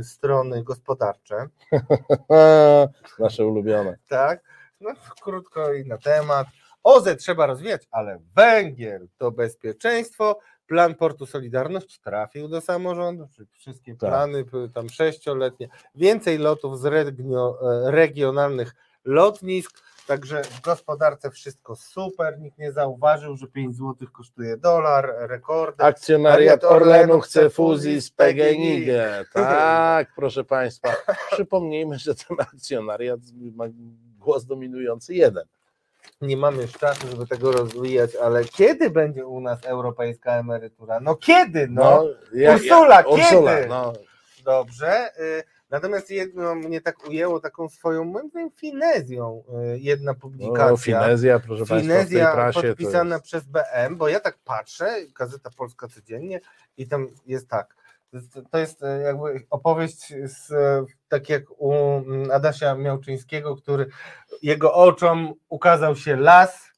y, 0.00 0.04
strony 0.04 0.64
gospodarcze, 0.64 1.46
Nasze 3.18 3.46
ulubione. 3.46 3.96
tak? 4.08 4.40
No 4.80 4.90
krótko 5.22 5.72
i 5.72 5.86
na 5.86 5.98
temat. 5.98 6.46
OZE 6.82 7.16
trzeba 7.16 7.46
rozwijać, 7.46 7.88
ale 7.90 8.18
węgiel 8.36 9.08
to 9.18 9.30
bezpieczeństwo. 9.30 10.38
Plan 10.66 10.94
Portu 10.94 11.26
Solidarność 11.26 12.00
trafił 12.00 12.48
do 12.48 12.60
samorządu, 12.60 13.28
czyli 13.36 13.48
wszystkie 13.52 13.96
Tak. 13.96 14.10
plany 14.10 14.44
tam 14.74 14.88
sześcioletnie. 14.88 15.68
Więcej 15.94 16.38
lotów 16.38 16.80
z 16.80 16.84
regio, 16.84 17.58
e, 17.62 17.90
regionalnych 17.90 18.74
lotnisk, 19.04 19.82
także 20.06 20.42
w 20.44 20.60
gospodarce 20.60 21.30
wszystko 21.30 21.76
super. 21.76 22.40
Nikt 22.40 22.58
nie 22.58 22.72
zauważył, 22.72 23.36
że 23.36 23.46
5 23.46 23.76
zł 23.76 24.08
kosztuje 24.12 24.56
dolar, 24.56 25.14
rekordy. 25.18 25.84
Akcjonariat 25.84 26.64
Orlenu 26.64 26.92
Orlenu 26.92 27.20
chce 27.20 27.50
fuzji 27.50 28.00
z 28.00 28.10
PGNiG. 28.10 28.88
Tak, 29.32 30.08
proszę 30.16 30.44
Państwa. 30.44 30.96
Przypomnijmy, 31.32 31.98
że 31.98 32.14
ten 32.14 32.36
akcjonariat 32.40 33.20
ma 33.54 33.64
głos 34.18 34.44
dominujący 34.44 35.14
jeden. 35.14 35.44
Nie 36.20 36.36
mamy 36.36 36.62
już 36.62 36.72
czasu, 36.72 37.06
żeby 37.10 37.26
tego 37.26 37.52
rozwijać, 37.52 38.16
ale 38.16 38.44
kiedy 38.44 38.90
będzie 38.90 39.26
u 39.26 39.40
nas 39.40 39.64
europejska 39.64 40.32
emerytura? 40.32 41.00
No 41.00 41.16
kiedy? 41.16 41.68
No, 41.70 42.04
ja- 42.32 42.54
Ursula, 42.54 43.00
ja- 43.00 43.06
Ursula, 43.06 43.56
kiedy? 43.56 43.68
no. 43.68 43.92
dobrze. 44.44 45.10
y, 45.18 45.42
Natomiast 45.70 46.10
jedno 46.10 46.54
mnie 46.54 46.80
tak 46.80 47.08
ujęło 47.08 47.40
taką 47.40 47.68
swoją, 47.68 48.04
moim 48.04 48.28
zdaniem, 48.30 48.50
finezją. 48.50 49.42
y, 49.74 49.78
Jedna 49.78 50.12
no, 50.12 50.18
publikacja. 50.20 50.76
Finezja, 51.02 51.38
proszę 51.38 51.66
Państwa, 51.66 51.80
Finezja 51.80 52.52
to 52.52 52.62
podpisana 52.62 53.14
jest- 53.14 53.24
przez 53.26 53.44
BM, 53.44 53.96
bo 53.96 54.08
ja 54.08 54.20
tak 54.20 54.38
patrzę, 54.44 54.96
Gazeta 55.18 55.50
Polska 55.56 55.88
codziennie 55.88 56.40
i 56.76 56.86
tam 56.88 57.08
jest 57.26 57.48
tak. 57.48 57.76
To 58.50 58.58
jest- 58.58 58.82
e, 58.82 59.02
jakby 59.02 59.46
opowieść 59.50 60.08
z, 60.24 60.50
e, 60.50 60.84
tak 61.08 61.28
jak 61.28 61.42
u 61.58 61.74
Adasia 62.32 62.74
Miałczyńskiego, 62.74 63.56
który 63.56 63.86
jego 64.42 64.74
oczom 64.74 65.32
ukazał 65.48 65.96
się 65.96 66.16
las 66.16 66.73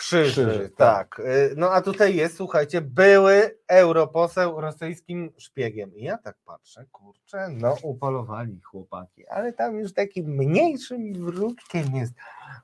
krzyży. 0.00 0.30
Krzyży, 0.32 0.70
tak. 0.76 1.20
E, 1.24 1.54
No 1.56 1.70
a 1.72 1.80
tutaj 1.80 2.16
jest, 2.16 2.36
słuchajcie, 2.36 2.80
były 2.80 3.58
europoseł 3.68 4.60
rosyjskim 4.60 5.32
szpiegiem. 5.38 5.94
I 5.94 6.04
ja 6.04 6.18
tak 6.18 6.36
patrzę, 6.44 6.84
kurczę, 6.92 7.48
no 7.52 7.76
upolowali 7.82 8.60
chłopaki, 8.60 9.26
ale 9.26 9.52
tam 9.52 9.78
już 9.78 9.92
takim 9.92 10.26
mniejszym 10.26 11.12
wróczkiem 11.14 11.96
jest 11.96 12.14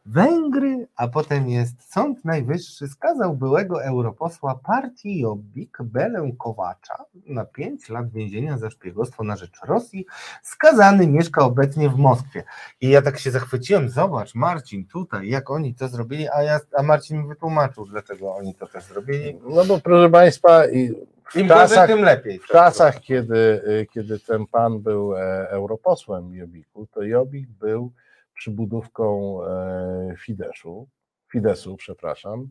Węgry, 0.07 0.89
a 0.97 1.09
potem 1.09 1.49
jest 1.49 1.93
Sąd 1.93 2.25
Najwyższy 2.25 2.89
skazał 2.89 3.37
byłego 3.37 3.85
europosła 3.85 4.55
partii 4.55 5.21
Jobbik 5.21 5.79
Belę 5.83 6.33
Kowacza 6.39 7.05
na 7.27 7.45
5 7.45 7.89
lat 7.89 8.11
więzienia 8.11 8.59
za 8.59 8.71
szpiegostwo 8.71 9.25
na 9.25 9.37
rzecz 9.37 9.61
Rosji. 9.65 10.07
Skazany 10.43 11.07
mieszka 11.07 11.45
obecnie 11.45 11.89
w 11.91 11.97
Moskwie. 11.97 12.45
I 12.81 12.89
ja 12.89 13.03
tak 13.03 13.19
się 13.19 13.31
zachwyciłem, 13.31 13.89
zobacz 13.89 14.35
Marcin 14.35 14.87
tutaj, 14.87 15.29
jak 15.29 15.51
oni 15.51 15.75
to 15.75 15.89
zrobili, 15.89 16.29
a, 16.29 16.43
ja, 16.43 16.61
a 16.79 16.83
Marcin 16.83 17.26
wytłumaczył, 17.27 17.87
dlaczego 17.87 18.35
oni 18.35 18.55
to 18.55 18.67
też 18.67 18.85
zrobili. 18.85 19.39
No 19.43 19.65
bo 19.65 19.81
proszę 19.81 20.11
Państwa, 20.11 20.67
i 20.67 20.93
w 21.31 21.37
Im 21.37 21.49
czasach, 21.49 21.69
gorzej, 21.69 21.97
tym 21.97 22.05
lepiej. 22.05 22.39
w 22.39 22.47
czasach 22.47 23.01
kiedy, 23.01 23.63
kiedy 23.93 24.21
ten 24.21 24.47
pan 24.47 24.81
był 24.81 25.17
e, 25.17 25.49
europosłem 25.51 26.35
Jobiku, 26.35 26.87
to 26.87 27.03
Jobik 27.03 27.49
był 27.49 27.93
przybudówką 28.35 29.39
e, 29.45 30.15
Fideszu, 30.19 30.89
Fidesu, 31.33 31.77
przepraszam, 31.77 32.49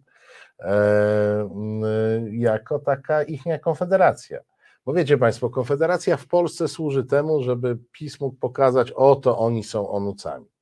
e, 0.60 1.50
jako 2.32 2.80
taka 2.80 3.24
ichnia 3.24 3.60
konfederacja. 3.60 4.40
Bo 4.86 4.94
wiecie 4.94 5.18
Państwo, 5.18 5.50
konfederacja 5.50 6.18
w 6.18 6.28
Polsce 6.28 6.68
służy 6.68 7.04
temu, 7.04 7.44
żeby 7.44 7.78
PiS 7.92 8.20
mógł 8.20 8.36
pokazać, 8.36 8.92
oto 8.92 9.38
oni 9.38 9.64
są 9.64 9.90
onucami. 9.90 10.55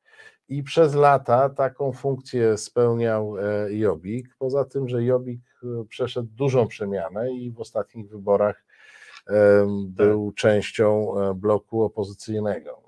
I 0.49 0.63
przez 0.63 0.95
lata 0.95 1.49
taką 1.49 1.91
funkcję 1.91 2.57
spełniał 2.57 3.37
e, 3.37 3.73
Jobbik. 3.73 4.35
Poza 4.39 4.65
tym, 4.65 4.89
że 4.89 5.03
Jobbik 5.03 5.41
e, 5.63 5.85
przeszedł 5.85 6.29
dużą 6.31 6.67
przemianę 6.67 7.31
i 7.33 7.51
w 7.51 7.59
ostatnich 7.59 8.09
wyborach 8.09 8.65
e, 9.27 9.67
był 9.87 10.31
częścią 10.31 11.19
e, 11.19 11.33
bloku 11.33 11.83
opozycyjnego. 11.83 12.82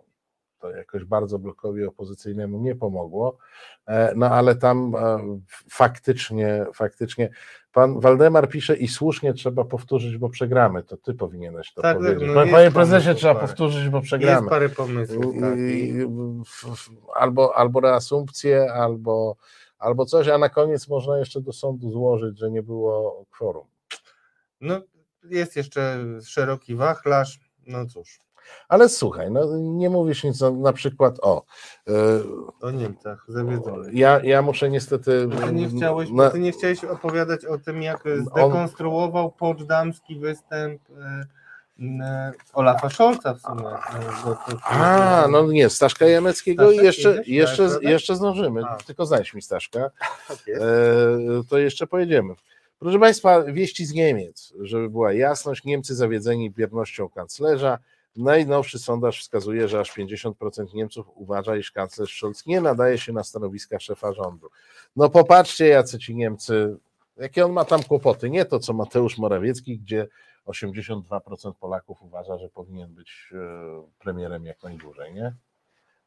To 0.66 0.78
jakoś 0.78 1.04
bardzo 1.04 1.40
blokowi 1.40 1.86
opozycyjnemu 1.86 2.60
nie 2.60 2.76
pomogło, 2.76 3.38
e, 3.88 4.14
no 4.16 4.30
ale 4.30 4.56
tam 4.56 4.96
e, 4.96 5.18
faktycznie, 5.70 6.66
faktycznie 6.74 7.30
pan 7.72 8.00
Waldemar 8.00 8.50
pisze 8.50 8.76
i 8.76 8.88
słusznie 8.88 9.34
trzeba 9.34 9.64
powtórzyć, 9.66 10.18
bo 10.18 10.30
przegramy. 10.30 10.84
To 10.84 10.98
ty 10.98 11.14
powinieneś 11.14 11.74
to 11.74 11.82
Tak, 11.82 11.98
tak, 11.98 12.04
powiedzieć. 12.06 12.28
no 12.28 12.34
Panie- 12.34 12.52
jest 12.52 12.74
pomysł 12.74 12.92
prezesie, 12.92 13.16
trzeba 13.16 13.34
parę. 13.36 13.48
powtórzyć, 13.48 13.90
bo 13.90 13.98
Jest 13.98 14.06
przegramy. 14.08 14.50
parę 14.50 14.70
pomysłów. 14.70 15.36
Tak. 15.42 15.58
Albo, 17.16 17.56
albo 17.58 17.80
reasumpcję, 17.80 18.74
albo, 18.74 19.36
albo 19.80 20.06
coś, 20.06 20.28
a 20.28 20.38
na 20.38 20.50
koniec 20.50 20.88
można 20.88 21.18
jeszcze 21.20 21.42
do 21.42 21.54
sądu 21.54 21.92
złożyć, 21.92 22.40
że 22.40 22.52
nie 22.52 22.64
było 22.64 23.26
kworum. 23.32 23.68
no, 24.62 24.82
jest 25.30 25.56
jeszcze 25.56 25.98
szeroki 26.24 26.76
wachlarz. 26.76 27.40
No 27.68 27.86
cóż, 27.86 28.20
Ale 28.70 28.90
słuchaj, 28.90 29.32
no, 29.32 29.58
nie 29.58 29.90
mówisz 29.90 30.24
nic 30.24 30.42
o, 30.42 30.52
na 30.52 30.74
przykład 30.74 31.16
o. 31.22 31.44
y, 31.90 31.94
o 32.62 32.72
Niemcach 32.72 33.26
zawiedzony. 33.28 33.90
Ja, 33.94 34.20
ja 34.24 34.42
muszę 34.42 34.70
niestety. 34.70 35.30
Ty 35.46 35.54
nie, 35.54 35.70
chciałeś, 35.70 36.10
na- 36.12 36.30
ty 36.30 36.40
nie 36.40 36.52
chciałeś 36.52 36.84
opowiadać 36.84 37.46
o 37.46 37.58
tym, 37.58 37.82
jak 37.82 38.04
zdekonstruował 38.22 39.32
poczdamski 39.32 40.20
występ 40.20 40.82
e, 40.90 41.26
Olafa 42.54 42.90
Scholza 42.90 43.34
w 43.34 43.42
sumie. 43.42 43.68
e, 43.68 43.78
A, 44.64 45.28
no 45.32 45.52
nie, 45.52 45.70
Staszka 45.70 46.06
Jameckiego 46.08 46.64
Staszek 46.68 46.84
jeszcze, 46.84 47.10
jedziesz? 47.10 47.28
jeszcze, 47.28 47.70
Tak, 47.70 47.84
jeszcze 47.84 48.16
zdążymy, 48.16 48.62
A. 48.66 48.76
tylko 48.76 49.06
znajdź 49.06 49.34
mi 49.34 49.42
Staszka, 49.42 49.80
Tak 50.28 50.38
e, 50.48 50.62
to 51.50 51.58
jeszcze 51.58 51.88
pojedziemy. 51.88 52.34
Proszę 52.80 53.00
Państwa, 53.00 53.44
wieści 53.44 53.86
z 53.86 53.94
Niemiec, 53.94 54.54
żeby 54.62 54.90
była 54.90 55.14
jasność, 55.14 55.64
Niemcy 55.64 55.96
zawiedzeni 55.96 56.52
biernością 56.52 57.10
kanclerza, 57.10 57.78
najnowszy 58.16 58.80
sondaż 58.80 59.22
wskazuje, 59.22 59.68
że 59.68 59.80
aż 59.80 59.98
50% 59.98 60.74
Niemców 60.74 61.08
uważa, 61.16 61.56
iż 61.56 61.72
kanclerz 61.72 62.18
Scholz 62.18 62.46
nie 62.46 62.62
nadaje 62.62 62.98
się 62.98 63.14
na 63.14 63.24
stanowiska 63.24 63.80
szefa 63.80 64.14
rządu. 64.14 64.50
No 64.96 65.10
popatrzcie, 65.10 65.68
jacy 65.68 66.00
ci 66.00 66.16
Niemcy 66.16 66.78
Jakie 67.18 67.46
on 67.46 67.52
ma 67.52 67.66
tam 67.66 67.84
kłopoty? 67.84 68.30
Nie 68.30 68.46
to, 68.46 68.60
co 68.60 68.74
Mateusz 68.74 69.18
Morawiecki, 69.18 69.80
gdzie 69.80 70.08
82% 70.48 71.54
Polaków 71.60 72.02
uważa, 72.02 72.38
że 72.38 72.50
powinien 72.50 72.94
być 72.94 73.34
e, 73.34 73.38
premierem 74.00 74.46
jak 74.46 74.64
najdłużej, 74.64 75.14
nie? 75.14 75.34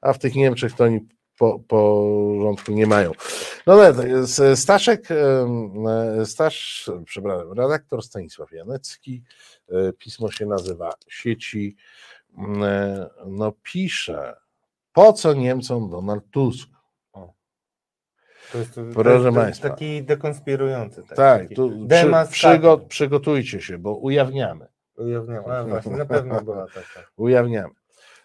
A 0.00 0.12
w 0.12 0.18
tych 0.18 0.34
Niemczech 0.34 0.72
to 0.72 0.84
oni 0.84 1.08
po, 1.38 1.58
porządku 1.58 2.72
nie 2.72 2.86
mają. 2.86 3.12
No 3.66 3.72
ale 3.72 3.94
Staszek, 4.56 5.10
em, 5.10 5.86
e, 6.20 6.26
Stasz, 6.26 6.90
przepraszam, 7.04 7.52
redaktor 7.52 8.02
Stanisław 8.02 8.52
Janecki, 8.52 9.22
e, 9.68 9.92
pismo 9.92 10.30
się 10.30 10.46
nazywa 10.46 10.92
Sieci, 11.08 11.76
m, 12.38 12.62
e, 12.62 13.08
no 13.26 13.52
pisze, 13.62 14.36
po 14.92 15.12
co 15.12 15.34
Niemcom 15.34 15.90
Donald 15.90 16.24
Tusk? 16.30 16.68
To 18.52 18.58
jest, 18.58 18.74
to 18.74 18.80
Proszę 18.94 19.24
jest 19.24 19.36
państwa. 19.36 19.68
taki 19.70 20.02
dekonspirujący. 20.02 21.02
Taki, 21.02 21.14
Tak, 21.16 21.42
taki 21.42 21.54
tu 21.54 21.86
przy, 21.88 22.32
przygo, 22.32 22.78
przygotujcie 22.78 23.60
się, 23.60 23.78
bo 23.78 23.94
ujawniamy. 23.94 24.66
Ujawniam, 24.96 25.44
a 25.50 25.64
właśnie, 25.64 25.96
na 25.96 26.06
pewno 26.06 26.42
była 26.42 26.66
taka. 26.66 27.08
Ujawniamy. 27.16 27.74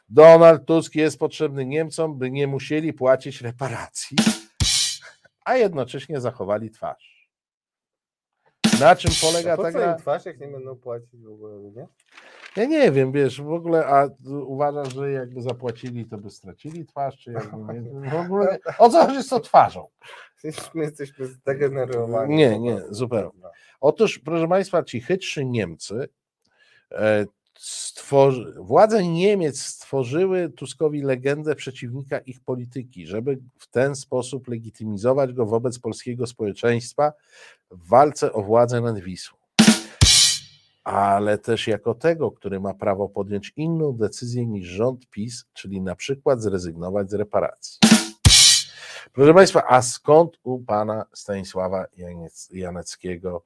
Donald 0.09 0.65
Tusk 0.65 0.95
jest 0.95 1.19
potrzebny 1.19 1.65
Niemcom, 1.65 2.17
by 2.17 2.31
nie 2.31 2.47
musieli 2.47 2.93
płacić 2.93 3.41
reparacji, 3.41 4.17
a 5.45 5.55
jednocześnie 5.55 6.21
zachowali 6.21 6.71
twarz. 6.71 7.29
Na 8.79 8.95
czym 8.95 9.11
polega 9.21 9.55
po 9.55 9.63
ta 9.63 9.71
gra? 9.71 9.95
twarz, 9.95 10.25
jak 10.25 10.39
nie 10.39 10.47
będą 10.47 10.75
płacić 10.75 11.23
w 11.23 11.31
ogóle 11.31 11.55
ludzie? 11.55 11.87
Ja 12.55 12.65
nie 12.65 12.91
wiem, 12.91 13.11
wiesz, 13.11 13.41
w 13.41 13.51
ogóle, 13.51 13.85
a 13.85 14.09
uważasz, 14.45 14.93
że 14.93 15.11
jakby 15.11 15.41
zapłacili, 15.41 16.05
to 16.05 16.17
by 16.17 16.29
stracili 16.29 16.85
twarz, 16.85 17.17
czy 17.17 17.31
jakby 17.31 17.81
nie, 17.81 18.09
w 18.09 18.13
ogóle, 18.13 18.59
o 18.77 18.89
co 18.89 19.05
chodzi 19.05 19.23
z 19.23 19.27
tą 19.27 19.39
twarzą? 19.39 19.87
My 20.73 20.83
jesteśmy 20.83 21.27
zdegenerowani. 21.27 22.35
Nie, 22.35 22.59
nie, 22.59 22.81
zupełnie. 22.89 23.43
Otóż, 23.81 24.19
proszę 24.19 24.47
Państwa, 24.47 24.83
ci 24.83 25.01
chytrzy 25.01 25.45
Niemcy, 25.45 26.09
e, 26.91 27.25
władze 28.57 29.07
Niemiec 29.07 29.61
stworzyły 29.61 30.49
Tuskowi 30.49 31.01
legendę 31.01 31.55
przeciwnika 31.55 32.19
ich 32.19 32.39
polityki, 32.39 33.07
żeby 33.07 33.39
w 33.57 33.67
ten 33.67 33.95
sposób 33.95 34.47
legitymizować 34.47 35.33
go 35.33 35.45
wobec 35.45 35.79
polskiego 35.79 36.27
społeczeństwa 36.27 37.13
w 37.71 37.87
walce 37.87 38.33
o 38.33 38.43
władzę 38.43 38.81
nad 38.81 38.99
Wisłą. 38.99 39.37
Ale 40.83 41.37
też 41.37 41.67
jako 41.67 41.93
tego, 41.93 42.31
który 42.31 42.59
ma 42.59 42.73
prawo 42.73 43.09
podjąć 43.09 43.53
inną 43.55 43.93
decyzję 43.93 44.45
niż 44.45 44.67
rząd 44.67 45.09
PiS, 45.09 45.45
czyli 45.53 45.81
na 45.81 45.95
przykład 45.95 46.41
zrezygnować 46.41 47.09
z 47.09 47.13
reparacji. 47.13 47.79
Proszę 49.13 49.33
Państwa, 49.33 49.63
a 49.67 49.81
skąd 49.81 50.37
u 50.43 50.59
pana 50.59 51.05
Stanisława 51.13 51.85
Janeckiego 52.51 53.43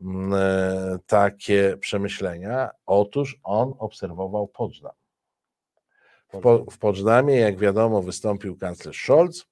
mm, 0.00 0.34
e, 0.34 0.98
takie 1.06 1.76
przemyślenia? 1.80 2.70
Otóż 2.86 3.38
on 3.42 3.74
obserwował 3.78 4.48
Poczdam. 4.48 4.92
W, 6.32 6.40
po, 6.40 6.64
w 6.70 6.78
Poczdamie, 6.78 7.36
jak 7.36 7.58
wiadomo, 7.58 8.02
wystąpił 8.02 8.56
kanclerz 8.56 9.02
Scholz, 9.04 9.46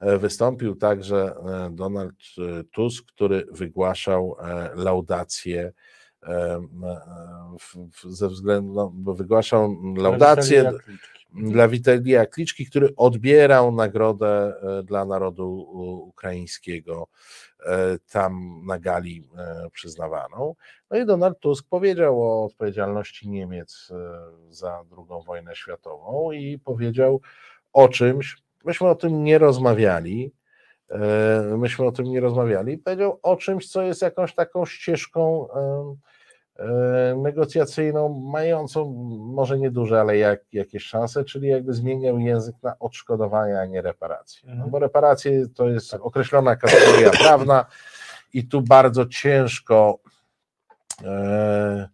e, 0.00 0.18
wystąpił 0.18 0.76
także 0.76 1.34
e, 1.36 1.70
Donald 1.70 2.16
Tusk, 2.72 3.06
który 3.06 3.46
wygłaszał 3.50 4.36
laudację 4.74 5.72
w, 7.60 7.90
w, 7.92 8.16
ze 8.16 8.28
względu, 8.28 8.72
no, 8.72 9.14
wygłaszał 9.14 9.76
laudację. 9.96 10.72
Dla 11.34 11.68
Witalia 11.68 12.26
Kliczki, 12.26 12.66
który 12.66 12.96
odbierał 12.96 13.72
nagrodę 13.72 14.52
e, 14.62 14.82
dla 14.82 15.04
narodu 15.04 15.60
ukraińskiego 16.08 17.06
e, 17.66 17.98
tam 18.12 18.62
na 18.66 18.78
gali 18.78 19.24
e, 19.38 19.70
przyznawaną. 19.72 20.54
No 20.90 20.98
i 20.98 21.06
Donald 21.06 21.38
Tusk 21.40 21.66
powiedział 21.68 22.22
o 22.22 22.44
odpowiedzialności 22.44 23.28
Niemiec 23.28 23.88
za 24.48 24.84
II 24.98 25.24
wojnę 25.26 25.56
światową 25.56 26.32
i 26.32 26.58
powiedział 26.58 27.20
o 27.72 27.88
czymś, 27.88 28.36
myśmy 28.64 28.88
o 28.88 28.94
tym 28.94 29.24
nie 29.24 29.38
rozmawiali, 29.38 30.32
myśmy 31.58 31.86
o 31.86 31.92
tym 31.92 32.06
nie 32.06 32.20
rozmawiali, 32.20 32.78
powiedział 32.78 33.18
o 33.22 33.36
czymś, 33.36 33.68
co 33.68 33.82
jest 33.82 34.02
jakąś 34.02 34.34
taką 34.34 34.66
ścieżką 34.66 35.48
negocjacyjną, 37.16 38.08
mającą 38.32 38.92
może 39.18 39.58
nieduże, 39.58 40.00
ale 40.00 40.16
jak, 40.16 40.40
jakieś 40.52 40.84
szanse, 40.84 41.24
czyli 41.24 41.48
jakby 41.48 41.72
zmieniał 41.74 42.18
język 42.18 42.56
na 42.62 42.78
odszkodowania, 42.78 43.60
a 43.60 43.66
nie 43.66 43.82
reparacje. 43.82 44.40
No, 44.46 44.52
Mhm. 44.52 44.70
bo 44.70 44.78
reparacje 44.78 45.48
to 45.48 45.68
jest 45.68 45.94
określona 45.94 46.56
kategoria 46.56 47.10
prawna 47.22 47.64
i 48.32 48.48
tu 48.48 48.62
bardzo 48.62 49.06
ciężko 49.06 49.98
e, 51.04 51.88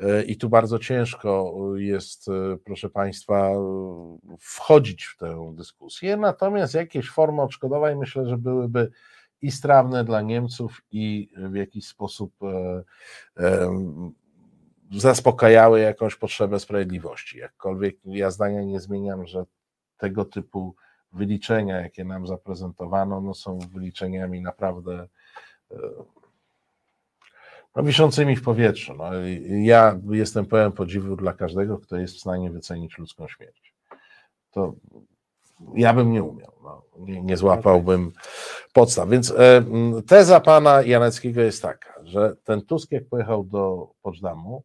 e, 0.00 0.22
i 0.22 0.36
tu 0.36 0.48
bardzo 0.48 0.78
ciężko 0.78 1.54
jest, 1.76 2.28
e, 2.28 2.32
proszę 2.64 2.90
Państwa, 2.90 3.48
e, 3.50 3.58
wchodzić 4.38 5.04
w 5.04 5.16
tę 5.16 5.52
dyskusję. 5.54 6.16
Natomiast 6.16 6.74
jakieś 6.74 7.10
formy 7.10 7.42
odszkodowań 7.42 7.96
myślę, 7.96 8.26
że 8.26 8.36
byłyby 8.38 8.90
i 9.42 9.50
strawne 9.50 10.04
dla 10.04 10.20
Niemców, 10.20 10.82
i 10.90 11.28
w 11.36 11.54
jakiś 11.54 11.86
sposób 11.86 12.32
e, 12.42 12.82
em, 13.36 14.12
zaspokajały 14.92 15.80
jakąś 15.80 16.16
potrzebę 16.16 16.60
sprawiedliwości. 16.60 17.38
Jakkolwiek 17.38 17.96
ja 18.04 18.30
zdania 18.30 18.62
nie 18.62 18.80
zmieniam, 18.80 19.26
że 19.26 19.44
tego 19.96 20.24
typu 20.24 20.74
wyliczenia, 21.12 21.80
jakie 21.80 22.04
nam 22.04 22.26
zaprezentowano, 22.26 23.20
no 23.20 23.34
są 23.34 23.58
wyliczeniami 23.58 24.40
naprawdę 24.40 25.08
e, 25.70 25.76
no, 27.76 27.82
wiszącymi 27.82 28.36
w 28.36 28.42
powietrzu. 28.42 28.94
No, 28.94 29.10
ja 29.48 30.00
jestem 30.10 30.46
pełen 30.46 30.72
podziwu 30.72 31.16
dla 31.16 31.32
każdego, 31.32 31.78
kto 31.78 31.96
jest 31.96 32.14
w 32.14 32.20
stanie 32.20 32.50
wycenić 32.50 32.98
ludzką 32.98 33.28
śmierć. 33.28 33.74
To 34.50 34.74
ja 35.74 35.94
bym 35.94 36.12
nie 36.12 36.22
umiał, 36.22 36.52
no, 36.62 36.82
nie, 36.98 37.22
nie 37.22 37.36
złapałbym 37.36 38.12
podstaw. 38.72 39.08
Więc 39.08 39.30
e, 39.30 39.64
teza 40.06 40.40
pana 40.40 40.82
Janeckiego 40.82 41.40
jest 41.40 41.62
taka, 41.62 41.94
że 42.04 42.36
ten 42.44 42.62
Tusk 42.62 42.92
jak 42.92 43.08
pojechał 43.08 43.44
do 43.44 43.90
Poczdamu, 44.02 44.62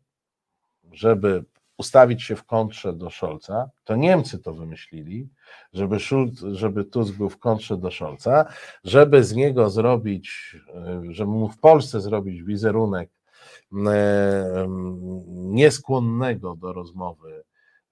żeby 0.91 1.43
ustawić 1.77 2.23
się 2.23 2.35
w 2.35 2.43
kontrze 2.43 2.93
do 2.93 3.09
Scholza, 3.09 3.69
to 3.83 3.95
Niemcy 3.95 4.39
to 4.39 4.53
wymyślili, 4.53 5.29
żeby, 5.73 5.99
Schulz, 5.99 6.39
żeby 6.51 6.85
Tusk 6.85 7.13
był 7.13 7.29
w 7.29 7.37
kontrze 7.37 7.77
do 7.77 7.91
Scholza, 7.91 8.45
żeby 8.83 9.23
z 9.23 9.33
niego 9.33 9.69
zrobić, 9.69 10.55
e, 10.75 11.01
żeby 11.09 11.31
mu 11.31 11.49
w 11.49 11.59
Polsce 11.59 12.01
zrobić 12.01 12.43
wizerunek 12.43 13.09
e, 13.87 14.67
nieskłonnego 15.27 16.55
do 16.55 16.73
rozmowy 16.73 17.43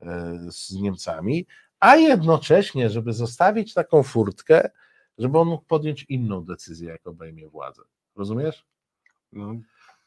e, 0.01 0.37
z 0.49 0.71
Niemcami, 0.71 1.45
a 1.79 1.95
jednocześnie, 1.95 2.89
żeby 2.89 3.13
zostawić 3.13 3.73
taką 3.73 4.03
furtkę, 4.03 4.69
żeby 5.17 5.39
on 5.39 5.47
mógł 5.47 5.65
podjąć 5.65 6.03
inną 6.09 6.45
decyzję, 6.45 6.89
jak 6.89 7.07
obejmie 7.07 7.47
władzę. 7.49 7.81
Rozumiesz? 8.15 8.65
No, 9.33 9.55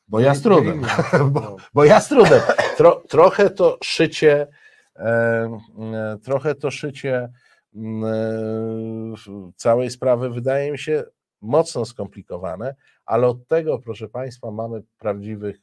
Bo 0.08 0.20
ja 0.20 0.34
z 0.34 0.42
trudem. 0.42 0.80
no. 1.12 1.28
Bo, 1.30 1.56
bo 1.74 1.84
ja 1.84 2.00
z 2.00 2.08
trudem. 2.08 2.40
Tro, 2.76 3.02
trochę 3.08 3.50
to 3.50 3.78
szycie, 3.84 4.46
e, 4.96 5.04
e, 5.92 6.18
trochę 6.22 6.54
to 6.54 6.70
szycie 6.70 7.32
m, 7.74 8.04
e, 8.04 8.12
całej 9.56 9.90
sprawy 9.90 10.30
wydaje 10.30 10.72
mi 10.72 10.78
się 10.78 11.04
mocno 11.40 11.84
skomplikowane, 11.84 12.74
ale 13.06 13.26
od 13.26 13.46
tego, 13.46 13.78
proszę 13.78 14.08
Państwa, 14.08 14.50
mamy 14.50 14.82
prawdziwych 14.98 15.60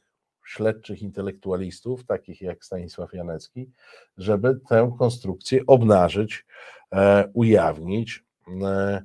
śledczych 0.50 1.02
intelektualistów, 1.02 2.04
takich 2.04 2.42
jak 2.42 2.64
Stanisław 2.64 3.12
Janecki, 3.14 3.70
żeby 4.16 4.60
tę 4.68 4.92
konstrukcję 4.98 5.60
obnażyć, 5.66 6.46
e, 6.92 7.24
ujawnić. 7.34 8.24
E, 8.64 9.02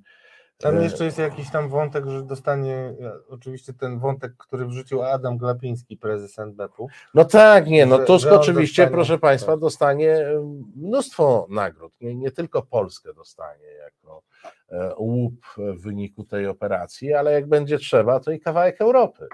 Tam 0.57 0.77
e, 0.77 0.83
jeszcze 0.83 1.05
jest 1.05 1.17
jakiś 1.17 1.51
tam 1.51 1.69
wątek, 1.69 2.05
że 2.07 2.23
dostanie, 2.23 2.93
ja- 2.99 3.11
oczywiście 3.29 3.73
ten 3.73 3.99
wątek, 3.99 4.33
który 4.37 4.65
wrzucił 4.65 5.03
Adam 5.03 5.37
Glapiński, 5.37 5.97
prezes 5.97 6.39
NBP-u. 6.39 6.87
No 7.13 7.25
tak, 7.25 7.67
nie, 7.67 7.85
no 7.85 7.99
Tusk 7.99 8.27
oczywiście, 8.31 8.83
dostanie- 8.83 8.95
proszę 8.95 9.17
Państwa, 9.19 9.51
tak. 9.51 9.59
dostanie 9.61 10.11
e, 10.11 10.59
mnóstwo 10.75 11.47
nagród, 11.49 11.93
nie, 12.01 12.15
nie 12.15 12.31
tylko 12.31 12.61
Polskę 12.61 13.13
dostanie 13.13 13.67
jako 13.83 14.21
e, 14.69 14.95
łup 14.97 15.45
w 15.57 15.81
wyniku 15.81 16.23
tej 16.23 16.47
operacji, 16.47 17.13
ale 17.13 17.31
jak 17.33 17.47
będzie 17.47 17.77
trzeba, 17.77 18.19
to 18.19 18.31
i 18.31 18.39
kawałek 18.39 18.81
Europy, 18.81 19.27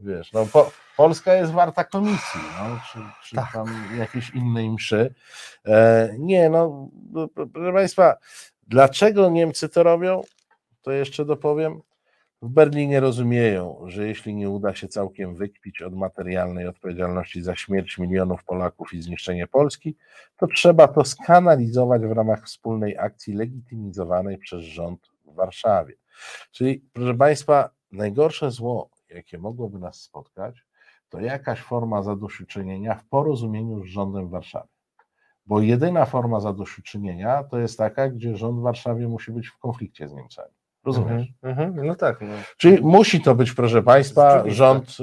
Wiesz, 0.00 0.32
no 0.32 0.46
po, 0.46 0.70
Polska 0.96 1.34
jest 1.34 1.52
warta 1.52 1.84
komisji, 1.84 2.40
no, 2.58 2.80
czy, 2.92 2.98
czy 3.28 3.36
Tak. 3.36 3.52
tam 3.52 3.66
jakiejś 3.98 4.30
innej 4.30 4.70
mszy. 4.70 5.14
E, 5.66 6.14
nie, 6.18 6.50
no, 6.50 6.88
proszę 7.52 7.72
Państwa, 7.72 8.16
dlaczego 8.66 9.30
Niemcy 9.30 9.68
to 9.68 9.82
robią, 9.82 10.22
to 10.82 10.92
jeszcze 10.92 11.24
dopowiem. 11.24 11.80
W 12.42 12.48
Berlinie 12.48 13.00
rozumieją, 13.00 13.82
że 13.86 14.06
jeśli 14.06 14.34
nie 14.34 14.50
uda 14.50 14.74
się 14.74 14.88
całkiem 14.88 15.34
wykpić 15.34 15.82
od 15.82 15.94
materialnej 15.94 16.66
odpowiedzialności 16.66 17.42
za 17.42 17.56
śmierć 17.56 17.98
milionów 17.98 18.44
Polaków 18.44 18.94
i 18.94 19.02
zniszczenie 19.02 19.46
Polski, 19.46 19.96
to 20.36 20.46
trzeba 20.46 20.88
to 20.88 21.04
skanalizować 21.04 22.02
w 22.02 22.12
ramach 22.12 22.44
wspólnej 22.44 22.98
akcji 22.98 23.34
legitymizowanej 23.34 24.38
przez 24.38 24.60
rząd 24.60 25.00
w 25.24 25.34
Warszawie. 25.34 25.94
Czyli, 26.52 26.84
proszę 26.92 27.14
Państwa, 27.14 27.70
najgorsze 27.92 28.50
zło, 28.50 28.90
jakie 29.14 29.38
mogłoby 29.38 29.78
nas 29.78 30.00
spotkać, 30.00 30.64
to 31.08 31.20
jakaś 31.20 31.60
forma 31.60 32.02
zadośćuczynienia 32.02 32.94
w 32.94 33.04
porozumieniu 33.04 33.84
z 33.84 33.88
rządem 33.88 34.28
w 34.28 34.30
Warszawie. 34.30 34.68
Bo 35.46 35.60
jedyna 35.60 36.04
forma 36.04 36.40
zadośćuczynienia 36.40 37.44
to 37.44 37.58
jest 37.58 37.78
taka, 37.78 38.08
gdzie 38.08 38.36
rząd 38.36 38.58
w 38.58 38.62
Warszawie 38.62 39.08
musi 39.08 39.32
być 39.32 39.48
w 39.48 39.58
konflikcie 39.58 40.08
z 40.08 40.12
Niemcami. 40.12 40.54
Rozumiesz? 40.84 41.32
Mhm, 41.42 41.68
mhm. 41.68 41.86
No 41.86 41.94
tak. 41.94 42.20
No. 42.20 42.34
Czyli 42.56 42.82
musi 42.82 43.20
to 43.20 43.34
być, 43.34 43.52
proszę 43.52 43.82
Państwa, 43.82 44.44
rząd 44.46 44.96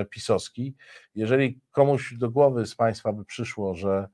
y, 0.00 0.04
pisowski. 0.04 0.76
Jeżeli 1.14 1.60
komuś 1.70 2.14
do 2.14 2.30
głowy 2.30 2.66
z 2.66 2.74
Państwa 2.74 3.12
by 3.12 3.24
przyszło, 3.24 3.74
że 3.74 4.08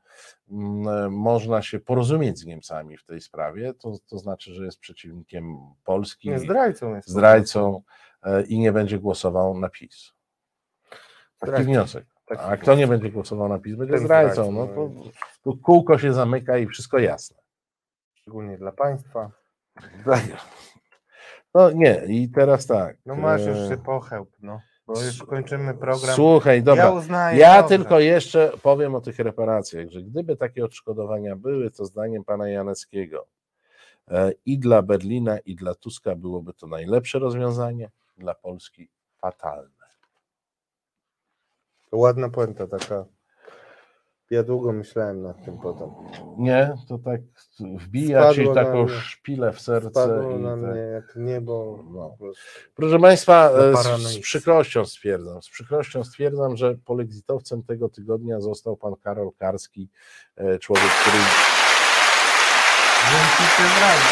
mm, 0.50 1.12
można 1.12 1.62
się 1.62 1.80
porozumieć 1.80 2.38
z 2.38 2.46
Niemcami 2.46 2.96
w 2.96 3.04
tej 3.04 3.20
sprawie, 3.20 3.74
to, 3.74 3.92
to 4.06 4.18
znaczy, 4.18 4.54
że 4.54 4.64
jest 4.64 4.78
przeciwnikiem 4.78 5.56
Polski, 5.84 6.28
Nie, 6.28 6.38
zdrajcą 6.38 6.94
jest. 6.94 7.08
zdrajcą 7.08 7.82
i 8.48 8.58
nie 8.58 8.72
będzie 8.72 8.98
głosował 8.98 9.58
na 9.58 9.68
PiS. 9.68 10.12
Taki 11.38 11.64
wniosek. 11.64 12.06
A 12.38 12.56
kto 12.56 12.74
nie 12.74 12.86
będzie 12.86 13.10
głosował 13.10 13.48
na 13.48 13.58
PiS, 13.58 13.76
będzie 13.76 13.98
zdrajcą. 13.98 14.52
No 14.52 14.66
zdrajcą, 14.66 15.02
to, 15.02 15.10
to 15.42 15.58
kółko 15.62 15.98
się 15.98 16.12
zamyka 16.12 16.58
i 16.58 16.66
wszystko 16.66 16.98
jasne. 16.98 17.36
Szczególnie 18.14 18.58
dla 18.58 18.72
państwa. 18.72 19.30
No 21.54 21.70
nie, 21.70 22.02
i 22.08 22.28
teraz 22.28 22.66
tak. 22.66 22.96
No 23.06 23.14
masz 23.14 23.42
e, 23.42 23.50
jeszcze 23.50 23.76
pochełp, 23.76 24.30
no. 24.40 24.60
Bo 24.86 25.02
już 25.02 25.22
kończymy 25.22 25.74
program. 25.74 26.14
Słuchaj, 26.14 26.62
dobra. 26.62 26.84
Ja 26.84 26.90
uznaję. 26.90 27.38
Ja 27.38 27.62
tylko 27.62 28.00
jeszcze 28.00 28.52
powiem 28.62 28.94
o 28.94 29.00
tych 29.00 29.18
reparacjach, 29.18 29.88
że 29.90 30.02
gdyby 30.02 30.36
takie 30.36 30.64
odszkodowania 30.64 31.36
były, 31.36 31.70
to 31.70 31.84
zdaniem 31.84 32.24
pana 32.24 32.48
Janeckiego 32.48 33.26
e, 34.08 34.32
i 34.46 34.58
dla 34.58 34.82
Berlina, 34.82 35.38
i 35.38 35.54
dla 35.54 35.74
Tuska 35.74 36.14
byłoby 36.14 36.54
to 36.54 36.66
najlepsze 36.66 37.18
rozwiązanie, 37.18 37.90
dla 38.16 38.34
Polski 38.34 38.90
fatalne. 39.16 39.86
To 41.90 41.96
ładna 41.96 42.28
puenta 42.28 42.66
taka. 42.66 43.04
Ja 44.30 44.42
długo 44.42 44.72
myślałem 44.72 45.22
nad 45.22 45.44
tym 45.44 45.58
potem. 45.58 45.88
Nie, 46.38 46.74
to 46.88 46.98
tak 46.98 47.20
wbija 47.60 48.34
ci 48.34 48.48
taką 48.54 48.84
mnie. 48.84 49.00
szpilę 49.00 49.52
w 49.52 49.60
serce. 49.60 49.90
Spadło 49.90 50.30
i 50.30 50.34
na 50.34 50.50
tak. 50.50 50.60
mnie 50.60 50.80
jak 50.80 51.16
niebo. 51.16 51.84
No. 51.90 52.16
Proszę 52.74 52.98
Państwa, 52.98 53.50
e, 53.50 53.76
z, 53.76 54.02
z 54.02 54.18
przykrością 54.18 54.84
stwierdzam, 54.84 55.42
z 55.42 55.48
przykrością 55.48 56.04
stwierdzam, 56.04 56.56
że 56.56 56.74
polexitowcem 56.74 57.62
tego 57.62 57.88
tygodnia 57.88 58.40
został 58.40 58.76
pan 58.76 58.96
Karol 58.96 59.32
Karski, 59.38 59.88
e, 60.36 60.58
człowiek, 60.58 60.90
który 61.00 61.18
Dzięki 63.10 63.52
tym 63.56 63.66
brawo. 63.78 64.10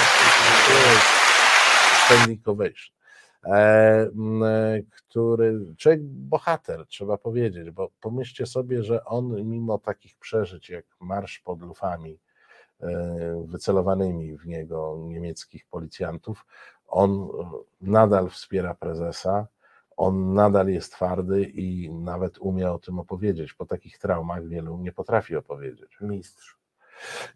standing 2.06 2.48
ovation. 2.48 2.99
E, 3.44 3.52
e, 3.52 4.82
który, 4.90 5.60
człowiek 5.76 6.02
bohater, 6.02 6.86
trzeba 6.86 7.18
powiedzieć, 7.18 7.70
bo 7.70 7.90
pomyślcie 8.00 8.46
sobie, 8.46 8.82
że 8.82 9.04
on 9.04 9.48
mimo 9.48 9.78
takich 9.78 10.16
przeżyć 10.16 10.70
jak 10.70 10.84
marsz 11.00 11.38
pod 11.38 11.62
lufami 11.62 12.18
e, 12.80 13.44
wycelowanymi 13.46 14.36
w 14.36 14.46
niego 14.46 14.96
niemieckich 14.98 15.66
policjantów, 15.66 16.46
on 16.86 17.28
nadal 17.80 18.30
wspiera 18.30 18.74
prezesa, 18.74 19.46
on 19.96 20.34
nadal 20.34 20.68
jest 20.68 20.92
twardy 20.92 21.44
i 21.44 21.90
nawet 21.90 22.38
umie 22.38 22.70
o 22.70 22.78
tym 22.78 22.98
opowiedzieć. 22.98 23.54
Po 23.54 23.66
takich 23.66 23.98
traumach 23.98 24.48
wielu 24.48 24.78
nie 24.78 24.92
potrafi 24.92 25.36
opowiedzieć. 25.36 25.98
Mistrz. 26.00 26.58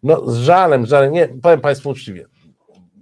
No, 0.03 0.31
z 0.31 0.37
żalem, 0.37 0.85
z 0.85 0.89
żalem. 0.89 1.13
Nie, 1.13 1.27
powiem 1.27 1.61
Państwu 1.61 1.89
uczciwie. 1.89 2.25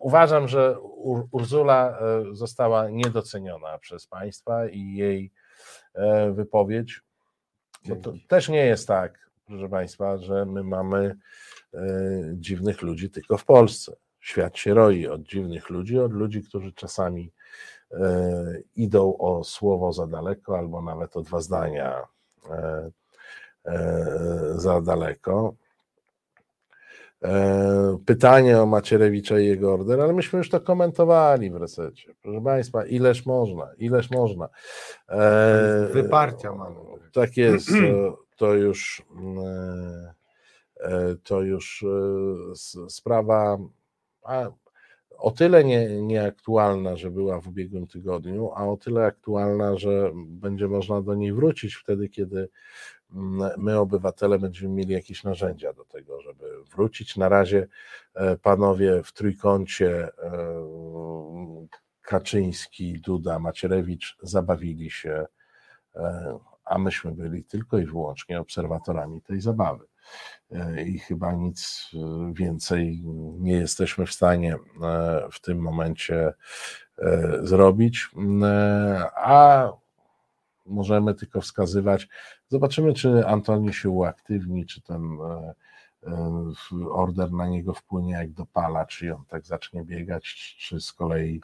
Uważam, 0.03 0.47
że 0.47 0.79
Ur- 0.79 1.27
Urzula 1.31 1.99
e, 1.99 2.23
została 2.35 2.89
niedoceniona 2.89 3.77
przez 3.77 4.07
Państwa 4.07 4.67
i 4.67 4.93
jej 4.93 5.31
e, 5.93 6.31
wypowiedź. 6.31 7.01
Bo 7.85 7.95
to 7.95 8.13
też 8.27 8.49
nie 8.49 8.65
jest 8.65 8.87
tak, 8.87 9.29
proszę 9.47 9.69
Państwa, 9.69 10.17
że 10.17 10.45
my 10.45 10.63
mamy 10.63 11.15
e, 11.73 11.79
dziwnych 12.33 12.81
ludzi 12.81 13.09
tylko 13.09 13.37
w 13.37 13.45
Polsce. 13.45 13.95
Świat 14.19 14.57
się 14.57 14.73
roi 14.73 15.07
od 15.07 15.21
dziwnych 15.21 15.69
ludzi, 15.69 15.99
od 15.99 16.13
ludzi, 16.13 16.43
którzy 16.43 16.73
czasami 16.73 17.31
idą 18.75 19.17
o 19.17 19.43
słowo 19.43 19.93
za 19.93 20.07
daleko, 20.07 20.57
albo 20.57 20.81
nawet 20.81 21.17
o 21.17 21.21
dwa 21.21 21.41
zdania 21.41 22.07
za 24.55 24.81
daleko. 24.81 25.53
E, 27.23 27.97
Pytanie 28.05 28.61
o 28.61 28.65
Macierewicza 28.65 29.39
i 29.39 29.45
jego 29.45 29.73
order, 29.73 30.01
ale 30.01 30.13
myśmy 30.13 30.37
już 30.37 30.49
to 30.49 30.59
komentowali 30.59 31.51
w 31.51 31.55
resecie. 31.55 32.13
Proszę 32.21 32.41
Państwa, 32.41 32.85
ileż 32.85 33.25
można, 33.25 33.69
ileż 33.77 34.11
można. 34.11 34.49
E, 35.09 35.87
Wyparcia 35.93 36.53
mamy. 36.55 36.75
Tak 37.13 37.37
jest, 37.37 37.69
to, 38.37 38.53
już 38.53 39.05
e, 39.43 40.13
e, 40.79 41.15
to 41.23 41.41
już 41.41 41.85
e, 42.83 42.89
sprawa 42.89 43.57
a, 44.23 44.49
o 45.17 45.31
tyle 45.31 45.63
nie, 45.63 46.01
nieaktualna, 46.01 46.95
że 46.95 47.11
była 47.11 47.41
w 47.41 47.47
ubiegłym 47.47 47.87
tygodniu, 47.87 48.51
a 48.55 48.67
o 48.67 48.77
tyle 48.77 49.05
aktualna, 49.05 49.77
że 49.77 50.11
będzie 50.15 50.67
można 50.67 51.01
do 51.01 51.15
niej 51.15 51.33
wrócić 51.33 51.75
wtedy, 51.75 52.09
kiedy 52.09 52.37
mm, 52.37 52.49
my, 53.57 53.79
obywatele, 53.79 54.39
będziemy 54.39 54.73
mieli 54.73 54.93
jakieś 54.93 55.23
narzędzia 55.23 55.73
do 55.73 55.85
tego, 55.85 56.21
żeby 56.21 56.45
wrócić. 56.71 57.17
Na 57.17 57.29
razie 57.29 57.67
e, 58.13 58.37
panowie 58.37 59.03
w 59.03 59.13
trójkącie 59.13 60.07
e, 60.07 60.11
Kaczyński, 62.01 62.99
Duda, 62.99 63.39
Macierewicz 63.39 64.17
zabawili 64.21 64.91
się, 64.91 65.25
e, 65.95 66.37
a 66.65 66.77
myśmy 66.77 67.11
byli 67.11 67.43
tylko 67.43 67.77
i 67.77 67.85
wyłącznie 67.85 68.39
obserwatorami 68.39 69.21
tej 69.21 69.41
zabawy. 69.41 69.85
I 70.85 70.99
chyba 70.99 71.31
nic 71.31 71.89
więcej 72.33 73.01
nie 73.39 73.53
jesteśmy 73.53 74.05
w 74.05 74.13
stanie 74.13 74.57
w 75.31 75.39
tym 75.41 75.57
momencie 75.59 76.33
zrobić. 77.41 78.09
A 79.15 79.69
możemy 80.65 81.13
tylko 81.15 81.41
wskazywać. 81.41 82.07
Zobaczymy, 82.47 82.93
czy 82.93 83.27
Antoni 83.27 83.73
się 83.73 83.89
uaktywni, 83.89 84.65
czy 84.65 84.81
ten 84.81 85.17
e, 85.21 85.53
e, 86.07 86.49
order 86.91 87.31
na 87.31 87.47
niego 87.47 87.73
wpłynie 87.73 88.13
jak 88.13 88.31
dopala, 88.31 88.85
czy 88.85 89.15
on 89.15 89.23
tak 89.27 89.45
zacznie 89.45 89.83
biegać, 89.83 90.55
czy 90.59 90.79
z 90.79 90.93
kolei. 90.93 91.41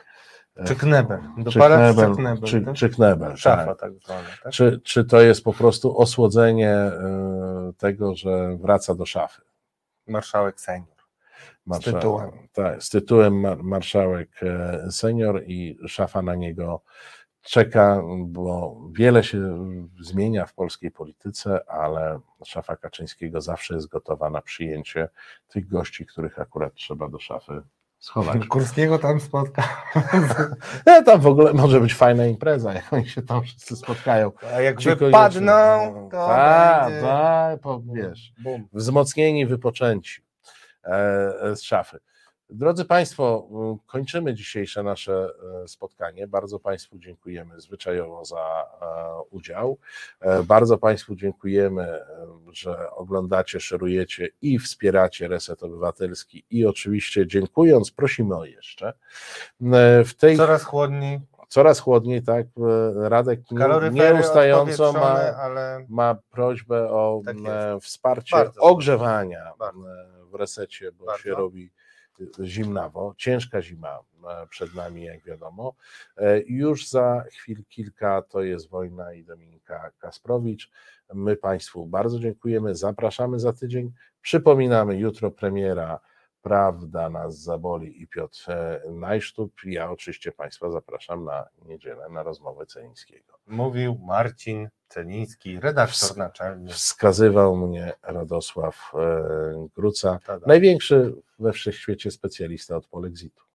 e, 0.56 0.66
Czy 0.66 0.76
knebel. 0.76 1.20
Czy 1.38 1.44
Dopalacz 1.44 1.90
czy 1.90 1.96
knebel, 1.96 2.16
knebel, 2.16 2.50
czy, 2.50 2.62
tak? 2.62 2.76
czy 2.76 2.90
knebel, 2.90 3.36
Szafa 3.36 3.66
tak. 3.66 3.80
tak 3.80 3.94
zwana. 3.94 4.28
Tak? 4.44 4.52
Czy, 4.54 4.82
czy 4.84 5.06
to 5.06 5.22
jest 5.22 5.44
po 5.44 5.54
prostu 5.54 5.98
osłodzenie 5.98 6.76
tego, 7.78 8.16
że 8.16 8.58
wraca 8.58 8.96
do 8.96 9.06
szafy? 9.06 9.42
Marszałek 10.08 10.60
senior. 10.62 10.88
Marszałek, 11.66 12.02
tytułem. 12.02 12.32
Tak, 12.54 12.84
z 12.84 12.90
tytułem 12.90 13.40
mar- 13.40 13.64
marszałek 13.64 14.30
senior 14.92 15.44
i 15.48 15.78
szafa 15.88 16.22
na 16.22 16.36
niego 16.36 16.82
czeka, 17.42 18.02
bo 18.26 18.78
wiele 18.92 19.24
się 19.24 19.68
zmienia 20.02 20.46
w 20.46 20.54
polskiej 20.54 20.92
polityce, 20.92 21.70
ale 21.70 22.20
szafa 22.46 22.76
Kaczyńskiego 22.76 23.42
zawsze 23.42 23.76
jest 23.76 23.88
gotowa 23.88 24.30
na 24.30 24.42
przyjęcie 24.42 25.10
tych 25.48 25.68
gości, 25.68 26.06
których 26.06 26.40
akurat 26.40 26.74
trzeba 26.74 27.08
do 27.10 27.20
szafy 27.20 27.62
schować. 28.00 28.48
Kurskiego 28.48 29.00
tam 29.00 29.20
spotka. 29.20 29.64
E, 30.86 31.04
tam 31.04 31.22
w 31.22 31.28
ogóle 31.28 31.54
może 31.54 31.80
być 31.82 31.94
fajna 31.94 32.26
impreza, 32.26 32.74
jak 32.74 32.94
oni 32.94 33.10
się 33.10 33.22
tam 33.22 33.44
wszyscy 33.44 33.76
spotkają. 33.76 34.32
A 34.56 34.62
jak 34.62 34.78
Ci 34.80 34.90
wypadną, 34.90 35.52
koniecznie- 35.54 36.10
to 36.12 36.28
Tak, 36.28 36.86
będzie... 36.90 37.02
tak, 37.08 37.60
po- 37.60 37.82
wiesz, 37.94 38.34
Bum. 38.44 38.68
wzmocnieni, 38.74 39.46
wypoczęci 39.46 40.22
e, 40.84 41.56
z 41.56 41.62
szafy. 41.62 42.00
Drodzy 42.50 42.86
Państwo, 42.86 43.48
kończymy 43.88 44.34
dzisiejsze 44.34 44.84
nasze 44.84 45.30
e, 45.64 45.68
spotkanie. 45.68 46.28
Bardzo 46.28 46.60
Państwu 46.60 46.98
dziękujemy 47.00 47.62
zwyczajowo 47.62 48.26
za 48.26 48.38
e, 48.82 49.22
udział. 49.30 49.78
E, 50.20 50.44
Bardzo 50.44 50.78
Państwu 50.78 51.16
dziękujemy, 51.16 52.00
że 52.52 52.92
oglądacie, 52.92 53.60
szerujecie 53.60 54.30
i 54.42 54.60
wspieracie 54.60 55.28
Reset 55.28 55.64
Obywatelski 55.64 56.46
i 56.50 56.66
oczywiście 56.66 57.28
dziękując 57.28 57.92
prosimy 57.92 58.36
o 58.36 58.46
jeszcze. 58.46 58.94
W 60.06 60.12
tej 60.20 60.38
Coraz 60.38 60.64
chłodniej. 60.64 61.20
coraz 61.48 61.80
chłodniej, 61.80 62.24
tak? 62.24 62.48
Radek 62.96 63.40
nieustająco 63.92 64.94
ma, 64.94 65.20
ale 65.36 65.86
ma 65.90 66.16
prośbę 66.32 66.90
o 66.92 67.22
Tak 67.26 67.36
wsparcie 67.82 68.36
Bardzo. 68.36 68.62
ogrzewania 68.62 69.54
Bardzo. 69.60 69.82
w 70.32 70.36
resecie, 70.36 70.92
bo 70.92 71.06
Bardzo. 71.06 71.24
się 71.24 71.30
robi 71.30 71.72
zimnawo. 72.44 73.14
Ciężka 73.18 73.62
zima 73.62 74.00
e, 74.44 74.48
przed 74.48 74.76
nami, 74.76 75.04
jak 75.04 75.24
wiadomo. 75.24 75.74
E, 76.18 76.40
Już 76.40 76.90
za 76.90 77.24
chwil 77.32 77.64
kilka 77.70 78.22
to 78.22 78.42
jest 78.42 78.70
Wojna 78.70 79.14
i 79.14 79.24
Dominika 79.24 79.92
Kasprowicz. 80.00 80.72
My 81.14 81.36
Państwu 81.36 81.86
bardzo 81.86 82.20
dziękujemy, 82.20 82.76
zapraszamy 82.76 83.40
za 83.40 83.54
tydzień. 83.54 83.92
Przypominamy, 84.22 84.98
jutro 84.98 85.32
premiera 85.32 86.00
prawda 86.42 87.10
nas 87.10 87.40
zaboli 87.40 88.02
i 88.02 88.08
Piotr 88.08 88.52
e, 88.52 88.82
Najsztub. 88.92 89.54
Ja 89.66 89.92
oczywiście 89.92 90.32
Państwa 90.32 90.72
zapraszam 90.72 91.24
na 91.24 91.46
niedzielę 91.66 92.10
na 92.10 92.24
rozmowę 92.24 92.66
Celińskiego. 92.66 93.40
Mówił 93.48 94.00
Marcin 94.08 94.70
Celiński, 94.88 95.60
redaktor 95.60 96.18
naczelny. 96.18 96.72
Wskazywał 96.72 97.56
mnie 97.56 97.94
Radosław 98.04 98.92
e, 98.94 99.68
Gruca, 99.76 100.20
największy 100.46 101.16
we 101.40 101.54
wszechświecie 101.54 102.12
specjalista 102.12 102.76
od 102.76 102.88
polexitu. 102.88 103.44